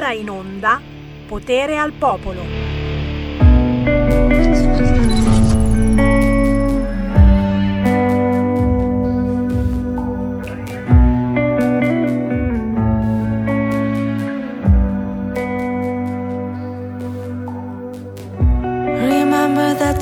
ora 0.00 0.12
in 0.12 0.30
onda 0.30 0.80
Potere 1.26 1.76
al 1.76 1.92
Popolo. 1.92 2.70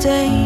day 0.01 0.29
I 0.29 0.31
was 0.31 0.38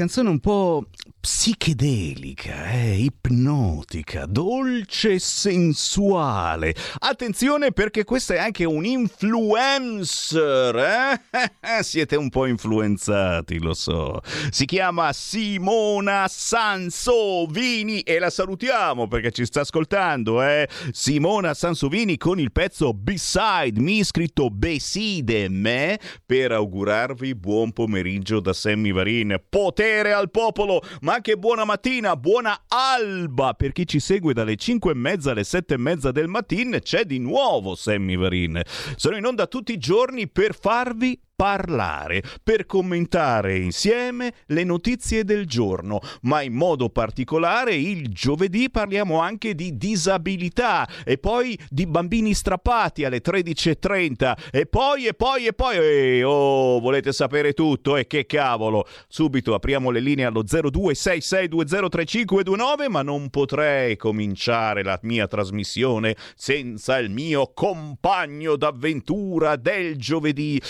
canzone 0.00 0.30
un 0.30 0.40
po' 0.40 0.86
psichedelica, 1.20 2.70
eh? 2.70 3.02
ipnotica, 3.02 4.24
dolce 4.24 4.59
e 5.08 5.18
sensuale. 5.18 6.74
Attenzione 6.98 7.72
perché 7.72 8.04
questa 8.04 8.34
è 8.34 8.38
anche 8.38 8.64
un 8.64 8.84
influencer, 8.84 10.76
eh? 10.76 11.20
Siete 11.82 12.16
un 12.16 12.28
po' 12.28 12.46
influenzati, 12.46 13.58
lo 13.58 13.74
so. 13.74 14.20
Si 14.50 14.64
chiama 14.64 15.12
Simona 15.12 16.26
Sansovini 16.28 18.00
e 18.00 18.18
la 18.18 18.30
salutiamo 18.30 19.08
perché 19.08 19.30
ci 19.30 19.44
sta 19.44 19.60
ascoltando, 19.60 20.42
eh? 20.42 20.68
Simona 20.90 21.54
Sansovini 21.54 22.16
con 22.16 22.38
il 22.38 22.52
pezzo 22.52 22.92
Beside 22.92 23.80
Me, 23.80 24.04
scritto 24.04 24.50
Beside 24.50 25.48
me, 25.48 25.98
per 26.24 26.52
augurarvi 26.52 27.34
buon 27.34 27.72
pomeriggio 27.72 28.40
da 28.40 28.52
Sammy 28.52 28.92
Varin. 28.92 29.40
Potere 29.48 30.12
al 30.12 30.30
popolo, 30.30 30.82
ma 31.00 31.14
anche 31.14 31.36
buona 31.36 31.64
mattina, 31.64 32.16
buona 32.16 32.64
alba 32.68 33.54
per 33.54 33.72
chi 33.72 33.86
ci 33.86 34.00
segue 34.00 34.32
dalle 34.32 34.56
5 34.56 34.89
e 34.90 34.94
mezza 34.94 35.30
alle 35.30 35.44
7 35.44 35.74
e 35.74 35.78
mezza 35.78 36.12
del 36.12 36.28
mattino. 36.28 36.78
C'è 36.78 37.04
di 37.04 37.18
nuovo 37.18 37.74
Sammy 37.74 38.16
Varin. 38.16 38.60
Sono 38.96 39.16
in 39.16 39.24
onda 39.24 39.46
tutti 39.46 39.72
i 39.72 39.78
giorni 39.78 40.28
per 40.28 40.54
farvi 40.54 41.18
parlare, 41.40 42.22
per 42.44 42.66
commentare 42.66 43.56
insieme 43.56 44.34
le 44.48 44.62
notizie 44.62 45.24
del 45.24 45.46
giorno, 45.46 46.00
ma 46.24 46.42
in 46.42 46.52
modo 46.52 46.90
particolare 46.90 47.74
il 47.74 48.12
giovedì 48.12 48.68
parliamo 48.68 49.20
anche 49.20 49.54
di 49.54 49.78
disabilità 49.78 50.86
e 51.02 51.16
poi 51.16 51.58
di 51.70 51.86
bambini 51.86 52.34
strappati 52.34 53.06
alle 53.06 53.22
13.30 53.22 54.50
e 54.50 54.66
poi 54.66 55.06
e 55.06 55.14
poi 55.14 55.46
e 55.46 55.54
poi 55.54 55.78
eh, 55.78 56.22
oh, 56.24 56.78
volete 56.78 57.10
sapere 57.10 57.54
tutto? 57.54 57.96
E 57.96 58.06
che 58.06 58.26
cavolo! 58.26 58.86
Subito 59.08 59.54
apriamo 59.54 59.88
le 59.88 60.00
linee 60.00 60.26
allo 60.26 60.42
0266203529 60.42 62.90
ma 62.90 63.00
non 63.00 63.30
potrei 63.30 63.96
cominciare 63.96 64.82
la 64.82 64.98
mia 65.04 65.26
trasmissione 65.26 66.16
senza 66.36 66.98
il 66.98 67.08
mio 67.08 67.50
compagno 67.54 68.56
d'avventura 68.56 69.56
del 69.56 69.96
giovedì. 69.96 70.60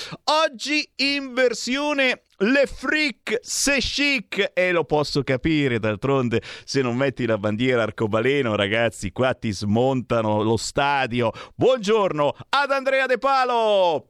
Oggi 0.45 0.59
in 0.97 1.33
versione 1.33 2.25
le 2.39 2.67
freak 2.67 3.39
se 3.41 3.79
chic. 3.79 4.51
E 4.55 4.73
lo 4.73 4.85
posso 4.85 5.23
capire 5.23 5.79
d'altronde 5.79 6.43
se 6.65 6.83
non 6.83 6.97
metti 6.97 7.27
la 7.27 7.39
bandiera 7.39 7.83
arcobaleno 7.83 8.55
ragazzi 8.55 9.13
qua 9.13 9.35
ti 9.35 9.53
smontano 9.53 10.43
lo 10.43 10.57
stadio. 10.57 11.31
Buongiorno 11.55 12.35
ad 12.51 12.71
Andrea 12.71 13.07
De 13.07 13.19
Palo. 13.19 14.09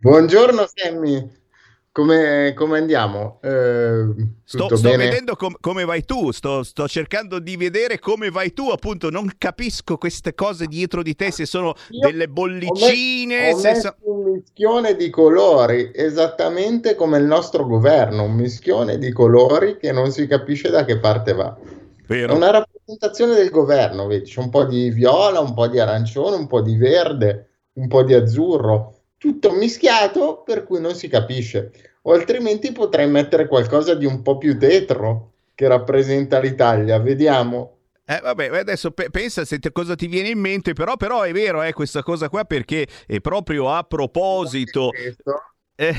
Buongiorno 0.00 0.66
Sammy, 0.72 1.28
come, 1.98 2.52
come 2.54 2.78
andiamo? 2.78 3.40
Eh, 3.42 4.04
Sto, 4.44 4.76
sto 4.76 4.96
vedendo 4.96 5.34
com- 5.34 5.56
come 5.58 5.84
vai 5.84 6.04
tu, 6.04 6.30
sto, 6.30 6.62
sto 6.62 6.86
cercando 6.86 7.40
di 7.40 7.56
vedere 7.56 7.98
come 7.98 8.30
vai 8.30 8.52
tu, 8.52 8.68
appunto 8.68 9.10
non 9.10 9.28
capisco 9.36 9.96
queste 9.98 10.32
cose 10.32 10.66
dietro 10.66 11.02
di 11.02 11.16
te, 11.16 11.32
se 11.32 11.44
sono 11.44 11.74
Io 11.90 12.06
delle 12.06 12.28
bollicine, 12.28 13.50
Ho 13.50 13.58
se 13.58 13.70
messo 13.72 13.96
so- 14.00 14.10
un 14.12 14.30
mischione 14.30 14.94
di 14.94 15.10
colori, 15.10 15.90
esattamente 15.92 16.94
come 16.94 17.18
il 17.18 17.24
nostro 17.24 17.66
governo, 17.66 18.22
un 18.22 18.34
mischione 18.34 18.96
di 18.96 19.10
colori 19.10 19.76
che 19.76 19.90
non 19.90 20.12
si 20.12 20.28
capisce 20.28 20.70
da 20.70 20.84
che 20.84 21.00
parte 21.00 21.32
va. 21.32 21.56
È 21.60 21.64
vero? 22.06 22.36
una 22.36 22.50
rappresentazione 22.52 23.34
del 23.34 23.50
governo, 23.50 24.06
vedi, 24.06 24.30
c'è 24.30 24.38
un 24.38 24.50
po' 24.50 24.64
di 24.64 24.90
viola, 24.90 25.40
un 25.40 25.52
po' 25.52 25.66
di 25.66 25.80
arancione, 25.80 26.36
un 26.36 26.46
po' 26.46 26.62
di 26.62 26.76
verde, 26.76 27.48
un 27.72 27.88
po' 27.88 28.04
di 28.04 28.14
azzurro, 28.14 29.00
tutto 29.18 29.50
mischiato 29.50 30.42
per 30.46 30.62
cui 30.62 30.80
non 30.80 30.94
si 30.94 31.08
capisce. 31.08 31.72
O 32.08 32.12
altrimenti 32.14 32.72
potrei 32.72 33.06
mettere 33.06 33.46
qualcosa 33.46 33.94
di 33.94 34.06
un 34.06 34.22
po' 34.22 34.38
più 34.38 34.58
tetro 34.58 35.32
che 35.54 35.68
rappresenta 35.68 36.38
l'Italia. 36.40 36.98
Vediamo. 36.98 37.76
Eh, 38.06 38.20
vabbè, 38.22 38.58
adesso 38.58 38.92
pe- 38.92 39.10
pensa 39.10 39.44
se 39.44 39.58
te, 39.58 39.70
cosa 39.72 39.94
ti 39.94 40.06
viene 40.06 40.30
in 40.30 40.38
mente, 40.38 40.72
però, 40.72 40.96
però 40.96 41.20
è 41.20 41.32
vero 41.32 41.62
eh, 41.62 41.74
questa 41.74 42.02
cosa 42.02 42.30
qua 42.30 42.44
perché 42.44 42.86
è 43.06 43.20
proprio 43.20 43.70
a 43.70 43.82
proposito... 43.82 44.90
Eh, 45.80 45.94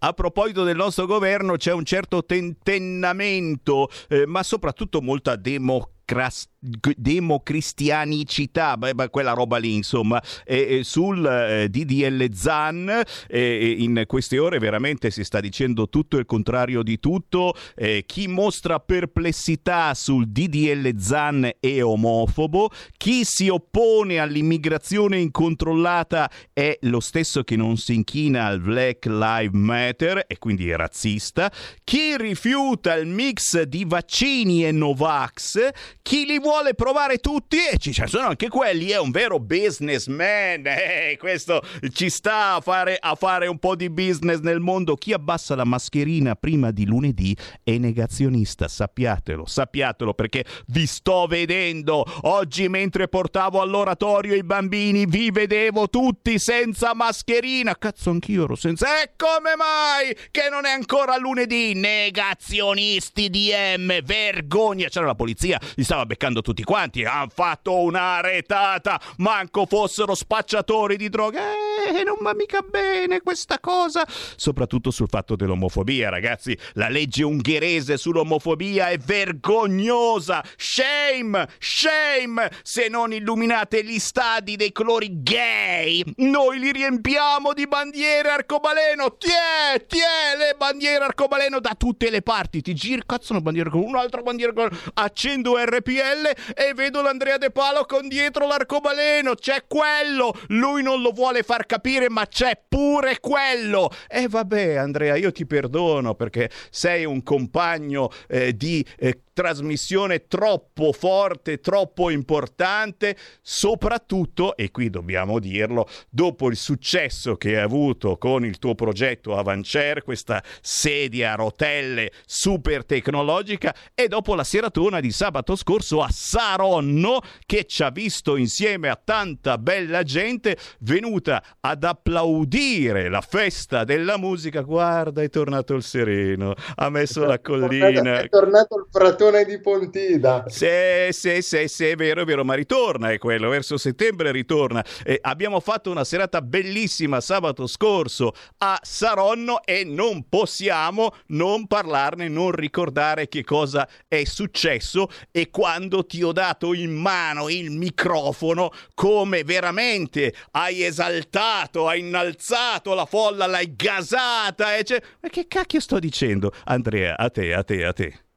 a 0.00 0.12
proposito 0.12 0.64
del 0.64 0.76
nostro 0.76 1.06
governo 1.06 1.56
c'è 1.56 1.72
un 1.72 1.84
certo 1.84 2.24
tentennamento, 2.24 3.88
eh, 4.08 4.26
ma 4.26 4.42
soprattutto 4.42 5.00
molta 5.00 5.36
democrazia 5.36 6.51
democristianicità, 6.62 8.78
quella 9.10 9.32
roba 9.32 9.56
lì, 9.56 9.74
insomma, 9.74 10.22
e, 10.44 10.78
e 10.78 10.84
sul 10.84 11.26
eh, 11.26 11.68
DDL 11.68 12.32
ZAN 12.32 13.02
eh, 13.26 13.74
in 13.78 14.04
queste 14.06 14.38
ore 14.38 14.60
veramente 14.60 15.10
si 15.10 15.24
sta 15.24 15.40
dicendo 15.40 15.88
tutto 15.88 16.18
il 16.18 16.24
contrario 16.24 16.84
di 16.84 17.00
tutto. 17.00 17.56
Eh, 17.74 18.04
chi 18.06 18.28
mostra 18.28 18.78
perplessità 18.78 19.92
sul 19.94 20.28
DDL 20.28 20.96
ZAN 20.96 21.50
è 21.58 21.82
omofobo, 21.82 22.70
chi 22.96 23.24
si 23.24 23.48
oppone 23.48 24.20
all'immigrazione 24.20 25.18
incontrollata 25.18 26.30
è 26.52 26.78
lo 26.82 27.00
stesso 27.00 27.42
che 27.42 27.56
non 27.56 27.76
si 27.76 27.94
inchina 27.94 28.46
al 28.46 28.60
Black 28.60 29.06
Lives 29.06 29.50
Matter 29.52 30.26
e 30.28 30.38
quindi 30.38 30.70
è 30.70 30.76
razzista, 30.76 31.50
chi 31.82 32.16
rifiuta 32.16 32.94
il 32.94 33.08
mix 33.08 33.62
di 33.62 33.84
vaccini 33.84 34.64
e 34.64 34.70
Novax, 34.70 35.70
chi 36.02 36.24
li 36.24 36.38
vuole 36.38 36.50
provare 36.74 37.18
tutti 37.18 37.56
e 37.56 37.78
ci 37.78 37.92
sono 37.92 38.28
anche 38.28 38.48
quelli, 38.48 38.88
è 38.88 38.98
un 38.98 39.10
vero 39.10 39.38
businessman, 39.38 40.62
eh, 40.66 41.16
questo 41.18 41.62
ci 41.92 42.10
sta 42.10 42.54
a 42.54 42.60
fare, 42.60 42.96
a 43.00 43.14
fare 43.14 43.46
un 43.46 43.58
po' 43.58 43.74
di 43.74 43.88
business 43.88 44.40
nel 44.40 44.60
mondo. 44.60 44.96
Chi 44.96 45.12
abbassa 45.12 45.54
la 45.54 45.64
mascherina 45.64 46.34
prima 46.34 46.70
di 46.70 46.84
lunedì 46.84 47.36
è 47.62 47.78
negazionista, 47.78 48.68
sappiatelo, 48.68 49.46
sappiatelo 49.46 50.12
perché 50.12 50.44
vi 50.66 50.86
sto 50.86 51.26
vedendo. 51.26 52.04
Oggi 52.22 52.68
mentre 52.68 53.08
portavo 53.08 53.60
all'oratorio 53.60 54.34
i 54.34 54.42
bambini 54.42 55.06
vi 55.06 55.30
vedevo 55.30 55.88
tutti 55.88 56.38
senza 56.38 56.94
mascherina. 56.94 57.76
Cazzo, 57.78 58.10
anch'io 58.10 58.44
ero 58.44 58.56
senza. 58.56 59.02
E 59.02 59.12
come 59.16 59.56
mai 59.56 60.14
che 60.30 60.48
non 60.50 60.66
è 60.66 60.70
ancora 60.70 61.16
lunedì? 61.16 61.72
Negazionisti 61.74 63.30
DM, 63.30 64.02
vergogna. 64.02 64.88
C'era 64.88 65.06
la 65.06 65.14
polizia, 65.14 65.58
gli 65.74 65.82
stava 65.82 66.04
beccando 66.04 66.41
tutti 66.42 66.62
quanti. 66.62 67.04
Hanno 67.04 67.30
fatto 67.32 67.78
una 67.80 68.20
retata, 68.20 69.00
manco 69.18 69.66
fossero 69.66 70.14
spacciatori 70.14 70.96
di 70.96 71.08
droga. 71.08 71.40
Eh, 71.88 72.02
non 72.04 72.16
va 72.20 72.34
mica 72.34 72.60
bene 72.60 73.20
questa 73.20 73.58
cosa. 73.58 74.06
Soprattutto 74.36 74.90
sul 74.90 75.08
fatto 75.08 75.36
dell'omofobia, 75.36 76.10
ragazzi. 76.10 76.56
La 76.74 76.88
legge 76.88 77.24
ungherese 77.24 77.96
sull'omofobia 77.96 78.90
è 78.90 78.98
vergognosa. 78.98 80.44
Shame, 80.56 81.48
shame. 81.58 82.50
Se 82.62 82.88
non 82.88 83.12
illuminate 83.12 83.84
gli 83.84 83.98
stadi 83.98 84.56
dei 84.56 84.72
colori 84.72 85.22
gay, 85.22 86.02
noi 86.16 86.58
li 86.58 86.72
riempiamo 86.72 87.52
di 87.52 87.66
bandiere 87.66 88.30
arcobaleno. 88.30 89.16
Tiè, 89.16 89.84
tiè, 89.86 90.36
le 90.36 90.54
bandiere 90.56 91.04
arcobaleno 91.04 91.60
da 91.60 91.74
tutte 91.76 92.10
le 92.10 92.22
parti. 92.22 92.60
Ti 92.60 92.74
giri, 92.74 93.02
cazzo, 93.06 93.32
una 93.32 93.40
bandiera 93.40 93.70
con 93.70 93.82
un'altra 93.82 94.22
bandiera 94.22 94.52
con... 94.52 94.68
Accendo 94.94 95.56
RPL 95.56 96.31
e 96.54 96.74
vedo 96.74 97.02
l'Andrea 97.02 97.38
De 97.38 97.50
Palo 97.50 97.84
con 97.84 98.08
dietro 98.08 98.46
l'arcobaleno. 98.46 99.34
C'è 99.34 99.64
quello. 99.66 100.34
Lui 100.48 100.82
non 100.82 101.00
lo 101.02 101.10
vuole 101.10 101.42
far 101.42 101.66
capire, 101.66 102.08
ma 102.08 102.26
c'è 102.26 102.60
pure 102.68 103.20
quello. 103.20 103.90
E 104.08 104.28
vabbè, 104.28 104.74
Andrea, 104.74 105.16
io 105.16 105.32
ti 105.32 105.46
perdono 105.46 106.14
perché 106.14 106.50
sei 106.70 107.04
un 107.04 107.22
compagno 107.22 108.10
eh, 108.28 108.56
di 108.56 108.84
eh, 108.98 109.20
trasmissione 109.32 110.26
troppo 110.26 110.92
forte, 110.92 111.60
troppo 111.60 112.10
importante, 112.10 113.16
soprattutto, 113.40 114.56
e 114.56 114.70
qui 114.70 114.90
dobbiamo 114.90 115.38
dirlo, 115.38 115.88
dopo 116.10 116.48
il 116.48 116.56
successo 116.56 117.36
che 117.36 117.56
hai 117.56 117.62
avuto 117.62 118.18
con 118.18 118.44
il 118.44 118.58
tuo 118.58 118.74
progetto 118.74 119.36
Avancer, 119.36 120.02
questa 120.02 120.42
sedia 120.60 121.32
a 121.32 121.36
rotelle 121.36 122.12
super 122.26 122.84
tecnologica, 122.84 123.74
e 123.94 124.08
dopo 124.08 124.34
la 124.34 124.44
seratona 124.44 125.00
di 125.00 125.10
sabato 125.10 125.56
scorso 125.56 126.02
a 126.02 126.08
Saronno, 126.10 127.20
che 127.46 127.64
ci 127.64 127.82
ha 127.82 127.90
visto 127.90 128.36
insieme 128.36 128.88
a 128.88 129.00
tanta 129.02 129.56
bella 129.56 130.02
gente 130.02 130.58
venuta 130.80 131.42
ad 131.60 131.84
applaudire 131.84 133.08
la 133.08 133.22
festa 133.22 133.84
della 133.84 134.18
musica. 134.18 134.60
Guarda, 134.60 135.22
è 135.22 135.28
tornato 135.30 135.74
il 135.74 135.82
sereno, 135.82 136.54
ha 136.74 136.90
messo 136.90 137.24
la 137.24 137.40
collina. 137.40 138.20
È 138.20 138.28
tornato 138.28 138.76
il 138.76 138.86
fratello 138.90 139.20
maratone 139.22 139.44
di 139.44 139.60
Pontida. 139.60 140.44
Sì, 140.48 140.66
sì, 141.10 141.42
sì, 141.42 141.68
sì, 141.68 141.86
è 141.86 141.94
vero, 141.94 142.22
è 142.22 142.24
vero, 142.24 142.44
ma 142.44 142.54
ritorna 142.54 143.10
è 143.10 143.18
quello, 143.18 143.48
verso 143.48 143.76
settembre 143.76 144.32
ritorna. 144.32 144.84
Eh, 145.04 145.18
abbiamo 145.22 145.60
fatto 145.60 145.90
una 145.90 146.04
serata 146.04 146.42
bellissima 146.42 147.20
sabato 147.20 147.66
scorso 147.66 148.32
a 148.58 148.78
Saronno 148.82 149.62
e 149.64 149.84
non 149.84 150.28
possiamo 150.28 151.14
non 151.28 151.66
parlarne, 151.66 152.28
non 152.28 152.50
ricordare 152.50 153.28
che 153.28 153.44
cosa 153.44 153.88
è 154.08 154.24
successo 154.24 155.08
e 155.30 155.50
quando 155.50 156.04
ti 156.04 156.22
ho 156.22 156.32
dato 156.32 156.74
in 156.74 156.92
mano 156.92 157.48
il 157.48 157.70
microfono, 157.70 158.70
come 158.94 159.44
veramente 159.44 160.34
hai 160.52 160.82
esaltato, 160.82 161.86
hai 161.86 162.00
innalzato 162.00 162.94
la 162.94 163.06
folla, 163.06 163.46
l'hai 163.46 163.74
gasata. 163.76 164.76
E 164.76 164.84
cioè... 164.84 165.00
Ma 165.20 165.28
che 165.28 165.46
cacchio 165.46 165.80
sto 165.80 165.98
dicendo? 165.98 166.52
Andrea, 166.64 167.16
a 167.16 167.30
te, 167.30 167.54
a 167.54 167.62
te, 167.62 167.84
a 167.84 167.92
te. 167.92 168.30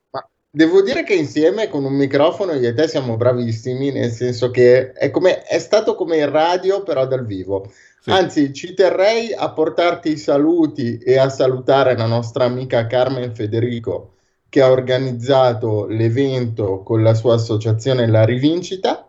Devo 0.55 0.81
dire 0.81 1.03
che 1.03 1.15
insieme 1.15 1.67
con 1.67 1.83
un 1.83 1.91
microfono 1.91 2.53
io 2.53 2.69
e 2.69 2.73
te 2.73 2.87
siamo 2.87 3.17
bravissimi, 3.17 3.91
nel 3.91 4.09
senso 4.09 4.51
che 4.51 4.93
è, 4.93 5.11
come, 5.11 5.43
è 5.43 5.59
stato 5.59 5.95
come 5.95 6.15
il 6.15 6.27
radio, 6.27 6.81
però 6.81 7.05
dal 7.05 7.25
vivo. 7.25 7.69
Sì. 7.99 8.09
Anzi, 8.09 8.53
ci 8.53 8.73
terrei 8.73 9.33
a 9.33 9.51
portarti 9.51 10.11
i 10.11 10.17
saluti 10.17 10.97
e 10.97 11.17
a 11.17 11.27
salutare 11.27 11.97
la 11.97 12.05
nostra 12.05 12.45
amica 12.45 12.87
Carmen 12.87 13.35
Federico, 13.35 14.13
che 14.47 14.61
ha 14.61 14.71
organizzato 14.71 15.87
l'evento 15.87 16.83
con 16.83 17.03
la 17.03 17.15
sua 17.15 17.33
associazione 17.33 18.07
La 18.07 18.23
Rivincita. 18.23 19.05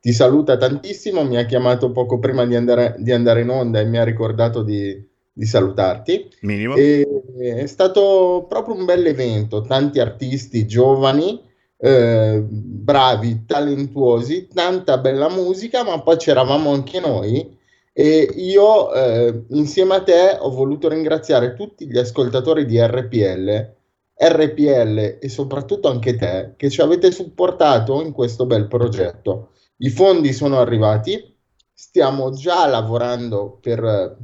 Ti 0.00 0.12
saluta 0.12 0.58
tantissimo, 0.58 1.24
mi 1.24 1.38
ha 1.38 1.46
chiamato 1.46 1.92
poco 1.92 2.18
prima 2.18 2.44
di 2.44 2.56
andare, 2.56 2.96
di 2.98 3.12
andare 3.12 3.40
in 3.40 3.48
onda 3.48 3.80
e 3.80 3.86
mi 3.86 3.96
ha 3.96 4.04
ricordato 4.04 4.62
di, 4.62 5.02
di 5.32 5.46
salutarti. 5.46 6.28
Minimo. 6.40 6.74
E, 6.74 7.06
è 7.38 7.66
stato 7.66 8.46
proprio 8.48 8.74
un 8.74 8.84
bel 8.84 9.06
evento, 9.06 9.62
tanti 9.62 10.00
artisti 10.00 10.66
giovani, 10.66 11.40
eh, 11.78 12.44
bravi, 12.46 13.44
talentuosi, 13.46 14.48
tanta 14.48 14.98
bella 14.98 15.30
musica, 15.30 15.82
ma 15.82 16.00
poi 16.02 16.16
c'eravamo 16.16 16.72
anche 16.72 17.00
noi. 17.00 17.58
E 17.92 18.28
io 18.36 18.92
eh, 18.92 19.44
insieme 19.50 19.96
a 19.96 20.02
te 20.02 20.36
ho 20.38 20.50
voluto 20.50 20.88
ringraziare 20.88 21.54
tutti 21.54 21.86
gli 21.86 21.98
ascoltatori 21.98 22.64
di 22.64 22.80
RPL, 22.80 23.74
RPL 24.14 25.18
e 25.20 25.28
soprattutto 25.28 25.88
anche 25.88 26.16
te 26.16 26.52
che 26.56 26.70
ci 26.70 26.82
avete 26.82 27.10
supportato 27.10 28.02
in 28.02 28.12
questo 28.12 28.46
bel 28.46 28.68
progetto. 28.68 29.50
I 29.78 29.88
fondi 29.88 30.32
sono 30.32 30.58
arrivati, 30.58 31.36
stiamo 31.72 32.30
già 32.30 32.66
lavorando 32.66 33.58
per 33.60 34.18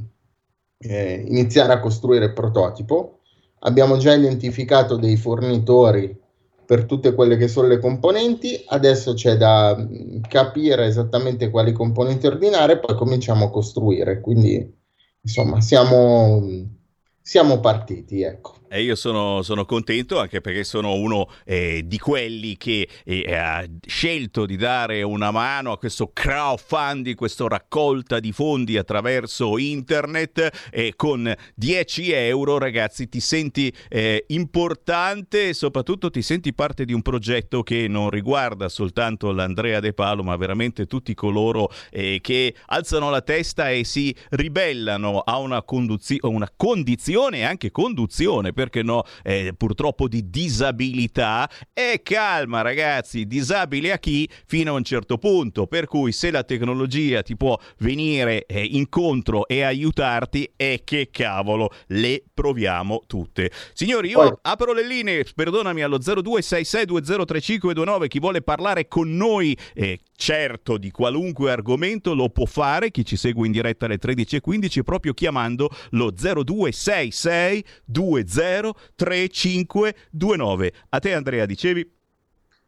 eh, 0.79 1.23
iniziare 1.27 1.73
a 1.73 1.79
costruire 1.79 2.25
il 2.25 2.33
prototipo. 2.33 3.19
Abbiamo 3.59 3.97
già 3.97 4.13
identificato 4.13 4.97
dei 4.97 5.17
fornitori 5.17 6.15
per 6.65 6.85
tutte 6.85 7.13
quelle 7.15 7.37
che 7.37 7.47
sono 7.47 7.67
le 7.67 7.79
componenti, 7.79 8.63
adesso 8.67 9.13
c'è 9.13 9.37
da 9.37 9.75
mm, 9.77 10.21
capire 10.27 10.85
esattamente 10.85 11.49
quali 11.49 11.71
componenti 11.71 12.27
ordinare 12.27 12.73
e 12.73 12.79
poi 12.79 12.95
cominciamo 12.95 13.45
a 13.45 13.49
costruire. 13.49 14.19
Quindi, 14.19 14.75
insomma, 15.21 15.61
siamo, 15.61 16.45
siamo 17.21 17.59
partiti, 17.59 18.21
ecco. 18.21 18.56
E 18.69 18.81
io 18.81 18.95
sono, 18.95 19.43
sono, 19.43 19.63
contento 19.63 20.19
anche 20.19 20.41
perché 20.41 20.65
sono 20.65 20.93
uno 20.93 21.29
eh, 21.45 21.83
di 21.85 21.97
quelli 21.97 22.57
che 22.57 22.87
eh, 23.05 23.33
ha 23.33 23.65
scelto 23.85 24.45
di 24.45 24.57
dare 24.57 25.03
una 25.03 25.31
mano 25.31 25.71
a 25.71 25.77
questo 25.77 26.11
crowdfunding, 26.11 27.15
questa 27.15 27.47
raccolta 27.47 28.19
di 28.19 28.33
fondi 28.33 28.77
attraverso 28.77 29.57
internet. 29.57 30.69
E 30.69 30.93
con 30.97 31.33
10 31.55 32.11
euro 32.11 32.57
ragazzi 32.57 33.07
ti 33.07 33.21
senti 33.21 33.73
eh, 33.87 34.25
importante 34.27 35.49
e 35.49 35.53
soprattutto 35.53 36.09
ti 36.09 36.21
senti 36.21 36.53
parte 36.53 36.83
di 36.83 36.91
un 36.91 37.01
progetto 37.01 37.63
che 37.63 37.87
non 37.87 38.09
riguarda 38.09 38.67
soltanto 38.67 39.31
l'Andrea 39.31 39.79
De 39.79 39.93
Palo 39.93 40.23
ma 40.23 40.35
veramente 40.35 40.87
tutti 40.87 41.13
coloro 41.13 41.71
eh, 41.89 42.19
che 42.21 42.53
alzano 42.65 43.09
la 43.09 43.21
testa 43.21 43.69
e 43.69 43.85
si 43.85 44.13
ribellano 44.31 45.19
a 45.19 45.37
una, 45.37 45.63
conduzio- 45.63 46.19
una 46.23 46.51
condizione 46.53 47.39
e 47.39 47.43
anche 47.43 47.71
conduzione 47.71 48.55
perché 48.57 48.81
no, 48.81 49.03
eh, 49.23 49.53
purtroppo 49.55 50.07
di 50.07 50.31
disabilità. 50.31 51.47
E 51.71 52.01
calma 52.01 52.61
ragazzi, 52.61 53.27
disabili 53.27 53.91
a 53.91 53.99
chi? 53.99 54.27
Fino 54.47 54.73
a 54.73 54.77
un 54.77 54.83
certo 54.83 55.19
punto, 55.19 55.67
per 55.67 55.85
cui 55.85 56.11
se 56.11 56.31
la 56.31 56.43
tecnologia 56.43 57.21
ti 57.21 57.37
può 57.37 57.55
venire 57.77 58.47
eh, 58.47 58.63
incontro 58.63 59.47
e 59.47 59.61
aiutarti, 59.61 60.53
e 60.55 60.81
che 60.83 61.09
cavolo, 61.11 61.69
le 61.89 62.23
proviamo 62.33 63.03
tutte. 63.05 63.51
Signori, 63.73 64.09
io 64.09 64.17
Poi... 64.17 64.33
apro 64.41 64.73
le 64.73 64.87
linee, 64.87 65.23
perdonami, 65.35 65.83
allo 65.83 65.99
0266203529, 65.99 68.07
chi 68.07 68.19
vuole 68.19 68.41
parlare 68.41 68.87
con 68.87 69.15
noi, 69.15 69.55
eh, 69.75 69.99
certo, 70.17 70.77
di 70.77 70.91
qualunque 70.91 71.51
argomento 71.51 72.13
lo 72.13 72.27
può 72.29 72.43
fare, 72.45 72.91
chi 72.91 73.05
ci 73.05 73.15
segue 73.15 73.45
in 73.45 73.53
diretta 73.53 73.85
alle 73.85 73.99
13.15 73.99 74.83
proprio 74.83 75.13
chiamando 75.13 75.69
lo 75.91 76.11
0266 76.11 77.63
203529. 77.85 80.73
A 80.89 80.99
te 80.99 81.13
Andrea, 81.13 81.45
dicevi? 81.45 81.89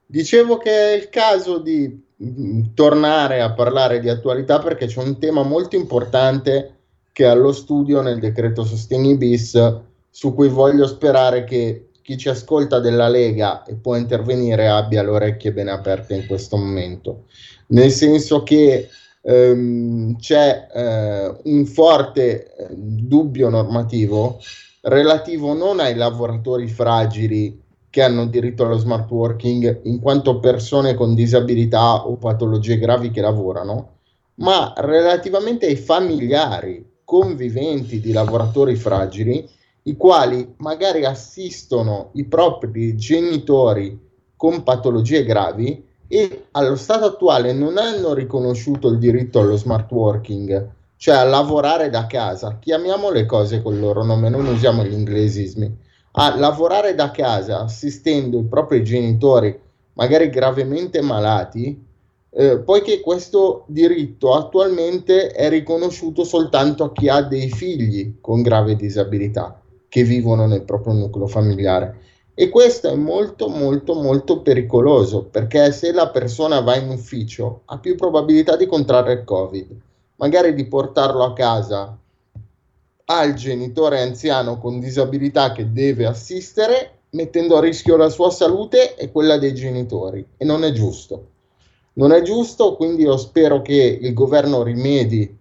Dicevo 0.05 0.55
che 0.57 0.71
è 0.71 0.93
il 0.95 1.09
caso 1.09 1.57
di 1.57 2.01
mm, 2.23 2.67
tornare 2.73 3.41
a 3.41 3.51
parlare 3.53 3.99
di 3.99 4.07
attualità 4.09 4.59
perché 4.59 4.85
c'è 4.85 5.01
un 5.01 5.19
tema 5.19 5.43
molto 5.43 5.75
importante 5.75 6.75
che 7.11 7.25
è 7.25 7.27
allo 7.27 7.51
studio 7.51 8.01
nel 8.01 8.19
decreto 8.19 8.63
sostegni 8.63 9.17
bis 9.17 9.81
su 10.09 10.33
cui 10.33 10.47
voglio 10.49 10.87
sperare 10.87 11.43
che 11.43 11.88
chi 12.09 12.17
ci 12.17 12.29
ascolta 12.29 12.79
della 12.79 13.07
Lega 13.07 13.63
e 13.65 13.75
può 13.75 13.95
intervenire 13.95 14.67
abbia 14.67 15.03
le 15.03 15.11
orecchie 15.11 15.53
ben 15.53 15.67
aperte 15.67 16.15
in 16.15 16.25
questo 16.25 16.57
momento, 16.57 17.25
nel 17.67 17.91
senso 17.91 18.41
che 18.41 18.89
ehm, 19.21 20.17
c'è 20.17 20.69
eh, 20.73 21.35
un 21.43 21.65
forte 21.67 22.55
eh, 22.55 22.67
dubbio 22.71 23.49
normativo 23.49 24.39
relativo 24.81 25.53
non 25.53 25.79
ai 25.79 25.93
lavoratori 25.93 26.67
fragili 26.67 27.61
che 27.91 28.01
hanno 28.01 28.25
diritto 28.25 28.65
allo 28.65 28.79
smart 28.79 29.07
working 29.11 29.81
in 29.83 29.99
quanto 29.99 30.39
persone 30.39 30.95
con 30.95 31.13
disabilità 31.13 32.07
o 32.07 32.15
patologie 32.15 32.79
gravi 32.79 33.11
che 33.11 33.21
lavorano, 33.21 33.97
ma 34.37 34.73
relativamente 34.77 35.67
ai 35.67 35.75
familiari 35.75 36.83
conviventi 37.03 37.99
di 37.99 38.11
lavoratori 38.11 38.75
fragili 38.75 39.57
i 39.83 39.95
quali 39.95 40.55
magari 40.57 41.05
assistono 41.05 42.09
i 42.13 42.25
propri 42.25 42.95
genitori 42.95 44.07
con 44.35 44.63
patologie 44.63 45.23
gravi 45.23 45.85
e 46.07 46.45
allo 46.51 46.75
stato 46.75 47.05
attuale 47.05 47.53
non 47.53 47.77
hanno 47.77 48.13
riconosciuto 48.13 48.89
il 48.89 48.97
diritto 48.97 49.39
allo 49.39 49.55
smart 49.55 49.91
working, 49.91 50.69
cioè 50.97 51.15
a 51.15 51.23
lavorare 51.23 51.89
da 51.89 52.07
casa. 52.07 52.57
Chiamiamo 52.59 53.11
le 53.11 53.25
cose 53.25 53.61
col 53.61 53.79
loro 53.79 54.03
nome, 54.03 54.29
non 54.29 54.47
usiamo 54.47 54.83
gli 54.83 54.93
inglesismi. 54.93 55.77
A 56.13 56.35
lavorare 56.37 56.95
da 56.95 57.11
casa 57.11 57.59
assistendo 57.61 58.39
i 58.39 58.45
propri 58.45 58.83
genitori, 58.83 59.57
magari 59.93 60.29
gravemente 60.29 61.01
malati, 61.01 61.85
eh, 62.31 62.59
poiché 62.59 62.99
questo 63.01 63.63
diritto 63.67 64.33
attualmente 64.33 65.29
è 65.29 65.49
riconosciuto 65.49 66.23
soltanto 66.23 66.85
a 66.85 66.91
chi 66.91 67.07
ha 67.07 67.21
dei 67.21 67.49
figli 67.49 68.15
con 68.19 68.41
grave 68.41 68.75
disabilità 68.75 69.59
che 69.89 70.03
vivono 70.03 70.47
nel 70.47 70.63
proprio 70.63 70.93
nucleo 70.93 71.27
familiare. 71.27 71.97
E 72.33 72.47
questo 72.47 72.89
è 72.89 72.95
molto 72.95 73.49
molto 73.49 73.95
molto 73.95 74.41
pericoloso 74.41 75.25
perché 75.25 75.73
se 75.73 75.91
la 75.91 76.07
persona 76.09 76.61
va 76.61 76.77
in 76.77 76.89
ufficio 76.89 77.63
ha 77.65 77.77
più 77.79 77.97
probabilità 77.97 78.55
di 78.55 78.65
contrarre 78.65 79.11
il 79.11 79.23
Covid, 79.25 79.75
magari 80.15 80.53
di 80.53 80.65
portarlo 80.65 81.23
a 81.25 81.33
casa 81.33 81.97
al 83.11 83.33
genitore 83.33 84.01
anziano 84.01 84.59
con 84.59 84.79
disabilità 84.79 85.51
che 85.51 85.71
deve 85.71 86.05
assistere, 86.05 86.99
mettendo 87.11 87.57
a 87.57 87.61
rischio 87.61 87.97
la 87.97 88.09
sua 88.09 88.29
salute 88.29 88.95
e 88.95 89.11
quella 89.11 89.37
dei 89.37 89.53
genitori. 89.53 90.23
E 90.37 90.45
non 90.45 90.63
è 90.63 90.71
giusto. 90.71 91.27
Non 91.93 92.11
è 92.11 92.21
giusto, 92.21 92.75
quindi 92.75 93.03
io 93.03 93.17
spero 93.17 93.61
che 93.61 93.99
il 93.99 94.13
governo 94.13 94.61
rimedi 94.61 95.37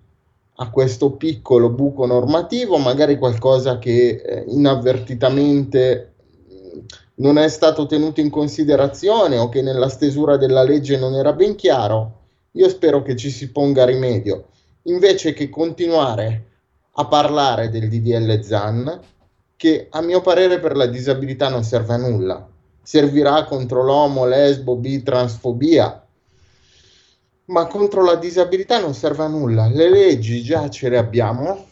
a 0.61 0.71
questo 0.71 1.13
piccolo 1.13 1.71
buco 1.71 2.05
normativo, 2.07 2.79
magari 2.79 3.17
qualcosa 3.17 3.79
che 3.79 4.23
eh, 4.25 4.45
inavvertitamente 4.49 6.15
mm, 6.53 6.79
non 7.17 7.39
è 7.39 7.49
stato 7.49 7.87
tenuto 7.87 8.21
in 8.21 8.31
considerazione 8.31 9.39
o 9.39 9.49
che 9.49 9.63
nella 9.63 9.89
stesura 9.89 10.37
della 10.37 10.63
legge 10.63 10.99
non 10.99 11.15
era 11.15 11.33
ben 11.33 11.55
chiaro, 11.55 12.17
io 12.53 12.69
spero 12.69 13.03
che 13.03 13.15
ci 13.15 13.31
si 13.31 13.53
ponga 13.53 13.85
rimedio, 13.85 14.47
invece 14.85 15.33
che 15.33 15.49
continuare 15.49 16.45
a 16.93 17.07
parlare 17.07 17.69
del 17.69 17.89
DDL 17.89 18.41
ZAN, 18.43 19.01
che 19.55 19.87
a 19.91 20.01
mio 20.01 20.21
parere 20.21 20.59
per 20.59 20.77
la 20.77 20.87
disabilità 20.87 21.49
non 21.49 21.63
serve 21.63 21.95
a 21.95 21.99
nulla, 21.99 22.49
servirà 22.83 23.45
contro 23.45 23.85
l'omo, 23.85 24.25
lesbo, 24.25 24.75
bi, 24.75 25.03
transfobia, 25.05 26.05
ma 27.49 27.67
contro 27.67 28.05
la 28.05 28.17
disabilità 28.17 28.81
non 28.81 28.95
serve 28.95 29.25
a 29.25 29.29
nulla. 29.29 29.69
Le 29.69 29.89
leggi 29.89 30.43
già 30.43 30.69
ce 30.69 30.89
le 30.89 30.99
abbiamo. 30.99 31.67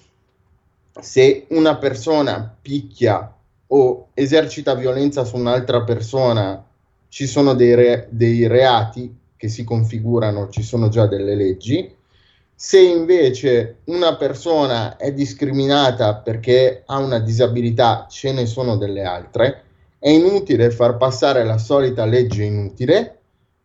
Se 0.99 1.47
una 1.51 1.77
persona 1.77 2.57
picchia 2.61 3.35
o 3.69 4.09
esercita 4.15 4.75
violenza 4.75 5.25
su 5.25 5.37
un'altra 5.37 5.83
persona, 5.83 6.65
ci 7.09 7.27
sono 7.27 7.55
dei, 7.55 7.75
re- 7.75 8.09
dei 8.11 8.47
reati 8.47 9.15
che 9.37 9.49
si 9.49 9.65
configurano, 9.65 10.49
ci 10.49 10.63
sono 10.63 10.89
già 10.89 11.07
delle 11.07 11.35
leggi. 11.35 11.95
Se 12.55 12.81
invece 12.81 13.81
una 13.85 14.17
persona 14.17 14.97
è 14.97 15.13
discriminata 15.13 16.17
perché 16.17 16.85
ha 16.87 16.97
una 16.99 17.19
disabilità, 17.19 18.07
ce 18.09 18.33
ne 18.33 18.47
sono 18.47 18.79
delle 18.79 19.05
altre. 19.05 19.63
È 19.99 20.09
inutile 20.09 20.71
far 20.71 20.97
passare 20.97 21.45
la 21.45 21.59
solita 21.59 22.07
legge 22.07 22.45
inutile 22.45 23.17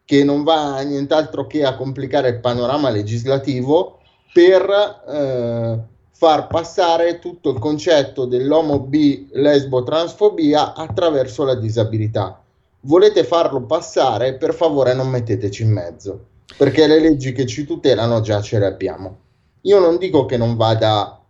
che 0.05 0.23
non 0.23 0.43
va 0.43 0.77
a 0.77 0.81
nient'altro 0.81 1.47
che 1.47 1.63
a 1.63 1.75
complicare 1.75 2.29
il 2.29 2.39
panorama 2.39 2.89
legislativo 2.89 3.99
per 4.33 5.03
eh, 5.07 5.79
far 6.11 6.47
passare 6.47 7.19
tutto 7.19 7.49
il 7.49 7.59
concetto 7.59 8.25
dell'omo 8.25 8.79
B 8.79 9.27
lesbo 9.31 9.83
transfobia 9.83 10.73
attraverso 10.73 11.43
la 11.43 11.55
disabilità. 11.55 12.41
Volete 12.81 13.23
farlo 13.23 13.61
passare? 13.63 14.35
Per 14.35 14.53
favore 14.53 14.93
non 14.93 15.07
metteteci 15.07 15.63
in 15.63 15.71
mezzo, 15.71 16.25
perché 16.57 16.87
le 16.87 16.99
leggi 16.99 17.31
che 17.31 17.45
ci 17.45 17.65
tutelano 17.65 18.21
già 18.21 18.41
ce 18.41 18.59
le 18.59 18.65
abbiamo. 18.65 19.17
Io 19.61 19.79
non 19.79 19.97
dico 19.97 20.25
che 20.25 20.37
non 20.37 20.55
vada 20.55 21.21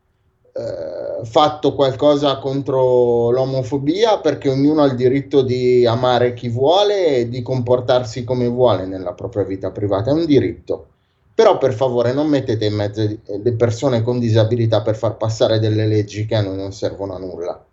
eh, 0.54 1.01
fatto 1.24 1.74
qualcosa 1.74 2.38
contro 2.40 3.30
l'omofobia 3.32 4.20
perché 4.20 4.50
ognuno 4.50 4.84
ha 4.84 4.86
il 4.86 4.96
diritto 4.96 5.42
di 5.42 5.86
amare 5.86 6.34
chi 6.34 6.50
vuole 6.50 7.18
e 7.18 7.30
di 7.30 7.42
comportarsi 7.42 8.24
come 8.24 8.48
vuole 8.48 8.86
nella 8.86 9.14
propria 9.14 9.44
vita 9.44 9.72
privata, 9.72 10.12
è 10.12 10.14
un 10.14 10.26
diritto. 10.26 10.88
Però 11.34 11.58
per 11.58 11.74
favore 11.74 12.14
non 12.14 12.28
mettete 12.28 12.66
in 12.66 12.76
mezzo 12.76 13.02
le 13.02 13.54
persone 13.54 14.02
con 14.02 14.20
disabilità 14.20 14.82
per 14.82 14.96
far 14.96 15.18
passare 15.18 15.60
delle 15.60 15.88
leggi 15.88 16.26
che 16.26 16.36
a 16.36 16.42
noi 16.42 16.58
non 16.58 16.72
servono 16.72 17.16
a 17.16 17.20
nulla. 17.20 17.66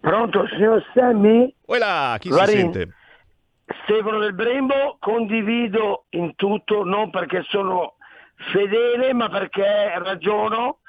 Pronto, 0.04 0.46
signor 0.48 0.84
Sammy? 0.92 1.54
Voilà, 1.64 2.16
chi 2.18 2.28
Larin. 2.28 2.46
si 2.46 2.78
sente? 2.78 2.94
Stefano 3.84 4.18
del 4.18 4.34
Brembo, 4.34 4.98
condivido 5.00 6.04
in 6.10 6.34
tutto, 6.34 6.84
non 6.84 7.08
perché 7.08 7.42
sono 7.48 7.94
fedele, 8.52 9.14
ma 9.14 9.30
perché 9.30 9.98
ragiono. 9.98 10.80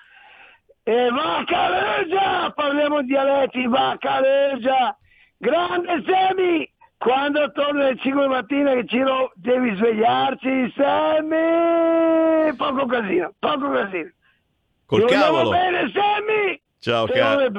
E 0.84 1.10
Vaccaleggia! 1.10 2.51
Parliamo 2.53 3.00
di 3.01 3.07
dialetti, 3.07 3.65
Vaccaleggia! 3.67 4.98
Grande 5.38 6.03
Sammy! 6.05 6.69
Quando 6.98 7.50
torni 7.53 7.84
alle 7.84 7.98
5 7.98 8.22
di 8.22 8.27
mattina 8.27 8.74
che 8.74 8.86
ci 8.86 9.01
devi 9.36 9.75
svegliarci, 9.77 10.74
Sammy! 10.75 12.53
Poco 12.57 12.86
casino, 12.86 13.31
poco 13.39 13.69
casino. 13.69 14.12
Col 14.88 15.00
Io 15.00 15.05
cavolo! 15.07 15.51
bene, 15.51 15.89
Sammy! 15.93 16.62
Ciao 16.86 17.08
caro. 17.08 17.50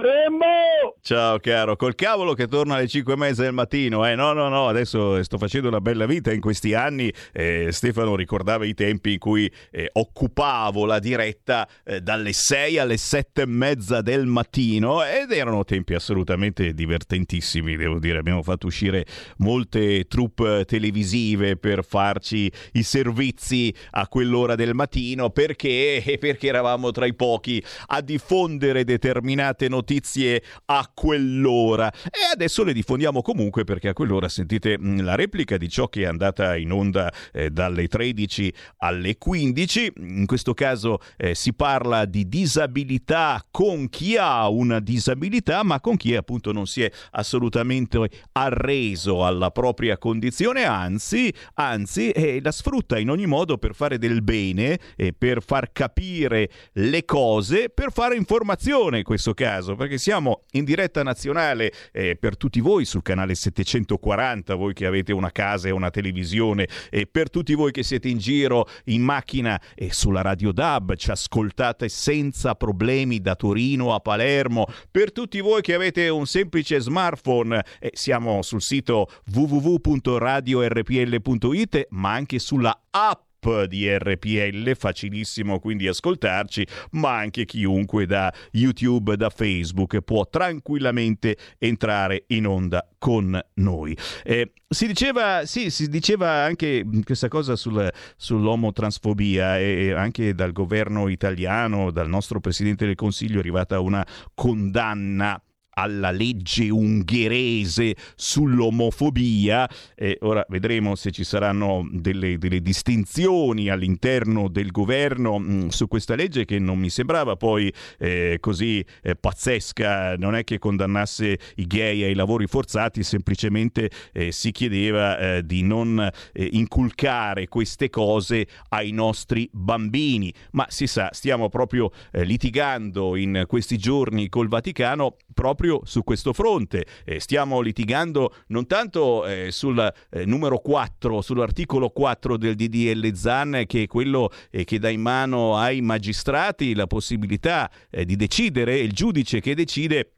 Ciao 1.00 1.38
caro, 1.40 1.74
col 1.74 1.96
cavolo 1.96 2.34
che 2.34 2.46
torna 2.46 2.76
alle 2.76 2.86
5 2.86 3.12
e 3.12 3.16
mezza 3.16 3.42
del 3.42 3.52
mattino. 3.52 4.06
Eh, 4.06 4.14
no, 4.14 4.32
no, 4.32 4.48
no, 4.48 4.68
adesso 4.68 5.20
sto 5.24 5.36
facendo 5.36 5.66
una 5.66 5.80
bella 5.80 6.06
vita 6.06 6.32
in 6.32 6.40
questi 6.40 6.74
anni. 6.74 7.12
Eh, 7.32 7.70
Stefano 7.72 8.14
ricordava 8.14 8.64
i 8.64 8.74
tempi 8.74 9.14
in 9.14 9.18
cui 9.18 9.52
eh, 9.72 9.88
occupavo 9.92 10.84
la 10.84 11.00
diretta 11.00 11.68
eh, 11.84 12.00
dalle 12.00 12.32
6 12.32 12.78
alle 12.78 12.96
7 12.96 13.42
e 13.42 13.46
mezza 13.46 14.00
del 14.00 14.26
mattino 14.26 15.02
ed 15.04 15.32
erano 15.32 15.64
tempi 15.64 15.94
assolutamente 15.94 16.72
divertentissimi, 16.72 17.74
devo 17.74 17.98
dire. 17.98 18.18
Abbiamo 18.18 18.44
fatto 18.44 18.68
uscire 18.68 19.06
molte 19.38 20.04
troupe 20.06 20.64
televisive 20.66 21.56
per 21.56 21.84
farci 21.84 22.48
i 22.74 22.84
servizi 22.84 23.74
a 23.90 24.06
quell'ora 24.06 24.54
del 24.54 24.74
mattino 24.74 25.30
perché, 25.30 26.16
perché 26.20 26.46
eravamo 26.46 26.92
tra 26.92 27.06
i 27.06 27.14
pochi 27.14 27.60
a 27.86 28.00
diffondere 28.00 28.84
determinati 28.84 29.14
determinate 29.16 29.68
notizie 29.68 30.42
a 30.66 30.90
quell'ora. 30.92 31.90
E 32.04 32.30
adesso 32.32 32.64
le 32.64 32.72
diffondiamo 32.72 33.22
comunque 33.22 33.64
perché 33.64 33.88
a 33.88 33.92
quell'ora 33.92 34.28
sentite 34.28 34.78
mm, 34.78 35.00
la 35.00 35.14
replica 35.14 35.56
di 35.56 35.68
ciò 35.68 35.88
che 35.88 36.02
è 36.02 36.06
andata 36.06 36.56
in 36.56 36.72
onda 36.72 37.12
eh, 37.32 37.50
dalle 37.50 37.88
13 37.88 38.52
alle 38.78 39.16
15 39.16 39.92
in 39.96 40.26
questo 40.26 40.52
caso 40.52 40.98
eh, 41.16 41.34
si 41.34 41.54
parla 41.54 42.04
di 42.04 42.28
disabilità 42.28 43.44
con 43.50 43.88
chi 43.88 44.16
ha 44.16 44.48
una 44.48 44.80
disabilità 44.80 45.62
ma 45.62 45.80
con 45.80 45.96
chi 45.96 46.14
appunto 46.14 46.52
non 46.52 46.66
si 46.66 46.82
è 46.82 46.90
assolutamente 47.12 48.08
arreso 48.32 49.24
alla 49.24 49.50
propria 49.50 49.96
condizione. 49.96 50.64
Anzi 50.64 51.32
anzi 51.54 52.10
eh, 52.10 52.40
la 52.42 52.52
sfrutta 52.52 52.98
in 52.98 53.10
ogni 53.10 53.26
modo 53.26 53.56
per 53.56 53.74
fare 53.74 53.98
del 53.98 54.22
bene 54.22 54.78
e 54.96 55.12
per 55.12 55.42
far 55.42 55.72
capire 55.72 56.50
le 56.72 57.04
cose 57.04 57.70
per 57.70 57.92
fare 57.92 58.16
informazione 58.16 58.95
questo 59.02 59.34
caso, 59.34 59.74
perché 59.74 59.98
siamo 59.98 60.42
in 60.52 60.64
diretta 60.64 61.02
nazionale 61.02 61.72
eh, 61.92 62.16
per 62.16 62.36
tutti 62.36 62.60
voi 62.60 62.84
sul 62.84 63.02
canale 63.02 63.34
740, 63.34 64.54
voi 64.54 64.72
che 64.72 64.86
avete 64.86 65.12
una 65.12 65.30
casa 65.30 65.68
e 65.68 65.70
una 65.70 65.90
televisione, 65.90 66.68
e 66.90 67.06
per 67.06 67.30
tutti 67.30 67.54
voi 67.54 67.72
che 67.72 67.82
siete 67.82 68.08
in 68.08 68.18
giro 68.18 68.68
in 68.84 69.02
macchina 69.02 69.60
e 69.74 69.92
sulla 69.92 70.22
Radio 70.22 70.52
DAB, 70.52 70.94
ci 70.96 71.10
ascoltate 71.10 71.88
senza 71.88 72.54
problemi 72.54 73.20
da 73.20 73.34
Torino 73.34 73.94
a 73.94 74.00
Palermo, 74.00 74.66
per 74.90 75.12
tutti 75.12 75.40
voi 75.40 75.62
che 75.62 75.74
avete 75.74 76.08
un 76.08 76.26
semplice 76.26 76.80
smartphone, 76.80 77.64
eh, 77.78 77.90
siamo 77.94 78.42
sul 78.42 78.62
sito 78.62 79.08
www.radiorpl.it, 79.32 81.86
ma 81.90 82.12
anche 82.12 82.38
sulla 82.38 82.78
app 82.90 83.25
di 83.68 83.86
RPL, 83.88 84.74
facilissimo 84.74 85.60
quindi 85.60 85.86
ascoltarci, 85.86 86.66
ma 86.92 87.16
anche 87.16 87.44
chiunque 87.44 88.04
da 88.04 88.32
YouTube, 88.52 89.16
da 89.16 89.30
Facebook 89.30 90.00
può 90.00 90.26
tranquillamente 90.28 91.36
entrare 91.58 92.24
in 92.28 92.46
onda 92.46 92.88
con 92.98 93.40
noi. 93.54 93.96
Eh, 94.24 94.52
si, 94.68 94.88
diceva, 94.88 95.46
sì, 95.46 95.70
si 95.70 95.88
diceva 95.88 96.42
anche 96.42 96.84
questa 97.04 97.28
cosa 97.28 97.54
sul, 97.54 97.88
sull'omotransfobia 98.16 99.60
e 99.60 99.92
anche 99.92 100.34
dal 100.34 100.50
governo 100.50 101.06
italiano, 101.08 101.92
dal 101.92 102.08
nostro 102.08 102.40
Presidente 102.40 102.84
del 102.84 102.96
Consiglio 102.96 103.36
è 103.36 103.40
arrivata 103.40 103.78
una 103.78 104.04
condanna 104.34 105.40
alla 105.78 106.10
legge 106.10 106.70
ungherese 106.70 107.94
sull'omofobia. 108.14 109.68
E 109.94 110.18
ora 110.22 110.44
vedremo 110.48 110.94
se 110.94 111.10
ci 111.10 111.24
saranno 111.24 111.86
delle, 111.90 112.38
delle 112.38 112.60
distinzioni 112.60 113.68
all'interno 113.68 114.48
del 114.48 114.70
governo 114.70 115.38
mh, 115.38 115.52
mm, 115.52 115.68
su 115.68 115.86
questa 115.88 116.14
legge 116.14 116.44
che 116.44 116.58
non 116.58 116.78
mi 116.78 116.90
sembrava 116.90 117.36
poi 117.36 117.72
eh, 117.98 118.38
così 118.40 118.84
eh, 119.02 119.16
pazzesca. 119.16 120.16
Non 120.16 120.34
è 120.34 120.44
che 120.44 120.58
condannasse 120.58 121.38
i 121.56 121.66
gay 121.66 122.02
ai 122.02 122.14
lavori 122.14 122.46
forzati, 122.46 123.02
semplicemente 123.02 123.90
eh, 124.12 124.32
si 124.32 124.52
chiedeva 124.52 125.18
eh, 125.18 125.44
di 125.44 125.62
non 125.62 125.98
eh, 126.32 126.48
inculcare 126.52 127.48
queste 127.48 127.90
cose 127.90 128.46
ai 128.70 128.92
nostri 128.92 129.48
bambini. 129.52 130.32
Ma 130.52 130.66
si 130.68 130.86
sa, 130.86 131.10
stiamo 131.12 131.48
proprio 131.50 131.90
eh, 132.12 132.24
litigando 132.24 133.14
in 133.16 133.44
questi 133.46 133.76
giorni 133.76 134.28
col 134.28 134.48
Vaticano 134.48 135.16
proprio 135.34 135.65
proprio 135.66 135.80
su 135.84 136.04
questo 136.04 136.32
fronte. 136.32 136.86
Eh, 137.04 137.20
stiamo 137.20 137.60
litigando 137.60 138.34
non 138.48 138.66
tanto 138.66 139.26
eh, 139.26 139.50
sul 139.50 139.78
eh, 140.10 140.24
numero 140.24 140.58
4, 140.58 141.20
sull'articolo 141.20 141.90
4 141.90 142.36
del 142.36 142.54
DDL 142.54 143.12
ZAN, 143.12 143.64
che 143.66 143.82
è 143.82 143.86
quello 143.86 144.30
eh, 144.50 144.64
che 144.64 144.78
dà 144.78 144.88
in 144.88 145.00
mano 145.00 145.56
ai 145.56 145.80
magistrati 145.80 146.74
la 146.74 146.86
possibilità 146.86 147.70
eh, 147.90 148.04
di 148.04 148.16
decidere, 148.16 148.78
il 148.78 148.92
giudice 148.92 149.40
che 149.40 149.54
decide 149.54 150.15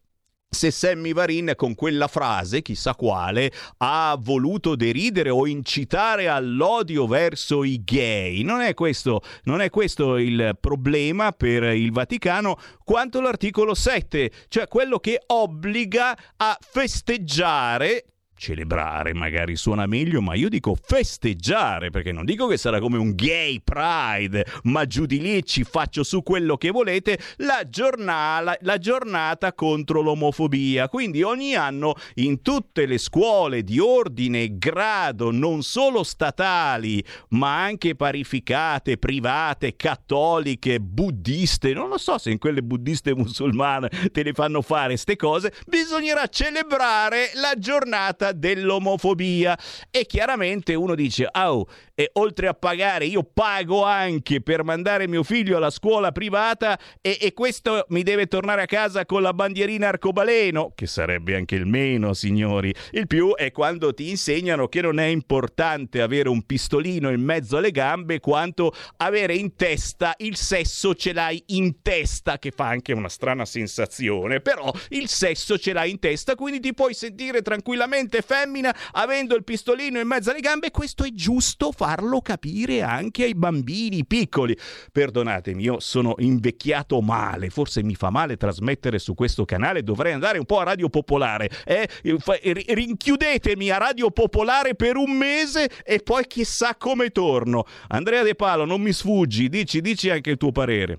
se 0.51 0.71
Sammy 0.71 1.13
Varin 1.13 1.53
con 1.57 1.75
quella 1.75 2.09
frase, 2.09 2.63
chissà 2.63 2.95
quale, 2.95 3.53
ha 3.79 4.17
voluto 4.19 4.77
deridere 4.77 5.31
o 5.31 5.47
incitare 5.47 6.29
all'odio 6.29 7.07
verso 7.07 7.65
i 7.65 7.83
gay. 7.85 8.43
Non 8.43 8.61
è 8.61 8.73
questo, 8.75 9.21
non 9.45 9.61
è 9.61 9.69
questo 9.71 10.17
il 10.17 10.57
problema 10.59 11.33
per 11.33 11.65
il 11.65 11.93
Vaticano, 11.93 12.59
quanto 12.83 13.21
l'articolo 13.21 13.75
7, 13.75 14.31
cioè 14.49 14.67
quello 14.69 14.99
che 14.99 15.21
obbliga 15.27 16.17
a 16.37 16.57
festeggiare 16.61 18.05
celebrare 18.39 19.13
magari 19.13 19.57
suona 19.57 19.87
meglio, 19.87 20.23
ma 20.23 20.35
io 20.35 20.49
dico 20.49 20.77
festeggiare, 20.81 21.91
perché 21.91 22.13
non 22.13 22.25
dico 22.25 22.47
che 22.47 22.57
sarà 22.57 22.81
come 22.81 22.97
un 22.97 23.15
gay 23.15 23.61
pride, 23.63 24.47
ma 24.63 24.87
giù 24.87 25.05
di 25.05 25.21
lì 25.21 25.45
ci 25.45 25.65
faccio 25.65 26.03
su 26.03 26.23
quello 26.23 26.57
che 26.57 26.71
volete, 26.71 27.19
la, 27.39 27.69
giornala, 27.69 28.57
la 28.61 28.79
giornata 28.79 29.53
contro 29.53 30.01
l'omofobia. 30.01 30.89
Quindi 30.89 31.23
ogni 31.23 31.55
anno 31.55 31.95
in 32.15 32.41
tutte 32.41 32.87
le 32.87 32.99
scuole 32.99 33.63
di 33.63 33.79
ordine 33.79 34.43
e 34.43 34.57
grado, 34.57 35.31
non 35.31 35.63
solo 35.63 36.03
statali, 36.05 37.05
ma 37.31 37.63
anche 37.63 37.97
parificate, 37.97 38.97
private, 38.97 39.77
cattoliche, 39.77 40.81
buddiste, 40.81 41.73
non 41.73 41.89
lo 41.89 41.99
so 41.99 42.19
se 42.19 42.31
in 42.31 42.39
quelle 42.39 42.63
buddiste 42.63 43.15
musulmane 43.15 43.91
te 44.13 44.23
le 44.23 44.33
fanno 44.33 44.63
fare 44.63 44.97
ste 44.97 45.17
cose, 45.17 45.53
bisognerà 45.67 46.29
celebrare 46.29 47.31
la 47.35 47.55
giornata 47.59 48.28
dell'omofobia. 48.33 49.59
E 49.91 50.07
chiaramente 50.07 50.75
uno 50.75 50.95
dice, 50.95 51.29
oh, 51.31 51.67
e 51.95 52.11
oltre 52.15 52.47
a 52.47 52.55
pagare, 52.55 53.07
io 53.07 53.25
pago 53.25 53.83
anche 53.83 54.41
per 54.41 54.63
mandare 54.63 55.09
mio 55.09 55.25
figlio 55.25 55.57
alla 55.57 55.71
scuola 55.71 56.13
privata 56.13 56.79
e, 57.01 57.19
e 57.21 57.33
questo 57.33 57.87
mi 57.89 58.05
deve 58.05 58.27
tornare 58.27 58.63
a 58.63 58.67
casa 58.67 59.05
con 59.05 59.21
la 59.21 59.33
bandierina 59.33 59.89
arcobaleno, 59.89 60.73
che 60.75 60.87
sarebbe 60.87 61.35
anche 61.35 61.57
il 61.57 61.67
meno, 61.67 62.15
signori. 62.15 62.73
Il 62.93 63.07
più 63.07 63.35
è 63.35 63.51
quando 63.51 63.93
ti 63.93 64.11
insegnano 64.11 64.69
che 64.69 64.81
non 64.81 65.01
è 65.01 65.07
importante 65.07 66.01
avere 66.01 66.29
un 66.29 66.47
pistolino 66.47 67.11
in 67.11 67.21
mezzo 67.21 67.57
alle 67.57 67.73
gambe 67.73 68.21
quanto 68.21 68.73
avere 68.99 69.35
in 69.35 69.57
testa 69.57 70.15
il 70.19 70.37
sesso 70.37 70.95
ce 70.95 71.13
l'hai 71.13 71.43
in 71.47 71.83
testa, 71.83 72.39
che 72.39 72.51
fa 72.51 72.69
anche 72.69 72.93
una 72.93 73.09
strana 73.09 73.45
sensazione, 73.45 74.41
però 74.41 74.73
il 74.91 75.09
sesso 75.09 75.59
ce 75.59 75.73
l'hai 75.73 75.91
in 75.91 75.99
testa, 75.99 76.35
quindi 76.35 76.61
ti 76.61 76.75
puoi 76.75 76.95
sentire 76.95 77.43
tranquillamente 77.43 78.18
gente 78.19 78.23
femmina 78.23 78.75
avendo 78.93 79.35
il 79.35 79.45
pistolino 79.45 79.99
in 79.99 80.07
mezzo 80.07 80.31
alle 80.31 80.41
gambe, 80.41 80.71
questo 80.71 81.05
è 81.05 81.11
giusto 81.13 81.73
farlo 81.73 82.21
capire 82.21 82.83
anche 82.83 83.25
ai 83.25 83.35
bambini 83.35 84.05
piccoli. 84.05 84.57
Perdonatemi, 84.93 85.63
io 85.63 85.81
sono 85.81 86.15
invecchiato 86.19 87.01
male, 87.01 87.51
forse 87.51 87.83
mi 87.83 87.95
fa 87.95 88.11
male 88.11 88.37
trasmettere 88.37 88.99
su 88.99 89.15
questo 89.15 89.45
canale, 89.45 89.83
dovrei 89.83 90.13
andare 90.13 90.39
un 90.39 90.45
po' 90.45 90.61
a 90.61 90.65
Radio 90.65 90.89
Popolare. 90.89 91.51
Eh? 91.65 91.89
Rinchiudetemi 92.03 93.71
a 93.71 93.79
Radio 93.79 94.11
Popolare 94.11 94.75
per 94.75 94.97
un 94.97 95.17
mese 95.17 95.69
e 95.85 96.01
poi 96.01 96.27
chissà 96.27 96.75
come 96.77 97.11
torno. 97.11 97.65
Andrea 97.89 98.23
De 98.23 98.35
Palo, 98.35 98.65
non 98.65 98.81
mi 98.81 98.93
sfuggi, 98.93 99.49
dici, 99.49 99.81
dici 99.81 100.11
anche 100.11 100.31
il 100.31 100.37
tuo 100.37 100.53
parere. 100.53 100.99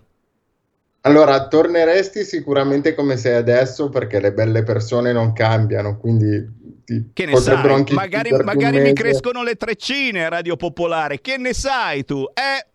Allora, 1.01 1.47
torneresti 1.47 2.25
sicuramente 2.25 2.93
come 2.93 3.15
sei 3.15 3.35
adesso 3.35 3.87
perché 3.87 4.19
le 4.19 4.33
belle 4.33 4.63
persone 4.63 5.13
non 5.13 5.31
cambiano, 5.31 5.97
quindi 5.97 6.45
ti 6.89 7.11
che 7.13 7.25
ne 7.25 7.35
sai? 7.35 7.85
Magari, 7.93 8.31
magari 8.43 8.79
mi 8.79 8.93
crescono 8.93 9.43
le 9.43 9.55
treccine 9.55 10.25
a 10.25 10.29
Radio 10.29 10.55
Popolare, 10.55 11.21
che 11.21 11.37
ne 11.37 11.53
sai 11.53 12.03
tu? 12.03 12.25
Eh? 12.33 12.67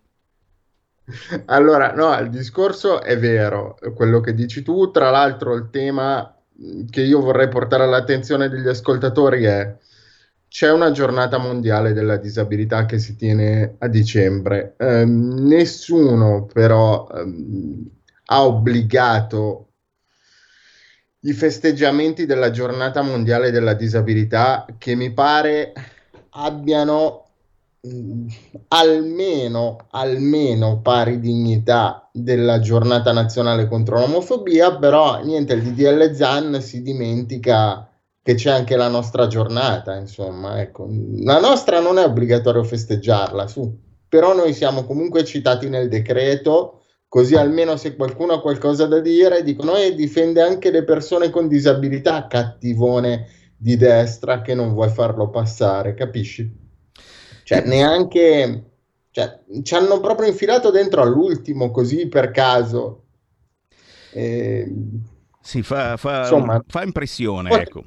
Allora, 1.47 1.93
no, 1.93 2.17
il 2.19 2.31
discorso 2.31 3.03
è 3.03 3.19
vero, 3.19 3.77
quello 3.95 4.21
che 4.21 4.33
dici 4.33 4.63
tu, 4.63 4.91
tra 4.91 5.11
l'altro 5.11 5.55
il 5.55 5.69
tema 5.71 6.31
che 6.89 7.01
io 7.03 7.21
vorrei 7.21 7.49
portare 7.49 7.83
all'attenzione 7.83 8.49
degli 8.49 8.69
ascoltatori 8.69 9.43
è 9.45 9.77
c'è 10.47 10.71
una 10.71 10.93
giornata 10.93 11.37
mondiale 11.37 11.93
della 11.93 12.17
disabilità 12.17 12.87
che 12.87 13.01
si 13.01 13.17
tiene 13.17 13.75
a 13.79 13.89
dicembre. 13.89 14.77
Eh, 14.79 15.05
nessuno 15.05 16.47
però 16.47 17.09
eh, 17.09 17.25
ha 18.27 18.47
obbligato 18.47 19.74
i 21.25 21.33
festeggiamenti 21.33 22.27
della 22.27 22.51
giornata 22.51 23.03
mondiale 23.03 23.51
della 23.51 23.75
disabilità 23.75 24.67
che 24.79 24.95
mi 24.95 25.13
pare 25.13 25.73
abbiano 26.31 27.25
mh, 27.81 28.27
almeno, 28.69 29.87
almeno 29.91 30.81
pari 30.81 31.21
dignità 31.21 32.09
della 32.13 32.61
giornata 32.61 33.13
nazionale 33.13 33.67
contro 33.67 33.99
l'omofobia, 33.99 34.77
però 34.77 35.23
niente, 35.23 35.55
il 35.55 35.63
DDL 35.63 36.15
ZAN 36.15 36.61
si 36.61 36.83
dimentica 36.83 37.89
che 38.23 38.35
c'è 38.35 38.51
anche 38.51 38.77
la 38.77 38.89
nostra 38.89 39.27
giornata, 39.27 39.97
insomma, 39.97 40.61
ecco. 40.61 40.89
La 41.19 41.41
nostra 41.41 41.81
non 41.81 41.99
è 41.99 42.05
obbligatorio 42.05 42.65
festeggiarla, 42.65 43.47
su. 43.47 43.79
Però 44.09 44.35
noi 44.35 44.55
siamo 44.55 44.85
comunque 44.85 45.25
citati 45.25 45.69
nel 45.69 45.89
decreto, 45.89 46.84
così 47.15 47.37
almeno 47.37 47.77
se 47.77 47.95
qualcuno 47.95 48.33
ha 48.33 48.41
qualcosa 48.41 48.87
da 48.87 48.99
dire, 48.99 49.45
dicono 49.45 49.77
e 49.77 49.95
difende 49.95 50.43
anche 50.43 50.73
le 50.73 50.83
persone 50.83 51.31
con 51.31 51.47
disabilità, 51.47 52.27
cattivone 52.27 53.29
di 53.57 53.77
destra 53.77 54.43
che 54.43 54.53
non 54.53 54.73
vuoi 54.73 54.89
farlo 54.91 55.31
passare, 55.31 55.95
capisci? 55.95 56.53
Cioè, 57.45 57.63
neanche 57.67 58.71
cioè, 59.13 59.43
ci 59.63 59.75
hanno 59.77 60.01
proprio 60.01 60.27
infilato 60.27 60.73
dentro 60.73 61.03
all'ultimo 61.03 61.71
così 61.71 62.09
per 62.09 62.33
caso. 62.33 63.05
E... 64.11 64.75
Sì, 65.41 65.63
fa, 65.63 65.97
fa, 65.97 66.23
Insomma, 66.23 66.65
fa 66.67 66.83
impressione, 66.83 67.49
ecco 67.61 67.85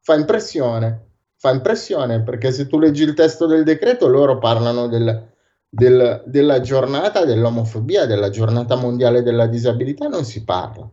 fa 0.00 0.14
impressione, 0.14 1.08
fa 1.34 1.50
impressione 1.50 2.22
perché 2.22 2.52
se 2.52 2.68
tu 2.68 2.78
leggi 2.78 3.02
il 3.02 3.14
testo 3.14 3.46
del 3.46 3.64
decreto 3.64 4.06
loro 4.06 4.38
parlano 4.38 4.86
del, 4.86 5.28
del, 5.68 6.22
della 6.26 6.60
giornata 6.60 7.24
dell'omofobia, 7.24 8.06
della 8.06 8.30
giornata 8.30 8.76
mondiale 8.76 9.22
della 9.22 9.46
disabilità, 9.46 10.08
non 10.08 10.24
si 10.24 10.44
parla. 10.44 10.90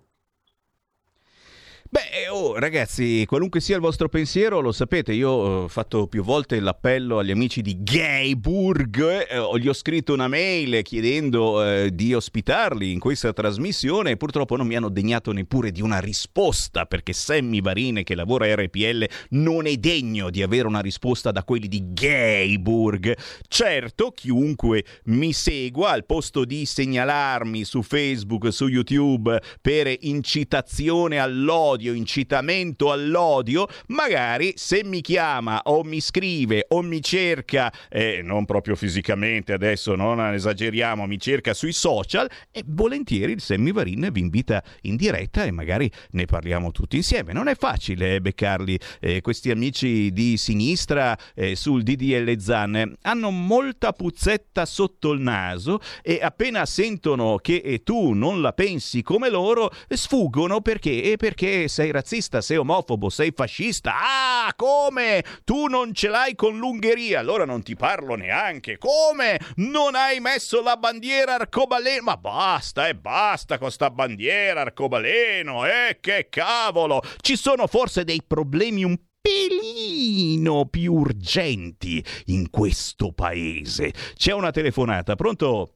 Beh, 1.96 2.28
oh, 2.28 2.60
ragazzi, 2.60 3.24
qualunque 3.26 3.62
sia 3.62 3.76
il 3.76 3.82
vostro 3.82 4.10
pensiero, 4.10 4.60
lo 4.60 4.74
sapete, 4.74 5.14
io 5.14 5.30
ho 5.30 5.68
fatto 5.70 6.08
più 6.08 6.24
volte 6.24 6.60
l'appello 6.60 7.20
agli 7.20 7.32
amici 7.32 7.62
di 7.62 7.78
Gayburg, 7.82 9.28
eh, 9.30 9.60
gli 9.60 9.70
ho 9.70 9.74
scritto 9.74 10.12
una 10.12 10.28
mail 10.28 10.82
chiedendo 10.82 11.64
eh, 11.64 11.96
di 11.96 12.14
ospitarli 12.14 12.92
in 12.92 13.00
questa 13.00 13.32
trasmissione 13.32 14.12
e 14.12 14.18
purtroppo 14.18 14.58
non 14.58 14.68
mi 14.68 14.76
hanno 14.76 14.90
degnato 14.90 15.32
neppure 15.32 15.72
di 15.72 15.82
una 15.82 16.00
risposta, 16.00 16.86
perché 16.86 17.14
Sammy 17.14 17.62
Varine 17.62 18.04
che 18.04 18.14
lavora 18.14 18.44
a 18.44 18.56
RPL 18.56 19.08
non 19.30 19.66
è 19.66 19.78
degno 19.78 20.30
di 20.30 20.44
avere 20.44 20.68
una 20.68 20.82
risposta 20.82 21.32
da 21.32 21.46
quelli 21.46 21.70
di 21.70 21.94
Gayburg. 21.94 23.18
Certo, 23.48 24.12
chiunque 24.12 24.84
mi 25.06 25.32
segua, 25.32 25.92
al 25.92 26.06
posto 26.06 26.44
di 26.44 26.66
segnalarmi 26.66 27.64
su 27.64 27.82
Facebook, 27.84 28.52
su 28.52 28.68
YouTube 28.68 29.42
per 29.62 29.96
incitazione 30.02 31.20
all'odio, 31.20 31.84
odio, 31.86 31.94
incitamento 31.94 32.92
all'odio, 32.92 33.68
magari 33.88 34.54
se 34.56 34.84
mi 34.84 35.02
chiama 35.02 35.62
o 35.66 35.84
mi 35.84 36.02
scrive 36.02 36.66
o 36.70 36.82
mi 36.82 37.02
cerca, 37.02 37.72
eh, 37.90 38.22
non 38.24 38.46
proprio 38.46 38.76
fisicamente 38.76 39.54
adesso, 39.54 39.96
non 39.96 40.34
esageriamo, 40.34 41.06
mi 41.06 41.20
cerca 41.20 41.54
sui 41.54 41.74
social 41.74 42.30
e 42.52 42.64
volentieri 42.66 43.34
il 43.34 43.42
Semivarin 43.42 44.10
vi 44.12 44.20
invita 44.20 44.64
in 44.82 44.96
diretta 44.96 45.44
e 45.44 45.52
magari 45.52 45.92
ne 46.12 46.26
parliamo 46.26 46.72
tutti 46.72 46.96
insieme. 46.96 47.34
Non 47.34 47.48
è 47.48 47.56
facile 47.56 48.16
eh, 48.16 48.22
beccarli 48.22 48.80
eh, 49.00 49.22
questi 49.22 49.52
amici 49.52 50.12
di 50.12 50.38
sinistra 50.38 51.18
eh, 51.36 51.56
sul 51.56 51.84
DDL 51.84 52.38
Zan, 52.40 52.96
hanno 53.02 53.30
molta 53.30 53.92
puzzetta 53.92 54.66
sotto 54.66 55.12
il 55.12 55.22
naso 55.22 55.80
e 56.02 56.20
appena 56.22 56.66
sentono 56.66 57.38
che 57.38 57.62
eh, 57.64 57.84
tu 57.84 58.14
non 58.14 58.42
la 58.42 58.54
pensi 58.54 59.02
come 59.02 59.30
loro, 59.30 59.72
sfuggono 59.90 60.62
perché, 60.62 61.16
perché 61.18 61.68
sei 61.76 61.92
razzista, 61.92 62.40
sei 62.40 62.56
omofobo, 62.56 63.10
sei 63.10 63.34
fascista. 63.36 63.92
Ah, 63.94 64.54
come? 64.56 65.22
Tu 65.44 65.66
non 65.66 65.94
ce 65.94 66.08
l'hai 66.08 66.34
con 66.34 66.58
l'Ungheria, 66.58 67.20
allora 67.20 67.44
non 67.44 67.64
ti 67.64 67.76
parlo 67.76 68.16
neanche. 68.16 68.78
Come? 68.78 69.38
Non 69.58 69.94
hai 69.94 70.22
messo 70.22 70.62
la 70.62 70.78
bandiera 70.78 71.34
arcobaleno? 71.34 72.04
Ma 72.04 72.16
basta 72.16 72.88
e 72.88 72.92
eh, 72.92 72.96
basta 72.96 73.58
con 73.58 73.72
sta 73.72 73.90
bandiera 73.90 74.62
arcobaleno, 74.62 75.66
eh, 75.66 75.98
che 76.00 76.28
cavolo! 76.30 77.02
Ci 77.20 77.36
sono 77.36 77.68
forse 77.68 78.06
dei 78.06 78.22
problemi 78.26 78.86
un 78.86 78.98
pelino 79.20 80.68
più 80.68 80.94
urgenti 80.94 82.02
in 82.28 82.50
questo 82.50 83.12
paese. 83.12 83.92
C'è 84.16 84.32
una 84.32 84.52
telefonata, 84.52 85.16
pronto? 85.16 85.72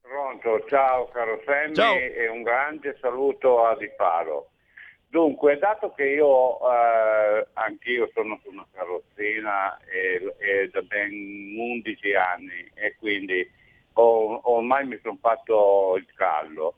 Pronto, 0.00 0.64
ciao 0.66 1.06
caro 1.12 1.40
Sammy 1.44 1.74
ciao. 1.74 1.94
e 1.94 2.26
un 2.28 2.42
grande 2.42 2.96
saluto 3.00 3.64
a 3.64 3.76
Di 3.76 3.88
Palo. 3.96 4.50
Dunque, 5.16 5.56
dato 5.56 5.94
che 5.94 6.10
io 6.10 6.58
eh, 6.70 7.46
anch'io 7.54 8.10
sono 8.12 8.38
su 8.42 8.50
una 8.50 8.66
carrozzina 8.70 9.78
e, 9.86 10.34
e, 10.36 10.68
da 10.68 10.82
ben 10.82 11.54
11 11.56 12.14
anni 12.14 12.70
e 12.74 12.96
quindi 12.98 13.50
ho, 13.94 14.40
ormai 14.44 14.86
mi 14.86 14.98
sono 15.02 15.16
fatto 15.18 15.94
il 15.96 16.06
callo, 16.16 16.74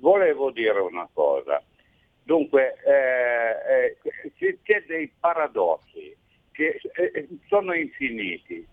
volevo 0.00 0.50
dire 0.50 0.78
una 0.80 1.08
cosa. 1.10 1.62
Dunque, 2.24 2.76
eh, 2.84 3.96
eh, 4.36 4.58
c'è 4.62 4.84
dei 4.86 5.10
paradossi 5.18 6.14
che 6.52 6.78
eh, 6.92 7.26
sono 7.46 7.72
infiniti. 7.72 8.68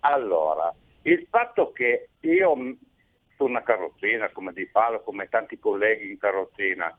Allora, 0.00 0.70
il 1.04 1.26
fatto 1.30 1.72
che 1.72 2.10
io 2.20 2.54
su 3.34 3.44
una 3.44 3.62
carrozzina, 3.62 4.28
come 4.28 4.52
Di 4.52 4.66
Palo, 4.66 5.00
come 5.00 5.30
tanti 5.30 5.58
colleghi 5.58 6.10
in 6.10 6.18
carrozzina, 6.18 6.94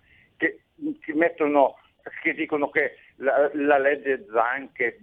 ci 1.02 1.14
mettono, 1.14 1.78
che 2.22 2.34
dicono 2.34 2.70
che 2.70 2.96
la, 3.18 3.50
la 3.54 3.78
legge 3.78 4.26
Zan 4.32 4.72
che 4.72 5.00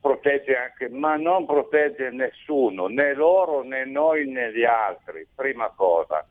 protegge 0.00 0.56
anche, 0.56 0.88
ma 0.88 1.16
non 1.16 1.46
protegge 1.46 2.10
nessuno, 2.10 2.86
né 2.86 3.14
loro 3.14 3.62
né 3.62 3.84
noi 3.84 4.28
né 4.28 4.52
gli 4.52 4.64
altri, 4.64 5.26
prima 5.34 5.68
cosa. 5.70 6.26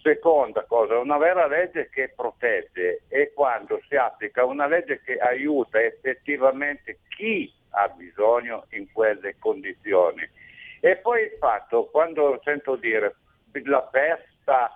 Seconda 0.00 0.64
cosa, 0.64 0.96
una 0.98 1.18
vera 1.18 1.48
legge 1.48 1.88
che 1.90 2.12
protegge 2.14 3.02
è 3.08 3.32
quando 3.34 3.80
si 3.88 3.96
applica 3.96 4.44
una 4.44 4.66
legge 4.66 5.02
che 5.02 5.16
aiuta 5.16 5.82
effettivamente 5.82 7.00
chi 7.08 7.52
ha 7.70 7.88
bisogno 7.88 8.66
in 8.70 8.90
quelle 8.92 9.36
condizioni. 9.38 10.22
E 10.80 10.96
poi 10.96 11.22
il 11.22 11.36
fatto, 11.40 11.86
quando 11.86 12.40
sento 12.44 12.76
dire 12.76 13.16
la 13.64 13.88
festa 13.90 14.72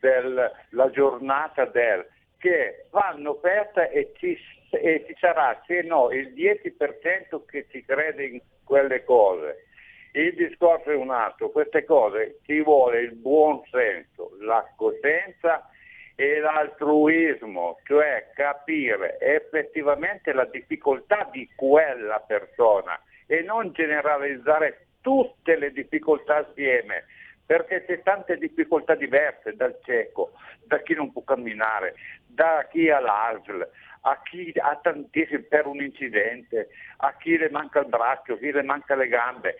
della 0.00 0.90
giornata 0.92 1.64
del 1.64 2.06
che 2.40 2.86
vanno 2.90 3.32
aperte 3.32 3.90
e 3.90 4.12
ci, 4.16 4.36
e 4.70 5.04
ci 5.06 5.14
sarà, 5.20 5.62
se 5.66 5.82
no, 5.82 6.10
il 6.10 6.32
10% 6.34 7.44
che 7.46 7.66
ci 7.70 7.84
crede 7.84 8.24
in 8.24 8.40
quelle 8.64 9.04
cose. 9.04 9.66
Il 10.12 10.34
discorso 10.34 10.90
è 10.90 10.94
un 10.96 11.10
altro, 11.10 11.50
queste 11.50 11.84
cose 11.84 12.40
ci 12.44 12.60
vuole 12.62 13.00
il 13.00 13.12
buon 13.12 13.62
senso, 13.70 14.36
la 14.40 14.66
coscienza 14.74 15.68
e 16.16 16.40
l'altruismo, 16.40 17.78
cioè 17.84 18.30
capire 18.34 19.18
effettivamente 19.20 20.32
la 20.32 20.46
difficoltà 20.46 21.28
di 21.30 21.48
quella 21.54 22.18
persona 22.26 23.00
e 23.26 23.42
non 23.42 23.70
generalizzare 23.72 24.86
tutte 25.00 25.56
le 25.56 25.70
difficoltà 25.70 26.38
assieme, 26.38 27.04
perché 27.50 27.84
c'è 27.84 28.00
tante 28.02 28.36
difficoltà 28.36 28.94
diverse 28.94 29.56
dal 29.56 29.76
cieco, 29.82 30.34
da 30.66 30.78
chi 30.82 30.94
non 30.94 31.10
può 31.10 31.24
camminare, 31.24 31.96
da 32.24 32.64
chi 32.70 32.88
ha 32.88 33.00
l'ASL, 33.00 33.68
a 34.02 34.20
chi 34.22 34.52
ha 34.54 34.78
tantissimi 34.80 35.42
per 35.42 35.66
un 35.66 35.82
incidente, 35.82 36.68
a 36.98 37.12
chi 37.16 37.36
le 37.36 37.50
manca 37.50 37.80
il 37.80 37.88
braccio, 37.88 38.34
a 38.34 38.38
chi 38.38 38.52
le 38.52 38.62
manca 38.62 38.94
le 38.94 39.08
gambe. 39.08 39.56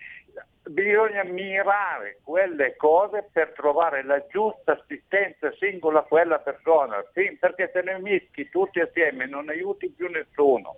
Bisogna 0.66 1.24
mirare 1.24 2.20
quelle 2.22 2.76
cose 2.76 3.28
per 3.32 3.54
trovare 3.56 4.04
la 4.04 4.24
giusta 4.28 4.78
assistenza 4.78 5.52
singola 5.58 5.98
a 5.98 6.04
quella 6.04 6.38
persona, 6.38 7.02
perché 7.12 7.70
se 7.72 7.82
ne 7.82 7.98
mischi 7.98 8.48
tutti 8.50 8.78
assieme 8.78 9.26
non 9.26 9.48
aiuti 9.48 9.90
più 9.90 10.08
nessuno. 10.08 10.76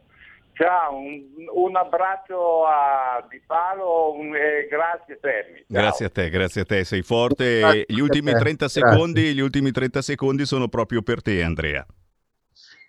Ciao, 0.55 0.97
un, 0.97 1.25
un, 1.55 1.77
abbraccio 1.77 2.67
a 2.67 3.27
Di 3.31 3.41
Palo 3.47 4.13
un, 4.15 4.37
e 4.37 4.69
grazie 4.69 5.19
Fermi. 5.19 5.65
Grazie 5.67 6.07
a 6.07 6.11
te, 6.11 6.29
grazie 6.29 6.61
a 6.61 6.65
te, 6.65 6.85
sei 6.85 7.01
forte. 7.01 7.85
Gli 7.89 8.01
ultimi, 8.01 8.33
30 8.33 8.69
secondi, 8.69 9.33
gli 9.33 9.41
ultimi 9.41 9.71
30 9.71 10.03
secondi 10.03 10.45
sono 10.45 10.69
proprio 10.69 11.01
per 11.01 11.23
te 11.23 11.43
Andrea. 11.43 11.87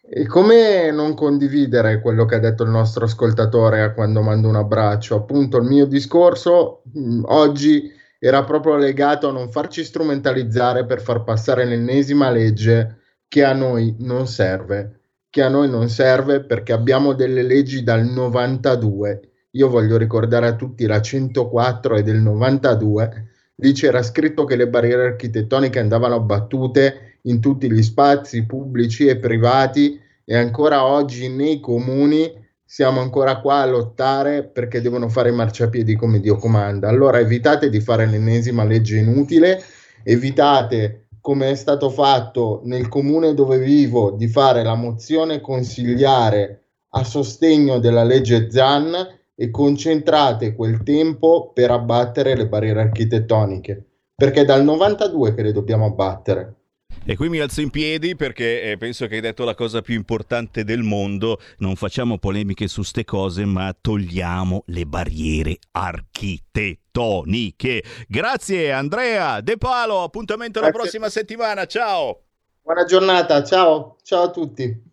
E 0.06 0.28
come 0.28 0.92
non 0.92 1.16
condividere 1.16 2.02
quello 2.02 2.26
che 2.26 2.36
ha 2.36 2.40
detto 2.40 2.64
il 2.64 2.70
nostro 2.70 3.06
ascoltatore 3.06 3.94
quando 3.94 4.22
mando 4.22 4.50
un 4.50 4.58
abbraccio? 4.58 5.16
Appunto, 5.16 5.58
il 5.58 5.64
mio 5.64 5.86
discorso 5.86 6.82
mh, 6.92 7.00
mm, 7.00 7.24
oggi 7.28 7.92
era 8.20 8.44
proprio 8.44 8.76
legato 8.76 9.30
a 9.30 9.32
non 9.32 9.50
farci 9.50 9.86
strumentalizzare 9.86 10.86
per 10.86 11.02
far 11.02 11.24
passare 11.24 11.64
l'ennesima 11.64 12.30
legge 12.30 12.98
che 13.30 13.46
a 13.46 13.54
noi 13.54 13.96
non 14.00 14.28
serve 14.28 15.03
che 15.34 15.42
a 15.42 15.50
noi 15.50 15.68
non 15.68 15.90
serve 15.90 16.44
perché 16.44 16.74
abbiamo 16.74 17.14
delle 17.14 17.42
leggi 17.42 17.82
dal 17.82 18.06
92. 18.06 19.22
Io 19.54 19.68
voglio 19.68 19.98
ricordare 19.98 20.46
a 20.46 20.54
tutti 20.54 20.86
la 20.86 21.02
104 21.02 21.96
è 21.96 22.04
del 22.04 22.18
92. 22.18 23.30
Lì 23.56 23.72
c'era 23.72 24.04
scritto 24.04 24.46
che 24.46 24.56
le 24.56 24.68
barriere 24.68 25.08
architettoniche 25.08 25.80
andavano 25.80 26.14
abbattute 26.14 27.18
in 27.24 27.42
tutti 27.42 27.72
gli 27.72 27.82
spazi 27.82 28.46
pubblici 28.46 29.08
e 29.08 29.18
privati 29.18 30.00
e 30.24 30.38
ancora 30.38 30.86
oggi 30.86 31.28
nei 31.30 31.60
comuni 31.60 32.32
siamo 32.64 33.02
ancora 33.02 33.40
qua 33.40 33.62
a 33.62 33.66
lottare 33.66 34.44
perché 34.44 34.82
devono 34.82 35.10
fare 35.10 35.32
marciapiedi 35.32 35.96
come 35.96 36.20
Dio 36.20 36.36
comanda. 36.36 36.90
Allora 36.90 37.18
evitate 37.18 37.72
di 37.72 37.80
fare 37.80 38.06
l'ennesima 38.06 38.64
legge 38.64 38.98
inutile, 38.98 39.64
evitate, 40.04 41.03
come 41.24 41.52
è 41.52 41.56
stato 41.56 41.90
fatto 41.90 42.60
nel 42.66 42.90
comune 42.90 43.34
dove 43.34 43.58
vivo, 43.58 44.12
di 44.12 44.28
fare 44.28 44.62
la 44.62 44.76
mozione 44.76 45.40
consigliare 45.40 46.66
a 46.96 47.06
sostegno 47.06 47.80
della 47.80 48.04
legge 48.04 48.52
ZAN 48.52 48.94
e 49.34 49.50
concentrate 49.50 50.54
quel 50.54 50.84
tempo 50.84 51.54
per 51.54 51.72
abbattere 51.72 52.36
le 52.36 52.50
barriere 52.50 52.82
architettoniche, 52.82 53.86
perché 54.14 54.42
è 54.42 54.46
dal 54.46 54.66
92 54.66 55.34
che 55.34 55.44
le 55.44 55.54
dobbiamo 55.54 55.86
abbattere. 55.86 56.63
E 57.06 57.18
qui 57.18 57.28
mi 57.28 57.40
alzo 57.40 57.60
in 57.60 57.70
piedi 57.70 58.16
perché 58.16 58.62
eh, 58.62 58.78
penso 58.78 59.08
che 59.08 59.16
hai 59.16 59.22
detto 59.22 59.44
la 59.44 59.56
cosa 59.56 59.82
più 59.82 59.94
importante 59.94 60.64
del 60.64 60.84
mondo. 60.84 61.38
Non 61.58 61.76
facciamo 61.76 62.18
polemiche 62.18 62.70
su 62.70 62.82
ste 62.82 63.04
cose, 63.04 63.44
ma 63.44 63.76
togliamo 63.80 64.64
le 64.68 64.86
barriere 64.86 65.58
architettoniche. 65.72 67.84
Grazie 68.08 68.72
Andrea 68.72 69.42
De 69.42 69.58
Palo, 69.58 70.04
appuntamento 70.04 70.62
Grazie. 70.62 70.78
la 70.78 70.82
prossima 70.82 71.10
settimana. 71.10 71.66
Ciao. 71.66 72.22
Buona 72.62 72.86
giornata, 72.86 73.44
ciao. 73.44 73.98
Ciao 74.02 74.24
a 74.24 74.32
tutti. 74.32 74.93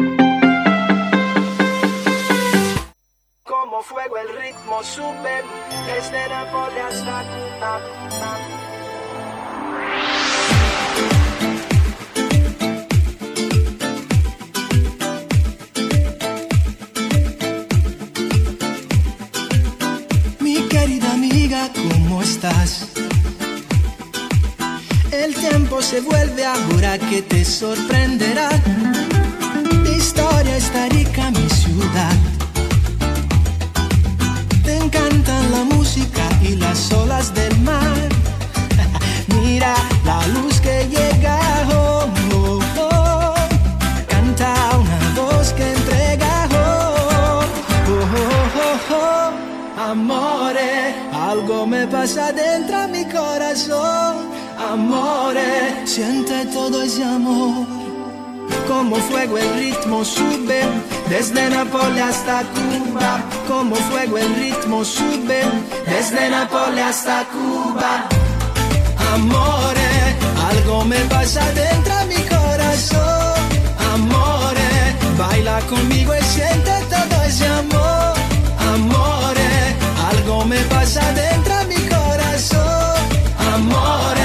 Sorprenderá. 27.81 28.49
Historia 29.97 30.57
está 30.57 30.87
rica, 30.89 31.31
mi 31.31 31.49
ciudad. 31.49 32.15
Te 34.63 34.77
encantan 34.77 35.51
la 35.51 35.63
música 35.63 36.23
y 36.41 36.55
las 36.55 36.91
olas 36.91 37.33
del 37.33 37.57
mar. 37.61 38.09
Mira 39.27 39.73
la 40.05 40.27
luz 40.27 40.59
que 40.61 40.87
llega. 40.89 41.37
oh, 41.73 42.05
oh, 42.33 42.59
oh. 42.79 43.35
Canta 44.07 44.53
una 44.77 45.21
voz 45.21 45.53
que 45.53 45.73
entrega. 45.73 46.47
oh. 46.53 47.43
Amore, 49.77 50.93
algo 51.13 51.65
me 51.65 51.87
pasa 51.87 52.31
dentro 52.31 52.77
a 52.77 52.87
mi 52.87 53.03
corazón. 53.05 54.40
Amore, 54.69 55.85
siente 55.85 56.45
todo 56.45 56.81
ese 56.83 57.03
amor. 57.03 57.65
Como 58.67 58.95
fuego 58.95 59.37
el 59.37 59.53
ritmo 59.55 60.05
sube 60.05 60.61
desde 61.09 61.49
Nápoles 61.49 62.01
hasta 62.01 62.43
Cuba. 62.53 63.19
Como 63.47 63.75
fuego 63.75 64.17
el 64.17 64.33
ritmo 64.35 64.85
sube 64.85 65.41
desde 65.85 66.29
Nápoles 66.29 66.85
hasta 66.85 67.25
Cuba. 67.33 68.07
Amore, 69.13 69.91
algo 70.49 70.85
me 70.85 70.99
pasa 71.15 71.43
dentro 71.53 71.93
a 71.93 72.05
mi 72.05 72.21
corazón. 72.35 73.33
Amore, 73.93 74.69
baila 75.17 75.59
conmigo 75.69 76.13
y 76.15 76.23
siente 76.23 76.71
todo 76.89 77.23
ese 77.23 77.47
amor. 77.47 78.13
Amore, 78.73 79.51
algo 80.11 80.45
me 80.45 80.59
pasa 80.75 81.01
dentro 81.13 81.53
a 81.55 81.63
mi 81.65 81.81
corazón. 81.89 83.01
Amore, 83.53 84.20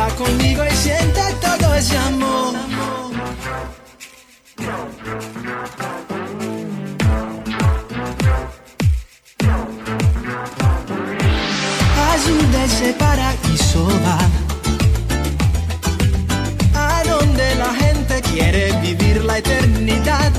baila 0.00 0.14
conmigo 0.16 0.62
y 0.64 0.76
siente 0.76 1.20
todo 1.40 1.74
ese 1.74 1.96
amor. 1.96 2.54
Azul 12.12 12.52
de 12.52 12.64
ese 12.64 12.92
paraíso 12.94 13.86
va 14.04 14.18
A 16.74 17.04
donde 17.04 17.54
la 17.56 17.74
gente 17.74 18.22
quiere 18.22 18.72
vivir 18.80 19.24
la 19.24 19.38
eternidad. 19.38 20.32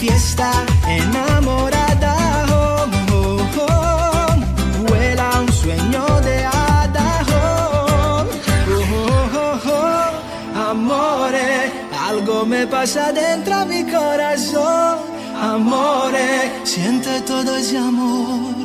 Fiesta 0.00 0.50
enamorada 0.86 1.87
pasa 12.70 13.12
dentro 13.12 13.54
a 13.54 13.64
mi 13.64 13.84
corazón 13.84 14.98
Amore, 15.40 16.64
siente 16.64 17.20
todo 17.22 17.56
ese 17.56 17.78
amor 17.78 18.58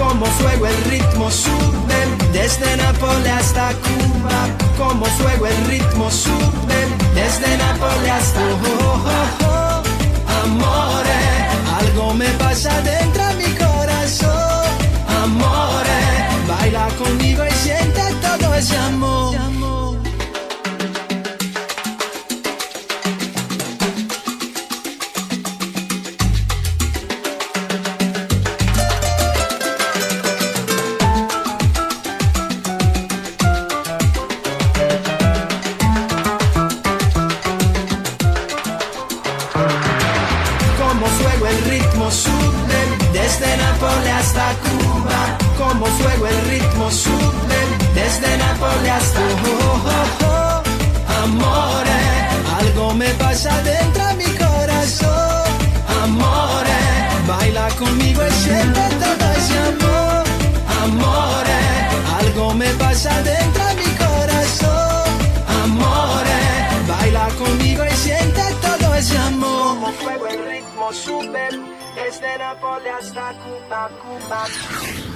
como 0.00 0.24
fuego 0.24 0.66
el 0.66 0.84
ritmo 0.84 1.30
sube 1.30 2.00
desde 2.32 2.76
Nápoles 2.78 3.32
hasta 3.32 3.72
Cuba. 3.84 4.38
Como 4.78 5.04
fuego 5.04 5.46
el 5.46 5.64
ritmo 5.66 6.10
sube 6.10 6.78
desde 7.14 7.58
Nápoles 7.58 8.10
hasta 8.10 8.40
oh, 8.40 9.04
oh. 9.44 9.82
Amore, 10.42 11.20
algo 11.80 12.14
me 12.14 12.28
pasa 12.38 12.80
dentro 12.80 13.22
a 13.22 13.32
mi 13.34 13.50
corazón. 13.56 14.68
Amore, 15.22 16.00
baila 16.48 16.88
conmigo 16.98 17.44
y 17.46 17.52
siente 17.52 18.02
todo 18.22 18.54
ese 18.54 18.76
amor. 18.78 19.79
Pasa 53.42 53.62
dentro 53.62 54.02
mi 54.16 54.30
corazón. 54.36 55.48
Amore, 56.02 56.80
baila 57.26 57.68
conmigo 57.78 58.20
y 58.26 58.32
siente 58.32 58.80
todo 59.00 59.32
ese 59.38 59.58
amor. 59.72 60.24
Amore, 60.82 61.60
algo 62.18 62.54
me 62.54 62.68
pasa 62.74 63.22
dentro 63.22 63.64
mi 63.80 63.90
corazón. 64.04 65.08
Amore, 65.62 66.40
baila 66.86 67.28
conmigo 67.38 67.82
y 67.86 67.96
siente 67.96 68.42
todo 68.60 68.94
ese 68.94 69.16
amor. 69.16 69.68
Como 69.80 69.92
fuego 69.92 70.26
el 70.26 70.44
ritmo 70.46 70.92
sube 70.92 71.48
desde 72.04 72.38
Nápoles 72.38 72.92
hasta 72.92 73.34
Cuba, 73.42 73.90
Cuba. 74.00 74.46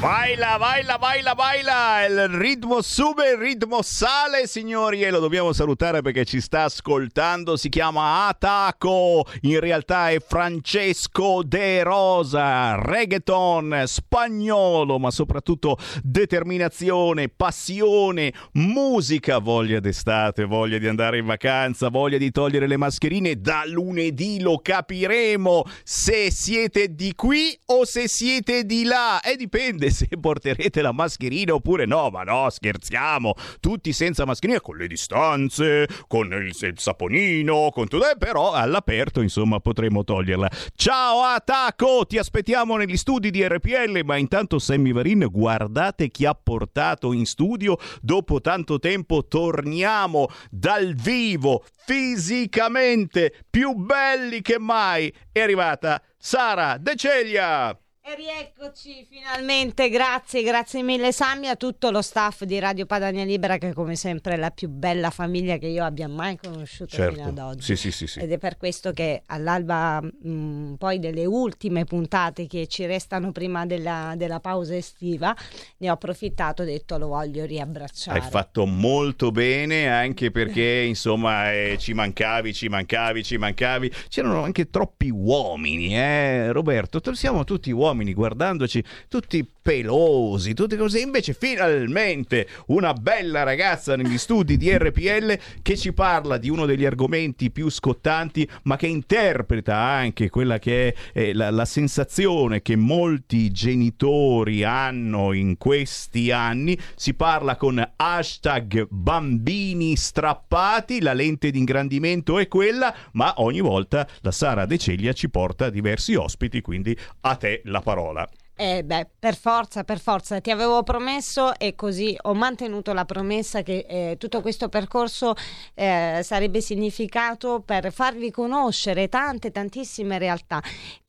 Baila, 0.00 0.58
baila, 0.58 0.98
baila, 0.98 1.34
baila. 1.34 2.04
Il 2.06 2.28
ritmo 2.28 2.82
sube, 2.82 3.30
il 3.30 3.38
ritmo 3.38 3.80
sale, 3.80 4.46
signori. 4.46 5.02
E 5.02 5.10
lo 5.10 5.18
dobbiamo 5.18 5.52
salutare 5.52 6.02
perché 6.02 6.24
ci 6.24 6.40
sta 6.40 6.64
ascoltando. 6.64 7.56
Si 7.56 7.68
chiama 7.70 8.26
Ataco. 8.28 9.24
In 9.42 9.60
realtà 9.60 10.10
è 10.10 10.18
Francesco 10.20 11.42
De 11.42 11.82
Rosa. 11.82 12.74
Reggaeton 12.74 13.84
spagnolo, 13.86 14.98
ma 14.98 15.10
soprattutto 15.10 15.78
determinazione, 16.02 17.28
passione, 17.28 18.32
musica, 18.54 19.38
voglia 19.38 19.80
d'estate, 19.80 20.44
voglia 20.44 20.78
di 20.78 20.86
andare 20.86 21.18
in 21.18 21.24
vacanza, 21.24 21.88
voglia 21.88 22.18
di 22.18 22.30
togliere 22.30 22.66
le 22.66 22.76
mascherine. 22.76 23.40
Da 23.40 23.62
lunedì 23.64 24.40
lo 24.40 24.58
capiremo 24.58 25.64
se 25.82 26.30
siete 26.30 26.73
di 26.82 27.14
qui 27.14 27.56
o 27.66 27.84
se 27.84 28.08
siete 28.08 28.64
di 28.64 28.84
là. 28.84 29.20
E 29.20 29.36
dipende 29.36 29.90
se 29.90 30.08
porterete 30.20 30.82
la 30.82 30.92
mascherina 30.92 31.54
oppure 31.54 31.86
no. 31.86 32.10
Ma 32.10 32.22
no, 32.22 32.50
scherziamo. 32.50 33.34
Tutti 33.60 33.92
senza 33.92 34.24
mascherina, 34.24 34.60
con 34.60 34.76
le 34.76 34.86
distanze, 34.86 35.88
con 36.08 36.32
il, 36.32 36.54
il 36.58 36.78
saponino, 36.78 37.70
con 37.72 37.86
tutto. 37.88 38.10
Eh, 38.10 38.16
però 38.16 38.52
all'aperto, 38.52 39.20
insomma, 39.20 39.60
potremo 39.60 40.04
toglierla. 40.04 40.50
Ciao 40.74 41.22
Attacco, 41.22 42.04
ti 42.06 42.18
aspettiamo 42.18 42.76
negli 42.76 42.96
studi 42.96 43.30
di 43.30 43.46
RPL. 43.46 44.02
Ma 44.04 44.16
intanto, 44.16 44.58
Sammy 44.58 44.92
Varin, 44.92 45.28
guardate 45.30 46.10
chi 46.10 46.26
ha 46.26 46.34
portato 46.34 47.12
in 47.12 47.24
studio. 47.24 47.78
Dopo 48.00 48.40
tanto 48.40 48.78
tempo 48.78 49.26
torniamo 49.26 50.28
dal 50.50 50.94
vivo, 50.94 51.64
fisicamente, 51.86 53.32
più 53.48 53.74
belli 53.74 54.42
che 54.42 54.58
mai. 54.58 55.12
È 55.34 55.40
arrivata 55.40 56.00
Sara 56.16 56.76
De 56.78 56.94
Celia. 56.94 57.76
E 58.06 58.16
rieccoci 58.16 59.06
finalmente, 59.08 59.88
grazie, 59.88 60.42
grazie 60.42 60.82
mille 60.82 61.10
Sammy, 61.10 61.46
a 61.46 61.56
tutto 61.56 61.90
lo 61.90 62.02
staff 62.02 62.42
di 62.42 62.58
Radio 62.58 62.84
Padania 62.84 63.24
Libera 63.24 63.56
che 63.56 63.72
come 63.72 63.96
sempre 63.96 64.34
è 64.34 64.36
la 64.36 64.50
più 64.50 64.68
bella 64.68 65.08
famiglia 65.08 65.56
che 65.56 65.68
io 65.68 65.82
abbia 65.82 66.06
mai 66.06 66.36
conosciuto 66.36 66.96
Certo. 66.96 67.14
fino 67.14 67.28
ad 67.28 67.38
oggi. 67.38 67.62
Sì, 67.62 67.76
sì, 67.76 67.90
sì, 67.90 68.06
sì. 68.06 68.18
Ed 68.18 68.30
è 68.30 68.36
per 68.36 68.58
questo 68.58 68.92
che 68.92 69.22
all'alba 69.24 70.02
mh, 70.02 70.74
poi 70.76 70.98
delle 70.98 71.24
ultime 71.24 71.86
puntate 71.86 72.46
che 72.46 72.66
ci 72.66 72.84
restano 72.84 73.32
prima 73.32 73.64
della, 73.64 74.12
della 74.18 74.38
pausa 74.38 74.76
estiva, 74.76 75.34
ne 75.78 75.88
ho 75.88 75.94
approfittato 75.94 76.60
e 76.60 76.64
ho 76.66 76.68
detto 76.68 76.98
lo 76.98 77.06
voglio 77.06 77.46
riabbracciare. 77.46 78.18
Hai 78.18 78.28
fatto 78.28 78.66
molto 78.66 79.30
bene 79.30 79.88
anche 79.88 80.30
perché 80.30 80.82
insomma 80.86 81.50
eh, 81.54 81.76
ci 81.78 81.94
mancavi, 81.94 82.52
ci 82.52 82.68
mancavi, 82.68 83.24
ci 83.24 83.38
mancavi. 83.38 83.90
C'erano 84.10 84.42
anche 84.42 84.68
troppi 84.68 85.08
uomini, 85.08 85.96
eh 85.96 86.52
Roberto? 86.52 87.00
Siamo 87.14 87.44
tutti 87.44 87.70
uomini 87.70 87.92
guardandoci, 88.12 88.82
tutti 89.08 89.48
pelosi, 89.64 90.52
tutti 90.52 90.76
così. 90.76 91.00
Invece 91.00 91.32
finalmente 91.32 92.46
una 92.66 92.92
bella 92.92 93.44
ragazza 93.44 93.96
negli 93.96 94.18
studi 94.18 94.58
di 94.58 94.70
RPL 94.76 95.38
che 95.62 95.74
ci 95.78 95.94
parla 95.94 96.36
di 96.36 96.50
uno 96.50 96.66
degli 96.66 96.84
argomenti 96.84 97.50
più 97.50 97.70
scottanti, 97.70 98.46
ma 98.64 98.76
che 98.76 98.86
interpreta 98.88 99.74
anche 99.74 100.28
quella 100.28 100.58
che 100.58 100.88
è 100.88 100.94
eh, 101.18 101.32
la, 101.32 101.48
la 101.48 101.64
sensazione 101.64 102.60
che 102.60 102.76
molti 102.76 103.50
genitori 103.52 104.64
hanno 104.64 105.32
in 105.32 105.56
questi 105.56 106.30
anni. 106.30 106.78
Si 106.94 107.14
parla 107.14 107.56
con 107.56 107.82
hashtag 107.96 108.86
bambini 108.90 109.96
strappati, 109.96 111.00
la 111.00 111.14
lente 111.14 111.50
di 111.50 111.58
ingrandimento 111.58 112.38
è 112.38 112.48
quella, 112.48 112.94
ma 113.12 113.32
ogni 113.38 113.60
volta 113.60 114.06
la 114.20 114.30
Sara 114.30 114.66
De 114.66 114.76
Ceglia 114.76 115.14
ci 115.14 115.30
porta 115.30 115.70
diversi 115.70 116.14
ospiti, 116.14 116.60
quindi 116.60 116.94
a 117.22 117.36
te 117.36 117.62
la 117.64 117.80
parola. 117.80 118.28
Eh 118.56 118.84
beh, 118.84 119.08
per 119.18 119.34
forza, 119.34 119.82
per 119.82 119.98
forza, 119.98 120.40
ti 120.40 120.52
avevo 120.52 120.84
promesso 120.84 121.58
e 121.58 121.74
così 121.74 122.16
ho 122.22 122.34
mantenuto 122.34 122.92
la 122.92 123.04
promessa 123.04 123.62
che 123.62 123.84
eh, 123.88 124.16
tutto 124.16 124.40
questo 124.42 124.68
percorso 124.68 125.34
eh, 125.74 126.20
sarebbe 126.22 126.60
significato 126.60 127.62
per 127.66 127.92
farvi 127.92 128.30
conoscere 128.30 129.08
tante, 129.08 129.50
tantissime 129.50 130.18
realtà. 130.18 130.62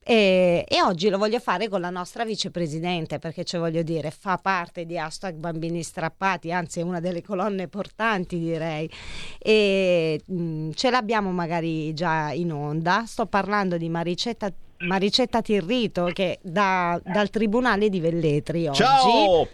E, 0.07 0.65
e 0.67 0.81
oggi 0.81 1.09
lo 1.09 1.19
voglio 1.19 1.39
fare 1.39 1.67
con 1.67 1.81
la 1.81 1.91
nostra 1.91 2.25
vicepresidente 2.25 3.19
perché 3.19 3.43
ci 3.43 3.57
voglio 3.57 3.83
dire, 3.83 4.09
fa 4.09 4.37
parte 4.37 4.85
di 4.85 4.97
hashtag 4.97 5.35
bambini 5.35 5.83
strappati, 5.83 6.51
anzi 6.51 6.79
è 6.79 6.83
una 6.83 6.99
delle 6.99 7.21
colonne 7.21 7.67
portanti 7.67 8.39
direi. 8.39 8.89
E 9.37 10.19
mh, 10.25 10.71
ce 10.71 10.89
l'abbiamo 10.89 11.31
magari 11.31 11.93
già 11.93 12.31
in 12.31 12.51
onda. 12.51 13.03
Sto 13.05 13.27
parlando 13.27 13.77
di 13.77 13.87
Maricetta 13.87 14.51
Maricetta 14.80 15.41
Tirrito 15.41 16.05
che 16.13 16.39
da- 16.41 16.99
dal 17.03 17.30
Tribunale 17.30 17.89
di 17.89 17.99
Velletri 17.99 18.67
oggi. 18.67 18.84
Ciao! 18.84 19.47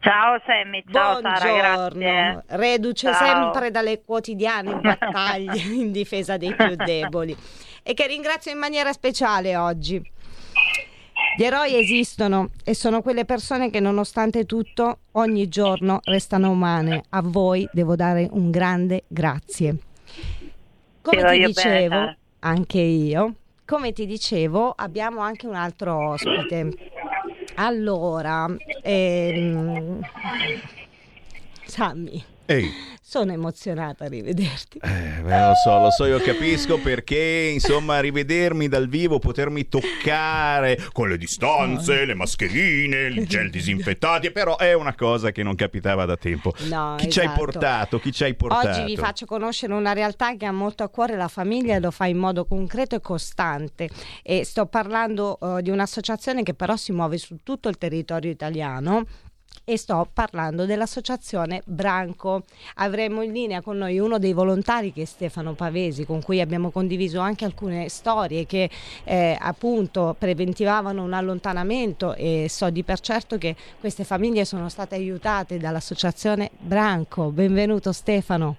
Ciao 0.00 0.40
Sammy, 0.44 0.82
ciao 0.90 1.20
Sara, 1.20 1.38
Buongiorno, 1.38 1.98
grazie. 2.00 2.42
reduce 2.56 3.12
Ciao. 3.12 3.24
sempre 3.24 3.70
dalle 3.70 4.02
quotidiane 4.02 4.74
battaglie 4.80 5.60
in 5.60 5.92
difesa 5.92 6.36
dei 6.36 6.52
più 6.56 6.74
deboli 6.74 7.36
e 7.84 7.94
che 7.94 8.08
ringrazio 8.08 8.50
in 8.50 8.58
maniera 8.58 8.92
speciale 8.92 9.54
oggi. 9.54 10.02
Gli 11.36 11.44
eroi 11.44 11.78
esistono 11.78 12.50
e 12.64 12.74
sono 12.74 13.00
quelle 13.00 13.24
persone 13.24 13.70
che 13.70 13.78
nonostante 13.78 14.44
tutto 14.44 14.98
ogni 15.12 15.48
giorno 15.48 16.00
restano 16.02 16.50
umane. 16.50 17.04
A 17.10 17.22
voi 17.22 17.66
devo 17.72 17.94
dare 17.94 18.26
un 18.32 18.50
grande 18.50 19.04
grazie. 19.06 19.76
Come 21.00 21.22
Ti 21.22 21.38
ti 21.38 21.46
dicevo, 21.46 21.68
bene, 21.74 21.88
Sara. 21.88 22.16
anche 22.40 22.80
io, 22.80 23.34
come 23.72 23.92
ti 23.92 24.04
dicevo, 24.04 24.70
abbiamo 24.76 25.20
anche 25.20 25.46
un 25.46 25.54
altro 25.54 26.10
ospite. 26.10 26.74
Allora, 27.54 28.46
ehm, 28.82 29.98
Sammy, 31.64 32.22
Ehi. 32.52 32.90
sono 33.12 33.32
emozionata 33.32 34.06
a 34.06 34.08
rivederti. 34.08 34.78
Eh, 34.82 35.20
beh, 35.22 35.46
lo 35.48 35.54
so, 35.54 35.78
lo 35.78 35.90
so, 35.90 36.06
io 36.06 36.18
capisco 36.18 36.78
perché, 36.78 37.50
insomma, 37.52 38.00
rivedermi 38.00 38.68
dal 38.68 38.88
vivo, 38.88 39.18
potermi 39.18 39.68
toccare 39.68 40.78
con 40.92 41.10
le 41.10 41.18
distanze, 41.18 42.06
le 42.06 42.14
mascherine, 42.14 43.00
il 43.08 43.26
gel 43.26 43.50
disinfettati, 43.50 44.30
però 44.30 44.56
è 44.56 44.72
una 44.72 44.94
cosa 44.94 45.30
che 45.30 45.42
non 45.42 45.56
capitava 45.56 46.06
da 46.06 46.16
tempo. 46.16 46.54
No, 46.68 46.94
chi 46.96 47.10
ci 47.10 47.18
hai 47.18 47.26
esatto. 47.26 47.38
portato? 47.38 47.98
Chi 47.98 48.12
ci 48.12 48.24
hai 48.24 48.34
portato? 48.34 48.68
Oggi 48.68 48.84
vi 48.84 48.96
faccio 48.96 49.26
conoscere 49.26 49.74
una 49.74 49.92
realtà 49.92 50.34
che 50.36 50.46
ha 50.46 50.52
molto 50.52 50.82
a 50.82 50.88
cuore 50.88 51.14
la 51.14 51.28
famiglia 51.28 51.74
e 51.74 51.80
lo 51.80 51.90
fa 51.90 52.06
in 52.06 52.16
modo 52.16 52.46
concreto 52.46 52.96
e 52.96 53.00
costante. 53.02 53.90
E 54.22 54.44
sto 54.44 54.64
parlando 54.64 55.38
eh, 55.38 55.60
di 55.60 55.68
un'associazione 55.68 56.42
che 56.42 56.54
però 56.54 56.76
si 56.76 56.92
muove 56.92 57.18
su 57.18 57.40
tutto 57.42 57.68
il 57.68 57.76
territorio 57.76 58.30
italiano. 58.30 59.04
E 59.64 59.76
sto 59.78 60.08
parlando 60.12 60.66
dell'associazione 60.66 61.62
Branco. 61.64 62.42
Avremo 62.76 63.22
in 63.22 63.32
linea 63.32 63.60
con 63.60 63.78
noi 63.78 64.00
uno 64.00 64.18
dei 64.18 64.32
volontari 64.32 64.92
che 64.92 65.02
è 65.02 65.04
Stefano 65.04 65.54
Pavesi, 65.54 66.04
con 66.04 66.20
cui 66.20 66.40
abbiamo 66.40 66.70
condiviso 66.70 67.20
anche 67.20 67.44
alcune 67.44 67.88
storie 67.88 68.44
che 68.44 68.68
eh, 69.04 69.36
appunto 69.40 70.16
preventivavano 70.18 71.04
un 71.04 71.12
allontanamento 71.12 72.14
e 72.14 72.46
so 72.48 72.70
di 72.70 72.82
per 72.82 72.98
certo 72.98 73.38
che 73.38 73.54
queste 73.78 74.02
famiglie 74.02 74.44
sono 74.44 74.68
state 74.68 74.96
aiutate 74.96 75.58
dall'associazione 75.58 76.50
Branco. 76.58 77.30
Benvenuto 77.30 77.92
Stefano. 77.92 78.56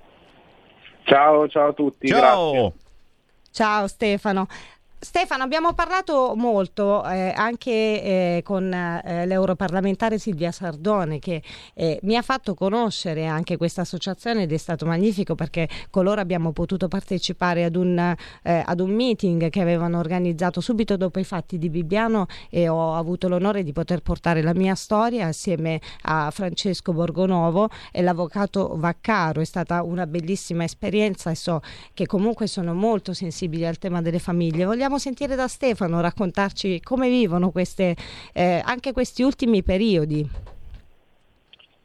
Ciao, 1.03 1.49
ciao 1.49 1.69
a 1.69 1.73
tutti. 1.73 2.07
Ciao. 2.07 2.73
Ciao 3.51 3.87
Stefano. 3.87 4.47
Stefano, 5.03 5.43
abbiamo 5.43 5.73
parlato 5.73 6.33
molto 6.35 7.05
eh, 7.05 7.33
anche 7.35 7.71
eh, 7.71 8.41
con 8.41 8.71
eh, 8.71 9.25
l'europarlamentare 9.25 10.17
Silvia 10.17 10.51
Sardone 10.51 11.19
che 11.19 11.43
eh, 11.73 11.99
mi 12.03 12.15
ha 12.15 12.21
fatto 12.21 12.53
conoscere 12.53 13.25
anche 13.25 13.57
questa 13.57 13.81
associazione 13.81 14.43
ed 14.43 14.53
è 14.53 14.57
stato 14.57 14.85
magnifico 14.85 15.35
perché 15.35 15.67
con 15.89 16.05
loro 16.05 16.21
abbiamo 16.21 16.53
potuto 16.53 16.87
partecipare 16.87 17.65
ad 17.65 17.75
un, 17.75 18.15
eh, 18.43 18.63
ad 18.65 18.79
un 18.79 18.91
meeting 18.91 19.49
che 19.49 19.59
avevano 19.59 19.99
organizzato 19.99 20.61
subito 20.61 20.95
dopo 20.95 21.19
i 21.19 21.25
fatti 21.25 21.57
di 21.57 21.69
Bibbiano 21.69 22.27
e 22.49 22.69
ho 22.69 22.95
avuto 22.95 23.27
l'onore 23.27 23.63
di 23.63 23.73
poter 23.73 23.99
portare 24.01 24.41
la 24.41 24.53
mia 24.53 24.75
storia 24.75 25.27
assieme 25.27 25.81
a 26.03 26.31
Francesco 26.31 26.93
Borgonovo 26.93 27.69
e 27.91 28.01
l'avvocato 28.01 28.75
Vaccaro. 28.77 29.41
È 29.41 29.45
stata 29.45 29.83
una 29.83 30.07
bellissima 30.07 30.63
esperienza 30.63 31.29
e 31.29 31.35
so 31.35 31.59
che 31.93 32.05
comunque 32.05 32.47
sono 32.47 32.73
molto 32.73 33.11
sensibili 33.13 33.65
al 33.65 33.77
tema 33.77 34.01
delle 34.01 34.19
famiglie. 34.19 34.63
Vogliamo 34.63 34.91
sentire 34.97 35.35
da 35.35 35.47
Stefano 35.47 36.01
raccontarci 36.01 36.81
come 36.81 37.09
vivono 37.09 37.51
queste, 37.51 37.95
eh, 38.33 38.61
anche 38.63 38.91
questi 38.91 39.23
ultimi 39.23 39.63
periodi. 39.63 40.27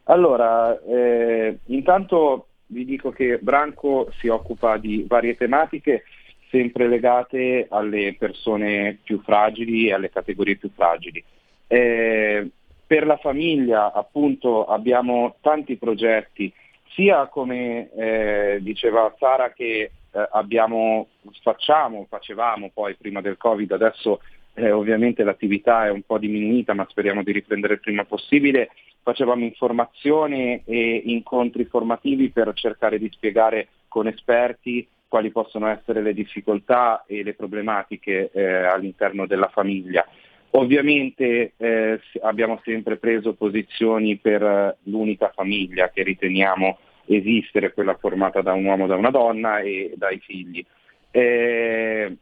Allora, 0.04 0.78
eh, 0.82 1.58
intanto 1.66 2.46
vi 2.66 2.84
dico 2.84 3.10
che 3.10 3.38
Branco 3.38 4.10
si 4.18 4.28
occupa 4.28 4.76
di 4.76 5.04
varie 5.06 5.36
tematiche 5.36 6.04
sempre 6.50 6.88
legate 6.88 7.66
alle 7.68 8.14
persone 8.18 8.98
più 9.02 9.20
fragili 9.22 9.88
e 9.88 9.92
alle 9.92 10.10
categorie 10.10 10.56
più 10.56 10.70
fragili. 10.74 11.22
Eh, 11.66 12.48
per 12.86 13.06
la 13.06 13.18
famiglia 13.18 13.92
appunto 13.92 14.64
abbiamo 14.64 15.36
tanti 15.42 15.76
progetti, 15.76 16.50
sia 16.94 17.26
come 17.26 17.90
eh, 17.94 18.58
diceva 18.62 19.14
Sara 19.18 19.52
che 19.52 19.90
eh, 20.18 20.28
abbiamo, 20.32 21.08
facciamo, 21.42 22.06
facevamo 22.08 22.70
poi 22.72 22.94
prima 22.96 23.20
del 23.20 23.36
Covid, 23.36 23.72
adesso 23.72 24.20
eh, 24.54 24.70
ovviamente 24.70 25.22
l'attività 25.22 25.86
è 25.86 25.90
un 25.90 26.02
po' 26.02 26.18
diminuita 26.18 26.74
ma 26.74 26.86
speriamo 26.88 27.22
di 27.22 27.32
riprendere 27.32 27.74
il 27.74 27.80
prima 27.80 28.04
possibile, 28.04 28.70
facevamo 29.02 29.44
informazione 29.44 30.62
e 30.64 31.02
incontri 31.06 31.64
formativi 31.64 32.30
per 32.30 32.52
cercare 32.54 32.98
di 32.98 33.08
spiegare 33.12 33.68
con 33.86 34.06
esperti 34.06 34.86
quali 35.06 35.30
possono 35.30 35.68
essere 35.68 36.02
le 36.02 36.12
difficoltà 36.12 37.04
e 37.06 37.22
le 37.22 37.34
problematiche 37.34 38.30
eh, 38.32 38.44
all'interno 38.44 39.26
della 39.26 39.48
famiglia. 39.48 40.06
Ovviamente 40.50 41.52
eh, 41.56 42.00
abbiamo 42.22 42.60
sempre 42.64 42.96
preso 42.96 43.34
posizioni 43.34 44.16
per 44.16 44.42
eh, 44.42 44.76
l'unica 44.84 45.30
famiglia 45.34 45.90
che 45.90 46.02
riteniamo 46.02 46.78
esistere, 47.08 47.72
quella 47.72 47.96
formata 47.96 48.40
da 48.40 48.52
un 48.52 48.64
uomo, 48.64 48.86
da 48.86 48.96
una 48.96 49.10
donna 49.10 49.60
e 49.60 49.92
dai 49.96 50.18
figli. 50.18 50.64
Eh, 51.10 52.16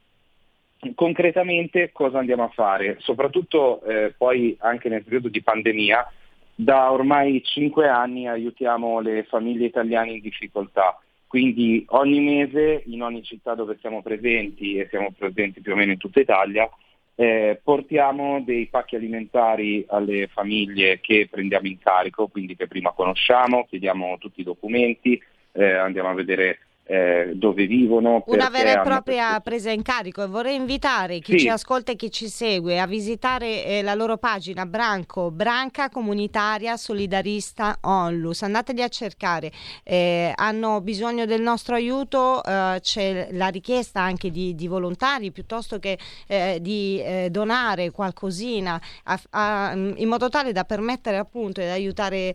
concretamente 0.95 1.91
cosa 1.93 2.18
andiamo 2.18 2.45
a 2.45 2.49
fare? 2.49 2.97
Soprattutto 3.01 3.82
eh, 3.82 4.14
poi 4.16 4.57
anche 4.61 4.89
nel 4.89 5.03
periodo 5.03 5.28
di 5.28 5.43
pandemia, 5.43 6.12
da 6.55 6.91
ormai 6.91 7.43
cinque 7.45 7.89
anni 7.89 8.28
aiutiamo 8.28 9.01
le 9.01 9.24
famiglie 9.24 9.66
italiane 9.66 10.12
in 10.12 10.20
difficoltà. 10.20 10.99
Quindi 11.26 11.84
ogni 11.89 12.20
mese 12.20 12.82
in 12.87 13.03
ogni 13.03 13.22
città 13.22 13.55
dove 13.55 13.76
siamo 13.80 14.01
presenti 14.01 14.78
e 14.78 14.87
siamo 14.89 15.12
presenti 15.16 15.61
più 15.61 15.72
o 15.72 15.76
meno 15.76 15.93
in 15.93 15.99
tutta 15.99 16.20
Italia, 16.20 16.68
eh, 17.17 17.59
portiamo 17.62 18.43
dei 18.43 18.67
pacchi 18.67 18.95
alimentari 18.95 19.85
alle 19.89 20.29
famiglie 20.29 21.01
che 21.01 21.27
prendiamo 21.31 21.67
in 21.67 21.79
carico, 21.79 22.29
quindi 22.29 22.55
che 22.55 22.67
prima 22.67 22.93
conosciamo, 22.93 23.64
chiediamo 23.64 24.19
tutti 24.19 24.43
i 24.43 24.45
documenti, 24.45 25.21
eh, 25.53 25.73
andiamo 25.73 26.11
a 26.11 26.14
vedere 26.14 26.59
eh, 26.89 27.32
dove 27.34 27.66
vivono. 27.66 28.22
Una 28.26 28.49
vera 28.49 28.68
e 28.68 28.72
hanno 28.74 28.82
propria 28.84 29.24
questo- 29.26 29.41
presa 29.43 29.70
in 29.70 29.82
carico 29.82 30.22
e 30.22 30.26
vorrei 30.28 30.55
invitare 30.55 31.18
chi 31.18 31.32
Sì. 31.32 31.39
ci 31.41 31.49
ascolta 31.49 31.91
e 31.93 31.97
chi 31.97 32.11
ci 32.12 32.28
segue 32.28 32.78
a 32.78 32.87
visitare 32.87 33.64
eh, 33.64 33.82
la 33.82 33.95
loro 33.95 34.18
pagina 34.18 34.66
Branco, 34.66 35.30
Branca 35.32 35.89
Comunitaria 35.91 36.76
Solidarista 36.76 37.78
Onlus. 37.80 38.43
Andateli 38.43 38.82
a 38.82 38.89
cercare, 38.89 39.51
eh, 39.82 40.32
hanno 40.34 40.80
bisogno 40.80 41.24
del 41.26 41.41
nostro 41.43 41.74
aiuto, 41.74 42.43
eh, 42.45 42.78
c'è 42.80 43.28
la 43.32 43.49
richiesta 43.49 44.01
anche 44.01 44.30
di, 44.30 44.55
di 44.55 44.68
volontari 44.68 45.32
piuttosto 45.32 45.78
che 45.80 45.99
eh, 46.28 46.59
di 46.61 47.01
eh, 47.03 47.28
donare 47.30 47.91
qualcosina 47.91 48.80
a- 49.05 49.20
a- 49.30 49.72
in 49.74 50.07
modo 50.09 50.28
tale 50.28 50.53
da 50.53 50.64
permettere 50.64 51.16
appunto 51.16 51.61
ed 51.61 51.68
aiutare 51.68 52.34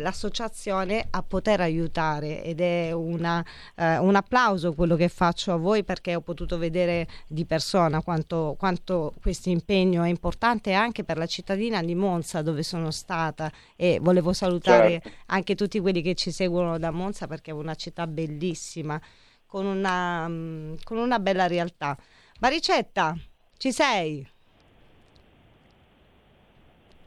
l'associazione 0.00 1.06
a 1.10 1.22
poter 1.22 1.60
aiutare 1.60 2.42
ed 2.42 2.60
è 2.60 2.92
una, 2.92 3.44
eh, 3.82 3.98
un 3.98 4.14
applauso 4.14 4.74
quello 4.74 4.94
che 4.94 5.08
faccio 5.08 5.52
a 5.52 5.56
voi 5.56 5.82
perché 5.82 6.14
ho 6.14 6.20
potuto 6.20 6.56
vedere 6.56 7.08
di 7.26 7.44
persona 7.44 8.00
quanto, 8.00 8.54
quanto 8.56 9.12
questo 9.20 9.48
impegno 9.48 10.04
è 10.04 10.08
importante 10.08 10.72
anche 10.72 11.02
per 11.02 11.16
la 11.16 11.26
cittadina 11.26 11.82
di 11.82 11.96
Monza 11.96 12.42
dove 12.42 12.62
sono 12.62 12.92
stata 12.92 13.50
e 13.74 13.98
volevo 14.00 14.32
salutare 14.32 15.00
Certo. 15.02 15.10
anche 15.26 15.54
tutti 15.56 15.80
quelli 15.80 16.00
che 16.02 16.14
ci 16.14 16.30
seguono 16.30 16.78
da 16.78 16.90
Monza 16.90 17.26
perché 17.26 17.50
è 17.50 17.54
una 17.54 17.74
città 17.74 18.06
bellissima 18.06 19.00
con 19.46 19.66
una, 19.66 20.28
mm, 20.28 20.74
con 20.84 20.98
una 20.98 21.18
bella 21.18 21.46
realtà. 21.46 21.96
Maricetta, 22.38 23.16
ci 23.56 23.72
sei? 23.72 24.26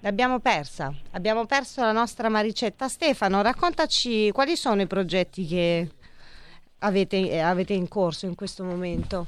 L'abbiamo 0.02 0.40
persa, 0.40 0.94
abbiamo 1.12 1.46
perso 1.46 1.82
la 1.82 1.92
nostra 1.92 2.30
Maricetta. 2.30 2.88
Stefano, 2.88 3.42
raccontaci 3.42 4.30
quali 4.32 4.56
sono 4.56 4.82
i 4.82 4.88
progetti 4.88 5.48
che 5.48 5.90
avete, 6.86 7.30
eh, 7.30 7.40
avete 7.40 7.74
in 7.74 7.88
corso 7.88 8.26
in 8.26 8.36
questo 8.36 8.64
momento. 8.64 9.28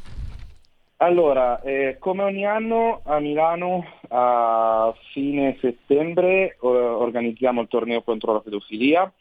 Allora, 0.97 1.61
eh, 1.61 1.97
come 1.99 2.23
ogni 2.23 2.45
anno 2.45 3.01
a 3.03 3.19
Milano 3.19 3.85
a 4.07 4.93
fine 5.11 5.57
settembre 5.61 6.57
organizziamo 6.59 7.61
il 7.61 7.67
torneo 7.67 8.01
contro 8.01 8.33
la 8.33 8.39
pedofilia, 8.39 9.11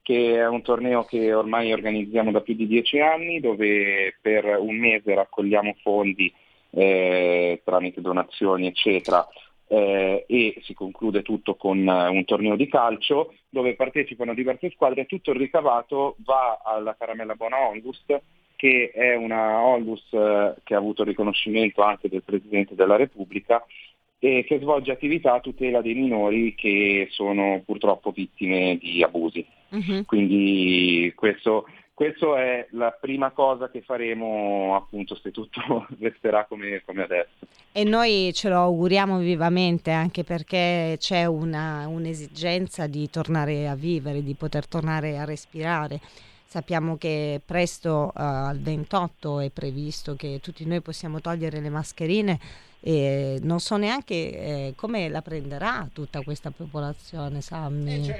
che 0.00 0.36
è 0.36 0.46
un 0.46 0.62
torneo 0.62 1.04
che 1.04 1.34
ormai 1.34 1.72
organizziamo 1.72 2.30
da 2.30 2.40
più 2.40 2.54
di 2.54 2.66
dieci 2.66 3.00
anni, 3.00 3.40
dove 3.40 4.16
per 4.20 4.44
un 4.58 4.78
mese 4.78 5.14
raccogliamo 5.14 5.76
fondi 5.82 6.32
eh, 6.70 7.60
tramite 7.64 8.00
donazioni, 8.00 8.66
eccetera, 8.66 9.26
eh, 9.68 10.24
e 10.26 10.60
si 10.62 10.74
conclude 10.74 11.22
tutto 11.22 11.56
con 11.56 11.78
eh, 11.78 12.08
un 12.08 12.24
torneo 12.24 12.56
di 12.56 12.68
calcio 12.68 13.34
dove 13.48 13.74
partecipano 13.74 14.34
diverse 14.34 14.70
squadre 14.70 15.02
e 15.02 15.06
tutto 15.06 15.32
il 15.32 15.38
ricavato 15.38 16.16
va 16.24 16.60
alla 16.64 16.94
Caramella 16.96 17.34
Bona 17.34 17.68
Onlus 17.68 18.04
che 18.56 18.90
è 18.92 19.14
una 19.14 19.60
Onlus 19.60 20.02
eh, 20.12 20.54
che 20.64 20.74
ha 20.74 20.78
avuto 20.78 21.04
riconoscimento 21.04 21.82
anche 21.82 22.08
del 22.08 22.22
Presidente 22.22 22.74
della 22.74 22.96
Repubblica 22.96 23.64
e 24.18 24.44
che 24.44 24.58
svolge 24.58 24.92
attività 24.92 25.34
a 25.34 25.40
tutela 25.40 25.82
dei 25.82 25.94
minori 25.94 26.54
che 26.54 27.08
sono 27.10 27.62
purtroppo 27.64 28.12
vittime 28.12 28.78
di 28.78 29.02
abusi. 29.02 29.44
Quindi 30.06 31.12
questo, 31.14 31.66
questo 31.96 32.36
è 32.36 32.66
la 32.72 32.90
prima 32.90 33.30
cosa 33.30 33.70
che 33.70 33.80
faremo 33.80 34.76
appunto 34.76 35.14
se 35.14 35.30
tutto 35.30 35.86
resterà 35.98 36.44
come, 36.44 36.82
come 36.84 37.02
adesso. 37.02 37.30
E 37.72 37.84
noi 37.84 38.32
ce 38.34 38.50
lo 38.50 38.58
auguriamo 38.58 39.16
vivamente 39.16 39.92
anche 39.92 40.22
perché 40.22 40.96
c'è 40.98 41.24
una, 41.24 41.88
un'esigenza 41.88 42.86
di 42.86 43.08
tornare 43.08 43.66
a 43.66 43.74
vivere, 43.74 44.22
di 44.22 44.34
poter 44.34 44.68
tornare 44.68 45.16
a 45.16 45.24
respirare. 45.24 45.98
Sappiamo 46.44 46.98
che 46.98 47.40
presto 47.42 48.08
eh, 48.08 48.22
al 48.22 48.60
28 48.60 49.40
è 49.40 49.48
previsto 49.48 50.16
che 50.16 50.38
tutti 50.42 50.66
noi 50.66 50.82
possiamo 50.82 51.22
togliere 51.22 51.60
le 51.60 51.70
mascherine 51.70 52.38
e 52.86 53.40
non 53.42 53.58
so 53.58 53.76
neanche 53.76 54.14
eh, 54.14 54.72
come 54.76 55.08
la 55.08 55.20
prenderà 55.20 55.88
tutta 55.92 56.22
questa 56.22 56.52
popolazione, 56.52 57.40
Sammy. 57.40 58.14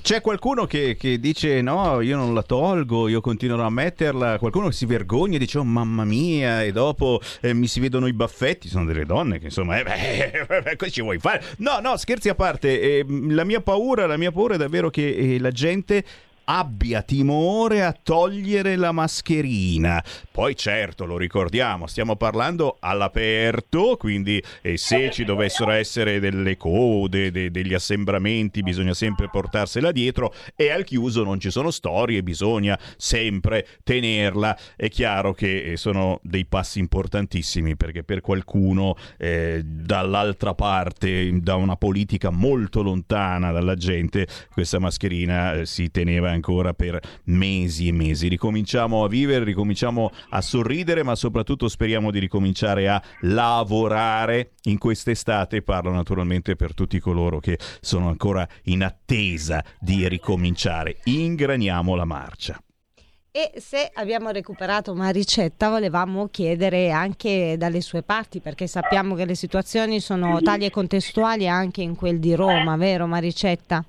C'è 0.00 0.22
qualcuno 0.22 0.64
che, 0.64 0.96
che 0.98 1.20
dice 1.20 1.60
no, 1.60 2.00
io 2.00 2.16
non 2.16 2.32
la 2.32 2.42
tolgo, 2.42 3.08
io 3.08 3.20
continuerò 3.20 3.64
a 3.64 3.70
metterla, 3.70 4.38
qualcuno 4.38 4.68
che 4.68 4.72
si 4.72 4.86
vergogna 4.86 5.36
e 5.36 5.38
dice 5.38 5.58
oh 5.58 5.64
mamma 5.64 6.06
mia 6.06 6.62
e 6.62 6.72
dopo 6.72 7.20
eh, 7.42 7.52
mi 7.52 7.66
si 7.66 7.80
vedono 7.80 8.06
i 8.06 8.14
baffetti, 8.14 8.68
sono 8.68 8.86
delle 8.86 9.04
donne 9.04 9.38
che 9.38 9.46
insomma, 9.46 9.78
eh, 9.78 9.82
beh, 9.82 10.76
cosa 10.78 10.90
ci 10.90 11.02
vuoi 11.02 11.18
fare? 11.18 11.44
No, 11.58 11.78
no, 11.80 11.98
scherzi 11.98 12.30
a 12.30 12.34
parte, 12.34 12.80
eh, 12.80 13.04
la 13.28 13.44
mia 13.44 13.60
paura, 13.60 14.06
la 14.06 14.16
mia 14.16 14.32
paura 14.32 14.54
è 14.54 14.56
davvero 14.56 14.88
che 14.88 15.34
eh, 15.34 15.38
la 15.38 15.50
gente 15.50 16.02
abbia 16.50 17.02
timore 17.02 17.84
a 17.84 17.92
togliere 17.92 18.76
la 18.76 18.92
mascherina. 18.92 20.02
Poi 20.32 20.56
certo, 20.56 21.04
lo 21.04 21.18
ricordiamo, 21.18 21.86
stiamo 21.86 22.16
parlando 22.16 22.76
all'aperto, 22.80 23.96
quindi 23.98 24.42
eh, 24.62 24.78
se 24.78 25.10
ci 25.10 25.24
dovessero 25.24 25.72
essere 25.72 26.20
delle 26.20 26.56
code, 26.56 27.30
de- 27.30 27.50
degli 27.50 27.74
assembramenti, 27.74 28.62
bisogna 28.62 28.94
sempre 28.94 29.28
portarsela 29.28 29.92
dietro 29.92 30.32
e 30.56 30.70
al 30.70 30.84
chiuso 30.84 31.22
non 31.22 31.38
ci 31.38 31.50
sono 31.50 31.70
storie, 31.70 32.22
bisogna 32.22 32.78
sempre 32.96 33.66
tenerla. 33.84 34.56
È 34.74 34.88
chiaro 34.88 35.34
che 35.34 35.72
eh, 35.72 35.76
sono 35.76 36.18
dei 36.22 36.46
passi 36.46 36.78
importantissimi 36.78 37.76
perché 37.76 38.04
per 38.04 38.22
qualcuno 38.22 38.96
eh, 39.18 39.60
dall'altra 39.64 40.54
parte, 40.54 41.30
da 41.42 41.56
una 41.56 41.76
politica 41.76 42.30
molto 42.30 42.80
lontana 42.82 43.52
dalla 43.52 43.74
gente, 43.74 44.26
questa 44.50 44.78
mascherina 44.78 45.52
eh, 45.52 45.66
si 45.66 45.90
teneva 45.90 46.36
ancora 46.38 46.72
per 46.72 47.00
mesi 47.24 47.88
e 47.88 47.92
mesi. 47.92 48.28
Ricominciamo 48.28 49.04
a 49.04 49.08
vivere, 49.08 49.44
ricominciamo 49.44 50.10
a 50.30 50.40
sorridere, 50.40 51.02
ma 51.02 51.14
soprattutto 51.14 51.68
speriamo 51.68 52.10
di 52.10 52.18
ricominciare 52.18 52.88
a 52.88 53.02
lavorare 53.22 54.52
in 54.64 54.78
quest'estate. 54.78 55.62
Parlo 55.62 55.92
naturalmente 55.92 56.56
per 56.56 56.74
tutti 56.74 56.98
coloro 57.00 57.40
che 57.40 57.58
sono 57.80 58.08
ancora 58.08 58.48
in 58.64 58.82
attesa 58.82 59.62
di 59.78 60.08
ricominciare. 60.08 60.98
Ingraniamo 61.04 61.94
la 61.94 62.04
marcia. 62.04 62.60
E 63.30 63.52
se 63.60 63.90
abbiamo 63.94 64.30
recuperato 64.30 64.90
una 64.90 65.10
ricetta, 65.10 65.68
volevamo 65.68 66.28
chiedere 66.28 66.90
anche 66.90 67.56
dalle 67.58 67.80
sue 67.82 68.02
parti, 68.02 68.40
perché 68.40 68.66
sappiamo 68.66 69.14
che 69.14 69.26
le 69.26 69.34
situazioni 69.34 70.00
sono 70.00 70.40
tali 70.40 70.64
e 70.64 70.70
contestuali 70.70 71.46
anche 71.46 71.82
in 71.82 71.94
quel 71.94 72.18
di 72.18 72.34
Roma, 72.34 72.76
vero 72.76 73.06
Maricetta? 73.06 73.84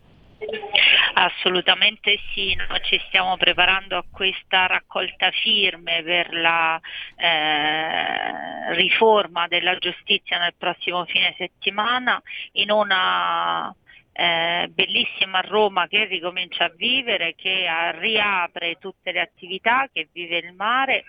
Assolutamente 1.14 2.18
sì, 2.34 2.56
noi 2.56 2.80
ci 2.84 3.02
stiamo 3.08 3.36
preparando 3.36 3.98
a 3.98 4.06
questa 4.10 4.68
raccolta 4.68 5.32
firme 5.32 6.02
per 6.04 6.34
la 6.34 6.80
eh, 7.18 8.74
riforma 8.74 9.48
della 9.48 9.76
giustizia 9.78 10.40
nel 10.40 10.56
prossimo 10.58 11.04
fine 11.06 11.36
settimana 11.38 12.22
in 12.54 12.72
una 12.72 13.76
eh, 14.14 14.70
bellissima 14.72 15.42
Roma 15.42 15.88
che 15.88 16.06
ricomincia 16.06 16.66
a 16.66 16.74
vivere, 16.76 17.36
che 17.36 17.68
riapre 18.00 18.76
tutte 18.76 19.12
le 19.12 19.22
attività, 19.22 19.90
che 19.92 20.08
vive 20.12 20.38
il 20.38 20.54
mare 20.54 21.04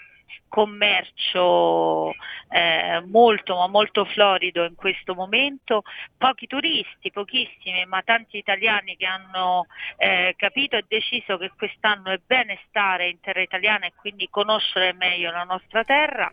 commercio 0.48 2.12
eh, 2.48 3.02
molto 3.06 3.56
ma 3.56 3.68
molto 3.68 4.04
florido 4.04 4.64
in 4.64 4.74
questo 4.74 5.14
momento, 5.14 5.82
pochi 6.16 6.46
turisti, 6.46 7.10
pochissimi, 7.10 7.84
ma 7.86 8.02
tanti 8.02 8.38
italiani 8.38 8.96
che 8.96 9.06
hanno 9.06 9.66
eh, 9.96 10.34
capito 10.36 10.76
e 10.76 10.84
deciso 10.86 11.36
che 11.38 11.50
quest'anno 11.56 12.10
è 12.10 12.20
bene 12.24 12.58
stare 12.68 13.08
in 13.08 13.20
terra 13.20 13.40
italiana 13.40 13.86
e 13.86 13.92
quindi 13.94 14.28
conoscere 14.30 14.92
meglio 14.92 15.30
la 15.30 15.44
nostra 15.44 15.84
terra 15.84 16.32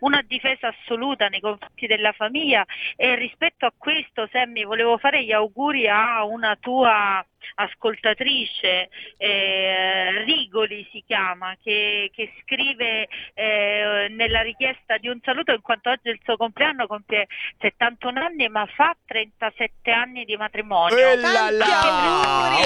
una 0.00 0.22
difesa 0.26 0.68
assoluta 0.68 1.28
nei 1.28 1.40
confronti 1.40 1.86
della 1.86 2.12
famiglia 2.12 2.64
e 2.96 3.14
rispetto 3.14 3.66
a 3.66 3.72
questo 3.76 4.28
Sammy 4.30 4.64
volevo 4.64 4.98
fare 4.98 5.24
gli 5.24 5.32
auguri 5.32 5.88
a 5.88 6.24
una 6.24 6.56
tua 6.60 7.24
ascoltatrice 7.54 8.88
eh, 9.16 10.24
Rigoli 10.24 10.86
si 10.90 11.02
chiama 11.06 11.56
che, 11.62 12.10
che 12.12 12.32
scrive 12.42 13.08
eh, 13.34 14.08
nella 14.10 14.42
richiesta 14.42 14.96
di 14.98 15.08
un 15.08 15.20
saluto 15.22 15.52
in 15.52 15.60
quanto 15.60 15.90
oggi 15.90 16.08
è 16.08 16.10
il 16.10 16.20
suo 16.24 16.36
compleanno 16.36 16.86
compie 16.86 17.26
71 17.60 18.20
anni 18.20 18.48
ma 18.48 18.66
fa 18.66 18.96
37 19.06 19.90
anni 19.90 20.24
di 20.24 20.36
matrimonio! 20.36 20.96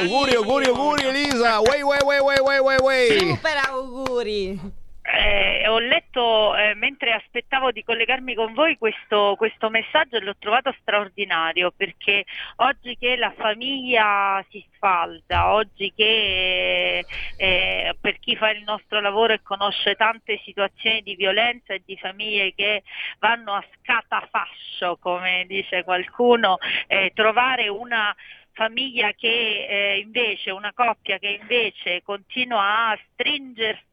Auguri, 0.01 0.35
auguri, 0.35 0.65
auguri 0.67 1.05
Elisa! 1.05 1.61
Way, 1.61 1.83
way, 1.83 1.99
way, 2.03 2.19
way, 2.21 2.39
way, 2.39 2.59
way, 2.59 2.77
way. 2.79 3.19
Super 3.19 3.57
auguri! 3.69 4.79
Eh, 5.13 5.67
ho 5.67 5.79
letto 5.79 6.55
eh, 6.57 6.75
mentre 6.75 7.13
aspettavo 7.13 7.73
di 7.73 7.83
collegarmi 7.83 8.35
con 8.35 8.53
voi 8.55 8.79
questo, 8.79 9.35
questo 9.37 9.69
messaggio 9.69 10.17
e 10.17 10.21
l'ho 10.21 10.37
trovato 10.39 10.75
straordinario 10.81 11.73
perché 11.77 12.25
oggi 12.57 12.97
che 12.97 13.17
la 13.17 13.33
famiglia 13.37 14.45
si 14.51 14.65
sfalda, 14.75 15.53
oggi 15.53 15.93
che 15.97 17.05
eh, 17.37 17.97
per 18.01 18.19
chi 18.21 18.37
fa 18.37 18.51
il 18.51 18.63
nostro 18.63 19.01
lavoro 19.01 19.33
e 19.33 19.43
conosce 19.43 19.97
tante 19.97 20.41
situazioni 20.45 21.03
di 21.03 21.17
violenza 21.17 21.75
e 21.75 21.83
di 21.85 21.97
famiglie 21.97 22.55
che 22.55 22.83
vanno 23.19 23.55
a 23.55 23.65
scatafascio, 23.81 24.97
come 25.01 25.45
dice 25.49 25.83
qualcuno, 25.83 26.59
eh, 26.87 27.11
trovare 27.15 27.69
una 27.69 28.15
famiglia 28.53 29.13
che 29.13 29.67
eh, 29.69 29.99
invece, 29.99 30.51
una 30.51 30.73
coppia 30.75 31.19
che 31.19 31.39
invece 31.41 32.03
continua 32.03 32.91
a 32.91 32.99
stringersi 33.13 33.89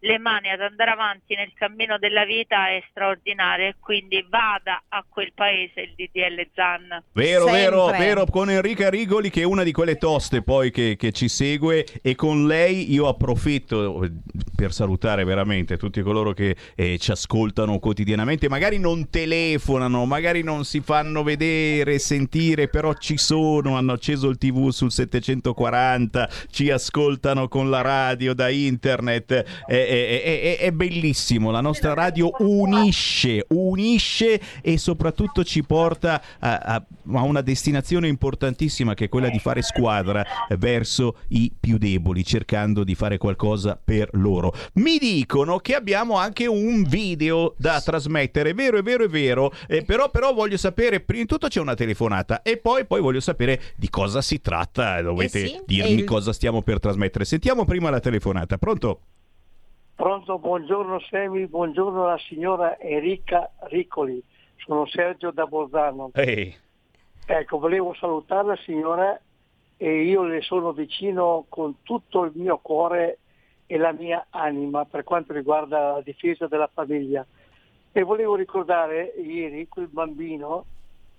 le 0.00 0.18
mani 0.18 0.50
ad 0.50 0.60
andare 0.60 0.90
avanti 0.90 1.34
nel 1.34 1.52
cammino 1.54 1.98
della 1.98 2.24
vita 2.24 2.68
è 2.68 2.82
straordinaria 2.90 3.68
e 3.68 3.74
quindi 3.80 4.24
vada 4.28 4.84
a 4.88 5.04
quel 5.08 5.32
paese 5.34 5.80
il 5.80 5.94
DDL 5.96 6.48
Zan. 6.54 7.02
Vero, 7.12 7.44
Sempre. 7.44 7.60
vero, 7.60 7.86
vero, 7.86 8.24
con 8.26 8.50
Enrica 8.50 8.88
Rigoli 8.88 9.30
che 9.30 9.40
è 9.40 9.44
una 9.44 9.62
di 9.62 9.72
quelle 9.72 9.96
toste 9.96 10.42
poi 10.42 10.70
che, 10.70 10.96
che 10.96 11.12
ci 11.12 11.28
segue 11.28 11.84
e 12.02 12.14
con 12.14 12.46
lei 12.46 12.92
io 12.92 13.08
approfitto 13.08 14.04
eh, 14.04 14.12
per 14.54 14.72
salutare 14.72 15.24
veramente 15.24 15.76
tutti 15.76 16.02
coloro 16.02 16.32
che 16.32 16.56
eh, 16.74 16.98
ci 16.98 17.10
ascoltano 17.10 17.78
quotidianamente, 17.78 18.48
magari 18.48 18.78
non 18.78 19.08
telefonano, 19.10 20.04
magari 20.04 20.42
non 20.42 20.64
si 20.64 20.80
fanno 20.80 21.22
vedere, 21.22 21.98
sentire, 21.98 22.68
però 22.68 22.94
ci 22.94 23.16
sono, 23.16 23.76
hanno 23.76 23.92
acceso 23.92 24.28
il 24.28 24.38
tv 24.38 24.68
sul 24.68 24.92
740, 24.92 26.28
ci 26.50 26.70
ascoltano 26.70 27.48
con 27.48 27.70
la 27.70 27.80
radio 27.80 28.34
da 28.34 28.48
internet 28.48 29.39
è, 29.66 30.20
è, 30.22 30.40
è, 30.40 30.58
è, 30.58 30.72
bellissimo. 30.72 31.50
La 31.50 31.60
nostra 31.60 31.94
radio 31.94 32.30
unisce, 32.38 33.44
unisce 33.48 34.40
e 34.60 34.78
soprattutto 34.78 35.44
ci 35.44 35.62
porta 35.62 36.22
a, 36.38 36.56
a, 36.56 36.74
a, 36.74 37.22
una 37.22 37.40
destinazione 37.40 38.08
importantissima 38.08 38.94
che 38.94 39.06
è 39.06 39.08
quella 39.08 39.28
di 39.28 39.38
fare 39.38 39.62
squadra 39.62 40.24
verso 40.58 41.18
i 41.28 41.52
più 41.58 41.78
deboli, 41.78 42.24
cercando 42.24 42.84
di 42.84 42.94
fare 42.94 43.18
qualcosa 43.18 43.80
per 43.82 44.08
loro. 44.12 44.54
Mi 44.74 44.98
dicono 44.98 45.58
che 45.58 45.74
abbiamo 45.74 46.16
anche 46.16 46.46
un 46.46 46.82
video 46.84 47.54
da 47.58 47.80
trasmettere, 47.80 48.54
vero, 48.54 48.78
è 48.78 48.82
vero, 48.82 49.04
è 49.04 49.08
vero, 49.08 49.52
eh, 49.66 49.84
però, 49.84 50.10
però 50.10 50.32
voglio 50.32 50.56
sapere, 50.56 51.00
prima 51.00 51.22
di 51.22 51.28
tutto 51.28 51.48
c'è 51.48 51.60
una 51.60 51.74
telefonata 51.74 52.42
e 52.42 52.56
poi, 52.56 52.86
poi 52.86 53.00
voglio 53.00 53.20
sapere 53.20 53.60
di 53.76 53.88
cosa 53.88 54.20
si 54.22 54.40
tratta, 54.40 55.00
dovete 55.02 55.42
eh 55.42 55.46
sì, 55.46 55.60
dirmi 55.66 56.00
il... 56.00 56.04
cosa 56.04 56.32
stiamo 56.32 56.62
per 56.62 56.78
trasmettere. 56.80 57.24
Sentiamo 57.24 57.64
prima 57.64 57.90
la 57.90 58.00
telefonata, 58.00 58.58
pronto? 58.58 59.00
Pronto, 60.00 60.38
buongiorno 60.38 60.98
Semi, 61.10 61.46
buongiorno 61.46 62.04
alla 62.04 62.18
signora 62.26 62.78
Enrica 62.78 63.50
Riccoli, 63.64 64.18
sono 64.56 64.86
Sergio 64.86 65.30
da 65.30 65.44
Bolzano. 65.44 66.08
Ehi. 66.14 66.56
Ecco, 67.26 67.58
volevo 67.58 67.92
salutare 67.92 68.46
la 68.46 68.56
signora 68.64 69.20
e 69.76 70.02
io 70.04 70.22
le 70.22 70.40
sono 70.40 70.72
vicino 70.72 71.44
con 71.50 71.82
tutto 71.82 72.24
il 72.24 72.32
mio 72.34 72.56
cuore 72.62 73.18
e 73.66 73.76
la 73.76 73.92
mia 73.92 74.28
anima 74.30 74.86
per 74.86 75.04
quanto 75.04 75.34
riguarda 75.34 75.92
la 75.92 76.00
difesa 76.00 76.46
della 76.46 76.70
famiglia. 76.72 77.26
E 77.92 78.02
volevo 78.02 78.36
ricordare 78.36 79.12
ieri 79.18 79.68
quel 79.68 79.88
bambino, 79.88 80.64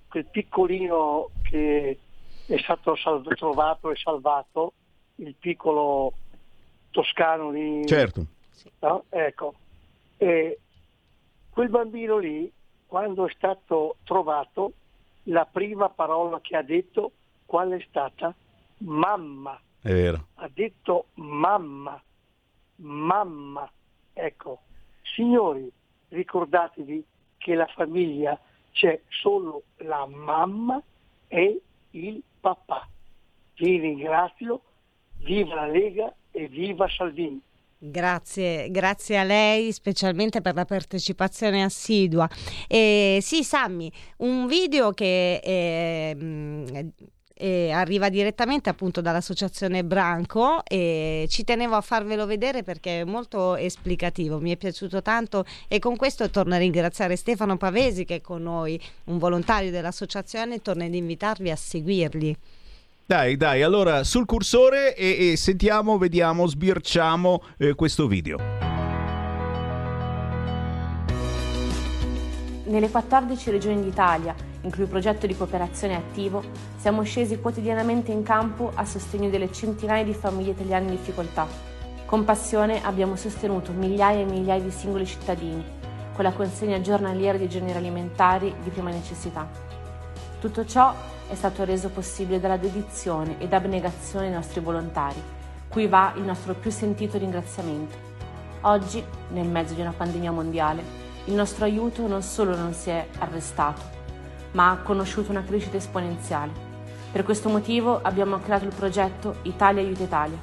quel 0.10 0.26
piccolino 0.26 1.30
che 1.44 2.00
è 2.48 2.58
stato 2.58 2.96
salv- 2.96 3.32
trovato 3.36 3.92
e 3.92 3.96
salvato, 3.96 4.74
il 5.18 5.36
piccolo 5.38 6.14
toscano 6.90 7.52
lì. 7.52 7.86
Certo 7.86 8.40
No? 8.80 9.06
Ecco. 9.10 9.56
E 10.18 10.60
quel 11.50 11.70
bambino 11.70 12.18
lì, 12.18 12.52
quando 12.86 13.28
è 13.28 13.34
stato 13.36 13.98
trovato, 14.04 14.74
la 15.24 15.46
prima 15.46 15.90
parola 15.90 16.40
che 16.42 16.56
ha 16.56 16.62
detto 16.62 17.12
qual 17.46 17.72
è 17.72 17.86
stata? 17.88 18.34
Mamma. 18.78 19.60
È 19.82 19.92
vero. 19.92 20.28
Ha 20.36 20.50
detto 20.54 21.08
mamma, 21.16 22.02
mamma. 22.78 23.70
Ecco, 24.14 24.60
signori, 25.02 25.72
ricordatevi 26.10 27.04
che 27.38 27.56
la 27.56 27.68
famiglia 27.68 28.40
c'è 28.72 29.02
solo 29.10 29.64
la 29.78 30.06
mamma 30.06 30.82
e 31.28 31.62
il 31.92 32.22
papà. 32.40 32.88
Vi 33.56 33.78
ringrazio, 33.78 34.62
viva 35.18 35.56
la 35.56 35.68
Lega 35.68 36.14
e 36.32 36.48
viva 36.48 36.88
Salvini. 36.90 37.42
Grazie, 37.84 38.70
grazie 38.70 39.18
a 39.18 39.24
lei 39.24 39.72
specialmente 39.72 40.40
per 40.42 40.54
la 40.54 40.66
partecipazione 40.66 41.64
assidua. 41.64 42.30
E 42.68 43.18
sì, 43.24 43.44
Sammy, 43.44 43.92
un 44.18 44.46
video 44.46 44.92
che 44.92 45.40
è, 45.40 46.16
è, 47.34 47.72
arriva 47.72 48.10
direttamente 48.10 48.70
appunto 48.70 49.02
dall'associazione 49.02 49.84
Branco 49.84 50.64
e 50.64 51.26
ci 51.28 51.44
tenevo 51.44 51.74
a 51.74 51.82
farvelo 51.82 52.28
vedere 52.28 52.62
perché 52.62 53.02
è 53.02 53.04
molto 53.04 53.56
esplicativo, 53.56 54.40
mi 54.40 54.52
è 54.52 54.58
piaciuto 54.58 55.02
tanto 55.02 55.44
e 55.68 55.80
con 55.80 55.96
questo 55.96 56.30
torno 56.30 56.54
a 56.54 56.60
ringraziare 56.60 57.16
Stefano 57.16 57.58
Pavesi 57.58 58.06
che 58.06 58.18
è 58.18 58.22
con 58.22 58.44
noi, 58.44 58.80
un 59.06 59.18
volontario 59.18 59.72
dell'associazione, 59.72 60.54
e 60.56 60.62
torno 60.62 60.84
ad 60.84 60.94
invitarvi 60.94 61.50
a 61.50 61.56
seguirli. 61.56 62.38
Dai, 63.12 63.36
dai, 63.36 63.62
allora 63.62 64.06
sul 64.06 64.26
cursore 64.26 64.96
e, 64.96 65.32
e 65.32 65.36
sentiamo, 65.36 65.98
vediamo, 65.98 66.48
sbirciamo 66.48 67.44
eh, 67.58 67.76
questo 67.76 68.08
video. 68.08 68.38
Nelle 72.64 72.90
14 72.90 73.52
regioni 73.52 73.82
d'Italia, 73.82 74.34
in 74.62 74.72
cui 74.72 74.84
il 74.84 74.88
progetto 74.88 75.28
di 75.28 75.36
cooperazione 75.36 75.96
è 75.96 75.98
attivo, 75.98 76.42
siamo 76.78 77.04
scesi 77.04 77.38
quotidianamente 77.42 78.14
in 78.14 78.24
campo 78.24 78.72
a 78.76 78.86
sostegno 78.86 79.30
delle 79.30 79.52
centinaia 79.52 80.06
di 80.06 80.14
famiglie 80.14 80.52
italiane 80.52 80.86
in 80.86 80.92
difficoltà. 80.92 81.46
Con 82.06 82.24
passione 82.24 82.82
abbiamo 82.82 83.18
sostenuto 83.18 83.74
migliaia 83.74 84.22
e 84.22 84.24
migliaia 84.24 84.64
di 84.64 84.72
singoli 84.72 85.06
cittadini, 85.06 85.62
con 86.16 86.24
la 86.24 86.32
consegna 86.32 86.80
giornaliera 86.80 87.38
di 87.38 87.50
generi 87.50 87.78
alimentari 87.78 88.56
di 88.64 88.70
prima 88.70 88.90
necessità. 88.90 89.71
Tutto 90.42 90.66
ciò 90.66 90.92
è 91.28 91.36
stato 91.36 91.64
reso 91.66 91.90
possibile 91.90 92.40
dalla 92.40 92.58
dedizione 92.58 93.40
ed 93.40 93.54
abnegazione 93.54 94.26
dei 94.26 94.34
nostri 94.34 94.60
volontari, 94.60 95.22
cui 95.70 95.86
va 95.86 96.14
il 96.16 96.24
nostro 96.24 96.56
più 96.56 96.72
sentito 96.72 97.20
ringraziamento. 97.20 97.96
Oggi, 98.62 99.06
nel 99.34 99.46
mezzo 99.46 99.76
di 99.76 99.82
una 99.82 99.94
pandemia 99.96 100.32
mondiale, 100.32 100.82
il 101.26 101.36
nostro 101.36 101.66
aiuto 101.66 102.08
non 102.08 102.24
solo 102.24 102.56
non 102.56 102.74
si 102.74 102.90
è 102.90 103.08
arrestato, 103.20 103.84
ma 104.54 104.72
ha 104.72 104.78
conosciuto 104.78 105.30
una 105.30 105.44
crescita 105.44 105.78
esponenziale. 105.78 106.52
Per 107.12 107.24
questo 107.24 107.48
motivo 107.48 108.00
abbiamo 108.02 108.40
creato 108.40 108.66
il 108.66 108.74
progetto 108.74 109.36
Italia 109.44 109.84
Aiuta 109.84 110.02
Italia, 110.02 110.40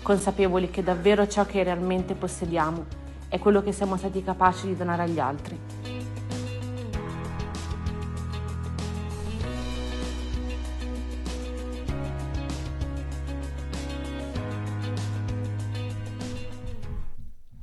consapevoli 0.00 0.70
che 0.70 0.84
davvero 0.84 1.26
ciò 1.26 1.44
che 1.44 1.64
realmente 1.64 2.14
possediamo 2.14 2.84
è 3.26 3.40
quello 3.40 3.64
che 3.64 3.72
siamo 3.72 3.96
stati 3.96 4.22
capaci 4.22 4.68
di 4.68 4.76
donare 4.76 5.02
agli 5.02 5.18
altri. 5.18 5.58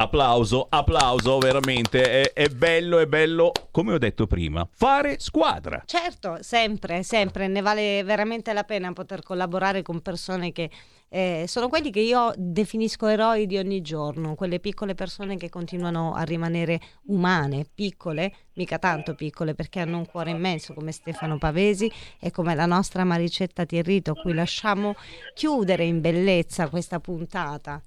Applauso, 0.02 0.66
applauso, 0.68 1.38
veramente. 1.38 2.24
È, 2.24 2.34
è, 2.34 2.48
bello, 2.48 2.98
è 2.98 3.06
bello, 3.06 3.52
come 3.70 3.94
ho 3.94 4.00
detto 4.00 4.26
prima, 4.26 4.68
fare 4.72 5.18
squadra. 5.20 5.84
Certo, 5.86 6.40
sempre, 6.42 7.04
sempre. 7.04 7.48
Ne 7.48 7.62
vale 7.62 8.02
veramente 8.04 8.52
la 8.52 8.64
pena 8.64 8.92
poter 8.94 9.22
collaborare 9.22 9.84
con 9.84 10.02
persone 10.02 10.52
che 10.52 10.72
eh, 11.08 11.46
sono 11.48 11.70
quelli 11.70 11.92
che 11.92 12.00
io 12.00 12.34
definisco 12.36 13.06
eroi 13.06 13.46
di 13.46 13.60
ogni 13.60 13.82
giorno, 13.82 14.34
quelle 14.34 14.60
piccole 14.60 14.96
persone 14.96 15.38
che 15.38 15.50
continuano 15.50 16.16
a 16.16 16.24
rimanere 16.24 16.82
umane, 17.06 17.68
piccole, 17.72 18.34
mica 18.54 18.80
tanto 18.80 19.14
piccole, 19.14 19.54
perché 19.54 19.82
hanno 19.82 20.00
un 20.00 20.08
cuore 20.08 20.32
immenso 20.32 20.74
come 20.74 20.92
Stefano 20.92 21.38
Pavesi 21.38 21.92
e 22.20 22.32
come 22.32 22.56
la 22.56 22.66
nostra 22.66 23.04
Maricetta 23.04 23.66
Tirrito, 23.68 24.14
a 24.14 24.16
cui 24.16 24.34
lasciamo 24.34 24.96
chiudere 25.36 25.86
in 25.86 26.02
bellezza 26.02 26.70
questa 26.70 27.00
puntata. 27.00 27.84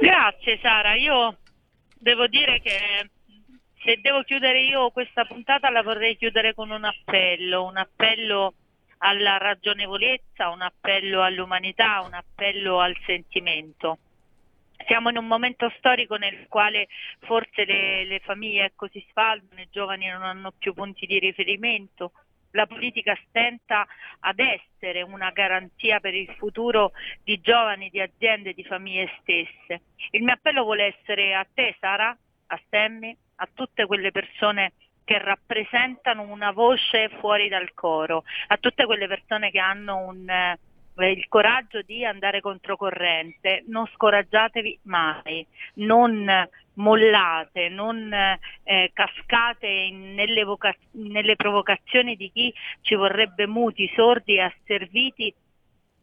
Grazie 0.00 0.58
Sara, 0.62 0.94
io 0.94 1.38
devo 1.98 2.28
dire 2.28 2.60
che 2.60 3.10
se 3.82 3.98
devo 4.00 4.22
chiudere 4.22 4.62
io 4.62 4.90
questa 4.90 5.24
puntata 5.24 5.70
la 5.70 5.82
vorrei 5.82 6.16
chiudere 6.16 6.54
con 6.54 6.70
un 6.70 6.84
appello, 6.84 7.64
un 7.64 7.76
appello 7.76 8.54
alla 8.98 9.38
ragionevolezza, 9.38 10.50
un 10.50 10.62
appello 10.62 11.22
all'umanità, 11.22 12.00
un 12.02 12.14
appello 12.14 12.78
al 12.78 12.96
sentimento. 13.06 13.98
Siamo 14.86 15.10
in 15.10 15.16
un 15.16 15.26
momento 15.26 15.68
storico 15.78 16.14
nel 16.14 16.46
quale 16.48 16.86
forse 17.20 17.64
le, 17.64 18.04
le 18.04 18.20
famiglie 18.20 18.66
ecco, 18.66 18.88
si 18.88 19.04
sfaldano, 19.10 19.60
i 19.60 19.68
giovani 19.70 20.06
non 20.06 20.22
hanno 20.22 20.52
più 20.56 20.74
punti 20.74 21.06
di 21.06 21.18
riferimento, 21.18 22.12
la 22.58 22.66
politica 22.66 23.16
stenta 23.28 23.86
ad 24.20 24.40
essere 24.40 25.02
una 25.02 25.30
garanzia 25.30 26.00
per 26.00 26.14
il 26.14 26.28
futuro 26.36 26.90
di 27.22 27.40
giovani, 27.40 27.88
di 27.88 28.00
aziende, 28.00 28.52
di 28.52 28.64
famiglie 28.64 29.10
stesse. 29.20 29.82
Il 30.10 30.24
mio 30.24 30.34
appello 30.34 30.64
vuole 30.64 30.96
essere 30.98 31.34
a 31.34 31.46
te 31.52 31.76
Sara, 31.78 32.16
a 32.48 32.60
Semmi, 32.68 33.16
a 33.36 33.48
tutte 33.54 33.86
quelle 33.86 34.10
persone 34.10 34.72
che 35.04 35.18
rappresentano 35.18 36.22
una 36.22 36.50
voce 36.50 37.08
fuori 37.20 37.48
dal 37.48 37.72
coro, 37.72 38.24
a 38.48 38.56
tutte 38.58 38.84
quelle 38.84 39.06
persone 39.06 39.50
che 39.50 39.60
hanno 39.60 39.98
un, 39.98 40.28
eh, 40.28 40.58
il 41.10 41.28
coraggio 41.28 41.80
di 41.82 42.04
andare 42.04 42.40
controcorrente, 42.40 43.62
non 43.68 43.86
scoraggiatevi 43.94 44.80
mai, 44.82 45.46
non 45.74 46.28
mollate, 46.78 47.68
non 47.68 48.12
eh, 48.12 48.90
cascate 48.92 49.66
in- 49.66 50.14
nelle, 50.14 50.44
voca- 50.44 50.76
nelle 50.92 51.36
provocazioni 51.36 52.16
di 52.16 52.30
chi 52.32 52.52
ci 52.80 52.94
vorrebbe 52.94 53.46
muti, 53.46 53.90
sordi 53.94 54.34
e 54.36 54.40
asserviti 54.40 55.32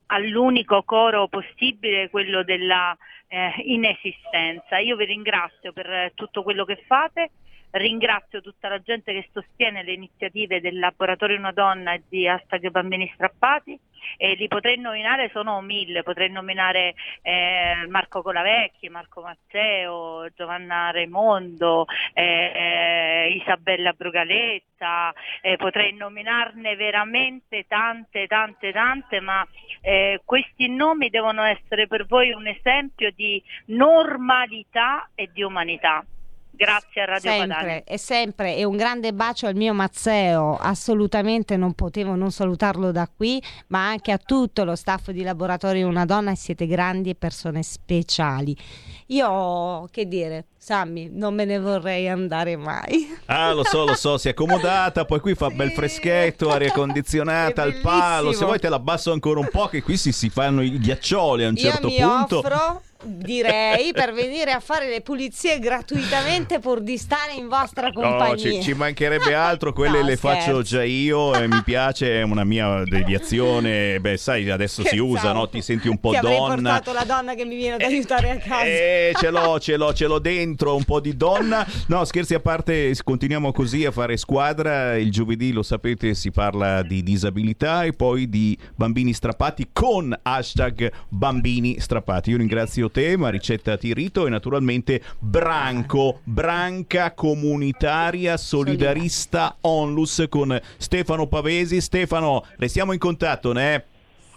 all'unico 0.08 0.84
coro 0.84 1.28
possibile, 1.28 2.10
quello 2.10 2.44
della 2.44 2.96
eh, 3.28 3.54
inesistenza. 3.66 4.78
Io 4.78 4.96
vi 4.96 5.06
ringrazio 5.06 5.74
per 5.74 5.90
eh, 5.90 6.12
tutto 6.14 6.44
quello 6.44 6.66
che 6.66 6.84
fate, 6.88 7.32
ringrazio 7.76 8.42
tutta 8.42 8.70
la 8.70 8.82
gente 8.82 9.14
che 9.14 9.30
sostiene 9.32 9.84
le 9.84 9.94
iniziative 9.94 10.62
del 10.62 10.80
Laboratorio 10.80 11.38
Una 11.38 11.52
Donna 11.52 11.94
e 11.94 12.04
di 12.08 12.28
Hashtag 12.28 12.70
Bambini 12.70 13.10
Strappati. 13.14 13.80
E 14.18 14.36
li 14.36 14.48
potrei 14.48 14.78
nominare, 14.78 15.30
sono 15.34 15.60
mille, 15.62 16.04
potrei 16.04 16.30
nominare 16.30 16.94
eh, 17.24 17.88
Marco 17.90 18.22
Colavecchi, 18.22 18.88
Marco 18.88 19.22
Matteo, 19.22 20.30
Giovanna 20.36 20.92
Raimondo, 20.92 21.86
eh, 22.14 22.52
eh, 22.54 23.30
Isabella 23.42 23.94
Brugaletta, 23.94 25.12
eh, 25.42 25.58
potrei 25.58 25.94
nominarne 25.94 26.76
veramente 26.76 27.66
tante, 27.68 28.28
tante, 28.28 28.72
tante, 28.72 29.20
ma 29.22 29.46
eh, 29.82 30.22
questi 30.24 30.70
nomi 30.70 31.10
devono 31.10 31.42
essere 31.42 31.88
per 31.88 32.06
voi 32.06 32.32
un 32.32 32.46
esempio 32.46 33.12
di 33.12 33.42
normalità 33.66 35.10
e 35.16 35.30
di 35.34 35.42
umanità. 35.42 36.06
Grazie 36.56 37.02
a 37.02 37.06
Radio 37.06 37.32
Padania. 37.32 37.56
Sempre, 37.56 37.84
e 37.84 37.98
sempre, 37.98 38.56
e 38.56 38.64
un 38.64 38.78
grande 38.78 39.14
bacio 39.14 39.48
al 39.48 39.56
mio 39.56 39.74
Mazzeo, 39.74 40.58
assolutamente 40.58 41.58
non 41.58 41.74
potevo 41.74 42.16
non 42.16 42.32
salutarlo 42.32 42.92
da 42.92 43.10
qui, 43.14 43.42
ma 43.68 43.88
anche 43.88 44.12
a 44.12 44.18
tutto 44.18 44.64
lo 44.64 44.76
staff 44.76 45.10
di 45.12 45.22
Laboratorio 45.24 45.88
Una 45.88 46.06
Donna, 46.06 46.34
siete 46.36 46.66
grandi 46.66 47.10
e 47.10 47.16
persone 47.16 47.62
speciali. 47.62 48.56
Io, 49.08 49.88
che 49.92 50.08
dire, 50.08 50.46
Sammy, 50.58 51.10
non 51.12 51.36
me 51.36 51.46
ne 51.46 51.60
vorrei 51.60 52.08
andare 52.10 52.56
mai. 52.56 53.16
Ah, 53.26 53.52
lo 53.52 53.64
so, 53.64 53.86
lo 53.86 53.94
so, 53.94 54.18
si 54.18 54.30
è 54.30 54.32
accomodata, 54.32 55.06
poi 55.06 55.20
qui 55.20 55.36
fa 55.36 55.50
bel 55.50 55.72
freschetto, 55.72 56.50
aria 56.50 56.72
condizionata 56.72 57.62
al 57.62 57.82
palo. 57.82 58.32
Se 58.32 58.46
vuoi 58.46 58.60
te 58.60 58.70
l'abbasso 58.70 59.12
ancora 59.12 59.40
un 59.42 59.50
po', 59.52 59.68
che 59.68 59.84
qui 59.84 59.96
si, 59.96 60.12
si 60.12 60.30
fanno 60.30 60.64
i 60.64 60.80
ghiaccioli 60.80 61.44
a 61.44 61.50
un 61.50 61.56
certo 61.56 61.88
Io 61.88 62.08
mi 62.08 62.16
punto. 62.18 62.38
offro, 62.40 62.82
direi, 63.06 63.92
per 63.94 64.14
venire 64.14 64.52
a 64.52 64.60
fare 64.60 64.90
le 64.90 65.02
pulizie 65.02 65.60
gratuitamente 65.60 66.60
pur 66.60 66.82
di 66.82 66.98
stare 66.98 67.34
in 67.38 67.48
vostra 67.48 67.88
No, 67.88 68.02
compagnia. 68.02 68.36
ci, 68.38 68.62
ci 68.62 68.74
mancherebbe 68.74 69.34
altro, 69.36 69.74
quelle 69.74 70.00
No, 70.02 70.06
le 70.08 70.18
faccio 70.18 70.42
scherzo. 70.42 70.62
già 70.62 70.84
io 70.84 71.34
e 71.36 71.48
mi 71.48 71.62
piace, 71.64 72.20
è 72.20 72.22
una 72.24 72.44
mia 72.44 72.84
deviazione. 72.86 74.00
Beh, 74.00 74.18
sai, 74.18 74.50
adesso 74.50 74.82
si 74.82 74.88
Scherzavo. 74.88 75.10
usa, 75.10 75.32
no? 75.32 75.48
Ti 75.50 75.62
senti 75.62 75.88
un 75.88 75.98
po' 76.00 76.12
Ti 76.12 76.20
donna. 76.22 76.80
portato 76.80 76.94
la 76.94 77.04
donna 77.04 77.34
che 77.36 77.46
mi 77.46 77.56
viene 77.56 77.76
ad 77.76 77.82
aiutare 77.82 78.30
a 78.32 78.38
casa. 78.38 78.64
Eh, 78.66 79.12
ce 79.18 79.30
l'ho, 79.30 79.58
ce 79.62 79.78
l'ho, 79.78 79.94
ce 79.94 80.06
l'ho 80.08 80.20
dentro, 80.20 80.76
un 80.76 80.84
po' 80.84 81.00
di 81.00 81.16
donna. 81.16 81.66
No, 81.88 82.04
scherzi 82.06 82.34
a 82.34 82.40
parte, 82.40 82.94
continuiamo 83.04 83.52
così 83.52 83.86
a 83.86 83.92
fare 83.92 84.18
squadra. 84.18 84.96
Il 84.98 85.12
giovedì, 85.12 85.52
lo 85.52 85.64
sapete, 85.64 86.14
si 86.16 86.32
parla 86.32 86.82
di 86.84 87.04
disabilità 87.04 87.84
e 87.84 87.94
poi 87.94 88.30
di 88.30 88.58
bambini 88.76 89.14
strappati 89.14 89.70
con 89.72 90.18
hashtag 90.22 90.92
bambini 91.10 91.80
strappati. 91.80 92.32
Io 92.32 92.38
ringrazio 92.38 92.90
te, 92.96 93.18
Maricetta 93.18 93.76
Tirito 93.76 94.26
e 94.26 94.30
naturalmente 94.30 95.02
Branco, 95.20 96.22
Branca 96.24 97.12
Comunitaria 97.14 98.38
Solidarista 98.38 99.58
Onlus 99.62 100.24
con 100.30 100.58
Stefano 100.78 101.28
Pavesi. 101.28 101.82
Stefano, 101.82 102.46
restiamo 102.56 102.94
in 102.94 103.00
contatto, 103.00 103.52
ne? 103.52 103.84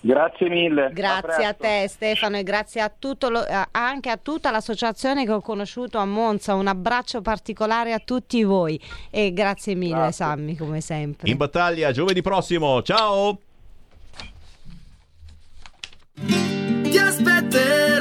Grazie 0.00 0.48
mille. 0.48 0.90
Grazie 0.92 1.44
a 1.44 1.52
te 1.54 1.86
Stefano 1.86 2.36
e 2.36 2.42
grazie 2.42 2.80
a 2.80 2.88
tutto 2.96 3.28
lo- 3.30 3.46
a- 3.48 3.68
anche 3.70 4.10
a 4.10 4.16
tutta 4.16 4.50
l'associazione 4.50 5.24
che 5.24 5.30
ho 5.30 5.40
conosciuto 5.40 5.98
a 5.98 6.04
Monza. 6.04 6.54
Un 6.54 6.66
abbraccio 6.66 7.20
particolare 7.20 7.92
a 7.92 8.00
tutti 8.04 8.42
voi 8.42 8.80
e 9.10 9.32
grazie 9.32 9.76
mille 9.76 9.94
Grazie. 9.94 10.12
Sammy 10.12 10.56
come 10.56 10.80
sempre. 10.80 11.30
In 11.30 11.36
battaglia 11.36 11.92
giovedì 11.92 12.22
prossimo. 12.22 12.82
Ciao! 12.82 13.38
Ti 16.82 16.96
aspetterò 16.98 17.97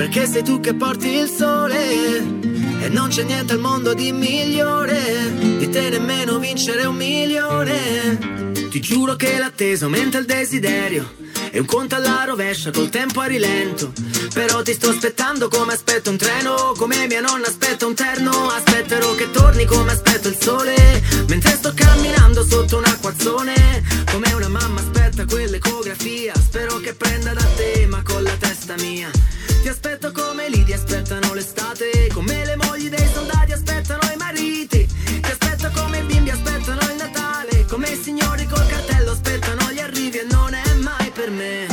perché 0.00 0.26
sei 0.26 0.42
tu 0.42 0.60
che 0.60 0.72
porti 0.72 1.08
il 1.08 1.28
sole 1.28 2.16
e 2.16 2.88
non 2.88 3.10
c'è 3.10 3.22
niente 3.22 3.52
al 3.52 3.58
mondo 3.58 3.92
di 3.92 4.12
migliore 4.12 5.30
di 5.58 5.68
te 5.68 5.90
nemmeno 5.90 6.38
vincere 6.38 6.86
un 6.86 6.96
milione. 6.96 8.48
Ti 8.70 8.80
giuro 8.80 9.14
che 9.16 9.36
l'attesa 9.36 9.84
aumenta 9.84 10.16
il 10.16 10.24
desiderio 10.24 11.16
e 11.50 11.58
un 11.58 11.66
conto 11.66 11.96
alla 11.96 12.24
rovescia 12.24 12.70
col 12.70 12.88
tempo 12.88 13.20
a 13.20 13.26
rilento. 13.26 13.92
Però 14.32 14.62
ti 14.62 14.72
sto 14.72 14.88
aspettando 14.88 15.48
come 15.48 15.74
aspetto 15.74 16.08
un 16.08 16.16
treno, 16.16 16.72
come 16.78 17.06
mia 17.06 17.20
nonna 17.20 17.48
aspetta 17.48 17.84
un 17.84 17.94
terno. 17.94 18.30
Aspetterò 18.48 19.14
che 19.16 19.30
torni 19.30 19.66
come 19.66 19.92
aspetto 19.92 20.28
il 20.28 20.38
sole, 20.40 21.02
mentre 21.28 21.50
sto 21.50 21.74
camminando 21.74 22.42
sotto 22.42 22.78
un 22.78 22.84
acquazzone. 22.84 23.82
Come 24.10 24.32
una 24.32 24.48
mamma 24.48 24.80
aspetta 24.80 25.26
quell'ecografia, 25.26 26.32
spero 26.36 26.78
che 26.78 26.94
prenda 26.94 27.34
da 27.34 27.44
te, 27.54 27.86
ma 27.86 28.00
con 28.02 28.22
la 28.22 28.36
testa 28.38 28.76
mia. 28.78 29.10
Ti 29.62 29.68
aspetto 29.68 30.10
come 30.12 30.48
lì 30.48 30.64
ti 30.64 30.72
aspettano 30.72 31.34
l'estate, 31.34 32.08
come 32.14 32.44
le 32.46 32.56
mogli 32.56 32.88
dei 32.88 33.06
soldati 33.12 33.52
aspettano 33.52 34.00
i 34.10 34.16
mariti. 34.16 34.86
Ti 34.86 35.30
aspetto 35.30 35.70
come 35.74 35.98
i 35.98 36.02
bimbi 36.02 36.30
aspettano 36.30 36.80
il 36.90 36.96
Natale, 36.96 37.66
come 37.66 37.90
i 37.90 37.96
signori 37.96 38.46
col 38.46 38.66
cartello 38.66 39.10
aspettano 39.12 39.70
gli 39.70 39.80
arrivi 39.80 40.18
e 40.18 40.26
non 40.30 40.54
è 40.54 40.74
mai 40.74 41.10
per 41.10 41.30
me. 41.30 41.69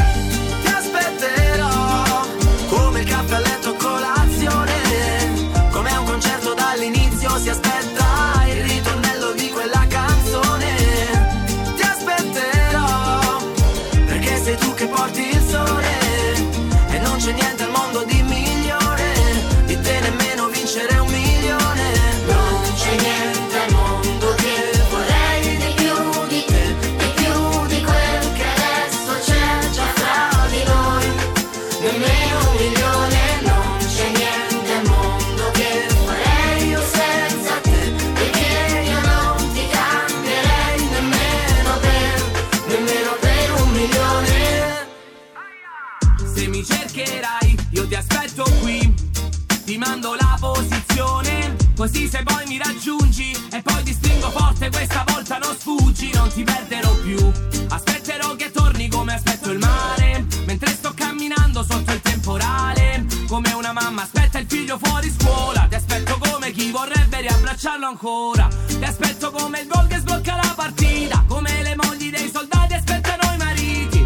Ancora. 67.97 68.47
Ti 68.67 68.83
aspetto 68.83 69.31
come 69.31 69.61
il 69.61 69.67
gol 69.67 69.87
che 69.87 69.97
sblocca 69.97 70.35
la 70.35 70.53
partita, 70.55 71.23
come 71.27 71.63
le 71.63 71.75
mogli 71.75 72.11
dei 72.11 72.29
soldati 72.31 72.73
aspettano 72.75 73.33
i 73.33 73.37
mariti. 73.37 74.05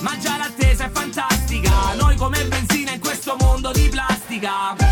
Ma 0.00 0.16
già 0.18 0.36
l'attesa 0.36 0.84
è 0.84 0.90
fantastica, 0.90 1.94
noi 1.98 2.14
come 2.16 2.44
benzina 2.44 2.92
in 2.92 3.00
questo 3.00 3.36
mondo 3.40 3.72
di 3.72 3.88
plastica. 3.88 4.85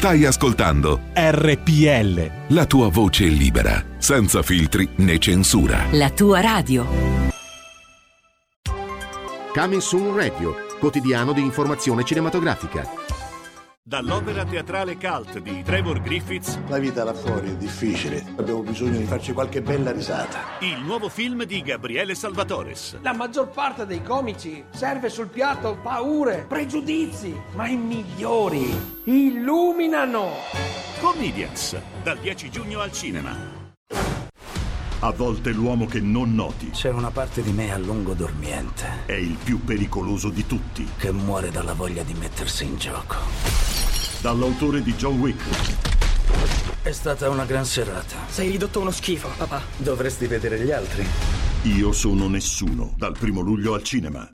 Stai 0.00 0.24
ascoltando 0.24 0.98
RPL. 1.12 2.54
la 2.54 2.64
tua 2.64 2.88
voce 2.88 3.26
libera, 3.26 3.84
senza 3.98 4.40
filtri 4.40 4.88
né 4.96 5.18
censura. 5.18 5.88
La 5.90 6.08
tua 6.08 6.40
radio. 6.40 6.86
Coming 9.52 9.82
Soon 9.82 10.16
Radio, 10.16 10.54
quotidiano 10.78 11.34
di 11.34 11.42
informazione 11.42 12.02
cinematografica. 12.02 12.88
Dall'opera 13.90 14.44
teatrale 14.44 14.96
cult 14.96 15.40
di 15.40 15.64
Trevor 15.64 16.00
Griffiths, 16.00 16.60
La 16.68 16.78
vita 16.78 17.02
là 17.02 17.12
fuori 17.12 17.50
è 17.50 17.56
difficile, 17.56 18.24
abbiamo 18.36 18.62
bisogno 18.62 18.96
di 18.96 19.02
farci 19.02 19.32
qualche 19.32 19.62
bella 19.62 19.90
risata. 19.90 20.38
il 20.60 20.80
nuovo 20.84 21.08
film 21.08 21.42
di 21.42 21.60
Gabriele 21.60 22.14
Salvatores. 22.14 22.98
La 23.00 23.12
maggior 23.12 23.48
parte 23.48 23.86
dei 23.86 24.00
comici 24.00 24.62
serve 24.70 25.08
sul 25.08 25.26
piatto 25.26 25.76
paure, 25.82 26.44
pregiudizi, 26.46 27.36
ma 27.56 27.66
i 27.66 27.76
migliori 27.76 28.72
illuminano. 29.06 30.34
Comedians, 31.00 31.76
dal 32.04 32.18
10 32.18 32.48
giugno 32.48 32.78
al 32.78 32.92
cinema. 32.92 33.36
A 35.02 35.10
volte 35.10 35.50
l'uomo 35.50 35.86
che 35.86 35.98
non 35.98 36.32
noti 36.34 36.70
C'è 36.70 36.90
una 36.90 37.10
parte 37.10 37.42
di 37.42 37.50
me 37.50 37.72
a 37.72 37.78
lungo 37.78 38.12
dormiente. 38.12 38.86
è 39.06 39.14
il 39.14 39.36
più 39.42 39.64
pericoloso 39.64 40.28
di 40.28 40.46
tutti. 40.46 40.86
Che 40.96 41.10
muore 41.10 41.50
dalla 41.50 41.72
voglia 41.72 42.04
di 42.04 42.14
mettersi 42.14 42.64
in 42.66 42.76
gioco. 42.76 43.79
Dall'autore 44.20 44.82
di 44.82 44.94
John 44.96 45.18
Wick, 45.18 45.42
È 46.82 46.92
stata 46.92 47.28
una 47.30 47.44
gran 47.44 47.64
serata. 47.64 48.16
Sei 48.28 48.50
ridotto 48.50 48.80
uno 48.80 48.90
schifo, 48.90 49.28
papà. 49.36 49.62
Dovresti 49.78 50.26
vedere 50.26 50.58
gli 50.60 50.70
altri. 50.70 51.06
Io 51.62 51.92
sono 51.92 52.28
nessuno, 52.28 52.92
dal 52.96 53.16
primo 53.18 53.40
luglio 53.40 53.72
al 53.74 53.82
cinema. 53.82 54.28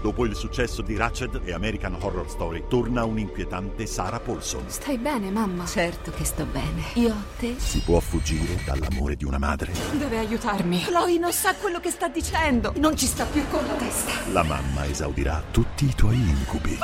Dopo 0.00 0.24
il 0.24 0.34
successo 0.34 0.82
di 0.82 0.96
Ratched 0.96 1.40
e 1.44 1.52
American 1.52 1.96
Horror 2.00 2.28
Story, 2.28 2.64
torna 2.68 3.04
un'inquietante 3.04 3.86
Sarah 3.86 4.18
Paulson. 4.18 4.64
Stai 4.66 4.98
bene, 4.98 5.30
mamma? 5.30 5.66
Certo 5.66 6.10
che 6.10 6.24
sto 6.24 6.44
bene. 6.44 6.82
Io 6.94 7.12
a 7.12 7.24
te? 7.38 7.54
Si 7.58 7.78
può 7.78 8.00
fuggire 8.00 8.60
dall'amore 8.64 9.14
di 9.14 9.24
una 9.24 9.38
madre? 9.38 9.72
Deve 9.92 10.18
aiutarmi. 10.18 10.82
Chloe 10.82 11.18
non 11.18 11.32
sa 11.32 11.54
quello 11.54 11.78
che 11.78 11.90
sta 11.90 12.08
dicendo. 12.08 12.72
Non 12.78 12.96
ci 12.96 13.06
sta 13.06 13.24
più 13.24 13.46
con 13.48 13.64
la 13.64 13.74
testa. 13.74 14.12
La 14.32 14.42
mamma 14.42 14.84
esaudirà 14.86 15.44
tutti 15.52 15.84
i 15.84 15.94
tuoi 15.94 16.16
incubi. 16.16 16.76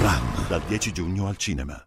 Run, 0.00 0.31
dal 0.52 0.62
10 0.66 0.92
giugno 0.92 1.28
al 1.28 1.38
cinema. 1.38 1.82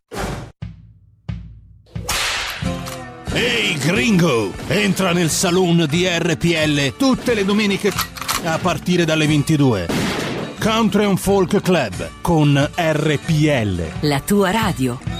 Ehi 3.31 3.77
gringo, 3.77 4.51
entra 4.65 5.13
nel 5.13 5.29
saloon 5.29 5.85
di 5.87 6.07
RPL 6.07 6.95
tutte 6.97 7.35
le 7.35 7.45
domeniche 7.45 7.91
a 8.43 8.57
partire 8.57 9.05
dalle 9.05 9.27
22. 9.27 9.87
Country 10.59 11.03
and 11.03 11.19
Folk 11.19 11.61
Club 11.61 12.09
con 12.21 12.57
RPL. 12.75 13.83
La 13.99 14.19
tua 14.21 14.49
radio. 14.49 15.14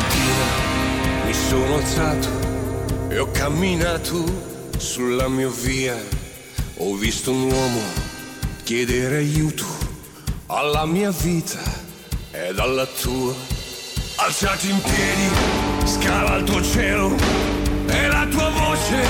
Mattina 0.00 1.26
mi 1.26 1.34
sono 1.34 1.74
alzato 1.76 2.28
e 3.08 3.18
ho 3.18 3.30
camminato 3.30 4.24
sulla 4.78 5.28
mia 5.28 5.48
via. 5.48 5.96
Ho 6.78 6.94
visto 6.94 7.30
un 7.30 7.50
uomo 7.50 7.80
chiedere 8.62 9.18
aiuto 9.18 9.66
alla 10.46 10.86
mia 10.86 11.10
vita 11.10 11.60
e 12.30 12.48
alla 12.56 12.86
tua. 12.86 13.34
Alzati 14.16 14.70
in 14.70 14.80
piedi, 14.80 15.28
scala 15.84 16.36
il 16.36 16.44
tuo 16.44 16.62
cielo 16.62 17.14
e 17.86 18.06
la 18.06 18.26
tua 18.30 18.48
voce 18.50 19.04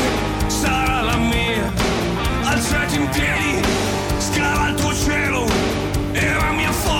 sarà 0.47 1.03
la 1.03 1.17
mia. 1.17 1.73
Alzati 2.43 2.97
in 2.97 3.09
piedi, 3.09 3.67
scala 4.19 4.69
il 4.69 4.75
tuo 4.75 4.95
cielo 4.95 5.47
e 6.13 6.35
la 6.35 6.51
mia 6.53 6.73
forza 6.73 7.00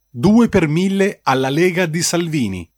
2 0.13 0.49
per 0.49 0.67
1000 0.67 1.21
alla 1.23 1.49
Lega 1.49 1.85
di 1.85 2.01
Salvini. 2.01 2.69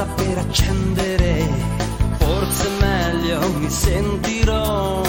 Cosa 0.00 0.04
per 0.14 0.38
accendere. 0.38 1.48
Forse 2.18 2.68
meglio 2.80 3.52
mi 3.58 3.68
sentirò. 3.68 5.02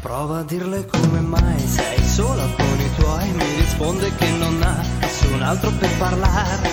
Prova 0.00 0.38
a 0.38 0.42
dirle 0.42 0.86
come 0.86 1.20
mai 1.20 1.58
sei 1.66 2.04
sola 2.04 2.44
con 2.56 2.80
i 2.80 2.90
tuoi. 2.96 3.30
Mi 3.32 3.54
risponde 3.60 4.14
che 4.16 4.30
non 4.32 4.62
ha 4.62 4.82
nessun 5.00 5.42
altro 5.42 5.70
per 5.78 5.90
parlare. 5.98 6.70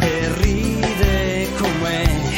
E 0.00 0.34
ride 0.38 1.48
con 1.58 1.70
me, 1.80 2.33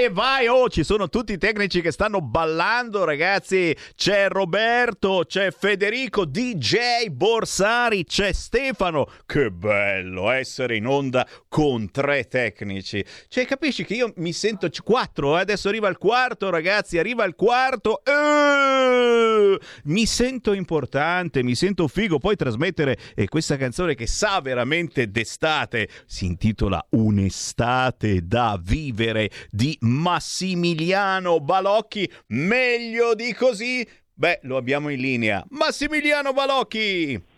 vai, 0.00 0.04
e 0.04 0.08
vai. 0.08 0.46
Oh, 0.48 0.68
ci 0.68 0.84
sono 0.84 1.08
tutti 1.08 1.32
i 1.32 1.38
tecnici 1.38 1.80
che 1.80 1.90
stanno 1.90 2.20
ballando, 2.20 3.04
ragazzi. 3.04 3.76
C'è 3.94 4.28
Roberto, 4.28 5.24
c'è 5.26 5.50
Federico, 5.50 6.24
DJ 6.24 7.08
Borsari, 7.10 8.04
c'è 8.04 8.32
Stefano. 8.32 9.08
Che 9.26 9.50
bello 9.50 10.30
essere 10.30 10.76
in 10.76 10.86
onda 10.86 11.26
con 11.48 11.90
tre 11.90 12.26
tecnici. 12.28 13.04
Cioè, 13.28 13.46
capisci 13.46 13.84
che 13.84 13.94
io 13.94 14.12
mi 14.16 14.32
sento 14.32 14.68
quattro, 14.82 15.36
eh? 15.36 15.40
adesso 15.40 15.68
arriva 15.68 15.88
il 15.88 15.98
quarto, 15.98 16.50
ragazzi, 16.50 16.98
arriva 16.98 17.24
il 17.24 17.34
quarto. 17.34 18.02
Eh! 18.04 19.58
Mi 19.84 20.06
sento 20.06 20.52
importante, 20.52 21.42
mi 21.42 21.54
sento 21.54 21.88
figo. 21.88 22.18
Poi 22.18 22.36
trasmettere 22.36 22.96
eh, 23.14 23.28
questa 23.28 23.56
canzone 23.56 23.94
che 23.94 24.06
sa 24.06 24.40
veramente 24.40 25.10
d'estate. 25.10 25.88
Si 26.06 26.24
intitola 26.24 26.84
Un'estate 26.90 28.26
da 28.26 28.58
vivere 28.62 29.30
di 29.50 29.76
Massimiliano 30.00 31.40
Balocchi. 31.40 32.10
Meglio 32.28 33.14
di 33.14 33.34
così? 33.34 33.86
Beh, 34.14 34.40
lo 34.42 34.56
abbiamo 34.56 34.88
in 34.88 35.00
linea. 35.00 35.44
Massimiliano 35.50 36.32
Balocchi! 36.32 37.28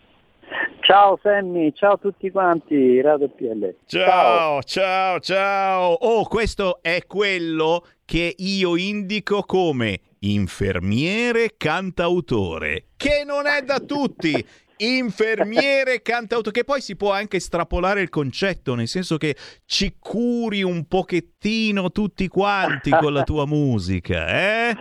Ciao 0.81 1.17
Sammy, 1.23 1.71
ciao 1.73 1.93
a 1.93 1.97
tutti 1.97 2.29
quanti, 2.29 2.99
Radio 2.99 3.29
PL. 3.29 3.73
Ciao, 3.85 4.61
ciao, 4.63 5.19
ciao. 5.19 5.93
Oh, 5.93 6.27
questo 6.27 6.79
è 6.81 7.05
quello 7.07 7.85
che 8.03 8.35
io 8.37 8.75
indico 8.75 9.43
come 9.43 9.99
infermiere 10.19 11.55
cantautore, 11.55 12.87
che 12.97 13.23
non 13.25 13.45
è 13.45 13.61
da 13.61 13.79
tutti, 13.79 14.45
infermiere 14.77 16.01
cantauto 16.01 16.51
che 16.51 16.63
poi 16.63 16.81
si 16.81 16.95
può 16.95 17.11
anche 17.11 17.37
estrapolare 17.37 18.01
il 18.01 18.09
concetto 18.09 18.75
nel 18.75 18.87
senso 18.87 19.17
che 19.17 19.35
ci 19.65 19.95
curi 19.99 20.63
un 20.63 20.87
pochettino 20.87 21.91
tutti 21.91 22.27
quanti 22.27 22.89
con 22.91 23.13
la 23.13 23.23
tua 23.23 23.45
musica 23.45 24.27
eh? 24.27 24.75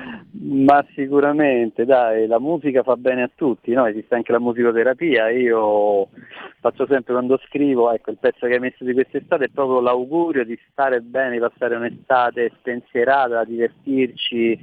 Ma 0.44 0.84
sicuramente, 0.94 1.84
dai, 1.84 2.26
la 2.26 2.40
musica 2.40 2.82
fa 2.82 2.96
bene 2.96 3.22
a 3.22 3.30
tutti, 3.34 3.72
no? 3.72 3.86
Esiste 3.86 4.14
anche 4.14 4.32
la 4.32 4.40
musicoterapia, 4.40 5.30
io 5.30 6.08
faccio 6.60 6.86
sempre 6.86 7.12
quando 7.12 7.38
scrivo, 7.46 7.92
ecco, 7.92 8.10
il 8.10 8.18
pezzo 8.18 8.46
che 8.46 8.54
hai 8.54 8.60
messo 8.60 8.82
di 8.82 8.92
quest'estate 8.92 9.44
è 9.44 9.48
proprio 9.48 9.80
l'augurio 9.80 10.44
di 10.44 10.58
stare 10.70 11.00
bene, 11.00 11.32
di 11.32 11.38
passare 11.38 11.76
un'estate 11.76 12.52
spensierata, 12.58 13.44
divertirci, 13.44 14.58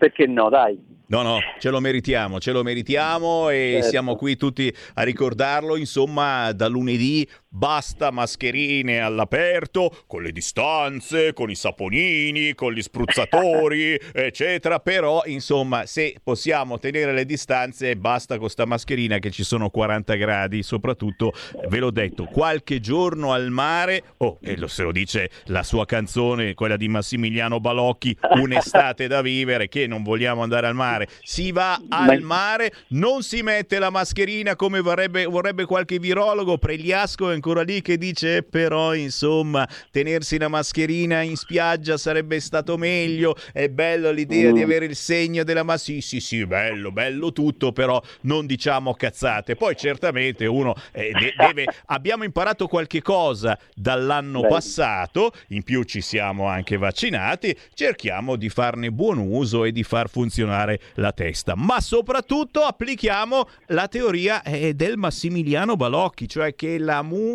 perché 0.00 0.26
no, 0.26 0.48
dai. 0.48 0.88
No, 1.08 1.22
no, 1.22 1.38
ce 1.58 1.70
lo 1.70 1.80
meritiamo, 1.80 2.38
ce 2.40 2.52
lo 2.52 2.62
meritiamo 2.62 3.50
e 3.50 3.70
Certo. 3.74 3.88
siamo 3.88 4.14
qui 4.16 4.36
tutti 4.36 4.72
a 4.94 5.02
ricordarlo. 5.02 5.76
Insomma, 5.76 6.52
da 6.52 6.68
lunedì 6.68 7.28
basta 7.52 8.12
mascherine 8.12 9.00
all'aperto, 9.00 10.04
con 10.06 10.22
le 10.22 10.30
distanze, 10.30 11.32
con 11.32 11.50
i 11.50 11.56
saponini, 11.56 12.54
con 12.54 12.72
gli 12.72 12.80
spruzzatori, 12.80 13.98
eccetera. 14.14 14.78
Però, 14.78 15.22
insomma, 15.26 15.84
se 15.86 16.14
possiamo 16.22 16.78
tenere 16.78 17.12
le 17.12 17.26
distanze, 17.26 17.96
basta 17.96 18.38
con 18.38 18.48
sta 18.48 18.64
mascherina 18.64 19.18
che 19.18 19.30
ci 19.30 19.42
sono 19.42 19.68
40 19.68 20.14
gradi. 20.14 20.62
Soprattutto, 20.62 21.32
ve 21.68 21.78
l'ho 21.78 21.90
detto, 21.90 22.24
qualche 22.26 22.80
giorno 22.80 23.32
al 23.32 23.50
mare. 23.50 24.02
Oh, 24.18 24.38
e 24.40 24.56
lo 24.56 24.68
se 24.68 24.84
lo 24.84 24.92
dice 24.92 25.30
la 25.46 25.64
sua 25.64 25.84
canzone, 25.84 26.54
quella 26.54 26.76
di 26.76 26.88
Massimiliano 26.88 27.58
Balocchi, 27.58 28.16
un'estate 28.36 29.08
da 29.08 29.20
vivere, 29.20 29.68
che 29.68 29.88
non 29.88 30.04
vogliamo 30.04 30.42
andare 30.42 30.68
al 30.68 30.74
mare. 30.74 31.08
Si 31.22 31.50
va 31.50 31.80
al 31.88 32.20
mare, 32.20 32.72
non 32.90 33.22
si 33.22 33.42
mette 33.42 33.78
la 33.80 33.90
mascherina 33.90 34.54
come 34.54 34.80
vorrebbe, 34.80 35.24
vorrebbe 35.24 35.64
qualche 35.64 35.98
virologo. 35.98 36.56
Pregliasco 36.56 37.30
è 37.30 37.39
ancora 37.40 37.62
lì 37.62 37.80
che 37.80 37.96
dice: 37.96 38.36
"Eh, 38.36 38.42
però, 38.42 38.94
insomma, 38.94 39.66
tenersi 39.90 40.38
la 40.38 40.48
mascherina 40.48 41.22
in 41.22 41.36
spiaggia 41.36 41.96
sarebbe 41.96 42.38
stato 42.38 42.76
meglio. 42.76 43.34
È 43.52 43.68
bello 43.68 44.10
l'idea 44.10 44.50
Mm. 44.50 44.54
di 44.54 44.62
avere 44.62 44.84
il 44.84 44.94
segno 44.96 45.42
della 45.42 45.62
ma 45.62 45.76
sì, 45.78 46.00
sì, 46.02 46.20
sì, 46.20 46.44
bello, 46.46 46.92
bello 46.92 47.32
tutto, 47.32 47.72
però 47.72 48.00
non 48.22 48.44
diciamo 48.46 48.94
cazzate. 48.94 49.56
Poi 49.56 49.74
certamente 49.76 50.44
uno 50.46 50.74
eh, 50.92 51.12
de- 51.12 51.34
deve 51.36 51.66
abbiamo 51.86 52.24
imparato 52.24 52.66
qualche 52.66 53.00
cosa 53.02 53.58
dall'anno 53.74 54.42
Beh. 54.42 54.48
passato, 54.48 55.32
in 55.48 55.62
più 55.62 55.82
ci 55.84 56.00
siamo 56.02 56.46
anche 56.46 56.76
vaccinati, 56.76 57.56
cerchiamo 57.74 58.36
di 58.36 58.48
farne 58.50 58.90
buon 58.90 59.18
uso 59.18 59.64
e 59.64 59.72
di 59.72 59.82
far 59.82 60.08
funzionare 60.10 60.78
la 60.94 61.12
testa, 61.12 61.54
ma 61.56 61.80
soprattutto 61.80 62.60
applichiamo 62.62 63.48
la 63.68 63.88
teoria 63.88 64.42
eh, 64.42 64.74
del 64.74 64.96
Massimiliano 64.98 65.76
Balocchi, 65.76 66.28
cioè 66.28 66.54
che 66.54 66.76
la 66.78 67.02
musica 67.02 67.28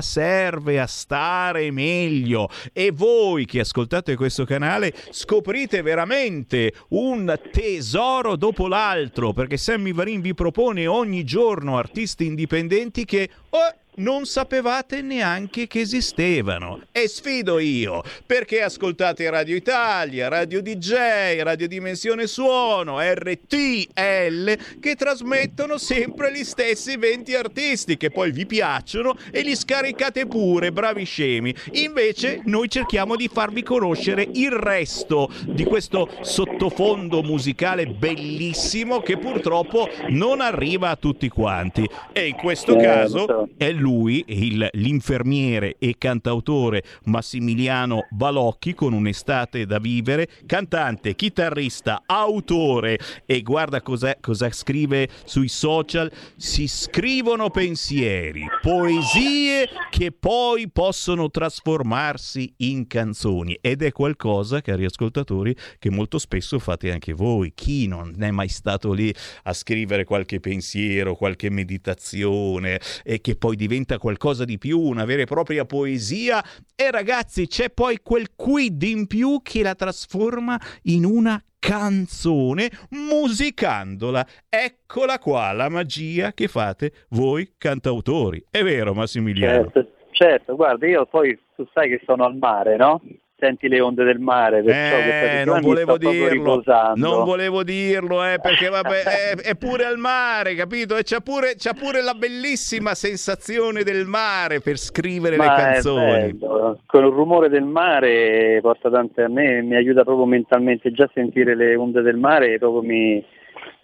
serve 0.00 0.78
a 0.78 0.86
stare 0.86 1.70
meglio. 1.70 2.48
E 2.72 2.90
voi 2.92 3.46
che 3.46 3.60
ascoltate 3.60 4.14
questo 4.14 4.44
canale 4.44 4.94
scoprite 5.10 5.82
veramente 5.82 6.72
un 6.90 7.36
tesoro 7.50 8.36
dopo 8.36 8.68
l'altro, 8.68 9.32
perché 9.32 9.56
Sammy 9.56 9.92
Varin 9.92 10.20
vi 10.20 10.34
propone 10.34 10.86
ogni 10.86 11.24
giorno 11.24 11.78
artisti 11.78 12.26
indipendenti 12.26 13.04
che 13.04 13.28
oh, 13.50 13.79
non 14.00 14.24
sapevate 14.26 15.02
neanche 15.02 15.66
che 15.66 15.80
esistevano. 15.80 16.82
E 16.92 17.08
sfido 17.08 17.58
io, 17.58 18.02
perché 18.26 18.62
ascoltate 18.62 19.28
Radio 19.30 19.56
Italia, 19.56 20.28
Radio 20.28 20.62
DJ, 20.62 21.40
Radio 21.42 21.68
Dimensione 21.68 22.26
Suono, 22.26 22.98
RTL, 23.00 24.78
che 24.80 24.94
trasmettono 24.96 25.78
sempre 25.78 26.32
gli 26.32 26.44
stessi 26.44 26.96
20 26.96 27.34
artisti 27.34 27.96
che 27.96 28.10
poi 28.10 28.30
vi 28.32 28.46
piacciono 28.46 29.16
e 29.30 29.42
li 29.42 29.54
scaricate 29.54 30.26
pure, 30.26 30.72
bravi 30.72 31.04
scemi. 31.04 31.54
Invece 31.72 32.40
noi 32.44 32.68
cerchiamo 32.68 33.16
di 33.16 33.28
farvi 33.32 33.62
conoscere 33.62 34.26
il 34.34 34.50
resto 34.50 35.28
di 35.46 35.64
questo 35.64 36.08
sottofondo 36.22 37.22
musicale 37.22 37.86
bellissimo 37.86 39.00
che 39.00 39.18
purtroppo 39.18 39.88
non 40.08 40.40
arriva 40.40 40.90
a 40.90 40.96
tutti 40.96 41.28
quanti. 41.28 41.88
E 42.12 42.28
in 42.28 42.36
questo 42.36 42.76
Eh, 42.76 42.82
caso 42.82 43.48
è 43.56 43.70
lui, 43.70 43.88
il- 43.90 44.68
l'infermiere 44.72 45.76
e 45.78 45.96
cantautore 45.98 46.82
Massimiliano 47.04 48.06
Balocchi 48.10 48.74
con 48.74 48.92
un'estate 48.92 49.66
da 49.66 49.78
vivere, 49.78 50.28
cantante, 50.46 51.14
chitarrista, 51.14 52.02
autore 52.06 52.98
e 53.26 53.42
guarda 53.42 53.82
cosa, 53.82 54.16
cosa 54.20 54.50
scrive 54.50 55.08
sui 55.24 55.48
social, 55.48 56.10
si 56.36 56.66
scrivono 56.68 57.50
pensieri, 57.50 58.46
poesie 58.62 59.68
che 59.90 60.12
poi 60.12 60.68
possono 60.68 61.30
trasformarsi 61.30 62.52
in 62.58 62.86
canzoni 62.86 63.58
ed 63.60 63.82
è 63.82 63.92
qualcosa, 63.92 64.60
cari 64.60 64.84
ascoltatori, 64.84 65.54
che 65.78 65.90
molto 65.90 66.18
spesso 66.18 66.58
fate 66.58 66.90
anche 66.90 67.12
voi. 67.12 67.52
Chi 67.54 67.86
non 67.86 68.14
è 68.18 68.30
mai 68.30 68.48
stato 68.48 68.92
lì 68.92 69.12
a 69.44 69.52
scrivere 69.52 70.04
qualche 70.04 70.40
pensiero, 70.40 71.14
qualche 71.14 71.50
meditazione 71.50 72.80
e 73.02 73.20
che 73.20 73.34
poi 73.36 73.56
diventa 73.56 73.78
qualcosa 73.98 74.44
di 74.44 74.58
più, 74.58 74.78
una 74.80 75.04
vera 75.04 75.22
e 75.22 75.26
propria 75.26 75.64
poesia 75.64 76.42
e 76.74 76.90
ragazzi 76.90 77.46
c'è 77.46 77.70
poi 77.70 77.98
quel 78.02 78.34
quid 78.34 78.82
in 78.82 79.06
più 79.06 79.40
che 79.42 79.62
la 79.62 79.74
trasforma 79.74 80.58
in 80.84 81.04
una 81.04 81.42
canzone 81.58 82.70
musicandola. 82.90 84.26
Eccola 84.48 85.18
qua 85.18 85.52
la 85.52 85.68
magia 85.68 86.32
che 86.32 86.48
fate 86.48 86.92
voi 87.10 87.52
cantautori. 87.56 88.44
È 88.50 88.62
vero 88.62 88.94
Massimiliano? 88.94 89.70
Certo, 89.70 89.92
certo, 90.10 90.56
guarda, 90.56 90.86
io 90.86 91.06
poi 91.06 91.38
tu 91.54 91.66
sai 91.72 91.88
che 91.88 92.00
sono 92.04 92.24
al 92.24 92.36
mare, 92.36 92.76
no? 92.76 93.00
Senti 93.40 93.68
le 93.68 93.80
onde 93.80 94.04
del 94.04 94.18
mare, 94.18 94.62
perciò 94.62 95.40
Eh, 95.40 95.44
non 95.46 95.62
volevo 95.62 95.96
dirlo, 95.96 96.62
non 96.96 97.24
volevo 97.24 97.62
dirlo, 97.62 98.22
eh, 98.22 98.38
perché 98.38 98.68
vabbè, 98.68 99.02
è, 99.02 99.34
è 99.50 99.56
pure 99.56 99.86
al 99.86 99.96
mare, 99.96 100.54
capito? 100.54 100.96
E 100.96 101.02
c'ha 101.04 101.20
pure, 101.20 101.54
c'ha 101.56 101.72
pure 101.72 102.02
la 102.02 102.12
bellissima 102.12 102.94
sensazione 102.94 103.82
del 103.82 104.04
mare 104.04 104.60
per 104.60 104.76
scrivere 104.76 105.36
Ma 105.36 105.44
le 105.44 105.62
canzoni. 105.62 106.38
Con 106.84 107.04
il 107.04 107.10
rumore 107.10 107.48
del 107.48 107.64
mare 107.64 108.58
porta 108.60 108.90
tante 108.90 109.22
a 109.22 109.28
me, 109.28 109.62
mi 109.62 109.74
aiuta 109.74 110.04
proprio 110.04 110.26
mentalmente 110.26 110.92
già 110.92 111.04
a 111.04 111.10
sentire 111.14 111.56
le 111.56 111.74
onde 111.76 112.02
del 112.02 112.18
mare, 112.18 112.58
proprio 112.58 112.82
mi, 112.82 113.24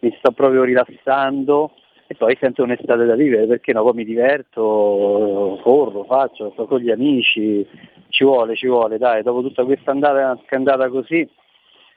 mi 0.01 0.15
sto 0.19 0.33
proprio 0.33 0.65
rilassando 0.65 1.73
e 2.09 2.15
poi 2.15 2.37
sento 2.39 2.63
un'estate 2.63 3.05
da 3.05 3.15
vivere, 3.17 3.47
perché 3.47 3.73
no, 3.73 3.83
poi 3.83 3.95
mi 3.95 4.05
diverto, 4.05 5.59
corro, 5.63 6.05
faccio, 6.05 6.51
sto 6.53 6.67
con 6.67 6.81
gli 6.81 6.91
amici, 6.91 7.67
ci 8.09 8.25
vuole, 8.25 8.55
ci 8.55 8.69
vuole, 8.69 8.99
dai, 8.99 9.23
dopo 9.23 9.43
tutta 9.43 9.65
questa 9.65 9.91
andata, 9.91 10.37
che 10.47 10.55
è 10.55 10.57
andata 10.57 10.89
così, 10.89 11.29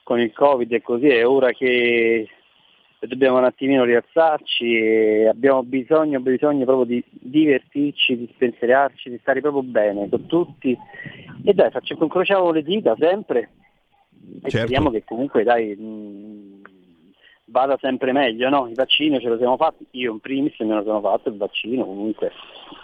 con 0.04 0.20
il 0.20 0.34
Covid 0.34 0.72
e 0.72 0.82
così, 0.82 1.08
è 1.08 1.28
ora 1.28 1.52
che 1.52 2.28
dobbiamo 3.00 3.38
un 3.38 3.46
attimino 3.46 3.84
rialzarci 3.84 4.76
e 4.76 5.28
abbiamo 5.28 5.64
bisogno, 5.64 6.20
bisogno 6.20 6.66
proprio 6.66 6.86
di 6.86 7.04
divertirci, 7.12 8.18
di 8.18 8.30
spensierarci, 8.34 9.10
di 9.10 9.20
stare 9.22 9.42
proprio 9.42 9.62
bene 9.64 10.10
con 10.10 10.26
tutti. 10.26 10.76
E 11.46 11.54
dai, 11.54 11.70
faccio, 11.70 11.96
incrociamo 12.00 12.52
le 12.52 12.64
dita 12.64 12.96
sempre. 12.98 13.50
E 14.42 14.50
Certo. 14.50 14.58
speriamo 14.58 14.90
che 14.92 15.04
comunque 15.06 15.44
dai 15.44 15.76
vada 17.50 17.78
sempre 17.80 18.12
meglio, 18.12 18.50
no? 18.50 18.68
I 18.68 18.74
vaccini 18.74 19.20
ce 19.20 19.30
lo 19.30 19.38
siamo 19.38 19.58
fatti, 19.58 19.86
io 19.92 20.12
in 20.12 20.20
primis 20.20 20.58
me 20.60 20.76
lo 20.76 20.84
sono 20.84 21.02
fatto 21.02 21.30
il 21.30 21.38
vaccino, 21.38 21.86
comunque 21.86 22.32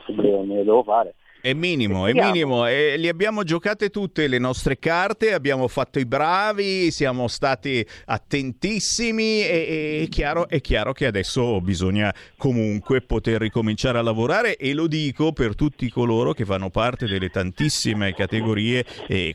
me 0.08 0.32
lo, 0.32 0.44
devo 0.46 0.84
fare. 0.84 1.16
È 1.46 1.54
minimo, 1.54 2.08
è 2.08 2.14
minimo. 2.14 2.66
E 2.66 2.98
li 2.98 3.08
abbiamo 3.08 3.44
giocate 3.44 3.92
tutte 3.92 4.26
le 4.28 4.40
nostre 4.40 4.80
carte, 4.80 5.32
abbiamo 5.32 5.68
fatto 5.68 6.00
i 6.00 6.06
bravi, 6.08 6.90
siamo 6.90 7.28
stati 7.28 7.86
attentissimi 8.06 9.44
e, 9.44 10.00
e- 10.00 10.04
è, 10.06 10.10
chiaro, 10.10 10.50
è 10.50 10.60
chiaro 10.60 10.92
che 10.92 11.06
adesso 11.06 11.62
bisogna 11.62 12.12
comunque 12.36 13.02
poter 13.02 13.42
ricominciare 13.42 14.00
a 14.00 14.02
lavorare 14.02 14.56
e 14.56 14.74
lo 14.74 14.88
dico 14.88 15.34
per 15.34 15.54
tutti 15.54 15.88
coloro 15.92 16.34
che 16.34 16.46
fanno 16.46 16.72
parte 16.72 17.06
delle 17.06 17.30
tantissime 17.30 18.16
categorie, 18.16 18.84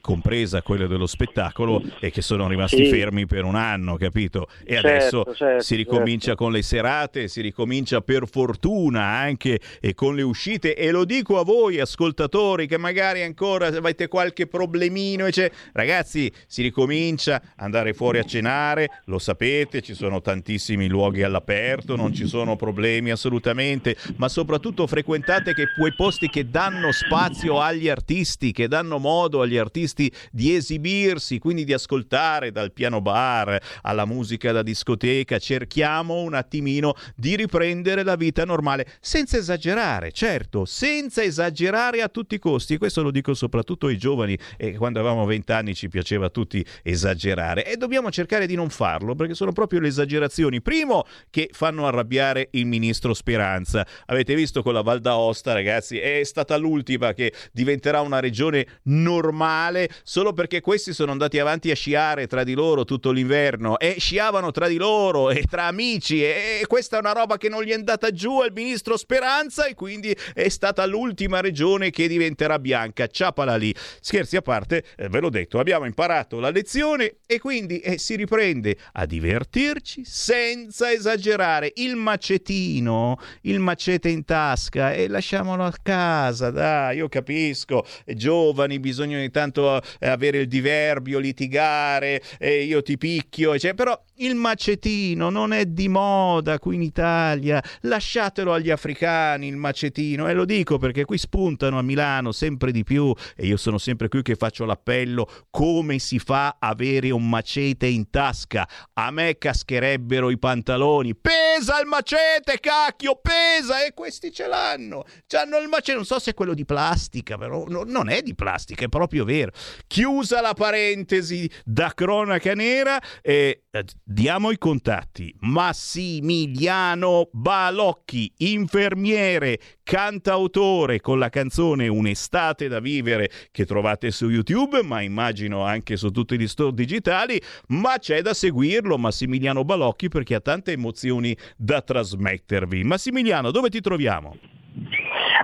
compresa 0.00 0.62
quella 0.62 0.88
dello 0.88 1.06
spettacolo, 1.06 1.80
e 2.00 2.10
che 2.10 2.22
sono 2.22 2.48
rimasti 2.48 2.86
Sì. 2.86 2.90
fermi 2.90 3.26
per 3.26 3.44
un 3.44 3.54
anno, 3.54 3.96
capito? 3.96 4.48
E 4.64 4.80
Certo, 4.80 4.88
adesso 4.88 5.34
certo, 5.36 5.62
si 5.62 5.76
ricomincia 5.76 6.34
con 6.34 6.50
le 6.50 6.62
serate, 6.62 7.28
si 7.28 7.40
ricomincia 7.40 8.00
per 8.00 8.26
fortuna 8.28 9.04
anche 9.04 9.60
e 9.80 9.94
con 9.94 10.16
le 10.16 10.22
uscite 10.22 10.74
e 10.74 10.90
lo 10.90 11.04
dico 11.04 11.38
a 11.38 11.44
voi 11.44 11.78
ascoltatori 11.78 11.98
ascoltatori 12.00 12.66
che 12.66 12.78
magari 12.78 13.22
ancora 13.22 13.66
avete 13.66 14.08
qualche 14.08 14.46
problemino, 14.46 15.26
e 15.26 15.52
ragazzi, 15.72 16.32
si 16.46 16.62
ricomincia 16.62 17.34
ad 17.34 17.42
andare 17.56 17.92
fuori 17.92 18.18
a 18.18 18.24
cenare, 18.24 19.02
lo 19.04 19.18
sapete, 19.18 19.82
ci 19.82 19.92
sono 19.92 20.22
tantissimi 20.22 20.88
luoghi 20.88 21.22
all'aperto, 21.22 21.96
non 21.96 22.14
ci 22.14 22.26
sono 22.26 22.56
problemi 22.56 23.10
assolutamente, 23.10 23.96
ma 24.16 24.30
soprattutto 24.30 24.86
frequentate 24.86 25.52
quei 25.52 25.94
posti 25.94 26.30
che 26.30 26.48
danno 26.48 26.90
spazio 26.90 27.60
agli 27.60 27.90
artisti, 27.90 28.52
che 28.52 28.66
danno 28.66 28.98
modo 28.98 29.42
agli 29.42 29.58
artisti 29.58 30.10
di 30.30 30.54
esibirsi, 30.54 31.38
quindi 31.38 31.64
di 31.64 31.74
ascoltare 31.74 32.50
dal 32.50 32.72
piano 32.72 33.02
bar 33.02 33.60
alla 33.82 34.06
musica 34.06 34.52
da 34.52 34.62
discoteca, 34.62 35.38
cerchiamo 35.38 36.22
un 36.22 36.32
attimino 36.32 36.94
di 37.14 37.36
riprendere 37.36 38.02
la 38.02 38.16
vita 38.16 38.46
normale, 38.46 38.86
senza 39.00 39.36
esagerare, 39.36 40.12
certo, 40.12 40.64
senza 40.64 41.22
esagerare 41.22 41.89
a 41.98 42.08
tutti 42.08 42.36
i 42.36 42.38
costi, 42.38 42.78
questo 42.78 43.02
lo 43.02 43.10
dico 43.10 43.34
soprattutto 43.34 43.88
ai 43.88 43.98
giovani, 43.98 44.38
e 44.56 44.76
quando 44.76 45.00
avevamo 45.00 45.24
20 45.26 45.52
anni 45.52 45.74
ci 45.74 45.88
piaceva 45.88 46.26
a 46.26 46.30
tutti 46.30 46.64
esagerare. 46.82 47.66
E 47.66 47.76
dobbiamo 47.76 48.10
cercare 48.12 48.46
di 48.46 48.54
non 48.54 48.70
farlo 48.70 49.16
perché 49.16 49.34
sono 49.34 49.50
proprio 49.50 49.80
le 49.80 49.88
esagerazioni, 49.88 50.62
primo 50.62 51.04
che 51.30 51.50
fanno 51.52 51.86
arrabbiare 51.86 52.48
il 52.52 52.66
ministro 52.66 53.14
Speranza, 53.14 53.86
avete 54.06 54.34
visto 54.36 54.62
con 54.62 54.74
la 54.74 54.82
Val 54.82 55.00
d'Aosta 55.00 55.52
ragazzi, 55.52 55.98
è 55.98 56.22
stata 56.22 56.56
l'ultima 56.56 57.12
che 57.12 57.32
diventerà 57.52 58.00
una 58.00 58.20
regione 58.20 58.66
normale 58.84 59.88
solo 60.04 60.32
perché 60.32 60.60
questi 60.60 60.92
sono 60.92 61.12
andati 61.12 61.38
avanti 61.38 61.70
a 61.70 61.74
sciare 61.74 62.26
tra 62.26 62.44
di 62.44 62.54
loro 62.54 62.84
tutto 62.84 63.10
l'inverno 63.10 63.78
e 63.78 63.96
sciavano 63.98 64.50
tra 64.50 64.68
di 64.68 64.76
loro 64.76 65.30
e 65.30 65.44
tra 65.48 65.64
amici 65.64 66.22
e 66.22 66.64
questa 66.66 66.96
è 66.96 67.00
una 67.00 67.12
roba 67.12 67.36
che 67.36 67.48
non 67.48 67.62
gli 67.62 67.70
è 67.70 67.74
andata 67.74 68.10
giù 68.10 68.40
al 68.40 68.52
ministro 68.52 68.96
Speranza 68.96 69.66
e 69.66 69.74
quindi 69.74 70.16
è 70.34 70.48
stata 70.48 70.84
l'ultima 70.86 71.40
regione 71.40 71.69
che 71.78 72.08
diventerà 72.08 72.58
bianca. 72.58 73.06
Ciapala 73.06 73.56
lì. 73.56 73.74
Scherzi 74.00 74.36
a 74.36 74.42
parte, 74.42 74.84
eh, 74.96 75.08
ve 75.08 75.20
l'ho 75.20 75.30
detto, 75.30 75.58
abbiamo 75.58 75.86
imparato 75.86 76.40
la 76.40 76.50
lezione 76.50 77.18
e 77.26 77.38
quindi 77.38 77.78
eh, 77.78 77.98
si 77.98 78.16
riprende 78.16 78.76
a 78.92 79.06
divertirci 79.06 80.02
senza 80.04 80.90
esagerare. 80.90 81.72
Il 81.76 81.96
macetino, 81.96 83.18
il 83.42 83.60
macete 83.60 84.08
in 84.08 84.24
tasca 84.24 84.92
e 84.92 85.08
lasciamolo 85.08 85.64
a 85.64 85.72
casa, 85.82 86.50
dai, 86.50 86.96
io 86.96 87.08
capisco, 87.08 87.84
giovani, 88.06 88.80
bisogna 88.80 89.18
ogni 89.18 89.30
tanto 89.30 89.80
eh, 89.98 90.08
avere 90.08 90.38
il 90.38 90.48
diverbio, 90.48 91.18
litigare, 91.18 92.22
eh, 92.38 92.64
io 92.64 92.82
ti 92.82 92.98
picchio, 92.98 93.58
cioè, 93.58 93.74
però 93.74 93.98
il 94.16 94.34
macetino 94.34 95.30
non 95.30 95.52
è 95.52 95.66
di 95.66 95.88
moda 95.88 96.58
qui 96.58 96.74
in 96.74 96.82
Italia, 96.82 97.62
lasciatelo 97.82 98.52
agli 98.52 98.70
africani 98.70 99.46
il 99.46 99.56
macetino 99.56 100.28
e 100.28 100.34
lo 100.34 100.44
dico 100.44 100.78
perché 100.78 101.04
qui 101.04 101.18
spuntano 101.60 101.78
a 101.78 101.82
Milano 101.82 102.32
sempre 102.32 102.72
di 102.72 102.84
più 102.84 103.14
e 103.36 103.46
io 103.46 103.58
sono 103.58 103.76
sempre 103.76 104.08
qui 104.08 104.22
che 104.22 104.34
faccio 104.34 104.64
l'appello 104.64 105.28
come 105.50 105.98
si 105.98 106.18
fa 106.18 106.56
a 106.58 106.68
avere 106.68 107.10
un 107.10 107.28
macete 107.28 107.86
in 107.86 108.08
tasca? 108.08 108.66
A 108.94 109.10
me 109.10 109.36
cascherebbero 109.36 110.30
i 110.30 110.38
pantaloni, 110.38 111.14
pesa 111.14 111.78
il 111.80 111.86
macete 111.86 112.58
cacchio, 112.60 113.20
pesa 113.20 113.84
e 113.84 113.92
questi 113.92 114.32
ce 114.32 114.46
l'hanno, 114.46 115.04
hanno 115.38 115.58
il 115.58 115.68
macete, 115.68 115.94
non 115.96 116.06
so 116.06 116.18
se 116.18 116.30
è 116.30 116.34
quello 116.34 116.54
di 116.54 116.64
plastica 116.64 117.36
però 117.36 117.64
no, 117.68 117.82
non 117.84 118.08
è 118.08 118.22
di 118.22 118.34
plastica, 118.34 118.86
è 118.86 118.88
proprio 118.88 119.24
vero. 119.24 119.52
Chiusa 119.86 120.40
la 120.40 120.54
parentesi 120.54 121.50
da 121.64 121.92
cronaca 121.94 122.54
nera 122.54 122.98
e 123.20 123.64
eh, 123.69 123.69
diamo 124.02 124.50
i 124.50 124.58
contatti. 124.58 125.32
Massimiliano 125.40 127.28
Balocchi, 127.30 128.32
infermiere, 128.38 129.58
cantautore 129.84 131.00
con 131.00 131.20
la 131.20 131.28
canzone 131.28 131.86
Un'estate 131.86 132.66
da 132.66 132.80
vivere 132.80 133.30
che 133.52 133.64
trovate 133.64 134.10
su 134.10 134.28
YouTube, 134.28 134.82
ma 134.82 135.02
immagino 135.02 135.62
anche 135.62 135.96
su 135.96 136.10
tutti 136.10 136.36
gli 136.36 136.48
store 136.48 136.74
digitali, 136.74 137.40
ma 137.68 137.98
c'è 137.98 138.22
da 138.22 138.34
seguirlo 138.34 138.98
Massimiliano 138.98 139.64
Balocchi 139.64 140.08
perché 140.08 140.34
ha 140.34 140.40
tante 140.40 140.72
emozioni 140.72 141.36
da 141.56 141.80
trasmettervi. 141.80 142.82
Massimiliano, 142.82 143.52
dove 143.52 143.68
ti 143.68 143.80
troviamo? 143.80 144.36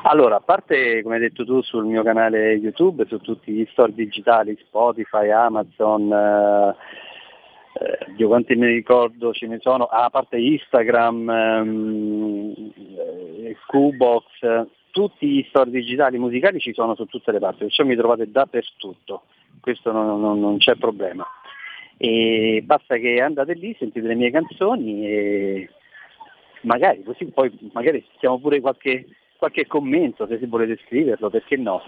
Allora, 0.02 0.36
a 0.36 0.40
parte, 0.40 1.02
come 1.02 1.16
hai 1.16 1.20
detto 1.20 1.44
tu, 1.44 1.62
sul 1.62 1.84
mio 1.84 2.02
canale 2.02 2.54
YouTube, 2.54 3.06
su 3.08 3.18
tutti 3.18 3.52
gli 3.52 3.66
store 3.70 3.92
digitali, 3.92 4.56
Spotify, 4.66 5.30
Amazon, 5.30 6.12
eh, 6.12 6.76
eh, 7.78 8.12
io 8.16 8.28
quanti 8.28 8.54
ne 8.54 8.68
ricordo 8.68 9.32
ce 9.32 9.46
ne 9.46 9.58
sono, 9.60 9.84
ah, 9.84 10.04
a 10.04 10.10
parte 10.10 10.38
Instagram, 10.38 11.28
ehm, 11.28 12.72
eh, 14.40 14.66
tutti 14.90 15.26
gli 15.28 15.44
store 15.48 15.70
digitali 15.70 16.16
musicali 16.18 16.58
ci 16.58 16.72
sono 16.72 16.94
su 16.94 17.04
tutte 17.04 17.32
le 17.32 17.38
parti, 17.38 17.64
perciò 17.64 17.84
mi 17.84 17.96
trovate 17.96 18.30
dappertutto, 18.30 19.24
questo 19.60 19.92
non, 19.92 20.20
non, 20.20 20.40
non 20.40 20.56
c'è 20.56 20.74
problema. 20.76 21.26
E 21.98 22.62
basta 22.64 22.96
che 22.96 23.20
andate 23.20 23.54
lì, 23.54 23.74
sentite 23.78 24.06
le 24.06 24.14
mie 24.14 24.30
canzoni 24.30 25.06
e 25.06 25.70
magari 26.62 27.02
così 27.02 27.26
poi 27.26 27.50
magari 27.72 28.04
sentiamo 28.10 28.38
pure 28.38 28.60
qualche, 28.60 29.06
qualche 29.36 29.66
commento 29.66 30.26
se 30.26 30.38
volete 30.46 30.80
scriverlo, 30.86 31.30
perché 31.30 31.56
no? 31.56 31.82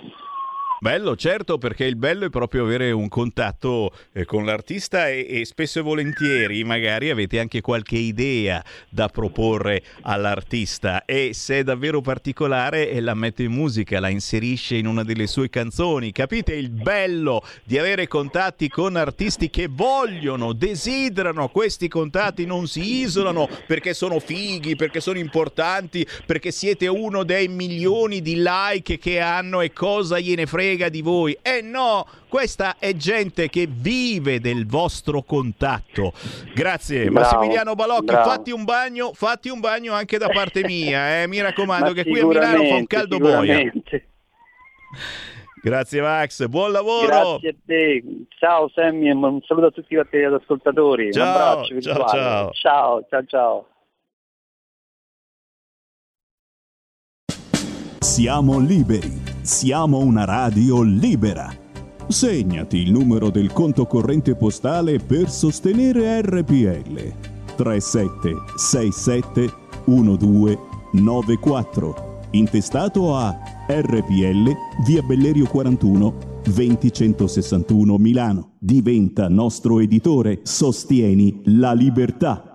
Bello, 0.81 1.17
certo, 1.17 1.59
perché 1.59 1.87
il 1.87 1.97
bello 1.97 2.27
è 2.27 2.31
proprio 2.31 2.63
avere 2.63 2.93
un 2.93 3.09
contatto 3.09 3.91
eh, 4.13 4.25
con 4.25 4.45
l'artista 4.45 5.09
e, 5.09 5.27
e, 5.29 5.45
spesso 5.45 5.81
e 5.81 5.83
volentieri 5.83 6.63
magari 6.63 7.11
avete 7.11 7.41
anche 7.41 7.61
qualche 7.61 7.97
idea 7.97 8.65
da 8.89 9.09
proporre 9.09 9.83
all'artista. 10.03 11.05
E 11.05 11.31
se 11.35 11.59
è 11.59 11.63
davvero 11.65 12.01
particolare 12.01 12.91
eh, 12.91 13.01
la 13.01 13.15
mette 13.15 13.43
in 13.43 13.51
musica, 13.51 13.99
la 13.99 14.09
inserisce 14.09 14.77
in 14.77 14.87
una 14.87 15.03
delle 15.03 15.27
sue 15.27 15.51
canzoni. 15.51 16.13
Capite 16.13 16.55
il 16.55 16.71
bello 16.71 17.43
di 17.65 17.77
avere 17.77 18.07
contatti 18.07 18.69
con 18.69 18.95
artisti 18.95 19.51
che 19.51 19.67
vogliono, 19.69 20.53
desiderano. 20.53 21.49
Questi 21.49 21.89
contatti, 21.89 22.47
non 22.47 22.69
si 22.69 23.01
isolano 23.01 23.49
perché 23.67 23.95
sono 23.95 24.21
fighi, 24.21 24.77
perché 24.77 25.01
sono 25.01 25.19
importanti, 25.19 26.07
perché 26.25 26.53
siete 26.53 26.87
uno 26.87 27.25
dei 27.25 27.49
milioni 27.49 28.23
di 28.23 28.37
like 28.37 28.99
che 28.99 29.19
hanno 29.19 29.61
e 29.61 29.73
cosa 29.73 30.21
gliene 30.21 30.47
frega 30.47 30.67
frega 30.69 30.89
di 30.89 31.01
voi. 31.01 31.37
Eh 31.41 31.63
no, 31.63 32.07
questa 32.29 32.77
è 32.79 32.95
gente 32.95 33.49
che 33.49 33.67
vive 33.69 34.41
del 34.41 34.67
vostro 34.67 35.23
contatto. 35.23 36.13
Grazie 36.55 37.11
bravo, 37.11 37.21
Massimiliano 37.21 37.75
Balocchi, 37.75 38.05
bravo. 38.05 38.29
fatti 38.29 38.51
un 38.51 38.65
bagno, 38.65 39.13
fatti 39.15 39.49
un 39.49 39.61
bagno 39.61 39.95
anche 39.95 40.19
da 40.19 40.29
parte 40.29 40.63
mia, 40.65 41.23
eh. 41.23 41.27
mi 41.27 41.41
raccomando 41.41 41.93
che 41.95 42.05
qui 42.05 42.21
a 42.21 42.27
Milano 42.27 42.65
fa 42.65 42.75
un 42.75 42.87
caldo 42.87 43.19
boia. 43.19 43.73
Grazie 45.61 46.01
Max, 46.01 46.47
buon 46.47 46.71
lavoro. 46.71 47.07
Grazie 47.07 47.49
a 47.49 47.55
te. 47.67 48.05
Ciao 48.39 48.69
Sammy, 48.69 49.11
un 49.11 49.41
saluto 49.45 49.67
a 49.67 49.71
tutti 49.71 49.95
gli 49.95 49.99
ascoltatori. 49.99 51.13
Ciao, 51.13 51.25
un 51.25 51.31
abbraccio 51.31 51.81
ciao, 51.81 52.07
ciao. 52.07 52.51
Ciao, 52.53 53.07
ciao, 53.09 53.25
ciao. 53.27 53.67
Siamo 58.01 58.59
liberi, 58.59 59.28
siamo 59.49 59.99
una 60.01 60.27
radio 60.27 60.83
libera. 60.83 61.51
Segnati 62.07 62.77
il 62.77 62.93
numero 62.93 63.31
del 63.31 63.51
conto 63.51 63.87
corrente 63.87 64.37
postale 64.37 64.99
per 64.99 65.31
sostenere 65.31 66.21
RPL. 66.21 67.15
3767 67.57 69.51
1294. 69.87 72.19
Intestato 72.33 73.17
a 73.17 73.35
RPL, 73.67 74.53
via 74.85 75.01
Bellerio 75.01 75.47
41, 75.47 76.43
20161 76.43 77.97
Milano. 77.97 78.51
Diventa 78.59 79.29
nostro 79.29 79.81
editore, 79.81 80.41
sostieni 80.43 81.41
la 81.45 81.73
libertà. 81.73 82.48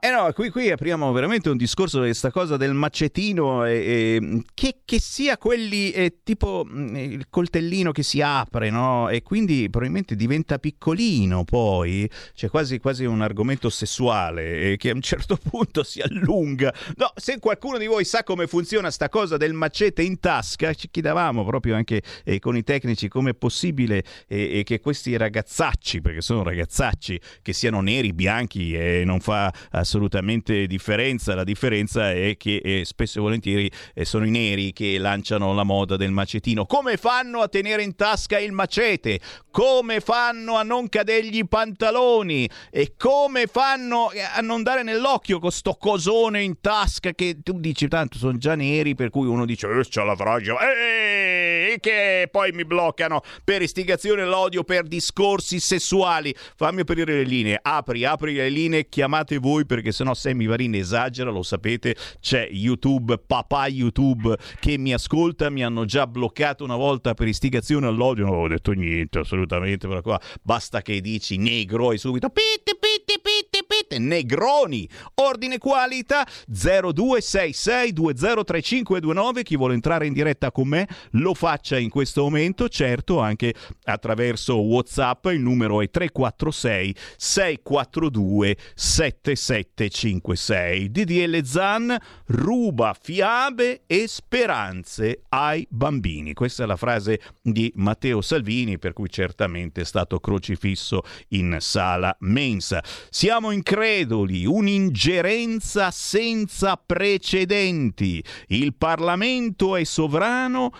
Eh 0.00 0.10
no, 0.12 0.32
qui, 0.32 0.50
qui, 0.50 0.70
apriamo 0.70 1.10
veramente 1.10 1.50
un 1.50 1.56
discorso 1.56 1.98
di 1.98 2.04
questa 2.04 2.30
cosa 2.30 2.56
del 2.56 2.72
macetino, 2.72 3.64
e, 3.64 3.72
e, 3.72 4.42
che, 4.54 4.76
che, 4.84 5.00
sia 5.00 5.36
quelli 5.36 5.90
eh, 5.90 6.18
tipo 6.22 6.64
mm, 6.64 6.94
il 6.94 7.26
coltellino 7.28 7.90
che 7.90 8.04
si 8.04 8.20
apre, 8.20 8.70
no? 8.70 9.08
E 9.08 9.22
quindi 9.22 9.68
probabilmente 9.68 10.14
diventa 10.14 10.58
piccolino 10.58 11.42
poi, 11.42 12.08
c'è 12.32 12.48
quasi, 12.48 12.78
quasi 12.78 13.06
un 13.06 13.22
argomento 13.22 13.68
sessuale 13.70 14.72
eh, 14.72 14.76
che 14.76 14.90
a 14.90 14.94
un 14.94 15.00
certo 15.00 15.34
punto 15.42 15.82
si 15.82 16.00
allunga. 16.00 16.72
No, 16.94 17.10
se 17.16 17.40
qualcuno 17.40 17.76
di 17.76 17.86
voi 17.86 18.04
sa 18.04 18.22
come 18.22 18.46
funziona 18.46 18.92
sta 18.92 19.08
cosa 19.08 19.36
del 19.36 19.52
macete 19.52 20.02
in 20.02 20.20
tasca, 20.20 20.74
ci 20.74 20.90
chiedevamo 20.92 21.44
proprio 21.44 21.74
anche 21.74 22.02
eh, 22.22 22.38
con 22.38 22.56
i 22.56 22.62
tecnici 22.62 23.08
come 23.08 23.30
è 23.30 23.34
possibile 23.34 24.04
eh, 24.28 24.62
che 24.64 24.78
questi 24.78 25.16
ragazzacci, 25.16 26.00
perché 26.00 26.20
sono 26.20 26.44
ragazzacci, 26.44 27.20
che 27.42 27.52
siano 27.52 27.80
neri, 27.80 28.12
bianchi 28.12 28.74
e 28.74 29.02
non 29.04 29.18
fa 29.18 29.52
assolutamente 29.88 30.66
differenza. 30.66 31.34
La 31.34 31.44
differenza 31.44 32.12
è 32.12 32.36
che 32.36 32.60
eh, 32.62 32.84
spesso 32.84 33.18
e 33.18 33.22
volentieri 33.22 33.70
eh, 33.94 34.04
sono 34.04 34.26
i 34.26 34.30
neri 34.30 34.72
che 34.74 34.98
lanciano 34.98 35.54
la 35.54 35.64
moda 35.64 35.96
del 35.96 36.10
macetino. 36.10 36.66
Come 36.66 36.98
fanno 36.98 37.40
a 37.40 37.48
tenere 37.48 37.82
in 37.82 37.96
tasca 37.96 38.38
il 38.38 38.52
macete? 38.52 39.18
Come 39.50 40.00
fanno 40.00 40.56
a 40.56 40.62
non 40.62 40.90
cadergli 40.90 41.38
i 41.38 41.48
pantaloni? 41.48 42.48
E 42.70 42.92
come 42.96 43.46
fanno 43.46 44.10
a 44.34 44.40
non 44.42 44.62
dare 44.62 44.82
nell'occhio 44.82 45.38
con 45.38 45.50
sto 45.50 45.74
cosone 45.74 46.42
in 46.42 46.60
tasca 46.60 47.12
che 47.12 47.38
tu 47.42 47.58
dici 47.58 47.88
tanto 47.88 48.18
sono 48.18 48.36
già 48.36 48.54
neri 48.54 48.94
per 48.94 49.08
cui 49.08 49.26
uno 49.26 49.46
dice 49.46 49.66
eh, 49.68 49.84
c'ha 49.88 50.04
la 50.04 50.14
fragile. 50.14 50.56
Ehi! 50.60 51.48
che 51.80 52.28
poi 52.30 52.52
mi 52.52 52.64
bloccano 52.64 53.22
per 53.44 53.62
istigazione 53.62 54.22
all'odio, 54.22 54.64
per 54.64 54.84
discorsi 54.84 55.60
sessuali. 55.60 56.34
Fammi 56.56 56.80
aprire 56.80 57.14
le 57.14 57.22
linee, 57.22 57.58
apri, 57.60 58.04
apri 58.04 58.34
le 58.34 58.48
linee, 58.48 58.88
chiamate 58.88 59.38
voi 59.38 59.66
perché 59.78 59.92
sennò 59.92 60.14
Sammy 60.14 60.46
Varin 60.46 60.74
esagera, 60.74 61.30
lo 61.30 61.42
sapete, 61.42 61.94
c'è 62.20 62.48
YouTube, 62.50 63.18
papà 63.18 63.68
YouTube 63.68 64.36
che 64.60 64.76
mi 64.76 64.92
ascolta, 64.92 65.50
mi 65.50 65.62
hanno 65.62 65.84
già 65.84 66.06
bloccato 66.06 66.64
una 66.64 66.76
volta 66.76 67.14
per 67.14 67.28
istigazione 67.28 67.86
all'odio, 67.86 68.26
non 68.26 68.34
ho 68.34 68.48
detto 68.48 68.72
niente 68.72 69.20
assolutamente, 69.20 69.86
però 69.86 70.02
qua 70.02 70.20
basta 70.42 70.82
che 70.82 71.00
dici 71.00 71.36
negro 71.36 71.92
e 71.92 71.98
subito 71.98 72.28
pitti 72.28 72.76
pitti 72.78 73.20
pitti 73.22 73.47
pitti, 73.88 73.98
negroni, 73.98 74.88
ordine 75.14 75.58
qualità 75.58 76.24
0266203529, 76.52 79.42
chi 79.42 79.56
vuole 79.56 79.74
entrare 79.74 80.06
in 80.06 80.12
diretta 80.12 80.52
con 80.52 80.68
me 80.68 80.86
lo 81.12 81.32
faccia 81.34 81.78
in 81.78 81.88
questo 81.90 82.22
momento, 82.22 82.68
certo 82.68 83.20
anche 83.20 83.54
attraverso 83.84 84.60
Whatsapp, 84.60 85.24
il 85.26 85.40
numero 85.40 85.80
è 85.80 85.88
346 85.90 86.94
642 87.16 88.56
7756. 88.74 90.90
DDL 90.90 91.42
Zan 91.44 91.96
ruba 92.26 92.94
fiabe 93.00 93.84
e 93.86 94.06
speranze 94.06 95.22
ai 95.30 95.66
bambini. 95.70 96.34
Questa 96.34 96.64
è 96.64 96.66
la 96.66 96.76
frase 96.76 97.22
di 97.40 97.72
Matteo 97.76 98.20
Salvini, 98.20 98.78
per 98.78 98.92
cui 98.92 99.08
certamente 99.08 99.80
è 99.80 99.84
stato 99.84 100.20
crocifisso 100.20 101.00
in 101.28 101.56
sala 101.60 102.14
mensa. 102.20 102.82
Siamo 103.10 103.50
increduli, 103.78 104.44
un'ingerenza 104.44 105.92
senza 105.92 106.76
precedenti. 106.76 108.22
Il 108.48 108.74
Parlamento 108.74 109.76
è 109.76 109.84
sovrano, 109.84 110.72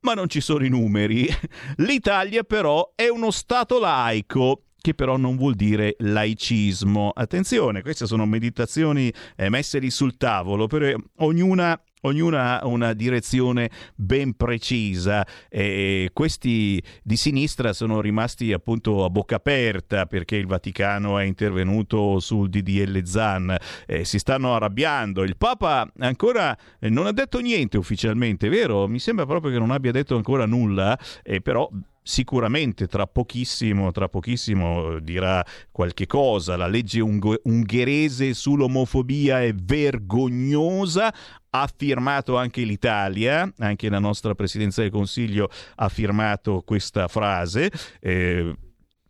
ma 0.00 0.14
non 0.14 0.28
ci 0.28 0.40
sono 0.40 0.64
i 0.64 0.68
numeri. 0.68 1.26
L'Italia 1.78 2.44
però 2.44 2.92
è 2.94 3.08
uno 3.08 3.30
Stato 3.32 3.80
laico 3.80 4.62
che 4.80 4.94
però 4.94 5.16
non 5.16 5.36
vuol 5.36 5.54
dire 5.54 5.96
laicismo. 5.98 7.10
Attenzione, 7.10 7.82
queste 7.82 8.06
sono 8.06 8.26
meditazioni 8.26 9.12
eh, 9.34 9.48
messe 9.48 9.78
lì 9.78 9.90
sul 9.90 10.16
tavolo, 10.16 10.66
per 10.66 10.94
ognuna 11.16 11.80
ognuna 12.04 12.60
ha 12.60 12.66
una 12.66 12.92
direzione 12.92 13.70
ben 13.94 14.34
precisa 14.34 15.26
e 15.48 16.10
questi 16.12 16.82
di 17.02 17.16
sinistra 17.16 17.72
sono 17.72 18.00
rimasti 18.00 18.52
appunto 18.52 19.04
a 19.04 19.10
bocca 19.10 19.36
aperta 19.36 20.06
perché 20.06 20.36
il 20.36 20.46
Vaticano 20.46 21.18
è 21.18 21.24
intervenuto 21.24 22.20
sul 22.20 22.48
DDL 22.48 23.04
Zan 23.04 23.56
e 23.86 24.04
si 24.04 24.18
stanno 24.18 24.54
arrabbiando 24.54 25.22
il 25.22 25.36
Papa 25.36 25.90
ancora 25.98 26.56
non 26.80 27.06
ha 27.06 27.12
detto 27.12 27.38
niente 27.40 27.76
ufficialmente 27.76 28.48
vero? 28.48 28.86
mi 28.88 28.98
sembra 28.98 29.26
proprio 29.26 29.52
che 29.52 29.58
non 29.58 29.70
abbia 29.70 29.92
detto 29.92 30.16
ancora 30.16 30.46
nulla 30.46 30.98
e 31.22 31.40
però 31.40 31.68
sicuramente 32.06 32.86
tra 32.86 33.06
pochissimo, 33.06 33.90
tra 33.90 34.08
pochissimo 34.08 34.98
dirà 35.00 35.44
qualche 35.72 36.06
cosa. 36.06 36.56
La 36.56 36.66
legge 36.66 37.00
ung- 37.00 37.40
ungherese 37.44 38.34
sull'omofobia 38.34 39.42
è 39.42 39.54
vergognosa. 39.54 41.12
Ha 41.50 41.70
firmato 41.74 42.36
anche 42.36 42.62
l'Italia, 42.62 43.50
anche 43.58 43.88
la 43.88 44.00
nostra 44.00 44.34
Presidenza 44.34 44.82
del 44.82 44.90
Consiglio 44.90 45.48
ha 45.76 45.88
firmato 45.88 46.62
questa 46.64 47.08
frase. 47.08 47.70
Eh, 48.00 48.54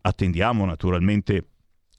attendiamo 0.02 0.64
naturalmente 0.64 1.48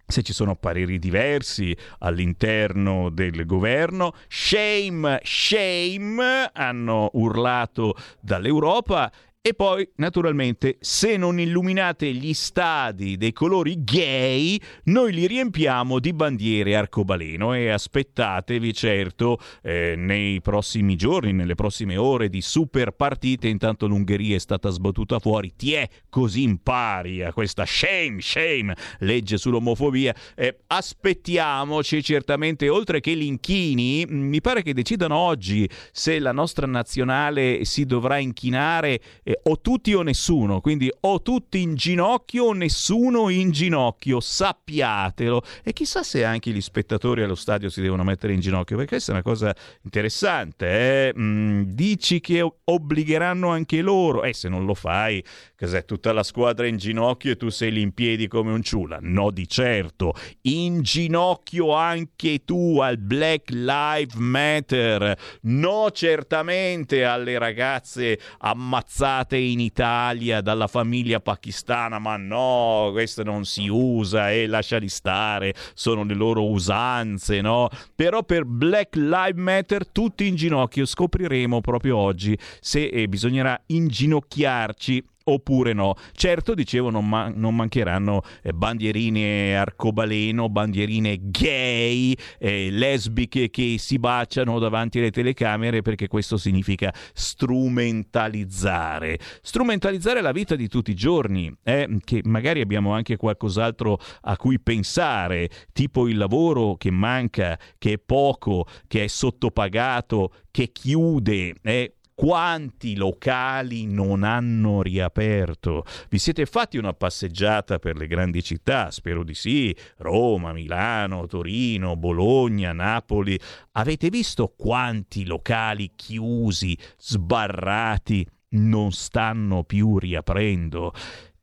se 0.07 0.21
ci 0.21 0.33
sono 0.33 0.55
pareri 0.55 0.99
diversi 0.99 1.75
all'interno 1.99 3.09
del 3.09 3.45
governo. 3.45 4.13
Shame, 4.27 5.19
shame, 5.23 6.51
hanno 6.53 7.09
urlato 7.13 7.95
dall'Europa 8.21 9.11
e 9.47 9.53
poi, 9.53 9.87
naturalmente, 9.97 10.77
se 10.79 11.17
non 11.17 11.39
illuminate 11.39 12.11
gli 12.11 12.33
stadi 12.33 13.15
dei 13.15 13.31
colori 13.31 13.83
gay, 13.83 14.59
noi 14.85 15.13
li 15.13 15.27
riempiamo 15.27 15.99
di 15.99 16.13
bandiere 16.13 16.75
arcobaleno 16.75 17.53
e 17.53 17.69
aspettatevi 17.69 18.73
certo 18.73 19.37
eh, 19.61 19.93
nei 19.95 20.41
prossimi 20.41 20.95
giorni, 20.95 21.31
nelle 21.31 21.53
prossime 21.53 21.95
ore 21.95 22.27
di 22.27 22.41
super 22.41 22.89
partite. 22.89 23.47
Intanto 23.47 23.85
l'Ungheria 23.85 24.35
è 24.35 24.39
stata 24.39 24.71
sbattuta 24.71 25.19
fuori. 25.19 25.53
Ti 25.55 25.73
è 25.73 25.87
così 26.09 26.41
impari 26.41 27.21
a 27.21 27.31
questa 27.31 27.65
shame, 27.67 28.21
shame, 28.21 28.75
legge 29.01 29.37
sull'omofobia. 29.37 30.15
Eh, 30.33 30.61
aspettiamoci 30.65 32.01
certamente, 32.01 32.67
oltre 32.67 32.99
che 32.99 33.13
l'inchini, 33.13 34.07
mi 34.07 34.41
pare 34.41 34.63
che 34.63 34.73
decidano 34.73 35.15
oggi 35.15 35.69
se 35.91 36.17
la 36.17 36.31
nostra 36.31 36.65
nazionale 36.65 37.63
si 37.63 37.85
dovrà 37.85 38.17
inchinare. 38.17 38.99
Eh, 39.21 39.33
o 39.43 39.59
tutti 39.59 39.93
o 39.93 40.01
nessuno, 40.01 40.61
quindi 40.61 40.91
o 41.01 41.21
tutti 41.21 41.61
in 41.61 41.75
ginocchio 41.75 42.45
o 42.45 42.53
nessuno 42.53 43.29
in 43.29 43.51
ginocchio, 43.51 44.19
sappiatelo. 44.19 45.41
E 45.63 45.73
chissà 45.73 46.03
se 46.03 46.23
anche 46.23 46.51
gli 46.51 46.61
spettatori 46.61 47.23
allo 47.23 47.35
stadio 47.35 47.69
si 47.69 47.81
devono 47.81 48.03
mettere 48.03 48.33
in 48.33 48.39
ginocchio, 48.39 48.75
perché 48.75 48.91
questa 48.91 49.11
è 49.11 49.15
una 49.15 49.23
cosa 49.23 49.55
interessante. 49.83 51.09
Eh? 51.09 51.13
Mm, 51.17 51.61
dici 51.67 52.19
che 52.19 52.47
obbligheranno 52.63 53.49
anche 53.49 53.81
loro, 53.81 54.23
e 54.23 54.29
eh, 54.29 54.33
se 54.33 54.49
non 54.49 54.65
lo 54.65 54.73
fai, 54.73 55.23
cos'è 55.57 55.85
tutta 55.85 56.13
la 56.13 56.23
squadra 56.23 56.67
in 56.67 56.77
ginocchio 56.77 57.31
e 57.31 57.37
tu 57.37 57.49
sei 57.49 57.71
lì 57.71 57.81
in 57.81 57.93
piedi 57.93 58.27
come 58.27 58.51
un 58.51 58.61
ciula? 58.61 58.99
No, 59.01 59.31
di 59.31 59.47
certo. 59.47 60.13
In 60.41 60.81
ginocchio 60.81 61.73
anche 61.73 62.43
tu 62.45 62.79
al 62.79 62.97
Black 62.97 63.49
Lives 63.51 64.15
Matter. 64.15 65.17
No, 65.41 65.89
certamente 65.91 67.03
alle 67.03 67.37
ragazze 67.37 68.19
ammazzate 68.39 69.24
portate 69.25 69.37
in 69.37 69.59
Italia 69.59 70.41
dalla 70.41 70.67
famiglia 70.67 71.19
pakistana, 71.19 71.99
ma 71.99 72.15
no, 72.15 72.89
questo 72.91 73.23
non 73.23 73.43
si 73.45 73.67
usa 73.67 74.31
e 74.31 74.47
lasciali 74.47 74.87
stare, 74.87 75.53
sono 75.73 76.03
le 76.03 76.13
loro 76.13 76.47
usanze, 76.47 77.41
no? 77.41 77.69
Però 77.95 78.23
per 78.23 78.45
Black 78.45 78.95
Lives 78.95 79.41
Matter 79.41 79.87
tutti 79.87 80.27
in 80.27 80.35
ginocchio, 80.35 80.85
scopriremo 80.85 81.59
proprio 81.61 81.97
oggi 81.97 82.37
se 82.59 82.85
eh, 82.85 83.07
bisognerà 83.07 83.59
inginocchiarci 83.65 85.03
oppure 85.27 85.73
no. 85.73 85.95
Certo, 86.13 86.53
dicevo, 86.53 86.89
non, 86.89 87.07
man- 87.07 87.33
non 87.35 87.55
mancheranno 87.55 88.21
eh, 88.41 88.53
bandierine 88.53 89.55
arcobaleno, 89.57 90.49
bandierine 90.49 91.17
gay, 91.21 92.15
eh, 92.37 92.69
lesbiche 92.69 93.49
che 93.49 93.75
si 93.79 93.99
baciano 93.99 94.59
davanti 94.59 94.99
alle 94.99 95.11
telecamere 95.11 95.81
perché 95.81 96.07
questo 96.07 96.37
significa 96.37 96.93
strumentalizzare. 97.13 99.19
Strumentalizzare 99.41 100.21
la 100.21 100.31
vita 100.31 100.55
di 100.55 100.67
tutti 100.67 100.91
i 100.91 100.95
giorni, 100.95 101.51
eh, 101.63 101.97
che 102.03 102.21
magari 102.25 102.61
abbiamo 102.61 102.93
anche 102.93 103.17
qualcos'altro 103.17 103.97
a 104.21 104.37
cui 104.37 104.59
pensare, 104.59 105.49
tipo 105.73 106.07
il 106.07 106.17
lavoro 106.17 106.75
che 106.75 106.91
manca, 106.91 107.57
che 107.77 107.93
è 107.93 107.97
poco, 107.97 108.67
che 108.87 109.05
è 109.05 109.07
sottopagato, 109.07 110.33
che 110.51 110.71
chiude, 110.71 111.55
eh, 111.63 111.94
quanti 112.15 112.95
locali 112.95 113.85
non 113.85 114.23
hanno 114.23 114.81
riaperto? 114.81 115.83
Vi 116.09 116.17
siete 116.17 116.45
fatti 116.45 116.77
una 116.77 116.93
passeggiata 116.93 117.77
per 117.77 117.97
le 117.97 118.07
grandi 118.07 118.41
città? 118.41 118.89
Spero 118.89 119.23
di 119.23 119.33
sì. 119.35 119.75
Roma, 119.97 120.53
Milano, 120.53 121.27
Torino, 121.27 121.97
Bologna, 121.97 122.71
Napoli. 122.71 123.37
Avete 123.73 124.09
visto 124.09 124.53
quanti 124.57 125.25
locali 125.25 125.91
chiusi, 125.95 126.77
sbarrati, 126.97 128.25
non 128.49 128.91
stanno 128.93 129.63
più 129.63 129.99
riaprendo? 129.99 130.93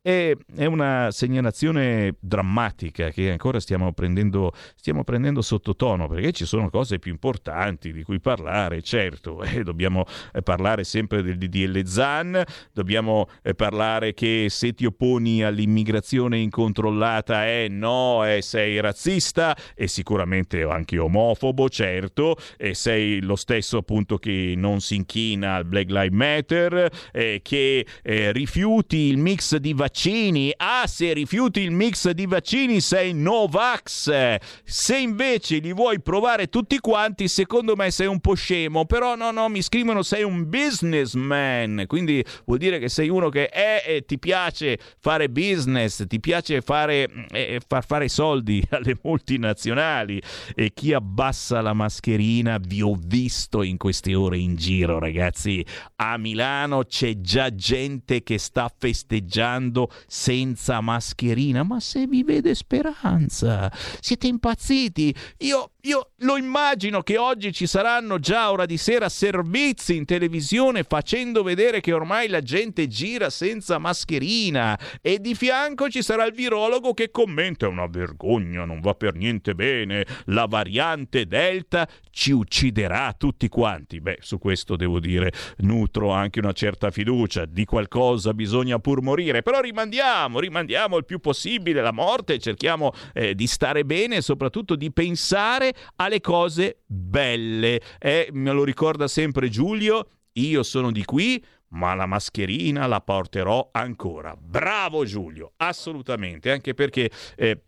È, 0.05 0.37
è, 0.57 0.65
una 0.65 1.13
segnalazione 1.13 2.17
drammatica 2.19 3.11
che 3.11 3.31
ancora 3.31 3.61
stiamo 3.61 3.93
prendendo, 3.93 4.53
stiamo 4.75 5.05
prendendo 5.05 5.43
sottotono 5.43 6.09
perché 6.09 6.33
ci 6.33 6.45
sono 6.45 6.71
cose 6.71 6.99
più 6.99 7.13
importanti 7.13 7.93
di 7.93 8.03
cui 8.03 8.19
parlare, 8.19 8.83
certo, 8.83 9.41
eh, 9.47 9.63
dobbiamo 9.63 10.05
eh, 10.33 10.43
parlare 10.43 10.83
sempre 10.83 11.23
del 11.23 11.39
DDL 11.39 11.85
ZAN, 11.87 12.43
dobbiamo 12.73 13.29
eh, 13.45 13.55
parlare 13.55 14.13
che 14.13 14.49
se 14.51 14.73
ti 14.73 14.87
opponi 14.87 15.45
all'immigrazione 15.45 16.37
incontrollata 16.39 17.47
è 17.47 17.69
no, 17.69 18.27
eh, 18.27 18.43
sei 18.43 18.81
razzista 18.81 19.57
e 19.73 19.87
sicuramente 19.87 20.65
anche 20.65 20.99
omofobo, 20.99 21.69
certo, 21.69 22.37
e 22.57 22.75
sei 22.75 23.21
lo 23.23 23.37
stesso 23.37 23.77
appunto 23.77 24.19
che 24.19 24.55
non 24.57 24.81
si 24.81 24.97
inchina 24.97 25.55
al 25.55 25.65
Black 25.65 25.91
Lives 25.91 26.11
Matter, 26.13 26.91
che 27.13 27.87
eh, 28.03 28.33
rifiuti 28.33 28.97
il 28.97 29.19
mix 29.19 29.55
di 29.59 29.73
vaccini 29.73 29.91
vaccini. 29.93 30.51
Ah, 30.57 30.87
se 30.87 31.13
rifiuti 31.13 31.61
il 31.61 31.71
mix 31.71 32.09
di 32.11 32.25
vaccini 32.25 32.81
sei 32.81 33.13
Novax. 33.13 34.39
Se 34.65 34.97
invece 34.97 35.59
li 35.59 35.75
vuoi 35.75 36.01
provare 36.01 36.49
tutti 36.49 36.79
quanti, 36.79 37.29
secondo 37.29 37.77
me 37.77 37.91
sei 37.91 38.07
un 38.07 38.19
po' 38.19 38.35
scemo. 38.35 38.87
Però 38.87 39.15
no, 39.17 39.31
no, 39.31 39.51
mi 39.51 39.61
scrivono 39.61 40.03
sei 40.03 40.23
un 40.23 40.49
businessman. 40.49 41.85
Quindi 41.87 42.25
vuol 42.47 42.59
dire 42.59 42.79
che 42.79 42.89
sei 42.89 43.11
uno 43.11 43.29
che 43.29 43.49
è 43.49 43.85
e 43.87 44.07
ti 44.07 44.19
piace 44.19 44.79
fare 44.99 45.29
business, 45.29 46.07
ti 46.07 46.21
piace 46.21 46.63
fare, 46.63 47.07
eh, 47.31 47.61
far 47.67 47.85
fare 47.85 48.09
soldi 48.09 48.65
alle 48.71 48.97
multinazionali. 49.03 50.23
E 50.55 50.73
chi 50.73 50.95
abbassa 50.95 51.61
la 51.61 51.75
mascherina 51.75 52.59
vi 52.59 52.81
ho 52.81 52.97
visto 52.99 53.63
in 53.63 53.77
queste 53.77 54.15
ore 54.15 54.39
in 54.39 54.57
giro, 54.57 54.99
ragazzi. 54.99 55.65
A 55.97 56.17
Milano 56.17 56.85
c'è 56.85 57.21
già 57.21 57.55
gente 57.55 58.23
che 58.23 58.39
sta 58.39 58.73
festeggiando 58.75 59.82
senza 60.07 60.81
mascherina. 60.81 61.63
Ma 61.63 61.81
se 61.81 62.07
vi 62.07 62.23
vede 62.23 62.55
speranza, 62.55 63.71
siete 64.01 64.27
impazziti. 64.27 65.15
Io, 65.39 65.73
io 65.83 66.11
lo 66.19 66.37
immagino 66.37 67.03
che 67.03 67.19
oggi 67.19 67.53
ci 67.53 67.67
saranno 67.67 68.19
già 68.19 68.51
ora 68.51 68.67
di 68.67 68.77
sera 68.77 69.09
servizi 69.09 69.97
in 69.97 70.05
televisione 70.05 70.85
facendo 70.85 71.43
vedere 71.43 71.81
che 71.81 71.93
ormai 71.93 72.29
la 72.29 72.41
gente 72.41 72.87
gira 72.87 73.31
senza 73.31 73.79
mascherina 73.79 74.79
e 75.01 75.19
di 75.21 75.35
fianco 75.35 75.89
ci 75.89 76.03
sarà 76.03 76.25
il 76.25 76.33
virologo 76.33 76.95
che 76.95 77.11
commenta 77.11 77.67
è 77.67 77.69
una 77.69 77.87
vergogna, 77.87 78.65
non 78.65 78.81
va 78.81 78.95
per 78.95 79.15
niente 79.15 79.55
bene, 79.55 80.07
la 80.27 80.47
variante 80.47 81.27
Delta 81.27 81.89
ci 82.11 82.31
ucciderà 82.31 83.15
tutti 83.17 83.49
quanti. 83.49 84.01
Beh, 84.01 84.19
su 84.21 84.39
questo 84.39 84.77
devo 84.77 85.01
dire 85.01 85.33
nutro 85.59 86.11
anche 86.11 86.41
una 86.41 86.53
certa 86.53 86.91
fiducia, 86.91 87.45
di 87.45 87.65
qualcosa 87.65 88.35
bisogna 88.35 88.79
pur 88.79 89.03
morire, 89.03 89.43
però 89.43 89.61
rimandiamo, 89.73 90.39
rimandiamo 90.39 90.99
il 90.99 91.07
più 91.07 91.19
possibile 91.19 91.81
la 91.81 91.93
morte, 91.93 92.39
cerchiamo 92.39 92.93
eh, 93.15 93.35
di 93.35 93.47
stare 93.47 93.85
bene 93.85 94.17
e 94.17 94.21
soprattutto 94.21 94.77
di 94.77 94.93
pensare 94.93 95.73
alle 95.97 96.21
cose 96.21 96.83
belle. 96.87 97.81
Eh, 97.99 98.29
me 98.33 98.53
lo 98.53 98.65
ricorda 98.65 99.09
sempre 99.09 99.49
Giulio, 99.49 100.07
io 100.33 100.63
sono 100.63 100.93
di 100.93 101.05
qui, 101.05 101.43
ma 101.69 101.95
la 101.95 102.07
mascherina 102.07 102.87
la 102.87 103.01
porterò 103.01 103.71
ancora. 103.73 104.37
Bravo 104.39 105.05
Giulio, 105.07 105.53
assolutamente, 105.57 106.53
anche 106.53 106.75
perché... 106.75 107.11
Eh, 107.37 107.63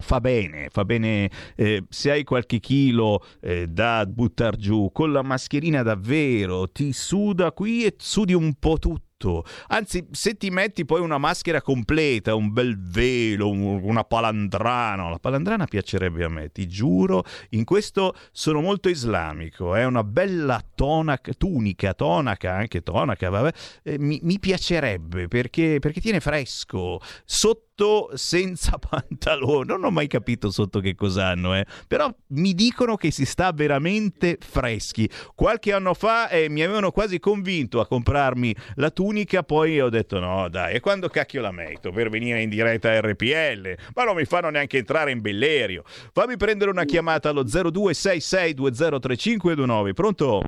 Fa 0.00 0.20
bene, 0.20 0.68
fa 0.70 0.84
bene 0.84 1.28
eh, 1.56 1.82
se 1.88 2.12
hai 2.12 2.22
qualche 2.22 2.60
chilo 2.60 3.20
eh, 3.40 3.66
da 3.66 4.06
buttare 4.06 4.56
giù, 4.56 4.92
con 4.92 5.10
la 5.10 5.22
mascherina 5.22 5.82
davvero 5.82 6.68
ti 6.70 6.92
suda 6.92 7.50
qui 7.50 7.84
e 7.84 7.96
sudi 7.98 8.32
un 8.32 8.54
po' 8.60 8.78
tutto 8.78 9.07
tutto. 9.18 9.44
Anzi, 9.66 10.06
se 10.12 10.36
ti 10.36 10.48
metti 10.48 10.84
poi 10.84 11.00
una 11.00 11.18
maschera 11.18 11.60
completa, 11.60 12.34
un 12.34 12.52
bel 12.52 12.80
velo, 12.80 13.50
un, 13.50 13.80
una 13.82 14.04
palandrana, 14.04 15.10
la 15.10 15.18
palandrana 15.18 15.66
piacerebbe 15.66 16.24
a 16.24 16.28
me, 16.28 16.50
ti 16.50 16.66
giuro, 16.66 17.24
in 17.50 17.64
questo 17.64 18.14
sono 18.30 18.60
molto 18.60 18.88
islamico, 18.88 19.74
è 19.74 19.80
eh? 19.80 19.84
una 19.84 20.04
bella 20.04 20.62
tonaca, 20.74 21.32
tunica, 21.36 21.92
tonaca, 21.92 22.54
anche 22.54 22.82
tonaca, 22.82 23.28
vabbè, 23.28 23.52
eh, 23.82 23.98
mi, 23.98 24.20
mi, 24.22 24.38
piacerebbe 24.38 25.26
perché, 25.28 25.78
perché 25.80 26.00
tiene 26.00 26.20
fresco, 26.20 27.00
sotto 27.24 27.66
senza 28.14 28.78
pantalone. 28.78 29.66
Non 29.66 29.84
ho 29.84 29.90
mai 29.90 30.06
capito 30.06 30.50
sotto 30.50 30.80
che 30.80 30.94
cosa 30.94 31.26
hanno, 31.26 31.54
eh. 31.54 31.64
però 31.86 32.12
mi 32.28 32.54
dicono 32.54 32.96
che 32.96 33.10
si 33.10 33.26
sta 33.26 33.52
veramente 33.52 34.38
freschi. 34.40 35.08
Qualche 35.34 35.72
anno 35.72 35.94
fa 35.94 36.28
eh, 36.28 36.48
mi 36.48 36.62
avevano 36.62 36.90
quasi 36.90 37.18
convinto 37.18 37.80
a 37.80 37.86
comprarmi 37.86 38.54
la 38.76 38.90
tunica 38.90 39.18
unica, 39.18 39.42
poi 39.42 39.80
ho 39.80 39.88
detto 39.88 40.20
no 40.20 40.48
dai, 40.48 40.74
e 40.74 40.80
quando 40.80 41.08
cacchio 41.08 41.40
la 41.40 41.50
metto 41.50 41.90
per 41.90 42.10
venire 42.10 42.42
in 42.42 42.48
diretta 42.48 42.90
a 42.90 43.00
RPL? 43.00 43.76
Ma 43.94 44.04
non 44.04 44.14
mi 44.16 44.24
fanno 44.24 44.50
neanche 44.50 44.78
entrare 44.78 45.10
in 45.10 45.20
Bellerio. 45.20 45.82
Fammi 45.84 46.36
prendere 46.36 46.70
una 46.70 46.84
chiamata 46.84 47.30
allo 47.30 47.42
0266203529, 47.44 49.92
pronto? 49.92 50.42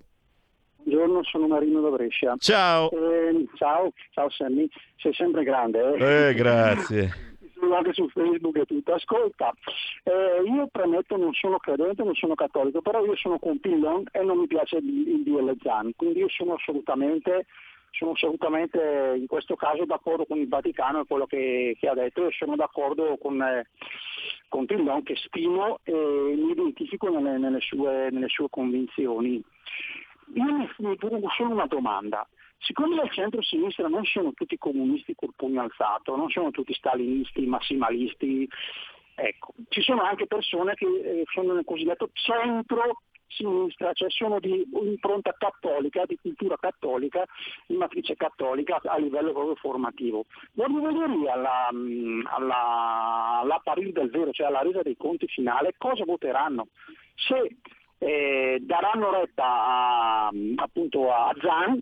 Buongiorno, 0.82 1.23
sono 1.24 1.47
Marino 1.47 1.81
da 1.81 1.89
Brescia. 1.90 2.35
Ciao. 2.39 2.90
Eh, 2.90 3.47
ciao, 3.55 3.93
ciao 4.12 4.31
Sammy, 4.31 4.69
sei 5.01 5.14
sempre 5.14 5.43
grande. 5.43 5.94
Eh, 5.94 6.28
eh 6.28 6.35
grazie 6.35 7.28
anche 7.74 7.93
su 7.93 8.09
Facebook 8.09 8.56
e 8.56 8.64
tutto. 8.64 8.94
Ascolta, 8.94 9.52
eh, 10.05 10.43
io 10.44 10.68
premetto 10.70 11.16
non 11.16 11.32
sono 11.35 11.59
credente, 11.59 12.02
non 12.02 12.14
sono 12.14 12.35
cattolico, 12.35 12.81
però 12.81 13.05
io 13.05 13.16
sono 13.16 13.39
con 13.39 13.59
Pillon 13.59 14.05
e 14.12 14.22
non 14.22 14.39
mi 14.39 14.47
piace 14.47 14.77
il, 14.77 15.22
Dio 15.22 15.40
Lezzani, 15.40 15.94
quindi 15.97 16.20
io 16.20 16.28
sono 16.28 16.55
assolutamente 16.55 17.47
sono 17.93 18.12
assolutamente 18.12 19.14
in 19.16 19.27
questo 19.27 19.56
caso 19.56 19.85
d'accordo 19.85 20.24
con 20.24 20.39
il 20.39 20.47
Vaticano 20.47 21.01
e 21.01 21.06
quello 21.09 21.27
che, 21.27 21.77
che 21.78 21.89
ha 21.89 21.94
detto 21.94 22.24
e 22.24 22.31
sono 22.31 22.55
d'accordo 22.55 23.18
con, 23.20 23.43
eh, 23.43 23.66
con 24.48 24.64
Tildon 24.64 25.02
che 25.02 25.16
stimo 25.16 25.81
e 25.82 25.93
mi 25.93 26.52
identifico 26.52 27.09
nelle, 27.09 27.36
nelle, 27.36 27.60
sue, 27.60 28.09
nelle 28.12 28.28
sue, 28.28 28.47
convinzioni. 28.48 29.43
Io 30.35 30.68
mi 30.78 30.97
pongo 30.97 31.28
solo 31.36 31.51
una 31.51 31.66
domanda. 31.66 32.24
Siccome 32.60 33.00
al 33.00 33.10
centro-sinistra 33.10 33.88
non 33.88 34.04
sono 34.04 34.32
tutti 34.32 34.58
comunisti 34.58 35.14
col 35.14 35.32
pugno 35.34 35.62
alzato, 35.62 36.14
non 36.14 36.28
sono 36.28 36.50
tutti 36.50 36.74
stalinisti, 36.74 37.46
massimalisti, 37.46 38.48
ecco, 39.14 39.54
ci 39.68 39.80
sono 39.80 40.02
anche 40.02 40.26
persone 40.26 40.74
che 40.74 40.86
eh, 40.86 41.24
sono 41.32 41.54
nel 41.54 41.64
cosiddetto 41.64 42.10
centro 42.12 43.00
sinistra, 43.30 43.92
cioè 43.92 44.10
sono 44.10 44.40
di 44.40 44.66
impronta 44.72 45.34
cattolica, 45.38 46.04
di 46.04 46.18
cultura 46.20 46.56
cattolica, 46.58 47.24
di 47.66 47.76
matrice 47.76 48.16
cattolica 48.16 48.80
a 48.82 48.98
livello 48.98 49.32
proprio 49.32 49.54
formativo. 49.54 50.26
Voglio 50.52 50.80
vedere 50.80 51.30
alla, 51.30 51.68
alla, 52.24 53.40
all'apparire 53.40 53.92
del 53.92 54.10
vero, 54.10 54.32
cioè 54.32 54.48
alla 54.48 54.62
resa 54.62 54.82
dei 54.82 54.96
conti 54.96 55.26
finale, 55.28 55.74
cosa 55.78 56.04
voteranno. 56.04 56.68
Se 57.14 57.56
eh, 57.98 58.58
daranno 58.60 59.10
retta 59.12 59.44
a, 59.44 60.30
appunto 60.56 61.12
a 61.12 61.32
Zan 61.40 61.78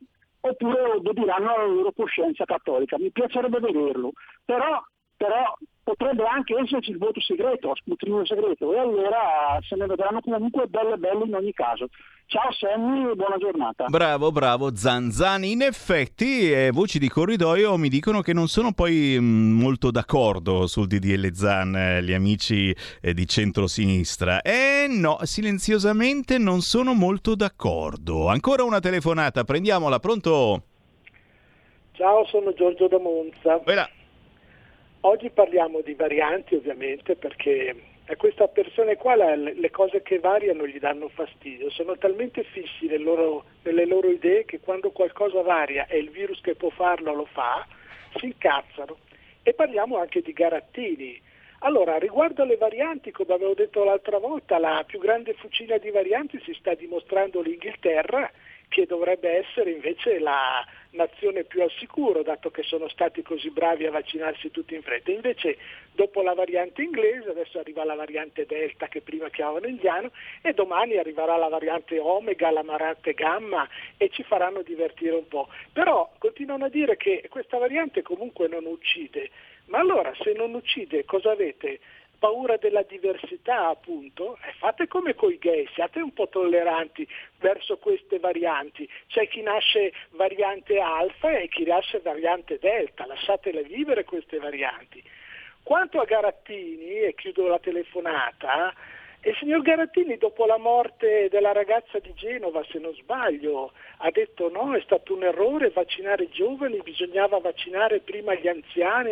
oppure 0.48 0.82
obbediranno 0.82 1.54
alla 1.54 1.64
loro 1.64 1.92
coscienza 1.92 2.44
cattolica. 2.44 2.98
Mi 2.98 3.10
piacerebbe 3.10 3.60
vederlo, 3.60 4.12
però, 4.44 4.82
però 5.16 5.56
potrebbe 5.88 6.26
anche 6.26 6.54
esserci 6.54 6.90
il 6.90 6.98
voto 6.98 7.18
segreto, 7.20 7.72
scrutinio 7.82 8.26
segreto, 8.26 8.74
e 8.74 8.78
allora 8.78 9.58
se 9.66 9.74
ne 9.74 9.86
vedranno 9.86 10.20
comunque 10.20 10.66
belle 10.66 10.98
belle 10.98 11.24
in 11.24 11.34
ogni 11.34 11.52
caso. 11.54 11.88
Ciao 12.26 12.52
Sammy 12.52 13.10
e 13.10 13.14
buona 13.14 13.38
giornata. 13.38 13.86
Bravo, 13.86 14.30
bravo 14.30 14.76
Zanzani. 14.76 15.52
In 15.52 15.62
effetti, 15.62 16.52
eh, 16.52 16.70
voci 16.72 16.98
di 16.98 17.08
corridoio 17.08 17.78
mi 17.78 17.88
dicono 17.88 18.20
che 18.20 18.34
non 18.34 18.48
sono 18.48 18.72
poi 18.72 19.16
mh, 19.18 19.24
mm, 19.24 19.60
molto 19.60 19.90
d'accordo 19.90 20.66
sul 20.66 20.88
DDL 20.88 21.32
Zan, 21.32 21.74
eh, 21.74 22.02
gli 22.02 22.12
amici 22.12 22.74
eh, 23.00 23.14
di 23.14 23.26
centrosinistra. 23.26 24.42
E 24.42 24.84
eh, 24.84 24.86
no, 24.88 25.16
silenziosamente 25.22 26.36
non 26.36 26.60
sono 26.60 26.92
molto 26.92 27.34
d'accordo. 27.34 28.28
Ancora 28.28 28.62
una 28.62 28.80
telefonata, 28.80 29.44
prendiamola, 29.44 29.98
pronto? 29.98 30.62
Ciao, 31.92 32.26
sono 32.26 32.52
Giorgio 32.52 32.88
da 32.88 32.98
Monza. 32.98 33.56
Quella. 33.64 33.88
Oggi 35.02 35.30
parliamo 35.30 35.80
di 35.80 35.94
varianti 35.94 36.56
ovviamente 36.56 37.14
perché 37.14 37.74
a 38.06 38.16
questa 38.16 38.48
persona 38.48 38.96
qua 38.96 39.14
le 39.14 39.70
cose 39.70 40.02
che 40.02 40.18
variano 40.18 40.66
gli 40.66 40.80
danno 40.80 41.08
fastidio, 41.08 41.70
sono 41.70 41.96
talmente 41.96 42.42
fissi 42.42 42.86
nel 42.86 43.02
loro, 43.02 43.44
nelle 43.62 43.86
loro 43.86 44.10
idee 44.10 44.44
che 44.44 44.58
quando 44.58 44.90
qualcosa 44.90 45.40
varia 45.42 45.86
e 45.86 45.98
il 45.98 46.10
virus 46.10 46.40
che 46.40 46.56
può 46.56 46.70
farlo 46.70 47.14
lo 47.14 47.26
fa, 47.26 47.64
si 48.16 48.26
incazzano. 48.26 48.98
E 49.42 49.54
parliamo 49.54 49.98
anche 49.98 50.20
di 50.20 50.32
Garattini. 50.32 51.20
Allora, 51.60 51.96
riguardo 51.98 52.42
alle 52.42 52.56
varianti, 52.56 53.12
come 53.12 53.34
avevo 53.34 53.54
detto 53.54 53.84
l'altra 53.84 54.18
volta, 54.18 54.58
la 54.58 54.82
più 54.86 54.98
grande 54.98 55.34
fucina 55.34 55.76
di 55.78 55.90
varianti 55.90 56.40
si 56.44 56.54
sta 56.54 56.74
dimostrando 56.74 57.40
l'Inghilterra, 57.40 58.30
che 58.68 58.86
dovrebbe 58.86 59.30
essere 59.30 59.70
invece 59.70 60.18
la, 60.18 60.64
nazione 60.90 61.44
più 61.44 61.62
al 61.62 61.70
sicuro, 61.78 62.22
dato 62.22 62.50
che 62.50 62.62
sono 62.62 62.88
stati 62.88 63.22
così 63.22 63.50
bravi 63.50 63.84
a 63.86 63.90
vaccinarsi 63.90 64.50
tutti 64.50 64.74
in 64.74 64.82
fretta. 64.82 65.10
Invece, 65.10 65.58
dopo 65.92 66.22
la 66.22 66.34
variante 66.34 66.82
inglese, 66.82 67.30
adesso 67.30 67.58
arriva 67.58 67.84
la 67.84 67.94
variante 67.94 68.46
Delta 68.46 68.88
che 68.88 69.02
prima 69.02 69.28
chiamavano 69.28 69.66
indiano, 69.66 70.10
e 70.40 70.52
domani 70.54 70.96
arriverà 70.96 71.36
la 71.36 71.48
variante 71.48 71.98
Omega, 71.98 72.50
la 72.50 72.62
variante 72.62 73.12
Gamma 73.12 73.68
e 73.96 74.08
ci 74.10 74.22
faranno 74.22 74.62
divertire 74.62 75.14
un 75.14 75.28
po'. 75.28 75.48
Però 75.72 76.10
continuano 76.18 76.64
a 76.64 76.70
dire 76.70 76.96
che 76.96 77.26
questa 77.28 77.58
variante 77.58 78.02
comunque 78.02 78.48
non 78.48 78.64
uccide. 78.64 79.30
Ma 79.66 79.78
allora, 79.78 80.12
se 80.22 80.32
non 80.32 80.54
uccide, 80.54 81.04
cosa 81.04 81.32
avete? 81.32 81.80
Paura 82.18 82.56
della 82.56 82.82
diversità 82.82 83.68
appunto, 83.68 84.36
eh, 84.36 84.52
fate 84.58 84.86
come 84.86 85.14
coi 85.14 85.38
gay, 85.38 85.68
siate 85.74 86.00
un 86.00 86.12
po' 86.12 86.28
tolleranti 86.28 87.06
verso 87.38 87.78
queste 87.78 88.18
varianti, 88.18 88.88
c'è 89.06 89.28
chi 89.28 89.42
nasce 89.42 89.92
variante 90.10 90.78
alfa 90.78 91.36
e 91.38 91.48
chi 91.48 91.64
nasce 91.64 92.00
variante 92.00 92.58
delta, 92.58 93.06
lasciatele 93.06 93.62
vivere 93.62 94.04
queste 94.04 94.38
varianti. 94.38 95.02
Quanto 95.62 96.00
a 96.00 96.04
Garattini, 96.04 97.00
e 97.00 97.14
chiudo 97.14 97.46
la 97.46 97.58
telefonata, 97.58 98.72
il 99.22 99.36
signor 99.36 99.62
Garattini, 99.62 100.16
dopo 100.16 100.46
la 100.46 100.58
morte 100.58 101.28
della 101.28 101.52
ragazza 101.52 101.98
di 101.98 102.14
Genova, 102.14 102.64
se 102.70 102.78
non 102.78 102.94
sbaglio, 102.94 103.72
ha 103.98 104.10
detto 104.10 104.48
no, 104.48 104.74
è 104.74 104.80
stato 104.80 105.14
un 105.14 105.24
errore 105.24 105.70
vaccinare 105.70 106.24
i 106.24 106.30
giovani, 106.30 106.80
bisognava 106.82 107.38
vaccinare 107.38 107.98
prima 107.98 108.34
gli 108.34 108.48
anziani. 108.48 109.10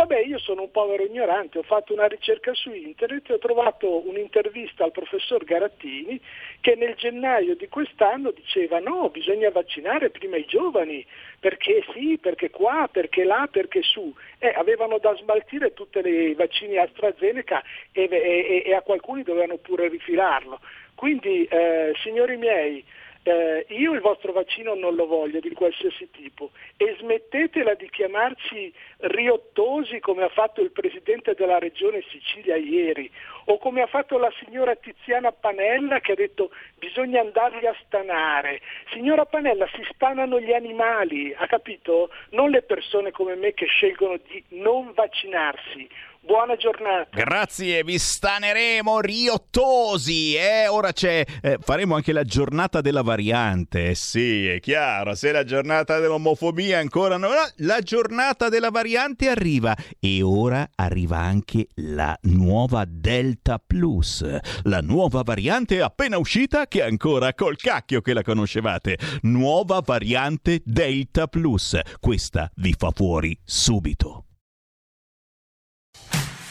Vabbè, 0.00 0.20
io 0.20 0.38
sono 0.38 0.62
un 0.62 0.70
povero 0.70 1.04
ignorante, 1.04 1.58
ho 1.58 1.62
fatto 1.62 1.92
una 1.92 2.06
ricerca 2.06 2.54
su 2.54 2.72
internet 2.72 3.28
e 3.28 3.34
ho 3.34 3.38
trovato 3.38 4.08
un'intervista 4.08 4.82
al 4.82 4.92
professor 4.92 5.44
Garattini 5.44 6.18
che 6.62 6.74
nel 6.74 6.94
gennaio 6.94 7.54
di 7.54 7.68
quest'anno 7.68 8.30
diceva 8.30 8.78
no, 8.78 9.10
bisogna 9.10 9.50
vaccinare 9.50 10.08
prima 10.08 10.38
i 10.38 10.46
giovani, 10.46 11.04
perché 11.38 11.84
sì, 11.92 12.16
perché 12.18 12.48
qua, 12.48 12.88
perché 12.90 13.24
là, 13.24 13.46
perché 13.52 13.82
su. 13.82 14.10
Eh, 14.38 14.54
avevano 14.56 14.96
da 14.96 15.14
smaltire 15.16 15.74
tutti 15.74 15.98
i 15.98 16.32
vaccini 16.32 16.78
AstraZeneca 16.78 17.62
e, 17.92 18.08
e, 18.10 18.62
e 18.64 18.74
a 18.74 18.80
qualcuno 18.80 19.22
dovevano 19.22 19.58
pure 19.58 19.88
rifilarlo. 19.88 20.60
Quindi, 20.94 21.44
eh, 21.44 21.92
signori 22.02 22.38
miei, 22.38 22.82
eh, 23.22 23.66
io 23.68 23.92
il 23.92 24.00
vostro 24.00 24.32
vaccino 24.32 24.74
non 24.74 24.94
lo 24.94 25.06
voglio 25.06 25.40
di 25.40 25.52
qualsiasi 25.52 26.10
tipo 26.10 26.50
e 26.76 26.96
smettetela 27.00 27.74
di 27.74 27.88
chiamarci 27.90 28.72
riottosi 28.98 30.00
come 30.00 30.22
ha 30.22 30.28
fatto 30.30 30.62
il 30.62 30.70
presidente 30.70 31.34
della 31.34 31.58
regione 31.58 32.02
Sicilia 32.08 32.56
ieri 32.56 33.10
o 33.46 33.58
come 33.58 33.82
ha 33.82 33.86
fatto 33.86 34.16
la 34.16 34.32
signora 34.42 34.74
Tiziana 34.74 35.32
Panella 35.32 36.00
che 36.00 36.12
ha 36.12 36.14
detto 36.14 36.50
bisogna 36.78 37.20
andarli 37.20 37.66
a 37.66 37.76
stanare. 37.84 38.60
Signora 38.92 39.26
Panella, 39.26 39.68
si 39.74 39.86
stanano 39.92 40.40
gli 40.40 40.52
animali, 40.52 41.34
ha 41.36 41.46
capito? 41.46 42.10
Non 42.30 42.50
le 42.50 42.62
persone 42.62 43.10
come 43.10 43.34
me 43.34 43.52
che 43.52 43.66
scelgono 43.66 44.18
di 44.28 44.42
non 44.48 44.92
vaccinarsi. 44.94 45.88
Buona 46.22 46.54
giornata. 46.54 47.08
Grazie, 47.10 47.82
vi 47.82 47.98
staneremo 47.98 49.00
riottosi. 49.00 50.34
Eh? 50.36 50.68
Ora 50.68 50.92
c'è, 50.92 51.24
eh, 51.40 51.56
faremo 51.60 51.94
anche 51.94 52.12
la 52.12 52.24
giornata 52.24 52.82
della 52.82 53.02
variante. 53.02 53.88
Eh 53.88 53.94
Sì, 53.94 54.46
è 54.46 54.60
chiaro, 54.60 55.14
se 55.14 55.32
la 55.32 55.44
giornata 55.44 55.98
dell'omofobia 55.98 56.78
ancora 56.78 57.16
non... 57.16 57.32
La 57.56 57.80
giornata 57.80 58.50
della 58.50 58.70
variante 58.70 59.28
arriva 59.28 59.74
e 59.98 60.22
ora 60.22 60.68
arriva 60.74 61.16
anche 61.16 61.68
la 61.76 62.16
nuova 62.22 62.84
Delta 62.86 63.58
Plus. 63.58 64.22
La 64.64 64.80
nuova 64.80 65.22
variante 65.24 65.80
appena 65.80 66.18
uscita 66.18 66.66
che 66.66 66.82
ancora 66.82 67.32
col 67.32 67.56
cacchio 67.56 68.02
che 68.02 68.12
la 68.12 68.22
conoscevate. 68.22 68.98
Nuova 69.22 69.82
variante 69.84 70.60
Delta 70.64 71.26
Plus. 71.28 71.80
Questa 71.98 72.50
vi 72.56 72.74
fa 72.76 72.90
fuori 72.94 73.36
subito. 73.42 74.26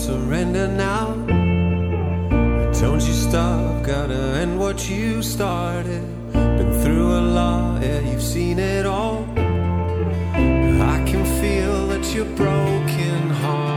Surrender 0.00 0.66
now. 0.66 1.14
Don't 2.80 3.02
you 3.08 3.12
stop, 3.12 3.84
gotta 3.84 4.20
end 4.40 4.58
what 4.58 4.88
you 4.88 5.22
started. 5.22 6.02
Been 6.32 6.72
through 6.82 7.10
a 7.18 7.24
lot, 7.38 7.82
yeah, 7.82 8.00
you've 8.00 8.22
seen 8.22 8.58
it 8.58 8.86
all. 8.86 9.26
I 10.94 10.96
can 11.08 11.24
feel 11.40 11.88
that 11.88 12.14
you're 12.14 12.34
broken 12.34 13.30
hearted. 13.42 13.69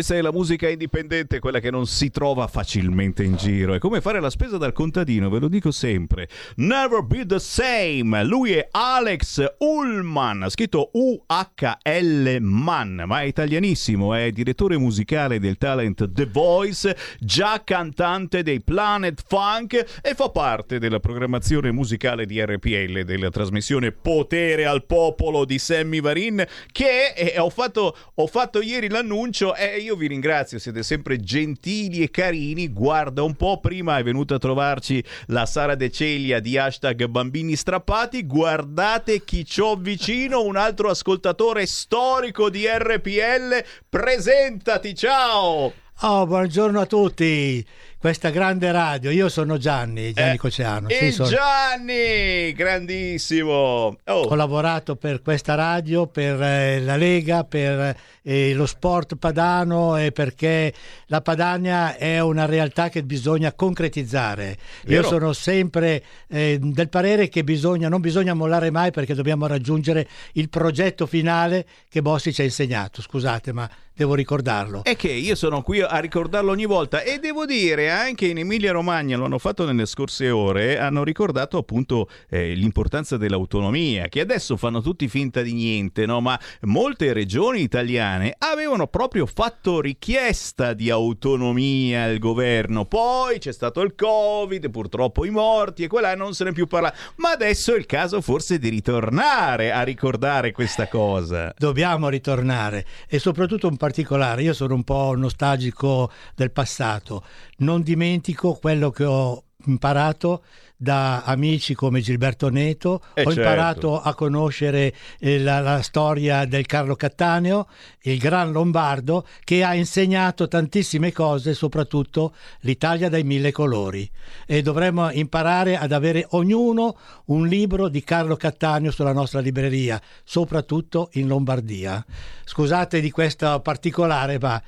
Questa 0.00 0.16
è 0.16 0.22
la 0.22 0.32
musica 0.32 0.66
indipendente, 0.66 1.40
quella 1.40 1.60
che 1.60 1.70
non 1.70 1.86
si 1.86 2.10
trova 2.10 2.46
facilmente 2.46 3.22
in 3.22 3.36
giro. 3.36 3.74
È 3.74 3.78
come 3.78 4.00
fare 4.00 4.18
la 4.18 4.30
spesa 4.30 4.56
dal 4.56 4.72
contadino, 4.72 5.28
ve 5.28 5.40
lo 5.40 5.48
dico 5.48 5.70
sempre. 5.70 6.26
Never 6.56 7.02
be 7.02 7.26
the 7.26 7.38
same. 7.38 8.24
Lui 8.24 8.52
è 8.52 8.66
Alex 8.70 9.56
Ullman, 9.58 10.46
scritto 10.48 10.88
U-H-L 10.94 12.38
Man, 12.40 13.02
ma 13.04 13.20
è 13.20 13.24
italianissimo, 13.24 14.14
è 14.14 14.30
direttore 14.30 14.78
musicale 14.78 15.38
del 15.38 15.58
talent 15.58 16.10
The 16.10 16.24
Voice, 16.24 16.96
già 17.18 17.60
cantante 17.62 18.42
dei 18.42 18.62
Planet 18.62 19.22
Funk 19.26 20.00
e 20.00 20.14
fa 20.14 20.30
parte 20.30 20.78
della 20.78 20.98
programmazione 20.98 21.72
musicale 21.72 22.24
di 22.24 22.42
RPL 22.42 23.02
della 23.02 23.28
trasmissione 23.28 23.92
Potere 23.92 24.64
al 24.64 24.86
Popolo 24.86 25.44
di 25.44 25.58
Sammy 25.58 26.00
Varin 26.00 26.42
che 26.72 27.12
eh, 27.14 27.38
ho, 27.38 27.50
fatto, 27.50 27.94
ho 28.14 28.26
fatto 28.26 28.62
ieri 28.62 28.88
l'annuncio 28.88 29.54
e 29.54 29.76
io 29.76 29.89
vi 29.96 30.08
ringrazio, 30.08 30.58
siete 30.58 30.82
sempre 30.82 31.18
gentili 31.18 32.02
e 32.02 32.10
carini. 32.10 32.68
Guarda 32.68 33.22
un 33.22 33.34
po', 33.34 33.60
prima 33.60 33.98
è 33.98 34.02
venuta 34.02 34.36
a 34.36 34.38
trovarci 34.38 35.02
la 35.26 35.46
Sara 35.46 35.74
De 35.74 35.90
Ceglia 35.90 36.40
di 36.40 36.56
hashtag 36.56 37.06
Bambini 37.06 37.56
Strappati. 37.56 38.26
Guardate 38.26 39.24
chi 39.24 39.44
c'ho 39.44 39.76
vicino, 39.76 40.42
un 40.42 40.56
altro 40.56 40.90
ascoltatore 40.90 41.66
storico 41.66 42.50
di 42.50 42.66
RPL. 42.66 43.64
Presentati, 43.88 44.94
ciao! 44.94 45.72
Oh, 46.02 46.26
buongiorno 46.26 46.80
a 46.80 46.86
tutti 46.86 47.64
questa 48.00 48.30
grande 48.30 48.72
radio. 48.72 49.10
Io 49.10 49.28
sono 49.28 49.58
Gianni, 49.58 50.14
Gianni 50.14 50.34
eh, 50.34 50.38
Coceano. 50.38 50.88
Sì, 50.88 51.12
sono... 51.12 51.28
Gianni, 51.28 52.50
grandissimo. 52.54 53.52
Oh. 53.52 53.94
Ho 54.06 54.34
lavorato 54.34 54.96
per 54.96 55.20
questa 55.20 55.54
radio, 55.54 56.06
per 56.06 56.40
eh, 56.40 56.80
la 56.80 56.96
Lega, 56.96 57.44
per 57.44 57.94
eh, 58.22 58.54
lo 58.54 58.64
sport 58.64 59.16
padano 59.16 59.98
e 59.98 60.12
perché 60.12 60.72
la 61.08 61.20
Padania 61.20 61.94
è 61.98 62.20
una 62.20 62.46
realtà 62.46 62.88
che 62.88 63.02
bisogna 63.02 63.52
concretizzare. 63.52 64.56
Vero. 64.84 65.02
Io 65.02 65.06
sono 65.06 65.34
sempre 65.34 66.02
eh, 66.28 66.58
del 66.58 66.88
parere 66.88 67.28
che 67.28 67.44
bisogna, 67.44 67.90
non 67.90 68.00
bisogna 68.00 68.32
mollare 68.32 68.70
mai 68.70 68.92
perché 68.92 69.12
dobbiamo 69.12 69.46
raggiungere 69.46 70.08
il 70.32 70.48
progetto 70.48 71.04
finale 71.04 71.66
che 71.90 72.00
Bossi 72.00 72.32
ci 72.32 72.40
ha 72.40 72.44
insegnato. 72.44 73.02
Scusate, 73.02 73.52
ma 73.52 73.68
devo 74.00 74.14
ricordarlo. 74.14 74.82
È 74.82 74.96
che 74.96 75.12
io 75.12 75.34
sono 75.34 75.60
qui 75.60 75.82
a 75.82 75.98
ricordarlo 75.98 76.50
ogni 76.50 76.64
volta 76.64 77.02
e 77.02 77.18
devo 77.18 77.44
dire 77.44 77.90
anche 77.90 78.26
in 78.26 78.38
Emilia 78.38 78.72
Romagna, 78.72 79.18
lo 79.18 79.26
hanno 79.26 79.38
fatto 79.38 79.66
nelle 79.66 79.84
scorse 79.84 80.30
ore, 80.30 80.78
hanno 80.78 81.04
ricordato 81.04 81.58
appunto 81.58 82.08
eh, 82.30 82.54
l'importanza 82.54 83.18
dell'autonomia, 83.18 84.08
che 84.08 84.20
adesso 84.20 84.56
fanno 84.56 84.80
tutti 84.80 85.06
finta 85.06 85.42
di 85.42 85.52
niente, 85.52 86.06
no? 86.06 86.22
ma 86.22 86.40
molte 86.62 87.12
regioni 87.12 87.60
italiane 87.60 88.34
avevano 88.38 88.86
proprio 88.86 89.26
fatto 89.26 89.82
richiesta 89.82 90.72
di 90.72 90.88
autonomia 90.88 92.04
al 92.04 92.18
governo, 92.18 92.86
poi 92.86 93.38
c'è 93.38 93.52
stato 93.52 93.82
il 93.82 93.94
Covid, 93.94 94.70
purtroppo 94.70 95.26
i 95.26 95.30
morti 95.30 95.82
e 95.82 95.88
quella 95.88 96.14
non 96.14 96.32
se 96.32 96.44
ne 96.44 96.50
è 96.50 96.52
più 96.54 96.66
parlato, 96.66 96.96
ma 97.16 97.32
adesso 97.32 97.74
è 97.74 97.76
il 97.76 97.84
caso 97.84 98.22
forse 98.22 98.58
di 98.58 98.70
ritornare 98.70 99.72
a 99.72 99.82
ricordare 99.82 100.52
questa 100.52 100.88
cosa. 100.88 101.52
Dobbiamo 101.58 102.08
ritornare 102.08 102.86
e 103.06 103.18
soprattutto 103.18 103.68
in 103.68 103.76
particolare, 103.90 104.42
io 104.42 104.52
sono 104.52 104.74
un 104.74 104.84
po' 104.84 105.14
nostalgico 105.16 106.10
del 106.36 106.52
passato, 106.52 107.24
non 107.58 107.82
dimentico 107.82 108.54
quello 108.54 108.90
che 108.90 109.04
ho 109.04 109.46
imparato 109.66 110.44
da 110.82 111.24
amici 111.24 111.74
come 111.74 112.00
Gilberto 112.00 112.48
Neto, 112.48 113.02
eh 113.12 113.20
ho 113.20 113.24
certo. 113.34 113.40
imparato 113.40 114.00
a 114.00 114.14
conoscere 114.14 114.94
eh, 115.18 115.38
la, 115.38 115.60
la, 115.60 115.82
storia 115.82 116.46
del 116.46 116.64
Carlo 116.64 116.96
Cattaneo, 116.96 117.66
il 118.04 118.16
gran 118.16 118.50
lombardo, 118.50 119.26
che 119.44 119.62
ha 119.62 119.74
insegnato 119.74 120.48
tantissime 120.48 121.12
cose, 121.12 121.52
soprattutto 121.52 122.34
l'Italia 122.60 123.10
dai 123.10 123.24
mille 123.24 123.52
colori. 123.52 124.10
E 124.46 124.62
dovremmo 124.62 125.10
imparare 125.10 125.76
ad 125.76 125.92
avere 125.92 126.26
ognuno 126.30 126.96
un 127.26 127.46
libro 127.46 127.88
di 127.88 128.02
Carlo 128.02 128.36
Cattaneo 128.36 128.90
sulla 128.90 129.12
nostra 129.12 129.40
libreria, 129.40 130.00
soprattutto 130.24 131.10
in 131.12 131.26
Lombardia. 131.26 132.02
Scusate 132.42 133.02
di 133.02 133.10
questo 133.10 133.60
particolare, 133.60 134.38
ma 134.38 134.62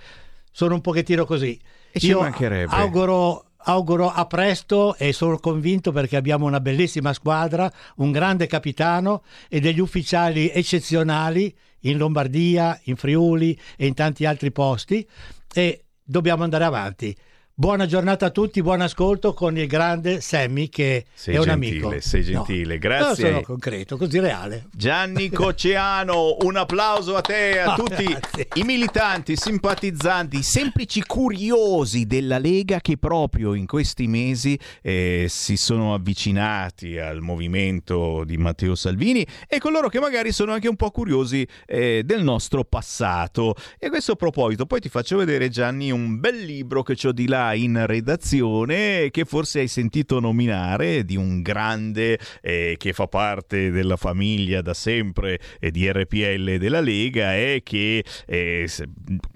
sono 0.51 0.75
un 0.75 0.83
pochettino 0.83 1.25
così. 1.25 1.59
E 1.91 1.99
ci 1.99 2.09
Io 2.09 2.21
mancherebbe. 2.21 2.75
Auguro 2.75 3.47
auguro 3.65 4.09
a 4.09 4.27
presto 4.27 4.97
e 4.97 5.13
sono 5.13 5.39
convinto 5.39 5.93
perché 5.93 6.17
abbiamo 6.17 6.47
una 6.47 6.61
bellissima 6.61 7.13
squadra, 7.13 7.71
un 7.97 8.11
grande 8.11 8.47
capitano 8.47 9.23
e 9.49 9.61
degli 9.61 9.81
ufficiali 9.81 10.51
eccezionali 10.51 11.55
in 11.81 11.97
Lombardia, 11.97 12.79
in 12.85 12.97
Friuli 12.97 13.59
e 13.77 13.87
in 13.87 13.95
tanti 13.95 14.25
altri 14.25 14.53
posti 14.53 15.07
e 15.53 15.85
dobbiamo 16.03 16.43
andare 16.43 16.65
avanti. 16.65 17.17
Buona 17.55 17.85
giornata 17.85 18.27
a 18.27 18.31
tutti, 18.31 18.63
buon 18.63 18.81
ascolto 18.81 19.35
con 19.35 19.59
il 19.59 19.67
grande 19.67 20.23
Sammy 20.23 20.71
che 20.71 21.05
sei 21.13 21.35
è 21.35 21.39
un 21.39 21.45
gentile, 21.45 21.85
amico. 21.85 22.01
Sei 22.01 22.23
gentile, 22.23 22.75
no, 22.75 22.81
grazie. 22.81 23.27
sono 23.27 23.43
concreto, 23.43 23.99
così 23.99 24.19
reale. 24.21 24.69
Gianni 24.75 25.29
Coceano, 25.31 26.39
un 26.41 26.57
applauso 26.57 27.15
a 27.15 27.21
te, 27.21 27.61
a 27.61 27.75
tutti 27.75 28.05
grazie. 28.05 28.49
i 28.55 28.63
militanti, 28.63 29.37
simpatizzanti, 29.37 30.39
i 30.39 30.43
semplici 30.43 31.05
curiosi 31.05 32.07
della 32.07 32.39
Lega 32.39 32.81
che 32.81 32.97
proprio 32.97 33.53
in 33.53 33.67
questi 33.67 34.07
mesi 34.07 34.59
eh, 34.81 35.27
si 35.29 35.59
sono 35.59 35.93
avvicinati 35.93 36.97
al 36.97 37.21
movimento 37.21 38.25
di 38.25 38.39
Matteo 38.39 38.75
Salvini 38.75 39.27
e 39.47 39.59
coloro 39.59 39.91
che 39.91 40.01
magari 40.01 40.33
sono 40.33 40.55
anche 40.55 40.69
un 40.69 40.77
po' 40.77 40.91
curiosi 40.91 41.47
eh, 41.67 42.01
del 42.03 42.23
nostro 42.23 42.65
passato. 42.65 43.55
E 43.79 43.89
a 43.89 43.91
questo 43.91 44.17
proposito, 44.17 44.65
poi 44.65 44.81
ti 44.81 44.89
faccio 44.89 45.19
vedere 45.19 45.51
Gianni 45.51 45.91
un 45.91 46.19
bel 46.19 46.39
libro 46.39 46.83
che 46.83 46.97
ho 47.07 47.13
di 47.13 47.29
là 47.29 47.41
in 47.55 47.85
redazione 47.87 49.09
che 49.11 49.25
forse 49.25 49.61
hai 49.61 49.69
sentito 49.69 50.21
nominare 50.21 51.05
di 51.05 51.17
un 51.17 51.41
grande 51.43 52.19
eh, 52.41 52.77
che 52.79 52.93
fa 52.93 53.09
parte 53.09 53.71
della 53.71 53.97
famiglia 53.97 54.63
da 54.63 54.75
sempre 54.75 55.39
eh, 55.61 55.71
di 55.71 55.91
RPL 55.91 56.59
della 56.59 56.81
Lega 56.81 57.37
e 57.37 57.63
che 57.65 58.05
eh, 58.27 58.69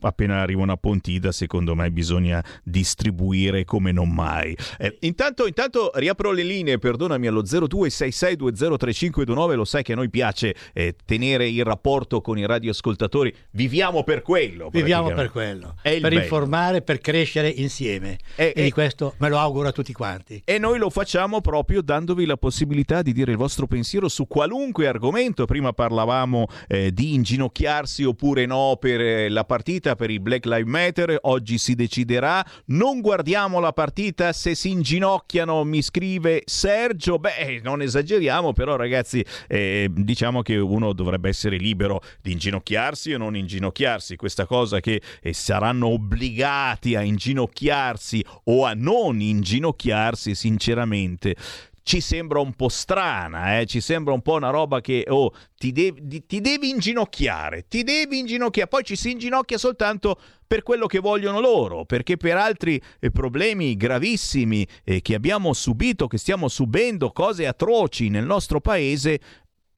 appena 0.01 0.41
arriva 0.41 0.63
una 0.63 0.77
pontida 0.77 1.31
secondo 1.33 1.75
me 1.75 1.91
bisogna 1.91 2.45
distribuire 2.63 3.65
come 3.65 3.91
non 3.93 4.13
mai. 4.13 4.55
Eh, 4.79 4.99
intanto, 5.01 5.47
intanto 5.47 5.91
riapro 5.95 6.31
le 6.31 6.43
linee, 6.43 6.77
perdonami 6.79 7.27
allo 7.27 7.43
0266203529, 7.43 9.55
lo 9.55 9.65
sai 9.65 9.83
che 9.83 9.93
a 9.93 9.97
noi 9.97 10.11
piace 10.11 10.55
eh, 10.73 10.95
tenere 11.05 11.49
il 11.49 11.65
rapporto 11.65 12.21
con 12.21 12.39
i 12.39 12.47
radioascoltatori, 12.47 13.35
viviamo 13.51 14.05
per 14.05 14.23
quello. 14.23 14.69
Viviamo 14.71 15.13
per 15.13 15.31
quello, 15.31 15.75
per 15.83 16.01
bello. 16.01 16.21
informare, 16.21 16.83
per 16.83 17.01
crescere 17.01 17.49
insieme 17.49 17.96
insieme 17.97 18.19
e, 18.37 18.53
e, 18.55 18.63
di 18.65 18.71
questo 18.71 19.15
me 19.19 19.29
lo 19.29 19.39
auguro 19.39 19.69
a 19.69 19.73
tutti 19.73 19.93
quanti. 19.93 20.43
E 20.45 20.59
noi 20.59 20.79
lo 20.79 20.91
facciamo 20.91 21.41
proprio 21.41 21.83
dandovi 21.83 22.27
la 22.27 22.37
possibilità 22.37 23.03
di 23.03 23.13
dire 23.13 23.33
il 23.33 23.37
vostro 23.37 23.67
pensiero 23.67 24.09
su 24.09 24.27
qualunque 24.27 24.87
argomento. 24.87 25.45
Prima 25.47 25.73
parlavamo 25.73 26.47
eh, 26.69 26.93
di 26.93 27.15
inginocchiarsi 27.15 28.05
oppure 28.05 28.47
no 28.47 28.77
per 28.79 29.01
eh, 29.01 29.29
la 29.29 29.45
partita 29.45 29.95
per 29.97 30.11
il 30.11 30.21
Black 30.21 30.45
Lives 30.45 30.67
Matter, 30.67 31.19
oggi 31.23 31.59
si 31.59 31.75
deciderà. 31.75 32.45
Non 32.67 33.01
guardiamo 33.01 33.61
la 33.61 33.73
partita 33.73 34.33
se 34.33 34.55
si 34.55 34.71
inginocchiano, 34.71 35.65
mi 35.65 35.83
scrive 35.83 36.43
Sergio. 36.45 37.19
Beh, 37.19 37.61
non 37.63 37.83
esageriamo, 37.83 38.53
però 38.53 38.77
ragazzi, 38.77 39.25
eh, 39.49 39.89
diciamo 39.91 40.43
che 40.43 40.57
uno 40.57 40.93
dovrebbe 40.93 41.29
essere 41.29 41.57
libero 41.57 42.03
di 42.21 42.33
inginocchiarsi 42.33 43.13
o 43.15 43.19
non 43.19 43.37
inginocchiarsi. 43.37 44.17
Questa 44.17 44.47
cosa 44.47 44.81
che 44.81 45.01
eh, 45.21 45.33
saranno 45.33 45.89
obbligati 45.89 46.95
a 46.95 47.03
inginocchiarsi 47.03 47.86
inginocchiarsi 47.87 48.25
o 48.45 48.65
a 48.65 48.75
non 48.75 49.21
inginocchiarsi, 49.21 50.35
sinceramente, 50.35 51.37
ci 51.83 52.01
sembra 52.01 52.41
un 52.41 52.53
po' 52.55 52.69
strana, 52.69 53.61
eh? 53.61 53.67
ci 53.67 53.81
sembra 53.81 54.13
un 54.13 54.21
po' 54.21 54.35
una 54.35 54.51
roba 54.51 54.81
che 54.81 55.05
oh, 55.09 55.33
ti, 55.57 55.71
devi, 55.71 56.27
ti 56.27 56.41
devi 56.41 56.71
inginocchiare, 56.71 57.67
ti 57.69 57.85
devi 57.85 58.19
inginocchiare, 58.19 58.69
poi 58.69 58.83
ci 58.83 58.97
si 58.97 59.13
inginocchia 59.13 59.57
soltanto 59.57 60.19
per 60.45 60.65
quello 60.65 60.87
che 60.87 60.99
vogliono 60.99 61.39
loro, 61.39 61.85
perché 61.85 62.17
per 62.17 62.37
altri 62.37 62.81
eh, 62.99 63.11
problemi 63.13 63.77
gravissimi 63.77 64.67
eh, 64.83 65.01
che 65.01 65.15
abbiamo 65.15 65.53
subito, 65.53 66.09
che 66.09 66.19
stiamo 66.19 66.49
subendo, 66.49 67.13
cose 67.13 67.47
atroci 67.47 68.09
nel 68.09 68.25
nostro 68.25 68.61
paese, 68.61 69.21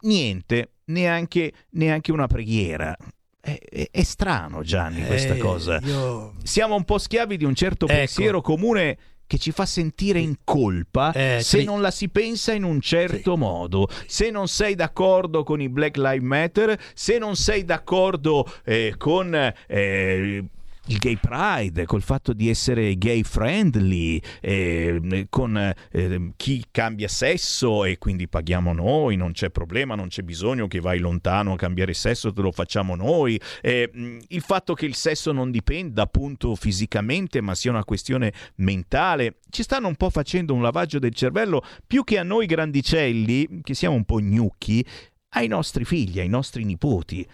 niente, 0.00 0.76
neanche, 0.86 1.52
neanche 1.72 2.10
una 2.10 2.26
preghiera. 2.26 2.96
È, 3.40 3.58
è, 3.70 3.88
è, 3.90 4.02
strano 4.02 4.62
Gianni 4.62 5.04
questa 5.06 5.34
eh, 5.34 5.38
cosa. 5.38 5.78
Io... 5.84 6.34
Siamo 6.42 6.74
un 6.74 6.84
po' 6.84 6.98
schiavi 6.98 7.36
di 7.36 7.44
un 7.44 7.54
certo 7.54 7.86
ecco. 7.86 7.94
pensiero 7.94 8.40
comune 8.40 8.98
che 9.28 9.38
ci 9.38 9.52
fa 9.52 9.66
sentire 9.66 10.18
in 10.20 10.36
colpa 10.42 11.12
eh, 11.12 11.40
se 11.42 11.58
sì. 11.58 11.64
non 11.64 11.82
la 11.82 11.90
si 11.90 12.08
pensa 12.08 12.54
in 12.54 12.64
un 12.64 12.80
certo 12.80 13.34
sì. 13.34 13.38
modo. 13.38 13.88
Se 14.06 14.30
non 14.30 14.48
sei 14.48 14.74
d'accordo 14.74 15.44
con 15.44 15.60
i 15.60 15.68
Black 15.68 15.98
Lives 15.98 16.22
Matter, 16.22 16.80
se 16.94 17.18
non 17.18 17.36
sei 17.36 17.64
d'accordo 17.64 18.50
eh, 18.64 18.94
con... 18.96 19.52
Eh, 19.66 20.44
il 20.88 20.98
gay 20.98 21.16
pride, 21.16 21.84
col 21.84 22.02
fatto 22.02 22.32
di 22.32 22.48
essere 22.48 22.96
gay 22.96 23.22
friendly, 23.22 24.20
eh, 24.40 25.26
con 25.28 25.56
eh, 25.90 26.32
chi 26.36 26.64
cambia 26.70 27.08
sesso 27.08 27.84
e 27.84 27.98
quindi 27.98 28.28
paghiamo 28.28 28.72
noi, 28.72 29.16
non 29.16 29.32
c'è 29.32 29.50
problema, 29.50 29.94
non 29.94 30.08
c'è 30.08 30.22
bisogno 30.22 30.66
che 30.66 30.80
vai 30.80 30.98
lontano 30.98 31.52
a 31.52 31.56
cambiare 31.56 31.92
sesso, 31.92 32.32
te 32.32 32.40
lo 32.40 32.52
facciamo 32.52 32.96
noi. 32.96 33.40
Eh, 33.60 33.90
il 34.28 34.40
fatto 34.40 34.74
che 34.74 34.86
il 34.86 34.94
sesso 34.94 35.32
non 35.32 35.50
dipenda 35.50 36.02
appunto 36.02 36.54
fisicamente, 36.54 37.40
ma 37.40 37.54
sia 37.54 37.70
una 37.70 37.84
questione 37.84 38.32
mentale, 38.56 39.36
ci 39.50 39.62
stanno 39.62 39.88
un 39.88 39.96
po' 39.96 40.10
facendo 40.10 40.54
un 40.54 40.62
lavaggio 40.62 40.98
del 40.98 41.14
cervello 41.14 41.62
più 41.86 42.02
che 42.02 42.18
a 42.18 42.22
noi 42.22 42.46
grandicelli, 42.46 43.60
che 43.62 43.74
siamo 43.74 43.94
un 43.94 44.04
po' 44.04 44.20
gnocchi, 44.20 44.84
ai 45.32 45.46
nostri 45.46 45.84
figli, 45.84 46.20
ai 46.20 46.28
nostri 46.28 46.64
nipoti 46.64 47.26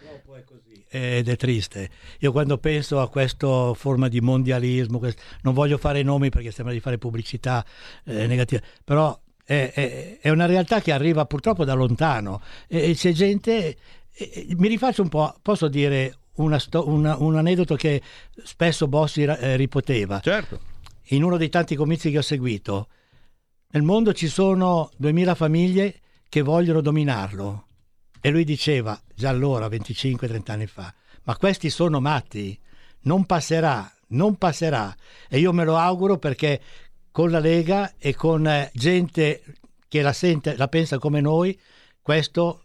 ed 0.95 1.29
è 1.29 1.37
triste. 1.37 1.91
Io 2.21 2.31
quando 2.31 2.57
penso 2.59 3.01
a 3.01 3.09
questa 3.09 3.75
forma 3.75 4.07
di 4.07 4.21
mondialismo, 4.21 5.01
non 5.43 5.53
voglio 5.53 5.77
fare 5.77 6.05
nomi 6.05 6.29
perché 6.29 6.53
sembra 6.53 6.73
di 6.73 6.79
fare 6.79 6.99
pubblicità 6.99 7.65
eh, 8.05 8.29
negativa, 8.29 8.61
però 8.85 9.19
è, 9.45 9.73
è, 9.75 10.19
è, 10.21 10.31
una 10.31 10.47
realtà 10.47 10.81
che 10.81 10.93
arriva 10.93 11.27
purtroppo 11.27 11.65
da 11.65 11.75
lontano 11.75 12.41
e, 12.69 12.91
e 12.91 12.95
c'è 12.95 13.11
gente, 13.11 13.77
e, 14.13 14.47
mi 14.57 14.69
rifaccio 14.69 15.03
un 15.03 15.09
po', 15.09 15.35
posso 15.43 15.67
dire 15.67 16.19
sto, 16.59 16.89
una, 16.89 17.17
un 17.19 17.37
aneddoto 17.37 17.75
che 17.75 18.01
spesso 18.45 18.87
Bossi 18.87 19.23
eh, 19.23 19.57
ripoteva. 19.57 20.21
Certo. 20.21 20.61
In 21.09 21.25
uno 21.25 21.37
dei 21.37 21.49
tanti 21.49 21.75
comizi 21.75 22.13
che 22.13 22.19
ho 22.19 22.23
seguito, 22.23 22.87
nel 23.73 23.83
mondo 23.83 24.13
ci 24.13 24.29
sono 24.29 24.91
2000 24.97 25.35
famiglie 25.35 26.01
che 26.29 26.41
vogliono 26.43 26.81
dominarlo 26.81 27.67
e 28.25 28.31
lui 28.31 28.45
diceva, 28.45 28.99
già 29.15 29.29
allora, 29.29 29.69
25-30 29.69 30.51
anni 30.51 30.67
fa, 30.67 30.95
ma 31.25 31.37
questi 31.37 31.69
sono 31.69 32.01
matti, 32.01 32.59
non 33.01 33.27
passerà, 33.27 33.95
non 34.09 34.37
passerà. 34.37 34.97
E 35.29 35.41
io 35.41 35.53
me 35.53 35.63
lo 35.67 35.77
auguro 35.77 36.17
perché 36.17 36.59
con 37.11 37.31
la 37.31 37.39
Lega 37.39 37.93
e 37.99 38.15
con 38.15 38.47
eh, 38.47 38.71
gente 38.73 39.43
che 39.87 40.01
la, 40.01 40.15
sente, 40.15 40.57
la 40.57 40.69
pensa 40.69 40.99
come 40.99 41.21
noi, 41.21 41.61
questo 42.01 42.64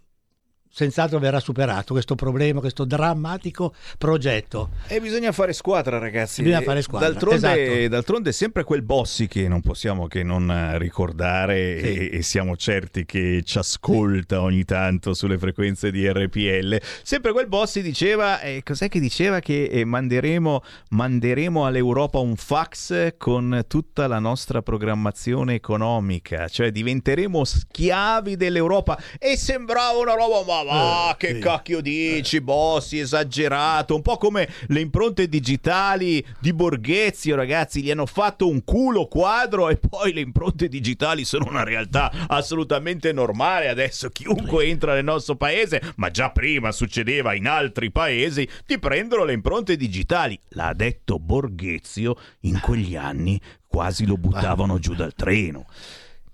senz'altro 0.71 1.19
verrà 1.19 1.39
superato 1.39 1.93
questo 1.93 2.15
problema, 2.15 2.59
questo 2.59 2.85
drammatico 2.85 3.73
progetto. 3.97 4.69
E 4.87 5.01
bisogna 5.01 5.31
fare 5.31 5.53
squadra, 5.53 5.97
ragazzi. 5.97 6.41
Bisogna 6.41 6.61
fare 6.61 6.81
squadra. 6.81 7.09
D'altronde, 7.09 7.65
esatto. 7.65 7.87
d'altronde 7.89 8.29
è 8.29 8.33
sempre 8.33 8.63
quel 8.63 8.81
Bossi 8.81 9.27
che 9.27 9.47
non 9.47 9.61
possiamo 9.61 10.07
che 10.07 10.23
non 10.23 10.77
ricordare 10.77 11.79
sì. 11.79 11.85
e, 11.85 12.09
e, 12.17 12.21
siamo 12.21 12.55
certi 12.55 13.05
che 13.05 13.41
ci 13.43 13.57
ascolta 13.57 14.37
sì. 14.37 14.41
ogni 14.41 14.63
tanto 14.63 15.13
sulle 15.13 15.37
frequenze 15.37 15.91
di 15.91 16.07
RPL. 16.07 16.79
Sempre 17.03 17.31
quel 17.31 17.47
Bossi 17.47 17.81
diceva, 17.81 18.39
eh, 18.41 18.61
cos'è 18.63 18.87
che 18.89 18.99
diceva? 18.99 19.39
Che 19.39 19.65
eh, 19.65 19.85
manderemo, 19.85 20.63
manderemo 20.89 21.65
all'Europa 21.65 22.19
un 22.19 22.35
fax 22.35 23.15
con 23.17 23.63
tutta 23.67 24.07
la 24.07 24.19
nostra 24.19 24.61
programmazione 24.61 25.55
economica, 25.55 26.47
cioè 26.47 26.71
diventeremo 26.71 27.43
schiavi 27.43 28.35
dell'Europa 28.35 28.97
e 29.17 29.35
sembrava 29.37 29.97
una 29.97 30.13
roba 30.13 30.39
ma 30.64 31.11
eh, 31.11 31.15
che 31.18 31.34
sì. 31.36 31.40
cacchio 31.40 31.81
dici, 31.81 32.41
Bossi, 32.41 32.99
esagerato. 32.99 33.95
Un 33.95 34.02
po' 34.02 34.18
come 34.18 34.49
le 34.68 34.80
impronte 34.80 35.27
digitali 35.27 36.26
di 36.40 36.53
Borghezio, 36.53 37.36
ragazzi, 37.36 37.81
gli 37.81 37.91
hanno 37.91 38.06
fatto 38.06 38.48
un 38.48 38.64
culo 38.64 39.07
quadro 39.07 39.69
e 39.69 39.77
poi 39.77 40.14
le 40.14 40.22
impronte 40.22 40.68
digitali 40.68 41.26
sono 41.26 41.45
una 41.48 41.64
realtà 41.64 42.11
assolutamente 42.27 43.11
normale. 43.11 43.68
Adesso 43.69 44.10
chiunque 44.10 44.65
entra 44.65 44.94
nel 44.94 45.03
nostro 45.03 45.36
paese, 45.36 45.81
ma 45.95 46.10
già 46.10 46.31
prima 46.31 46.72
succedeva 46.72 47.34
in 47.34 47.48
altri 47.48 47.91
paesi, 47.91 48.48
ti 48.65 48.80
prendono 48.80 49.23
le 49.23 49.34
impronte 49.34 49.76
digitali. 49.76 50.40
L'ha 50.49 50.73
detto 50.73 51.19
Borghezio 51.19 52.15
in 52.41 52.60
quegli 52.60 52.95
anni, 52.95 53.40
quasi 53.68 54.06
lo 54.06 54.15
buttavano 54.15 54.80
giù 54.80 54.94
dal 54.94 55.14
treno. 55.14 55.65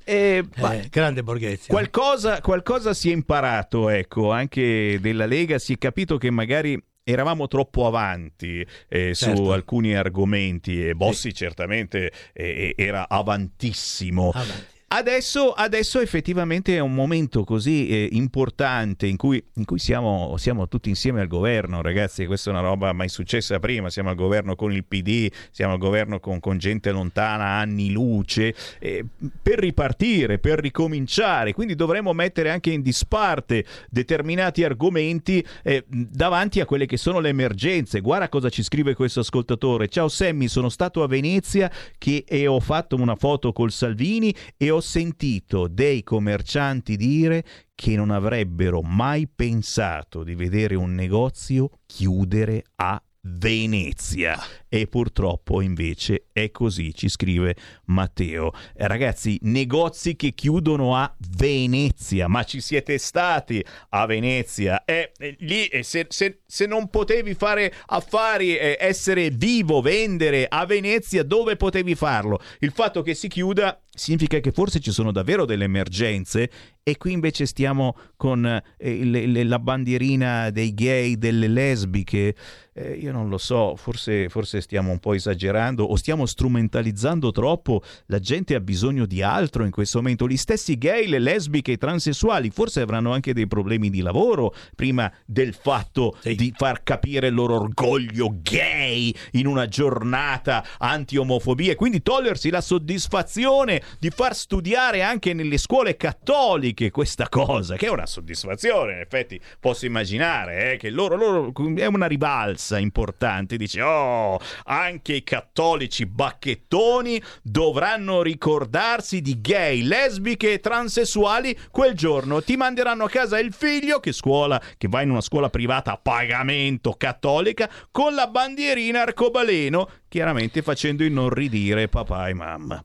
Eh, 0.05 0.43
eh, 0.55 0.87
grande 0.89 1.23
Borghezio. 1.23 1.73
Qualcosa, 1.73 2.39
qualcosa 2.39 2.93
si 2.93 3.09
è 3.09 3.13
imparato, 3.13 3.89
ecco, 3.89 4.31
anche 4.31 4.99
della 5.01 5.25
Lega, 5.25 5.57
si 5.57 5.73
è 5.73 5.77
capito 5.77 6.17
che 6.17 6.29
magari 6.29 6.81
eravamo 7.03 7.47
troppo 7.47 7.85
avanti 7.85 8.65
eh, 8.87 9.13
certo. 9.13 9.35
su 9.35 9.49
alcuni 9.49 9.95
argomenti 9.95 10.87
e 10.87 10.95
Bossi 10.95 11.29
sì. 11.29 11.33
certamente 11.33 12.11
eh, 12.33 12.73
era 12.77 13.09
avantissimo. 13.09 14.31
Avanti. 14.33 14.73
Adesso, 14.87 15.51
adesso, 15.51 15.99
effettivamente 15.99 16.75
è 16.75 16.79
un 16.79 16.93
momento 16.93 17.43
così 17.43 17.87
eh, 17.87 18.09
importante 18.11 19.07
in 19.07 19.17
cui, 19.17 19.43
in 19.55 19.65
cui 19.65 19.79
siamo, 19.79 20.35
siamo, 20.37 20.67
tutti 20.67 20.89
insieme 20.89 21.21
al 21.21 21.27
governo, 21.27 21.81
ragazzi, 21.81 22.27
questa 22.27 22.51
è 22.51 22.53
una 22.53 22.61
roba 22.61 22.93
mai 22.93 23.09
successa 23.09 23.57
prima, 23.57 23.89
siamo 23.89 24.09
al 24.09 24.15
governo 24.15 24.55
con 24.55 24.71
il 24.71 24.85
PD, 24.85 25.27
siamo 25.49 25.73
al 25.73 25.79
governo 25.79 26.19
con, 26.19 26.39
con 26.39 26.59
gente 26.59 26.91
lontana, 26.91 27.57
anni 27.57 27.91
luce, 27.91 28.53
eh, 28.79 29.03
per 29.41 29.57
ripartire, 29.57 30.37
per 30.37 30.59
ricominciare, 30.59 31.53
quindi 31.53 31.73
dovremmo 31.73 32.13
mettere 32.13 32.51
anche 32.51 32.69
in 32.69 32.83
disparte 32.83 33.65
determinati 33.89 34.63
argomenti 34.63 35.43
eh, 35.63 35.83
davanti 35.87 36.59
a 36.59 36.65
quelle 36.65 36.85
che 36.85 36.97
sono 36.97 37.19
le 37.19 37.29
emergenze. 37.29 38.01
Guarda 38.01 38.29
cosa 38.29 38.49
ci 38.49 38.61
scrive 38.61 38.93
questo 38.93 39.21
ascoltatore. 39.21 39.87
Ciao 39.87 40.09
Sammy, 40.09 40.47
sono 40.47 40.69
stato 40.69 41.01
a 41.01 41.07
Venezia 41.07 41.71
che, 41.97 42.23
e 42.27 42.45
ho 42.45 42.59
fatto 42.59 42.95
una 42.95 43.15
foto 43.15 43.51
col 43.51 43.71
Salvini 43.71 44.33
e 44.57 44.69
ho 44.69 44.74
ho 44.75 44.81
sentito 44.81 45.67
dei 45.69 46.03
commercianti 46.03 46.97
dire 46.97 47.45
che 47.73 47.95
non 47.95 48.09
avrebbero 48.09 48.81
mai 48.81 49.25
pensato 49.27 50.23
di 50.23 50.35
vedere 50.35 50.75
un 50.75 50.93
negozio 50.93 51.79
chiudere 51.85 52.63
a 52.75 53.01
Venezia 53.27 54.37
e 54.67 54.87
purtroppo 54.87 55.61
invece 55.61 56.25
è 56.31 56.51
così, 56.51 56.93
ci 56.93 57.09
scrive 57.09 57.55
Matteo. 57.85 58.51
Eh, 58.75 58.87
ragazzi, 58.87 59.39
negozi 59.43 60.15
che 60.15 60.31
chiudono 60.31 60.95
a 60.95 61.15
Venezia, 61.37 62.27
ma 62.27 62.43
ci 62.43 62.61
siete 62.61 62.97
stati 62.97 63.65
a 63.89 64.05
Venezia? 64.05 64.83
Eh, 64.85 65.11
eh, 65.17 65.35
lì 65.39 65.65
eh, 65.67 65.81
se, 65.81 66.07
se, 66.09 66.41
se, 66.45 66.65
non 66.65 66.89
potevi 66.89 67.33
fare 67.33 67.73
affari, 67.87 68.57
eh, 68.57 68.77
essere 68.79 69.29
vivo, 69.29 69.81
vendere 69.81 70.45
a 70.47 70.65
Venezia, 70.65 71.23
dove 71.23 71.55
potevi 71.55 71.95
farlo? 71.95 72.39
Il 72.59 72.71
fatto 72.71 73.01
che 73.01 73.15
si 73.15 73.27
chiuda 73.27 73.81
significa 73.95 74.39
che 74.39 74.51
forse 74.51 74.79
ci 74.79 74.91
sono 74.91 75.11
davvero 75.11 75.45
delle 75.45 75.63
emergenze 75.65 76.49
e 76.87 76.97
qui 76.97 77.13
invece 77.13 77.47
stiamo 77.47 77.97
con 78.15 78.45
eh, 78.45 79.03
le, 79.03 79.25
le, 79.25 79.43
la 79.43 79.57
bandierina 79.57 80.51
dei 80.51 80.71
gay, 80.75 81.17
delle 81.17 81.47
lesbiche. 81.47 82.35
Eh, 82.77 82.91
io 82.91 83.11
non 83.11 83.27
lo 83.27 83.39
so, 83.39 83.75
forse, 83.75 84.29
forse 84.29 84.61
stiamo 84.61 84.91
un 84.91 84.99
po' 84.99 85.13
esagerando 85.13 85.83
o 85.83 85.95
stiamo 85.95 86.27
strumentalizzando 86.27 87.31
troppo. 87.31 87.81
La 88.05 88.19
gente 88.19 88.53
ha 88.53 88.59
bisogno 88.59 89.07
di 89.07 89.23
altro 89.23 89.65
in 89.65 89.71
questo 89.71 89.97
momento. 89.97 90.27
Gli 90.27 90.37
stessi 90.37 90.77
gay, 90.77 91.07
le 91.07 91.17
lesbiche, 91.17 91.71
i 91.71 91.77
transessuali 91.79 92.51
forse 92.51 92.81
avranno 92.81 93.13
anche 93.13 93.33
dei 93.33 93.47
problemi 93.47 93.89
di 93.89 94.01
lavoro 94.01 94.53
prima 94.75 95.11
del 95.25 95.55
fatto 95.55 96.15
sì. 96.21 96.35
di 96.35 96.53
far 96.55 96.83
capire 96.83 97.29
il 97.29 97.33
loro 97.33 97.61
orgoglio 97.61 98.31
gay 98.43 99.11
in 99.31 99.47
una 99.47 99.67
giornata 99.67 100.63
anti-omofobia 100.77 101.71
e 101.71 101.75
quindi 101.75 102.03
togliersi 102.03 102.51
la 102.51 102.61
soddisfazione 102.61 103.81
di 103.99 104.09
far 104.09 104.35
studiare 104.35 105.01
anche 105.01 105.33
nelle 105.33 105.57
scuole 105.57 105.95
cattoliche 105.97 106.91
questa 106.91 107.29
cosa, 107.29 107.75
che 107.75 107.87
è 107.87 107.89
una 107.89 108.05
soddisfazione, 108.05 108.93
in 108.93 108.99
effetti 108.99 109.39
posso 109.59 109.85
immaginare 109.85 110.73
eh, 110.73 110.77
che 110.77 110.89
loro, 110.89 111.15
loro 111.15 111.53
è 111.75 111.85
una 111.85 112.07
ribalza 112.07 112.77
importante, 112.77 113.57
dice 113.57 113.81
oh, 113.81 114.39
anche 114.65 115.13
i 115.13 115.23
cattolici 115.23 116.05
bacchettoni 116.05 117.21
dovranno 117.41 118.21
ricordarsi 118.21 119.21
di 119.21 119.39
gay, 119.41 119.81
lesbiche 119.81 120.53
e 120.53 120.59
transessuali 120.59 121.57
quel 121.71 121.93
giorno, 121.93 122.41
ti 122.41 122.55
manderanno 122.55 123.05
a 123.05 123.09
casa 123.09 123.39
il 123.39 123.53
figlio 123.53 123.99
che 123.99 124.11
scuola, 124.11 124.61
che 124.77 124.87
va 124.87 125.01
in 125.01 125.11
una 125.11 125.21
scuola 125.21 125.49
privata 125.49 125.91
a 125.91 125.97
pagamento 125.97 126.93
cattolica 126.97 127.69
con 127.91 128.13
la 128.13 128.27
bandierina 128.27 129.01
arcobaleno, 129.01 129.89
chiaramente 130.07 130.61
facendo 130.61 131.03
inorridire 131.03 131.87
papà 131.87 132.29
e 132.29 132.33
mamma. 132.33 132.83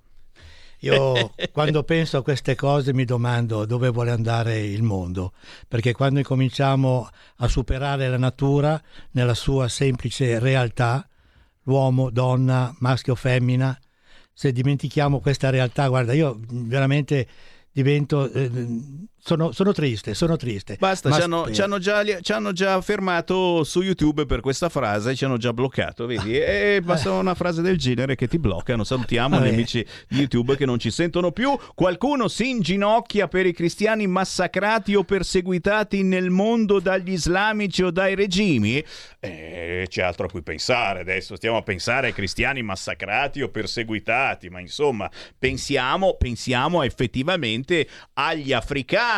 Io 0.80 1.32
quando 1.52 1.82
penso 1.82 2.18
a 2.18 2.22
queste 2.22 2.54
cose 2.54 2.94
mi 2.94 3.04
domando 3.04 3.66
dove 3.66 3.90
vuole 3.90 4.10
andare 4.10 4.58
il 4.60 4.82
mondo, 4.82 5.32
perché 5.68 5.92
quando 5.92 6.18
incominciamo 6.18 7.08
a 7.36 7.48
superare 7.48 8.08
la 8.08 8.18
natura 8.18 8.80
nella 9.12 9.34
sua 9.34 9.68
semplice 9.68 10.38
realtà, 10.38 11.06
l'uomo, 11.64 12.10
donna, 12.10 12.74
maschio, 12.78 13.14
femmina, 13.14 13.78
se 14.32 14.52
dimentichiamo 14.52 15.20
questa 15.20 15.50
realtà, 15.50 15.86
guarda, 15.88 16.14
io 16.14 16.40
veramente 16.48 17.28
divento, 17.70 18.30
eh, 18.30 18.50
sono, 19.22 19.52
sono 19.52 19.72
triste, 19.72 20.14
sono 20.14 20.36
triste. 20.36 20.76
Basta, 20.78 21.10
ci 21.12 21.20
hanno, 21.20 21.40
spero- 21.40 21.54
ci 21.54 21.60
hanno 21.60 21.78
già, 21.78 22.20
ci 22.20 22.32
hanno 22.32 22.52
già 22.52 22.80
fermato 22.80 23.64
su 23.64 23.82
YouTube 23.82 24.24
per 24.24 24.40
questa 24.40 24.68
frase, 24.68 25.14
ci 25.14 25.24
hanno 25.24 25.36
già 25.36 25.52
bloccato, 25.52 26.06
vedi? 26.06 26.38
E 26.50 26.80
basta 26.82 27.12
una 27.12 27.34
frase 27.34 27.60
del 27.62 27.76
genere 27.76 28.16
che 28.16 28.26
ti 28.26 28.38
bloccano. 28.38 28.82
Salutiamo 28.82 29.36
Vabbè. 29.36 29.48
gli 29.50 29.52
amici 29.52 29.86
di 30.08 30.18
YouTube 30.18 30.56
che 30.56 30.64
non 30.64 30.78
ci 30.78 30.90
sentono 30.90 31.32
più. 31.32 31.56
Qualcuno 31.74 32.28
si 32.28 32.48
inginocchia 32.48 33.28
per 33.28 33.46
i 33.46 33.52
cristiani 33.52 34.06
massacrati 34.06 34.94
o 34.94 35.04
perseguitati 35.04 36.02
nel 36.02 36.30
mondo 36.30 36.80
dagli 36.80 37.12
islamici 37.12 37.82
o 37.82 37.90
dai 37.90 38.14
regimi? 38.14 38.82
Eh, 39.20 39.86
c'è 39.88 40.02
altro 40.02 40.26
a 40.26 40.30
cui 40.30 40.42
pensare 40.42 41.00
adesso. 41.00 41.36
Stiamo 41.36 41.58
a 41.58 41.62
pensare 41.62 42.08
ai 42.08 42.12
cristiani 42.12 42.62
massacrati 42.62 43.42
o 43.42 43.48
perseguitati, 43.48 44.48
ma 44.48 44.60
insomma, 44.60 45.10
pensiamo, 45.38 46.16
pensiamo 46.16 46.82
effettivamente 46.82 47.86
agli 48.14 48.52
africani 48.52 49.08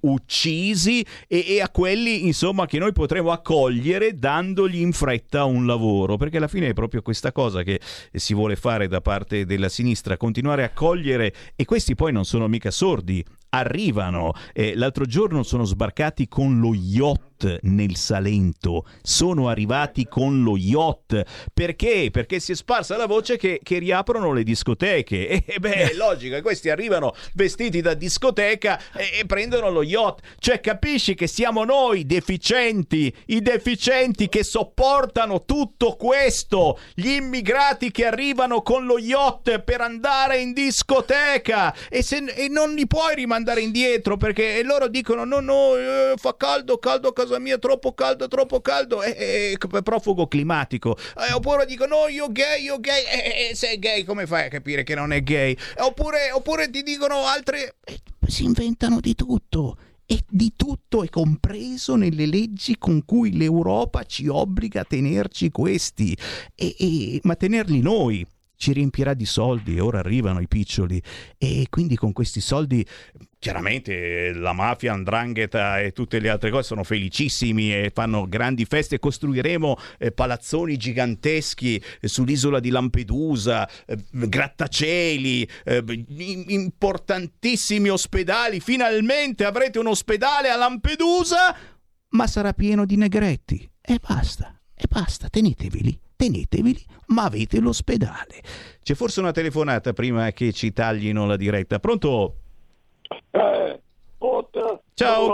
uccisi 0.00 1.04
e, 1.26 1.44
e 1.46 1.60
a 1.60 1.68
quelli 1.68 2.26
insomma 2.26 2.66
che 2.66 2.78
noi 2.78 2.92
potremo 2.92 3.30
accogliere 3.32 4.14
dandogli 4.14 4.80
in 4.80 4.92
fretta 4.92 5.44
un 5.44 5.66
lavoro. 5.66 6.16
Perché 6.16 6.38
alla 6.38 6.48
fine 6.48 6.68
è 6.68 6.72
proprio 6.74 7.02
questa 7.02 7.32
cosa 7.32 7.62
che 7.62 7.80
si 8.12 8.34
vuole 8.34 8.56
fare 8.56 8.88
da 8.88 9.00
parte 9.00 9.44
della 9.44 9.68
sinistra 9.68 10.16
continuare 10.16 10.64
a 10.64 10.70
cogliere 10.70 11.32
e 11.54 11.64
questi 11.64 11.94
poi 11.94 12.12
non 12.12 12.24
sono 12.24 12.48
mica 12.48 12.70
sordi 12.70 13.24
arrivano. 13.50 14.32
Eh, 14.52 14.74
l'altro 14.74 15.04
giorno 15.04 15.42
sono 15.42 15.64
sbarcati 15.64 16.28
con 16.28 16.60
lo 16.60 16.74
yacht 16.74 17.35
nel 17.62 17.96
Salento. 17.96 18.86
Sono 19.02 19.48
arrivati 19.48 20.06
con 20.06 20.42
lo 20.42 20.56
yacht. 20.56 21.22
Perché? 21.52 22.08
Perché 22.10 22.40
si 22.40 22.52
è 22.52 22.54
sparsa 22.54 22.96
la 22.96 23.06
voce 23.06 23.36
che, 23.36 23.60
che 23.62 23.78
riaprono 23.78 24.32
le 24.32 24.42
discoteche. 24.42 25.44
E 25.56 25.58
beh 25.60 25.90
è 25.90 25.94
logico 25.94 26.40
questi 26.46 26.70
arrivano 26.70 27.12
vestiti 27.34 27.80
da 27.80 27.94
discoteca 27.94 28.80
e, 28.94 29.20
e 29.20 29.26
prendono 29.26 29.68
lo 29.70 29.82
yacht. 29.82 30.24
Cioè 30.38 30.60
capisci 30.60 31.14
che 31.14 31.26
siamo 31.26 31.64
noi 31.64 32.06
deficienti 32.06 33.12
i 33.26 33.40
deficienti 33.40 34.28
che 34.28 34.44
sopportano 34.44 35.44
tutto 35.44 35.96
questo. 35.96 36.78
Gli 36.94 37.08
immigrati 37.08 37.90
che 37.90 38.06
arrivano 38.06 38.62
con 38.62 38.86
lo 38.86 38.98
yacht 38.98 39.60
per 39.60 39.80
andare 39.80 40.38
in 40.38 40.52
discoteca. 40.52 41.74
E, 41.88 42.02
se, 42.02 42.18
e 42.18 42.48
non 42.48 42.74
li 42.74 42.86
puoi 42.86 43.14
rimandare 43.16 43.60
indietro 43.60 44.16
perché 44.16 44.62
loro 44.62 44.88
dicono 44.88 45.24
no 45.24 45.40
no 45.40 45.76
eh, 45.76 46.14
fa 46.16 46.36
caldo 46.36 46.78
caldo 46.78 47.08
a 47.08 47.12
casa 47.26 47.38
mia 47.38 47.58
troppo 47.58 47.92
caldo 47.92 48.28
troppo 48.28 48.60
caldo 48.60 49.02
e, 49.02 49.56
e, 49.58 49.82
profugo 49.82 50.26
climatico. 50.26 50.96
Eh, 51.28 51.32
oppure 51.34 51.66
dicono 51.66 51.96
no 51.96 52.08
io 52.08 52.30
gay 52.30 52.62
io 52.62 52.78
gay 52.80 53.04
e, 53.04 53.50
e, 53.50 53.54
sei 53.54 53.78
gay 53.78 54.04
come 54.04 54.26
fai 54.26 54.46
a 54.46 54.48
capire 54.48 54.82
che 54.82 54.94
non 54.94 55.12
è 55.12 55.22
gay? 55.22 55.52
Eh, 55.52 55.82
oppure, 55.82 56.30
oppure 56.32 56.70
ti 56.70 56.82
dicono 56.82 57.26
altre 57.26 57.76
eh, 57.84 58.00
si 58.26 58.44
inventano 58.44 59.00
di 59.00 59.14
tutto 59.14 59.76
e 60.06 60.22
di 60.28 60.52
tutto 60.54 61.02
è 61.02 61.08
compreso 61.08 61.96
nelle 61.96 62.26
leggi 62.26 62.78
con 62.78 63.04
cui 63.04 63.36
l'Europa 63.36 64.04
ci 64.04 64.28
obbliga 64.28 64.82
a 64.82 64.84
tenerci 64.84 65.50
questi, 65.50 66.16
e, 66.54 66.76
e- 66.78 67.20
ma 67.24 67.34
tenerli 67.34 67.80
noi 67.80 68.24
ci 68.56 68.72
riempirà 68.72 69.14
di 69.14 69.26
soldi 69.26 69.76
e 69.76 69.80
ora 69.80 69.98
arrivano 69.98 70.40
i 70.40 70.48
piccioli. 70.48 71.00
E 71.38 71.66
quindi 71.70 71.96
con 71.96 72.12
questi 72.12 72.40
soldi 72.40 72.84
chiaramente 73.38 74.32
la 74.32 74.52
mafia, 74.52 74.92
Andrangheta 74.92 75.80
e 75.80 75.92
tutte 75.92 76.18
le 76.18 76.28
altre 76.28 76.50
cose 76.50 76.64
sono 76.64 76.82
felicissimi 76.82 77.72
e 77.72 77.92
fanno 77.94 78.26
grandi 78.26 78.64
feste, 78.64 78.98
costruiremo 78.98 79.76
eh, 79.98 80.10
palazzoni 80.10 80.76
giganteschi 80.76 81.80
eh, 82.00 82.08
sull'isola 82.08 82.58
di 82.58 82.70
Lampedusa, 82.70 83.68
eh, 83.86 83.96
grattacieli, 84.10 85.48
eh, 85.64 85.84
im- 86.08 86.44
importantissimi 86.48 87.88
ospedali, 87.88 88.60
finalmente 88.60 89.44
avrete 89.44 89.78
un 89.78 89.86
ospedale 89.88 90.48
a 90.50 90.56
Lampedusa, 90.56 91.56
ma 92.08 92.26
sarà 92.26 92.52
pieno 92.52 92.84
di 92.84 92.96
negretti. 92.96 93.70
E 93.80 94.00
basta, 94.04 94.60
e 94.74 94.86
basta, 94.88 95.28
teneteveli. 95.28 96.00
Teneteveli, 96.16 96.82
ma 97.08 97.24
avete 97.24 97.60
l'ospedale. 97.60 98.42
C'è 98.82 98.94
forse 98.94 99.20
una 99.20 99.32
telefonata 99.32 99.92
prima 99.92 100.30
che 100.32 100.52
ci 100.52 100.72
taglino 100.72 101.26
la 101.26 101.36
diretta. 101.36 101.78
Pronto? 101.78 102.36
Eh, 103.30 103.80
Potta, 104.18 104.80
Ciao. 104.94 105.26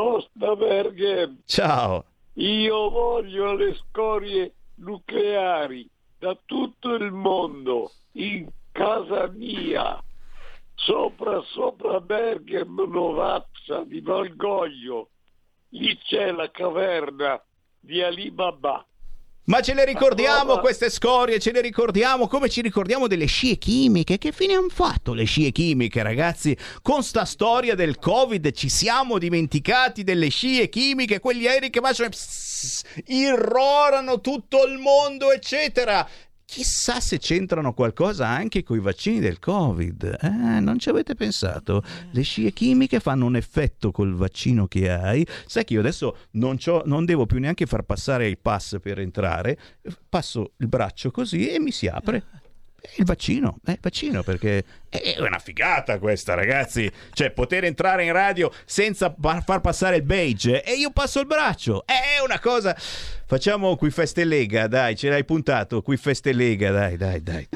Ciao. 1.45 2.05
io 2.35 2.91
voglio 2.91 3.55
le 3.55 3.75
scorie 3.77 4.55
nucleari 4.77 5.89
da 6.19 6.37
tutto 6.45 6.95
il 6.95 7.13
mondo, 7.13 7.93
in 8.13 8.49
casa 8.73 9.29
mia, 9.29 10.03
sopra, 10.75 11.41
sopra 11.53 12.01
Berghem, 12.01 12.75
Novazza, 12.89 13.85
di 13.85 14.01
Valgoglio. 14.01 15.09
Lì 15.71 15.97
c'è 15.99 16.31
la 16.33 16.51
caverna 16.51 17.43
di 17.81 18.03
Alibaba. 18.03 18.85
Ma 19.47 19.61
ce 19.61 19.75
le 19.75 19.85
ricordiamo 19.85 20.59
queste 20.59 20.89
scorie, 20.89 21.41
ce 21.41 21.51
le 21.51 21.61
ricordiamo 21.61 22.29
come 22.29 22.49
ci 22.49 22.61
ricordiamo 22.61 23.09
delle 23.09 23.27
scie 23.27 23.59
chimiche. 23.59 24.17
Che 24.17 24.31
fine 24.31 24.55
hanno 24.55 24.69
fatto 24.69 25.15
le 25.15 25.25
scie 25.25 25.51
chimiche, 25.51 26.01
ragazzi? 26.01 26.57
Con 26.81 27.03
sta 27.03 27.25
storia 27.25 27.75
del 27.75 27.99
Covid 27.99 28.53
ci 28.53 28.69
siamo 28.69 29.19
dimenticati 29.19 30.05
delle 30.05 30.29
scie 30.29 30.69
chimiche, 30.69 31.19
quegli 31.19 31.49
aerei 31.49 31.71
che 31.71 31.81
baciano 31.81 32.09
e 32.09 32.13
pss, 32.13 32.83
irrorano 33.07 34.21
tutto 34.21 34.65
il 34.65 34.79
mondo, 34.79 35.33
eccetera. 35.33 36.09
Chissà 36.45 37.01
se 37.01 37.19
c'entrano 37.19 37.73
qualcosa 37.73 38.27
anche 38.27 38.63
con 38.63 38.77
i 38.77 38.81
vaccini 38.81 39.21
del 39.21 39.39
Covid. 39.39 40.19
Eh, 40.21 40.29
non 40.61 40.79
ci 40.79 40.91
avete 40.91 41.15
pensato? 41.15 41.83
Le 42.11 42.23
scie 42.23 42.53
chimiche 42.53 43.01
fanno 43.01 43.25
un 43.25 43.37
effetto 43.37 43.91
col 43.91 44.15
vaccino 44.15 44.67
che 44.67 44.91
hai. 44.91 45.27
Sai 45.47 45.65
che 45.65 45.73
io 45.75 45.81
adesso 45.81 46.17
non, 46.33 46.59
c'ho- 46.59 46.83
non 46.85 47.07
devo 47.07 47.25
più 47.25 47.39
neanche 47.39 47.65
far 47.65 47.83
passare 47.83 48.29
il 48.29 48.39
pass 48.39 48.79
per 48.83 48.99
entrare. 48.99 49.59
Passo 50.09 50.53
il 50.59 50.69
braccio 50.69 51.11
così 51.11 51.49
e 51.49 51.59
mi 51.59 51.71
si 51.71 51.87
apre. 51.87 52.23
È 52.83 52.89
Il 52.97 53.05
vaccino, 53.05 53.59
è 53.65 53.71
il 53.71 53.79
vaccino 53.81 54.25
perché 54.25 54.65
è 54.89 55.15
una 55.21 55.39
figata 55.39 56.01
questa, 56.01 56.35
ragazzi. 56.35 56.91
Cioè, 57.13 57.31
poter 57.31 57.63
entrare 57.65 58.05
in 58.05 58.13
radio 58.13 58.53
senza 58.65 59.15
far 59.45 59.61
passare 59.61 59.97
il 59.97 60.03
beige 60.03 60.65
e 60.65 60.73
io 60.75 60.91
passo 60.91 61.21
il 61.21 61.27
braccio. 61.27 61.87
È 61.87 62.21
una 62.23 62.41
cosa. 62.41 62.77
Facciamo 63.33 63.77
qui 63.77 63.91
Feste 63.91 64.25
Lega, 64.25 64.67
dai, 64.67 64.95
ce 64.95 65.09
l'hai 65.09 65.25
puntato. 65.25 65.81
Qui 65.81 65.97
Feste 65.97 66.35
Lega, 66.35 66.71
dai, 66.71 66.99
dai, 66.99 67.23
dai. 67.23 67.49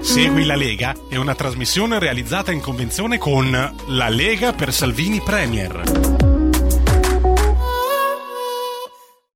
Segui 0.00 0.44
la 0.44 0.56
Lega 0.56 0.92
è 1.08 1.14
una 1.14 1.36
trasmissione 1.36 2.00
realizzata 2.00 2.50
in 2.50 2.58
convenzione 2.58 3.16
con 3.16 3.48
La 3.86 4.08
Lega 4.08 4.52
per 4.52 4.72
Salvini 4.72 5.20
Premier. 5.20 6.17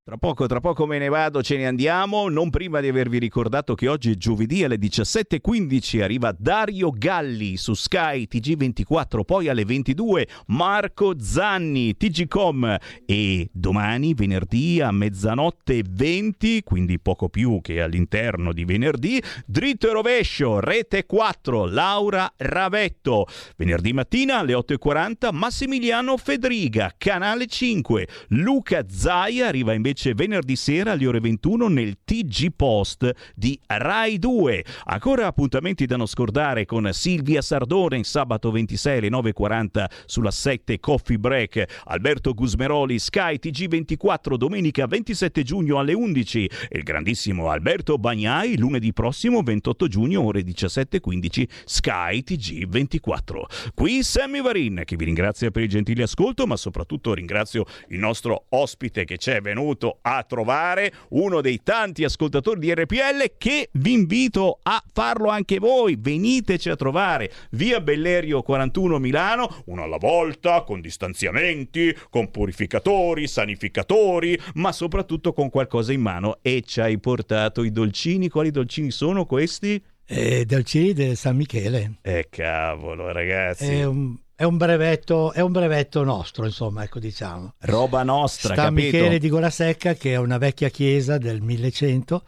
Tra 0.04 0.16
poco, 0.16 0.46
tra 0.46 0.58
poco 0.58 0.84
me 0.84 0.98
ne 0.98 1.08
vado, 1.08 1.44
ce 1.44 1.56
ne 1.56 1.64
andiamo. 1.64 2.28
Non 2.28 2.50
prima 2.50 2.80
di 2.80 2.88
avervi 2.88 3.20
ricordato 3.20 3.76
che 3.76 3.86
oggi 3.86 4.10
è 4.10 4.14
giovedì 4.16 4.64
alle 4.64 4.74
17.15 4.74 6.02
arriva 6.02 6.34
Dario 6.36 6.90
Galli 6.90 7.56
su 7.56 7.72
Sky 7.74 8.26
TG24, 8.28 9.22
poi 9.24 9.46
alle 9.46 9.64
22 9.64 10.26
Marco 10.46 11.14
Zanni 11.20 11.96
TGcom 11.96 12.78
e 13.06 13.48
domani 13.52 14.12
venerdì 14.14 14.80
a 14.80 14.90
mezzanotte 14.90 15.78
e 15.78 15.84
20, 15.88 16.64
quindi 16.64 16.98
poco 16.98 17.28
più 17.28 17.60
che 17.60 17.80
all'interno 17.80 18.52
di 18.52 18.64
venerdì, 18.64 19.22
dritto 19.46 19.88
e 19.88 19.92
rovescio, 19.92 20.58
rete 20.58 21.06
4, 21.06 21.64
Laura 21.66 22.32
Ravetto. 22.38 23.26
Venerdì 23.56 23.92
mattina 23.92 24.38
alle 24.38 24.54
8.40 24.54 25.32
Massimiliano 25.32 26.16
Fedriga, 26.16 26.92
canale 26.98 27.46
5. 27.46 28.08
Luca 28.30 28.84
Zaia 28.88 29.46
arriva 29.46 29.72
invece 29.72 29.90
venerdì 30.14 30.56
sera 30.56 30.93
alle 30.93 31.06
ore 31.06 31.20
21 31.20 31.69
nel 31.69 31.98
TG 32.05 32.52
Post 32.55 33.10
di 33.35 33.59
Rai 33.66 34.19
2. 34.19 34.64
Ancora 34.85 35.27
appuntamenti 35.27 35.86
da 35.86 35.97
non 35.97 36.06
scordare 36.06 36.64
con 36.64 36.89
Silvia 36.93 37.43
Sardone 37.43 37.97
in 37.97 38.05
sabato 38.05 38.51
26 38.51 38.98
alle 38.98 39.09
9.40 39.09 39.85
sulla 40.06 40.31
7 40.31 40.78
Coffee 40.81 41.19
Break. 41.19 41.82
Alberto 41.85 42.35
Gusmeroli 42.35 42.98
Sky 42.98 43.39
TG24 43.43 44.36
domenica 44.36 44.86
27 44.86 45.43
giugno 45.43 45.78
alle 45.78 45.93
11. 45.93 46.51
E 46.69 46.78
il 46.78 46.82
grandissimo 46.82 47.51
Alberto 47.51 47.98
Bagnai 47.98 48.56
lunedì 48.56 48.93
prossimo 48.93 49.43
28 49.43 49.89
giugno 49.89 50.23
ore 50.23 50.43
17.15 50.43 51.48
Sky 51.64 52.23
TG24. 52.27 53.73
Qui 53.74 54.02
Sammy 54.02 54.40
Varin 54.40 54.82
che 54.85 54.97
vi 54.97 55.05
ringrazia 55.05 55.51
per 55.51 55.62
il 55.62 55.69
gentile 55.69 56.05
ascolto 56.05 56.47
ma 56.47 56.56
soprattutto 56.56 57.14
ringrazio 57.14 57.64
il 57.89 57.98
nostro 57.98 58.47
ospite 58.51 59.05
che 59.05 59.19
ci 59.19 59.31
è 59.31 59.40
venuto 59.40 59.81
a 60.02 60.22
trovare, 60.22 60.92
uno 61.10 61.40
dei 61.40 61.60
tanti 61.62 62.04
ascoltatori 62.04 62.60
di 62.60 62.74
RPL 62.74 63.34
che 63.38 63.68
vi 63.72 63.92
invito 63.92 64.59
a 64.62 64.82
farlo 64.92 65.28
anche 65.28 65.59
voi. 65.59 65.96
Veniteci 65.98 66.70
a 66.70 66.76
trovare 66.76 67.30
via 67.50 67.80
Bellerio 67.80 68.42
41 68.42 68.98
Milano, 68.98 69.62
uno 69.66 69.82
alla 69.82 69.98
volta, 69.98 70.62
con 70.62 70.80
distanziamenti, 70.80 71.96
con 72.10 72.30
purificatori, 72.30 73.26
sanificatori, 73.26 74.38
ma 74.54 74.72
soprattutto 74.72 75.32
con 75.32 75.50
qualcosa 75.50 75.92
in 75.92 76.00
mano. 76.00 76.38
E 76.42 76.62
ci 76.66 76.80
hai 76.80 76.98
portato 76.98 77.62
i 77.62 77.70
dolcini. 77.70 78.28
Quali 78.28 78.50
dolcini 78.50 78.90
sono 78.90 79.26
questi? 79.26 79.82
Eh, 80.06 80.44
dolcini 80.44 80.92
del 80.92 81.16
San 81.16 81.36
Michele. 81.36 81.98
Eh 82.02 82.26
cavolo, 82.28 83.12
ragazzi. 83.12 83.66
È 83.66 83.84
un, 83.84 84.16
è 84.34 84.44
un 84.44 84.56
brevetto, 84.56 85.32
è 85.32 85.40
un 85.40 85.52
brevetto 85.52 86.02
nostro, 86.04 86.44
insomma, 86.44 86.82
ecco 86.82 86.98
diciamo. 86.98 87.54
Roba 87.60 88.02
nostra, 88.02 88.54
Sta 88.54 88.64
capito? 88.64 88.96
Michele 88.96 89.18
di 89.18 89.28
Golasecca, 89.28 89.94
che 89.94 90.12
è 90.12 90.16
una 90.16 90.38
vecchia 90.38 90.68
chiesa 90.68 91.18
del 91.18 91.40
1100, 91.40 92.22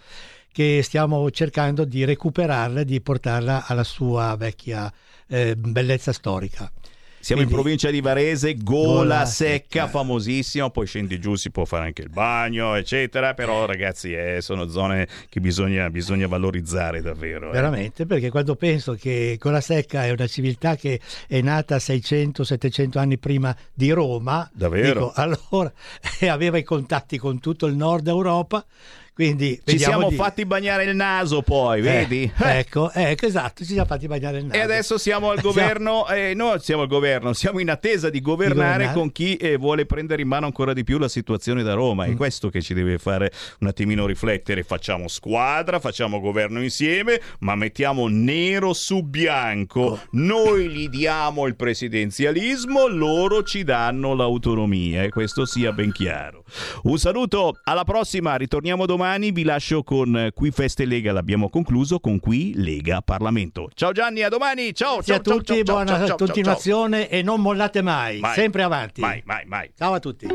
che 0.52 0.82
stiamo 0.82 1.28
cercando 1.30 1.84
di 1.84 2.04
recuperarla 2.04 2.80
e 2.80 2.84
di 2.84 3.00
portarla 3.00 3.66
alla 3.66 3.84
sua 3.84 4.36
vecchia 4.36 4.92
eh, 5.26 5.56
bellezza 5.56 6.12
storica. 6.12 6.70
Siamo 7.24 7.40
in 7.40 7.48
Quindi- 7.48 7.62
provincia 7.62 7.90
di 7.90 8.02
Varese, 8.02 8.54
Gola 8.54 8.92
Gola 8.92 9.24
Secca, 9.24 9.88
famosissimo, 9.88 10.68
poi 10.68 10.86
scendi 10.86 11.18
giù, 11.18 11.36
si 11.36 11.50
può 11.50 11.64
fare 11.64 11.86
anche 11.86 12.02
il 12.02 12.10
bagno, 12.10 12.74
eccetera, 12.74 13.32
però 13.32 13.64
ragazzi 13.64 14.12
eh, 14.12 14.42
sono 14.42 14.68
zone 14.68 15.08
che 15.30 15.40
bisogna, 15.40 15.88
bisogna 15.88 16.26
valorizzare 16.26 17.00
davvero. 17.00 17.48
eh. 17.48 17.52
Veramente, 17.52 18.04
perché 18.04 18.28
quando 18.28 18.56
penso 18.56 18.92
che 18.92 19.38
Golasecca 19.40 20.04
è 20.04 20.10
una 20.10 20.26
civiltà 20.26 20.76
che 20.76 21.00
è 21.26 21.40
nata 21.40 21.76
600-700 21.76 22.98
anni 22.98 23.16
prima 23.16 23.56
di 23.72 23.90
Roma, 23.90 24.46
Davvero? 24.52 24.92
dico, 24.92 25.12
allora 25.16 25.72
e 26.20 26.28
aveva 26.28 26.58
i 26.58 26.62
contatti 26.62 27.16
con 27.16 27.40
tutto 27.40 27.64
il 27.64 27.74
nord 27.74 28.06
Europa, 28.06 28.62
quindi 29.14 29.60
Ci 29.64 29.78
siamo 29.78 30.08
di- 30.08 30.16
fatti 30.16 30.44
bagnare 30.44 30.84
il 30.84 30.96
naso 30.96 31.40
poi, 31.42 31.78
Eh, 31.78 31.82
vedi? 31.82 32.32
Ecco, 32.44 32.90
ecco, 32.92 33.26
esatto, 33.26 33.64
ci 33.64 33.72
siamo 33.72 33.86
fatti 33.86 34.06
bagnare 34.06 34.38
il 34.38 34.46
naso. 34.46 34.58
E 34.58 34.62
adesso 34.62 34.98
siamo 34.98 35.30
al 35.30 35.40
governo, 35.42 36.06
eh, 36.08 36.32
no, 36.34 36.58
siamo 36.58 36.82
al 36.82 36.88
governo, 36.88 37.32
siamo 37.32 37.60
in 37.60 37.70
attesa 37.70 38.10
di 38.10 38.20
governare, 38.20 38.54
governare. 38.72 38.98
con 38.98 39.12
chi 39.12 39.36
eh, 39.36 39.56
vuole 39.56 39.86
prendere 39.86 40.22
in 40.22 40.28
mano 40.28 40.46
ancora 40.46 40.72
di 40.72 40.82
più 40.84 40.98
la 40.98 41.08
situazione 41.08 41.62
da 41.62 41.74
Roma. 41.74 42.06
Mm. 42.06 42.12
È 42.12 42.14
questo 42.16 42.48
che 42.50 42.60
ci 42.60 42.74
deve 42.74 42.98
fare 42.98 43.30
un 43.60 43.68
attimino 43.68 44.04
riflettere. 44.06 44.62
Facciamo 44.64 45.06
squadra, 45.08 45.78
facciamo 45.78 46.18
governo 46.20 46.60
insieme, 46.62 47.20
ma 47.40 47.54
mettiamo 47.54 48.08
nero 48.08 48.72
su 48.72 48.96
Oh. 48.96 49.02
bianco. 49.02 50.00
Noi 50.12 50.68
gli 50.68 50.88
diamo 50.88 51.46
il 51.46 51.54
presidenzialismo, 51.56 52.86
loro 52.88 53.42
ci 53.42 53.62
danno 53.64 54.14
l'autonomia 54.14 55.02
e 55.02 55.08
questo 55.10 55.44
sia 55.46 55.72
ben 55.72 55.92
chiaro. 55.92 56.44
Un 56.84 56.98
saluto, 56.98 57.58
alla 57.64 57.84
prossima, 57.84 58.34
ritorniamo 58.36 58.86
domani, 58.86 59.02
vi 59.32 59.44
lascio 59.44 59.82
con 59.82 60.16
eh, 60.16 60.32
Qui 60.32 60.50
Feste 60.50 60.86
Lega, 60.86 61.12
l'abbiamo 61.12 61.50
concluso 61.50 62.00
con 62.00 62.18
Qui 62.18 62.54
Lega 62.54 63.02
Parlamento. 63.02 63.68
Ciao 63.74 63.92
Gianni, 63.92 64.22
a 64.22 64.28
domani, 64.28 64.74
ciao, 64.74 65.02
ciao, 65.02 65.16
a 65.16 65.20
tutti, 65.20 65.44
ciao, 65.44 65.56
ciao, 65.56 65.74
buona 65.74 65.86
ciao, 65.86 65.96
ciao, 65.98 66.06
ciao, 66.06 66.16
continuazione 66.16 67.08
e 67.10 67.22
non 67.22 67.40
mollate 67.40 67.82
mai, 67.82 68.20
Mai, 68.20 68.34
sempre 68.34 68.62
avanti. 68.62 69.02
Mai, 69.02 69.22
mai, 69.26 69.44
mai. 69.46 69.70
Ciao 69.76 69.92
a 69.92 69.98
tutti. 69.98 70.26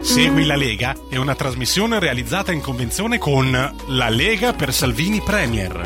Segui 0.00 0.46
la 0.46 0.54
Lega 0.54 0.94
è 1.10 1.16
una 1.16 1.34
trasmissione 1.34 1.98
realizzata 1.98 2.52
in 2.52 2.60
convenzione 2.60 3.18
con 3.18 3.50
La 3.88 4.08
Lega 4.08 4.52
per 4.52 4.72
Salvini 4.72 5.20
Premier. 5.20 5.82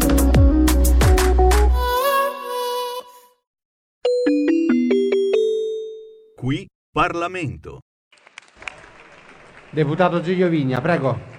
Qui 6.37 6.67
Parlamento. 6.93 7.81
Deputato 9.71 10.21
Giulio 10.21 10.49
Vigna, 10.49 10.83
prego. 10.83 11.32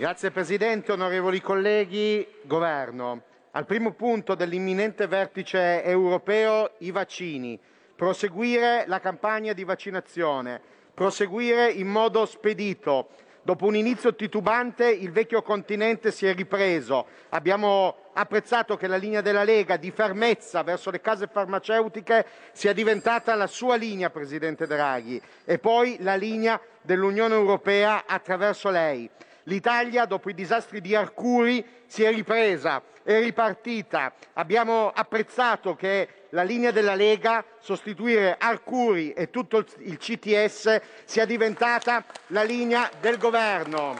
Grazie 0.00 0.30
Presidente, 0.30 0.92
onorevoli 0.92 1.42
colleghi, 1.42 2.26
Governo. 2.44 3.20
Al 3.50 3.66
primo 3.66 3.92
punto 3.92 4.34
dell'imminente 4.34 5.06
vertice 5.06 5.84
europeo 5.84 6.70
i 6.78 6.90
vaccini, 6.90 7.60
proseguire 7.96 8.84
la 8.86 8.98
campagna 8.98 9.52
di 9.52 9.62
vaccinazione, 9.62 10.58
proseguire 10.94 11.70
in 11.70 11.88
modo 11.88 12.24
spedito. 12.24 13.08
Dopo 13.42 13.66
un 13.66 13.76
inizio 13.76 14.14
titubante 14.14 14.88
il 14.88 15.12
vecchio 15.12 15.42
continente 15.42 16.12
si 16.12 16.24
è 16.24 16.32
ripreso. 16.32 17.04
Abbiamo 17.28 17.94
apprezzato 18.14 18.78
che 18.78 18.86
la 18.86 18.96
linea 18.96 19.20
della 19.20 19.44
Lega 19.44 19.76
di 19.76 19.90
fermezza 19.90 20.62
verso 20.62 20.90
le 20.90 21.02
case 21.02 21.28
farmaceutiche 21.30 22.24
sia 22.52 22.72
diventata 22.72 23.34
la 23.34 23.46
sua 23.46 23.76
linea, 23.76 24.08
Presidente 24.08 24.66
Draghi, 24.66 25.20
e 25.44 25.58
poi 25.58 25.98
la 26.00 26.14
linea 26.14 26.58
dell'Unione 26.80 27.34
Europea 27.34 28.04
attraverso 28.06 28.70
lei. 28.70 29.10
L'Italia, 29.44 30.04
dopo 30.04 30.30
i 30.30 30.34
disastri 30.34 30.80
di 30.80 30.94
Arcuri, 30.94 31.64
si 31.86 32.02
è 32.02 32.10
ripresa, 32.12 32.82
è 33.02 33.20
ripartita. 33.20 34.12
Abbiamo 34.34 34.90
apprezzato 34.94 35.74
che 35.74 36.26
la 36.30 36.42
linea 36.42 36.70
della 36.70 36.94
Lega, 36.94 37.44
sostituire 37.58 38.36
Arcuri 38.38 39.12
e 39.12 39.30
tutto 39.30 39.64
il- 39.78 39.98
CTS, 39.98 40.80
sia 41.04 41.24
diventata 41.24 42.04
la 42.28 42.42
linea 42.42 42.90
del 43.00 43.18
governo. 43.18 43.98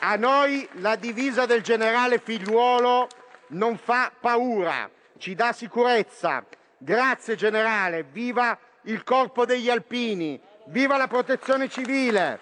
A 0.00 0.16
noi 0.16 0.68
la 0.80 0.96
divisa 0.96 1.46
del 1.46 1.62
generale 1.62 2.18
figliuolo 2.18 3.08
non 3.48 3.76
fa 3.76 4.10
paura, 4.18 4.90
ci 5.18 5.34
dà 5.34 5.52
sicurezza. 5.52 6.44
Grazie 6.78 7.36
generale, 7.36 8.04
viva 8.10 8.58
il 8.82 9.04
corpo 9.04 9.44
degli 9.44 9.70
alpini, 9.70 10.40
viva 10.66 10.96
la 10.96 11.06
protezione 11.06 11.68
civile, 11.68 12.38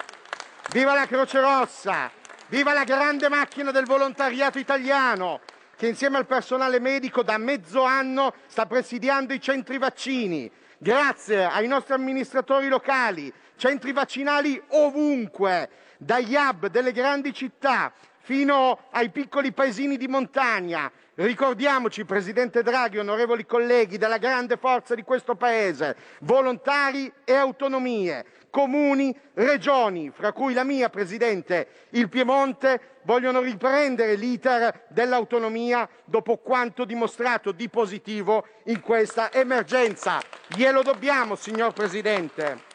viva 0.73 0.95
la 0.95 1.07
Croce 1.07 1.41
Rossa, 1.41 2.11
viva 2.49 2.73
la 2.73 2.85
grande 2.85 3.29
macchina 3.29 3.73
del 3.73 3.87
volontariato 3.87 4.59
italiano 4.59 5.41
che 5.77 5.89
insieme 5.89 6.17
al 6.17 6.27
personale 6.27 6.79
medico 6.79 7.23
da 7.23 7.39
mezzo 7.39 7.83
anno 7.83 8.35
sta 8.47 8.67
presidiando 8.67 9.33
i 9.33 9.41
centri 9.41 9.79
vaccini. 9.79 10.51
Grazie 10.79 11.45
ai 11.45 11.67
nostri 11.67 11.95
amministratori 11.95 12.69
locali, 12.69 13.33
centri 13.57 13.93
vaccinali 13.93 14.63
ovunque, 14.69 15.69
dagli 15.99 16.37
hub 16.37 16.69
delle 16.69 16.93
grandi 16.93 17.35
città 17.35 17.93
fino 18.19 18.87
ai 18.91 19.11
piccoli 19.11 19.53
paesini 19.53 19.97
di 19.97 20.07
montagna. 20.07 20.91
Ricordiamoci, 21.17 22.05
Presidente 22.05 22.63
Draghi, 22.63 22.99
onorevoli 22.99 23.45
colleghi, 23.45 23.99
della 23.99 24.19
grande 24.19 24.57
forza 24.57 24.95
di 24.95 25.03
questo 25.03 25.35
Paese, 25.35 25.97
volontari 26.21 27.13
e 27.25 27.35
autonomie, 27.35 28.25
comuni, 28.51 29.17
regioni, 29.35 30.11
fra 30.11 30.33
cui 30.33 30.53
la 30.53 30.65
mia, 30.65 30.91
Presidente, 30.91 31.69
il 31.91 32.09
Piemonte, 32.09 32.99
vogliono 33.03 33.41
riprendere 33.41 34.15
l'iter 34.15 34.87
dell'autonomia 34.89 35.89
dopo 36.05 36.37
quanto 36.37 36.85
dimostrato 36.85 37.53
di 37.53 37.69
positivo 37.69 38.47
in 38.65 38.81
questa 38.81 39.33
emergenza. 39.33 40.21
Glielo 40.49 40.83
dobbiamo, 40.83 41.37
signor 41.37 41.73
Presidente. 41.73 42.69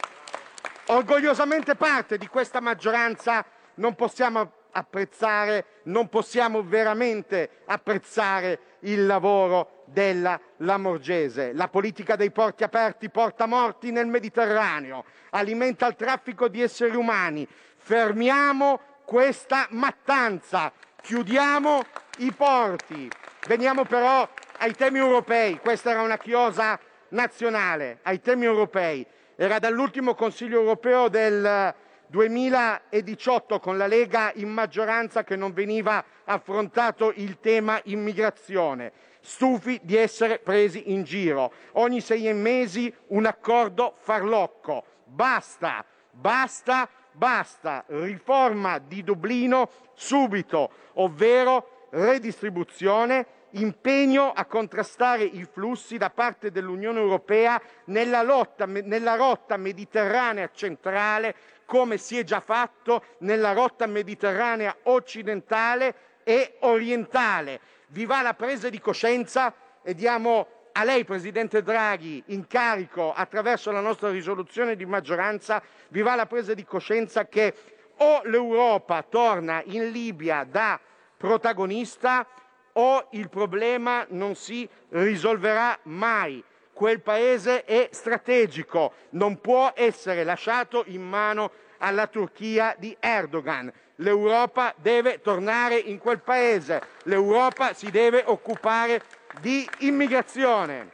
Orgogliosamente 0.88 1.76
parte 1.76 2.18
di 2.18 2.28
questa 2.28 2.60
maggioranza 2.60 3.46
non 3.76 3.96
possiamo 3.96 4.52
apprezzare, 4.72 5.66
non 5.84 6.10
possiamo 6.10 6.64
veramente 6.64 7.62
apprezzare 7.66 8.60
il 8.82 9.06
lavoro 9.06 9.75
della 9.86 10.40
Lamorgese. 10.57 11.53
La 11.53 11.68
politica 11.68 12.16
dei 12.16 12.32
porti 12.32 12.64
aperti 12.64 13.10
porta 13.10 13.45
morti 13.45 13.91
nel 13.91 14.07
Mediterraneo, 14.07 15.06
alimenta 15.32 15.88
il 15.88 15.95
traffico 15.95 16.48
di 16.48 16.62
esseri 16.62 16.95
umani. 16.95 17.48
Fermiamo 17.78 18.80
questa 19.06 19.68
mattanza, 19.72 20.72
chiudiamo 21.02 21.84
i 22.18 22.32
porti. 22.32 23.10
Veniamo 23.48 23.86
però 23.86 24.28
ai 24.57 24.74
temi 24.74 24.98
europei. 24.98 25.60
Questa 25.60 25.91
era 25.91 26.02
una 26.02 26.18
chiosa 26.18 26.80
nazionale, 27.10 27.99
ai 28.03 28.20
temi 28.22 28.45
europei. 28.45 29.06
Era 29.36 29.60
dall'ultimo 29.60 30.16
Consiglio 30.16 30.60
europeo 30.60 31.10
del 31.10 31.74
2018 32.07 33.60
con 33.60 33.78
la 33.78 33.88
Lega 33.88 34.32
in 34.36 34.49
maggioranza 34.49 35.24
che 35.24 35.36
non 35.36 35.53
veniva 35.53 36.03
affrontato 36.24 37.12
il 37.16 37.40
tema 37.40 37.80
immigrazione. 37.86 38.91
Stufi 39.26 39.80
di 39.82 39.98
essere 39.98 40.38
presi 40.38 40.92
in 40.92 41.04
giro. 41.04 41.52
Ogni 41.74 42.00
sei 42.00 42.32
mesi 42.32 42.94
un 43.08 43.26
accordo 43.26 43.96
farlocco. 43.98 44.86
Basta, 45.04 45.84
basta, 46.12 46.88
basta. 47.12 47.84
Riforma 47.88 48.78
di 48.78 49.04
Dublino 49.04 49.68
subito, 49.96 50.70
ovvero 50.94 51.88
redistribuzione 51.90 53.26
impegno 53.56 54.32
a 54.32 54.46
contrastare 54.46 55.24
i 55.24 55.44
flussi 55.52 55.98
da 55.98 56.12
parte 56.12 56.52
dell'Unione 56.52 57.00
Europea 57.00 57.60
nella, 57.86 58.22
lotta, 58.22 58.68
nella 58.68 59.16
rotta 59.16 59.58
mediterranea 59.58 60.52
centrale, 60.54 61.34
come 61.66 61.98
si 61.98 62.20
è 62.20 62.24
già 62.24 62.42
fatto 62.42 63.04
nella 63.20 63.54
rotta 63.54 63.88
mediterranea 63.88 64.76
occidentale 64.84 65.96
e 66.24 66.58
orientale. 66.60 67.60
Vi 67.90 68.06
va 68.06 68.22
la 68.22 68.34
presa 68.34 68.70
di 68.70 68.80
coscienza 68.80 69.53
e 69.84 69.94
diamo 69.94 70.48
a 70.72 70.84
lei, 70.84 71.06
Presidente 71.06 71.62
Draghi, 71.62 72.22
incarico 72.28 73.14
attraverso 73.14 73.72
la 73.72 73.80
nostra 73.80 74.10
risoluzione 74.10 74.76
di 74.76 74.86
maggioranza, 74.86 75.62
vi 75.90 76.02
va 76.02 76.16
la 76.16 76.26
presa 76.26 76.53
di 76.53 76.66
coscienza 76.66 77.28
che 77.28 77.53
o 77.98 78.22
l'Europa 78.26 79.03
torna 79.03 79.62
in 79.66 79.90
Libia 79.91 80.44
da 80.44 80.78
protagonista 81.16 82.28
o 82.74 83.07
il 83.12 83.30
problema 83.30 84.06
non 84.10 84.36
si 84.36 84.68
risolverà 84.90 85.80
mai. 85.84 86.44
Quel 86.74 87.02
paese 87.02 87.64
è 87.64 87.88
strategico, 87.91 88.94
non 89.12 89.40
può 89.40 89.72
essere 89.74 90.26
lasciato 90.26 90.84
in 90.88 91.02
mano 91.02 91.52
alla 91.78 92.07
Turchia 92.07 92.76
di 92.78 92.95
Erdogan. 92.99 93.72
L'Europa 94.00 94.74
deve 94.78 95.22
tornare 95.22 95.78
in 95.78 96.00
quel 96.00 96.20
paese, 96.20 96.82
l'Europa 97.04 97.74
si 97.74 97.90
deve 97.92 98.24
occupare 98.26 99.02
di 99.40 99.68
immigrazione. 99.80 100.92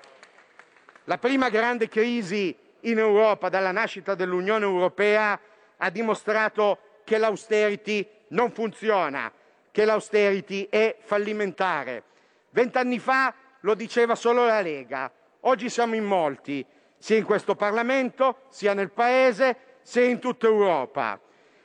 La 1.05 1.17
prima 1.17 1.49
grande 1.49 1.87
crisi 1.87 2.55
in 2.81 2.99
Europa 2.99 3.49
dalla 3.49 3.71
nascita 3.71 4.13
dell'Unione 4.13 4.65
Europea 4.65 5.39
ha 5.77 5.89
dimostrato 5.89 6.77
che 7.03 7.17
l'austerity 7.17 8.07
non 8.29 8.51
funziona, 8.51 9.31
che 9.71 9.83
l'austerity 9.83 10.67
è 10.69 10.97
fallimentare. 10.99 12.03
Vent'anni 12.51 12.99
fa 12.99 13.33
lo 13.61 13.73
diceva 13.73 14.13
solo 14.13 14.45
la 14.45 14.61
Lega, 14.61 15.11
oggi 15.41 15.69
siamo 15.69 15.95
in 15.95 16.03
molti, 16.03 16.63
sia 16.99 17.17
in 17.17 17.23
questo 17.23 17.55
Parlamento, 17.55 18.41
sia 18.49 18.75
nel 18.75 18.91
Paese, 18.91 19.79
sia 19.81 20.03
in 20.03 20.19
tutta 20.19 20.45
Europa. 20.45 21.19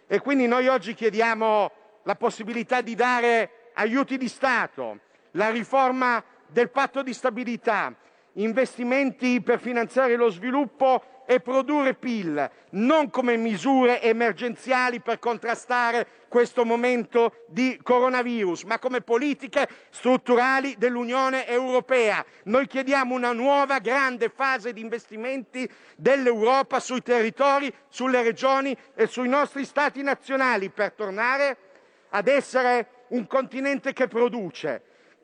E 0.09 0.21
quindi 0.21 0.47
noi 0.47 0.69
oggi 0.69 0.95
chiediamo 0.95 1.71
la 2.05 2.15
possibilità 2.15 2.81
di 2.81 2.95
dare 2.95 3.71
aiuti 3.75 4.17
di 4.17 4.29
Stato, 4.29 5.01
la 5.33 5.51
riforma 5.51 6.23
del 6.47 6.71
patto 6.71 7.03
di 7.03 7.13
stabilità, 7.13 7.93
investimenti 8.35 9.41
per 9.41 9.59
finanziare 9.59 10.15
lo 10.15 10.29
sviluppo 10.29 11.03
e 11.27 11.41
produrre 11.41 11.95
PIL, 11.95 12.51
non 12.71 13.11
come 13.11 13.37
misure 13.37 14.01
emergenziali 14.01 15.01
per 15.01 15.19
contrastare 15.19 16.07
questo 16.29 16.65
momento 16.65 17.45
di 17.49 17.79
coronavirus, 17.83 18.63
ma 18.63 18.79
come 18.79 19.01
politiche 19.01 19.69
strutturali 19.91 20.77
dell'Unione 20.79 21.47
Europea. 21.49 22.25
Noi 22.45 22.69
chiediamo 22.69 23.15
una 23.15 23.33
nuova 23.33 23.81
grande 23.81 24.29
fase 24.29 24.73
di 24.73 24.81
investimenti 24.81 25.69
dell'Europa 25.97 26.79
sui 26.79 27.03
territori, 27.03 27.73
sulle 27.89 28.23
regioni 28.23 28.77
e 28.95 29.07
sui 29.07 29.29
nostri 29.29 29.65
stati 29.65 30.03
nazionali 30.03 30.71
per 30.71 30.93
tornare 30.93 31.57
ad 32.11 32.29
essere 32.29 33.05
un 33.09 33.27
continente 33.27 33.93
che 33.93 34.07
produce, 34.07 34.83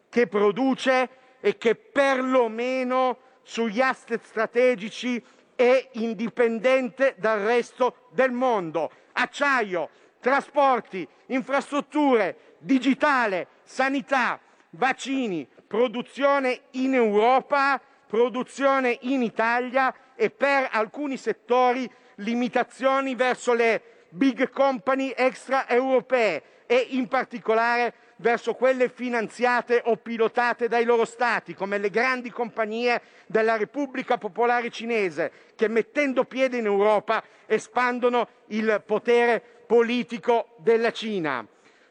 che 0.09 0.27
produce 0.27 1.09
e 1.41 1.57
che 1.57 1.75
perlomeno 1.75 3.19
sugli 3.43 3.81
asset 3.81 4.23
strategici 4.23 5.23
è 5.63 5.89
indipendente 5.93 7.15
dal 7.19 7.41
resto 7.41 8.09
del 8.11 8.33
mondo. 8.33 8.91
Acciaio, 9.13 9.89
trasporti, 10.21 11.07
infrastrutture, 11.27 12.57
digitale, 12.59 13.47
sanità, 13.63 14.41
vaccini, 14.71 15.47
produzione 15.67 16.63
in 16.73 16.95
Europa, 16.95 17.81
produzione 18.07 18.99
in 19.03 19.23
Italia 19.23 19.95
e 20.17 20.31
per 20.31 20.69
alcuni 20.73 21.17
settori 21.17 21.89
limitazioni 22.17 23.15
verso 23.15 23.55
le 23.55 23.83
big 24.09 24.51
company 24.51 25.13
extraeuropee 25.17 26.43
e 26.67 26.87
in 26.91 27.07
particolare 27.09 27.95
verso 28.23 28.55
quelle 28.55 28.89
finanziate 28.89 29.83
o 29.85 29.97
pilotate 29.97 30.69
dai 30.69 30.85
loro 30.85 31.05
stati, 31.05 31.55
come 31.55 31.77
le 31.77 31.91
grandi 31.91 32.31
compagnie 32.31 33.03
della 33.27 33.57
Repubblica 33.57 34.17
Popolare 34.17 34.71
Cinese, 34.71 35.33
che 35.57 35.67
mettendo 35.69 36.25
piede 36.25 36.57
in 36.57 36.65
Europa 36.65 37.23
espandono 37.47 38.29
il 38.47 38.81
potere 38.87 39.43
politico 39.67 40.55
della 40.59 40.93
Cina. 40.93 41.45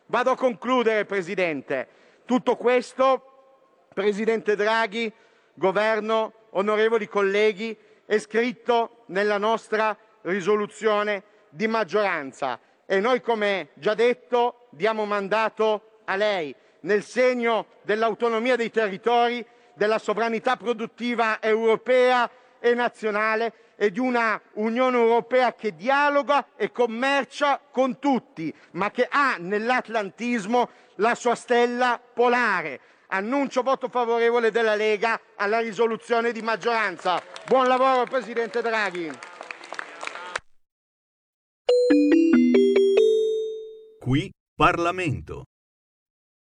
Vado 0.05 0.31
a 0.31 0.37
concludere, 0.37 1.05
Presidente. 1.05 1.87
Tutto 2.25 2.55
questo, 2.55 3.85
Presidente 3.93 4.55
Draghi, 4.55 5.11
Governo, 5.53 6.33
onorevoli 6.51 7.07
colleghi, 7.07 7.77
è 8.05 8.17
scritto 8.17 9.03
nella 9.07 9.37
nostra 9.37 9.95
risoluzione 10.21 11.23
di 11.49 11.67
maggioranza 11.67 12.57
e 12.85 12.99
noi, 13.01 13.21
come 13.21 13.69
già 13.73 13.93
detto, 13.93 14.67
diamo 14.69 15.05
mandato 15.05 15.90
a 16.05 16.15
lei 16.15 16.55
nel 16.81 17.03
segno 17.03 17.67
dell'autonomia 17.83 18.55
dei 18.55 18.71
territori, 18.71 19.45
della 19.73 19.99
sovranità 19.99 20.55
produttiva 20.57 21.41
europea 21.41 22.29
e 22.59 22.73
nazionale 22.73 23.53
e 23.75 23.91
di 23.91 23.99
una 23.99 24.39
Unione 24.53 24.97
Europea 24.97 25.55
che 25.55 25.75
dialoga 25.75 26.49
e 26.55 26.71
commercia 26.71 27.59
con 27.71 27.97
tutti, 27.97 28.53
ma 28.71 28.91
che 28.91 29.07
ha 29.09 29.37
nell'atlantismo 29.39 30.69
la 30.95 31.15
sua 31.15 31.35
stella 31.35 31.99
polare. 31.99 32.79
Annuncio 33.07 33.63
voto 33.63 33.89
favorevole 33.89 34.51
della 34.51 34.75
Lega 34.75 35.19
alla 35.35 35.59
risoluzione 35.59 36.31
di 36.31 36.41
maggioranza. 36.41 37.21
Buon 37.47 37.67
lavoro 37.67 38.05
Presidente 38.05 38.61
Draghi. 38.61 39.11
Qui 43.99 44.31
Parlamento. 44.55 45.43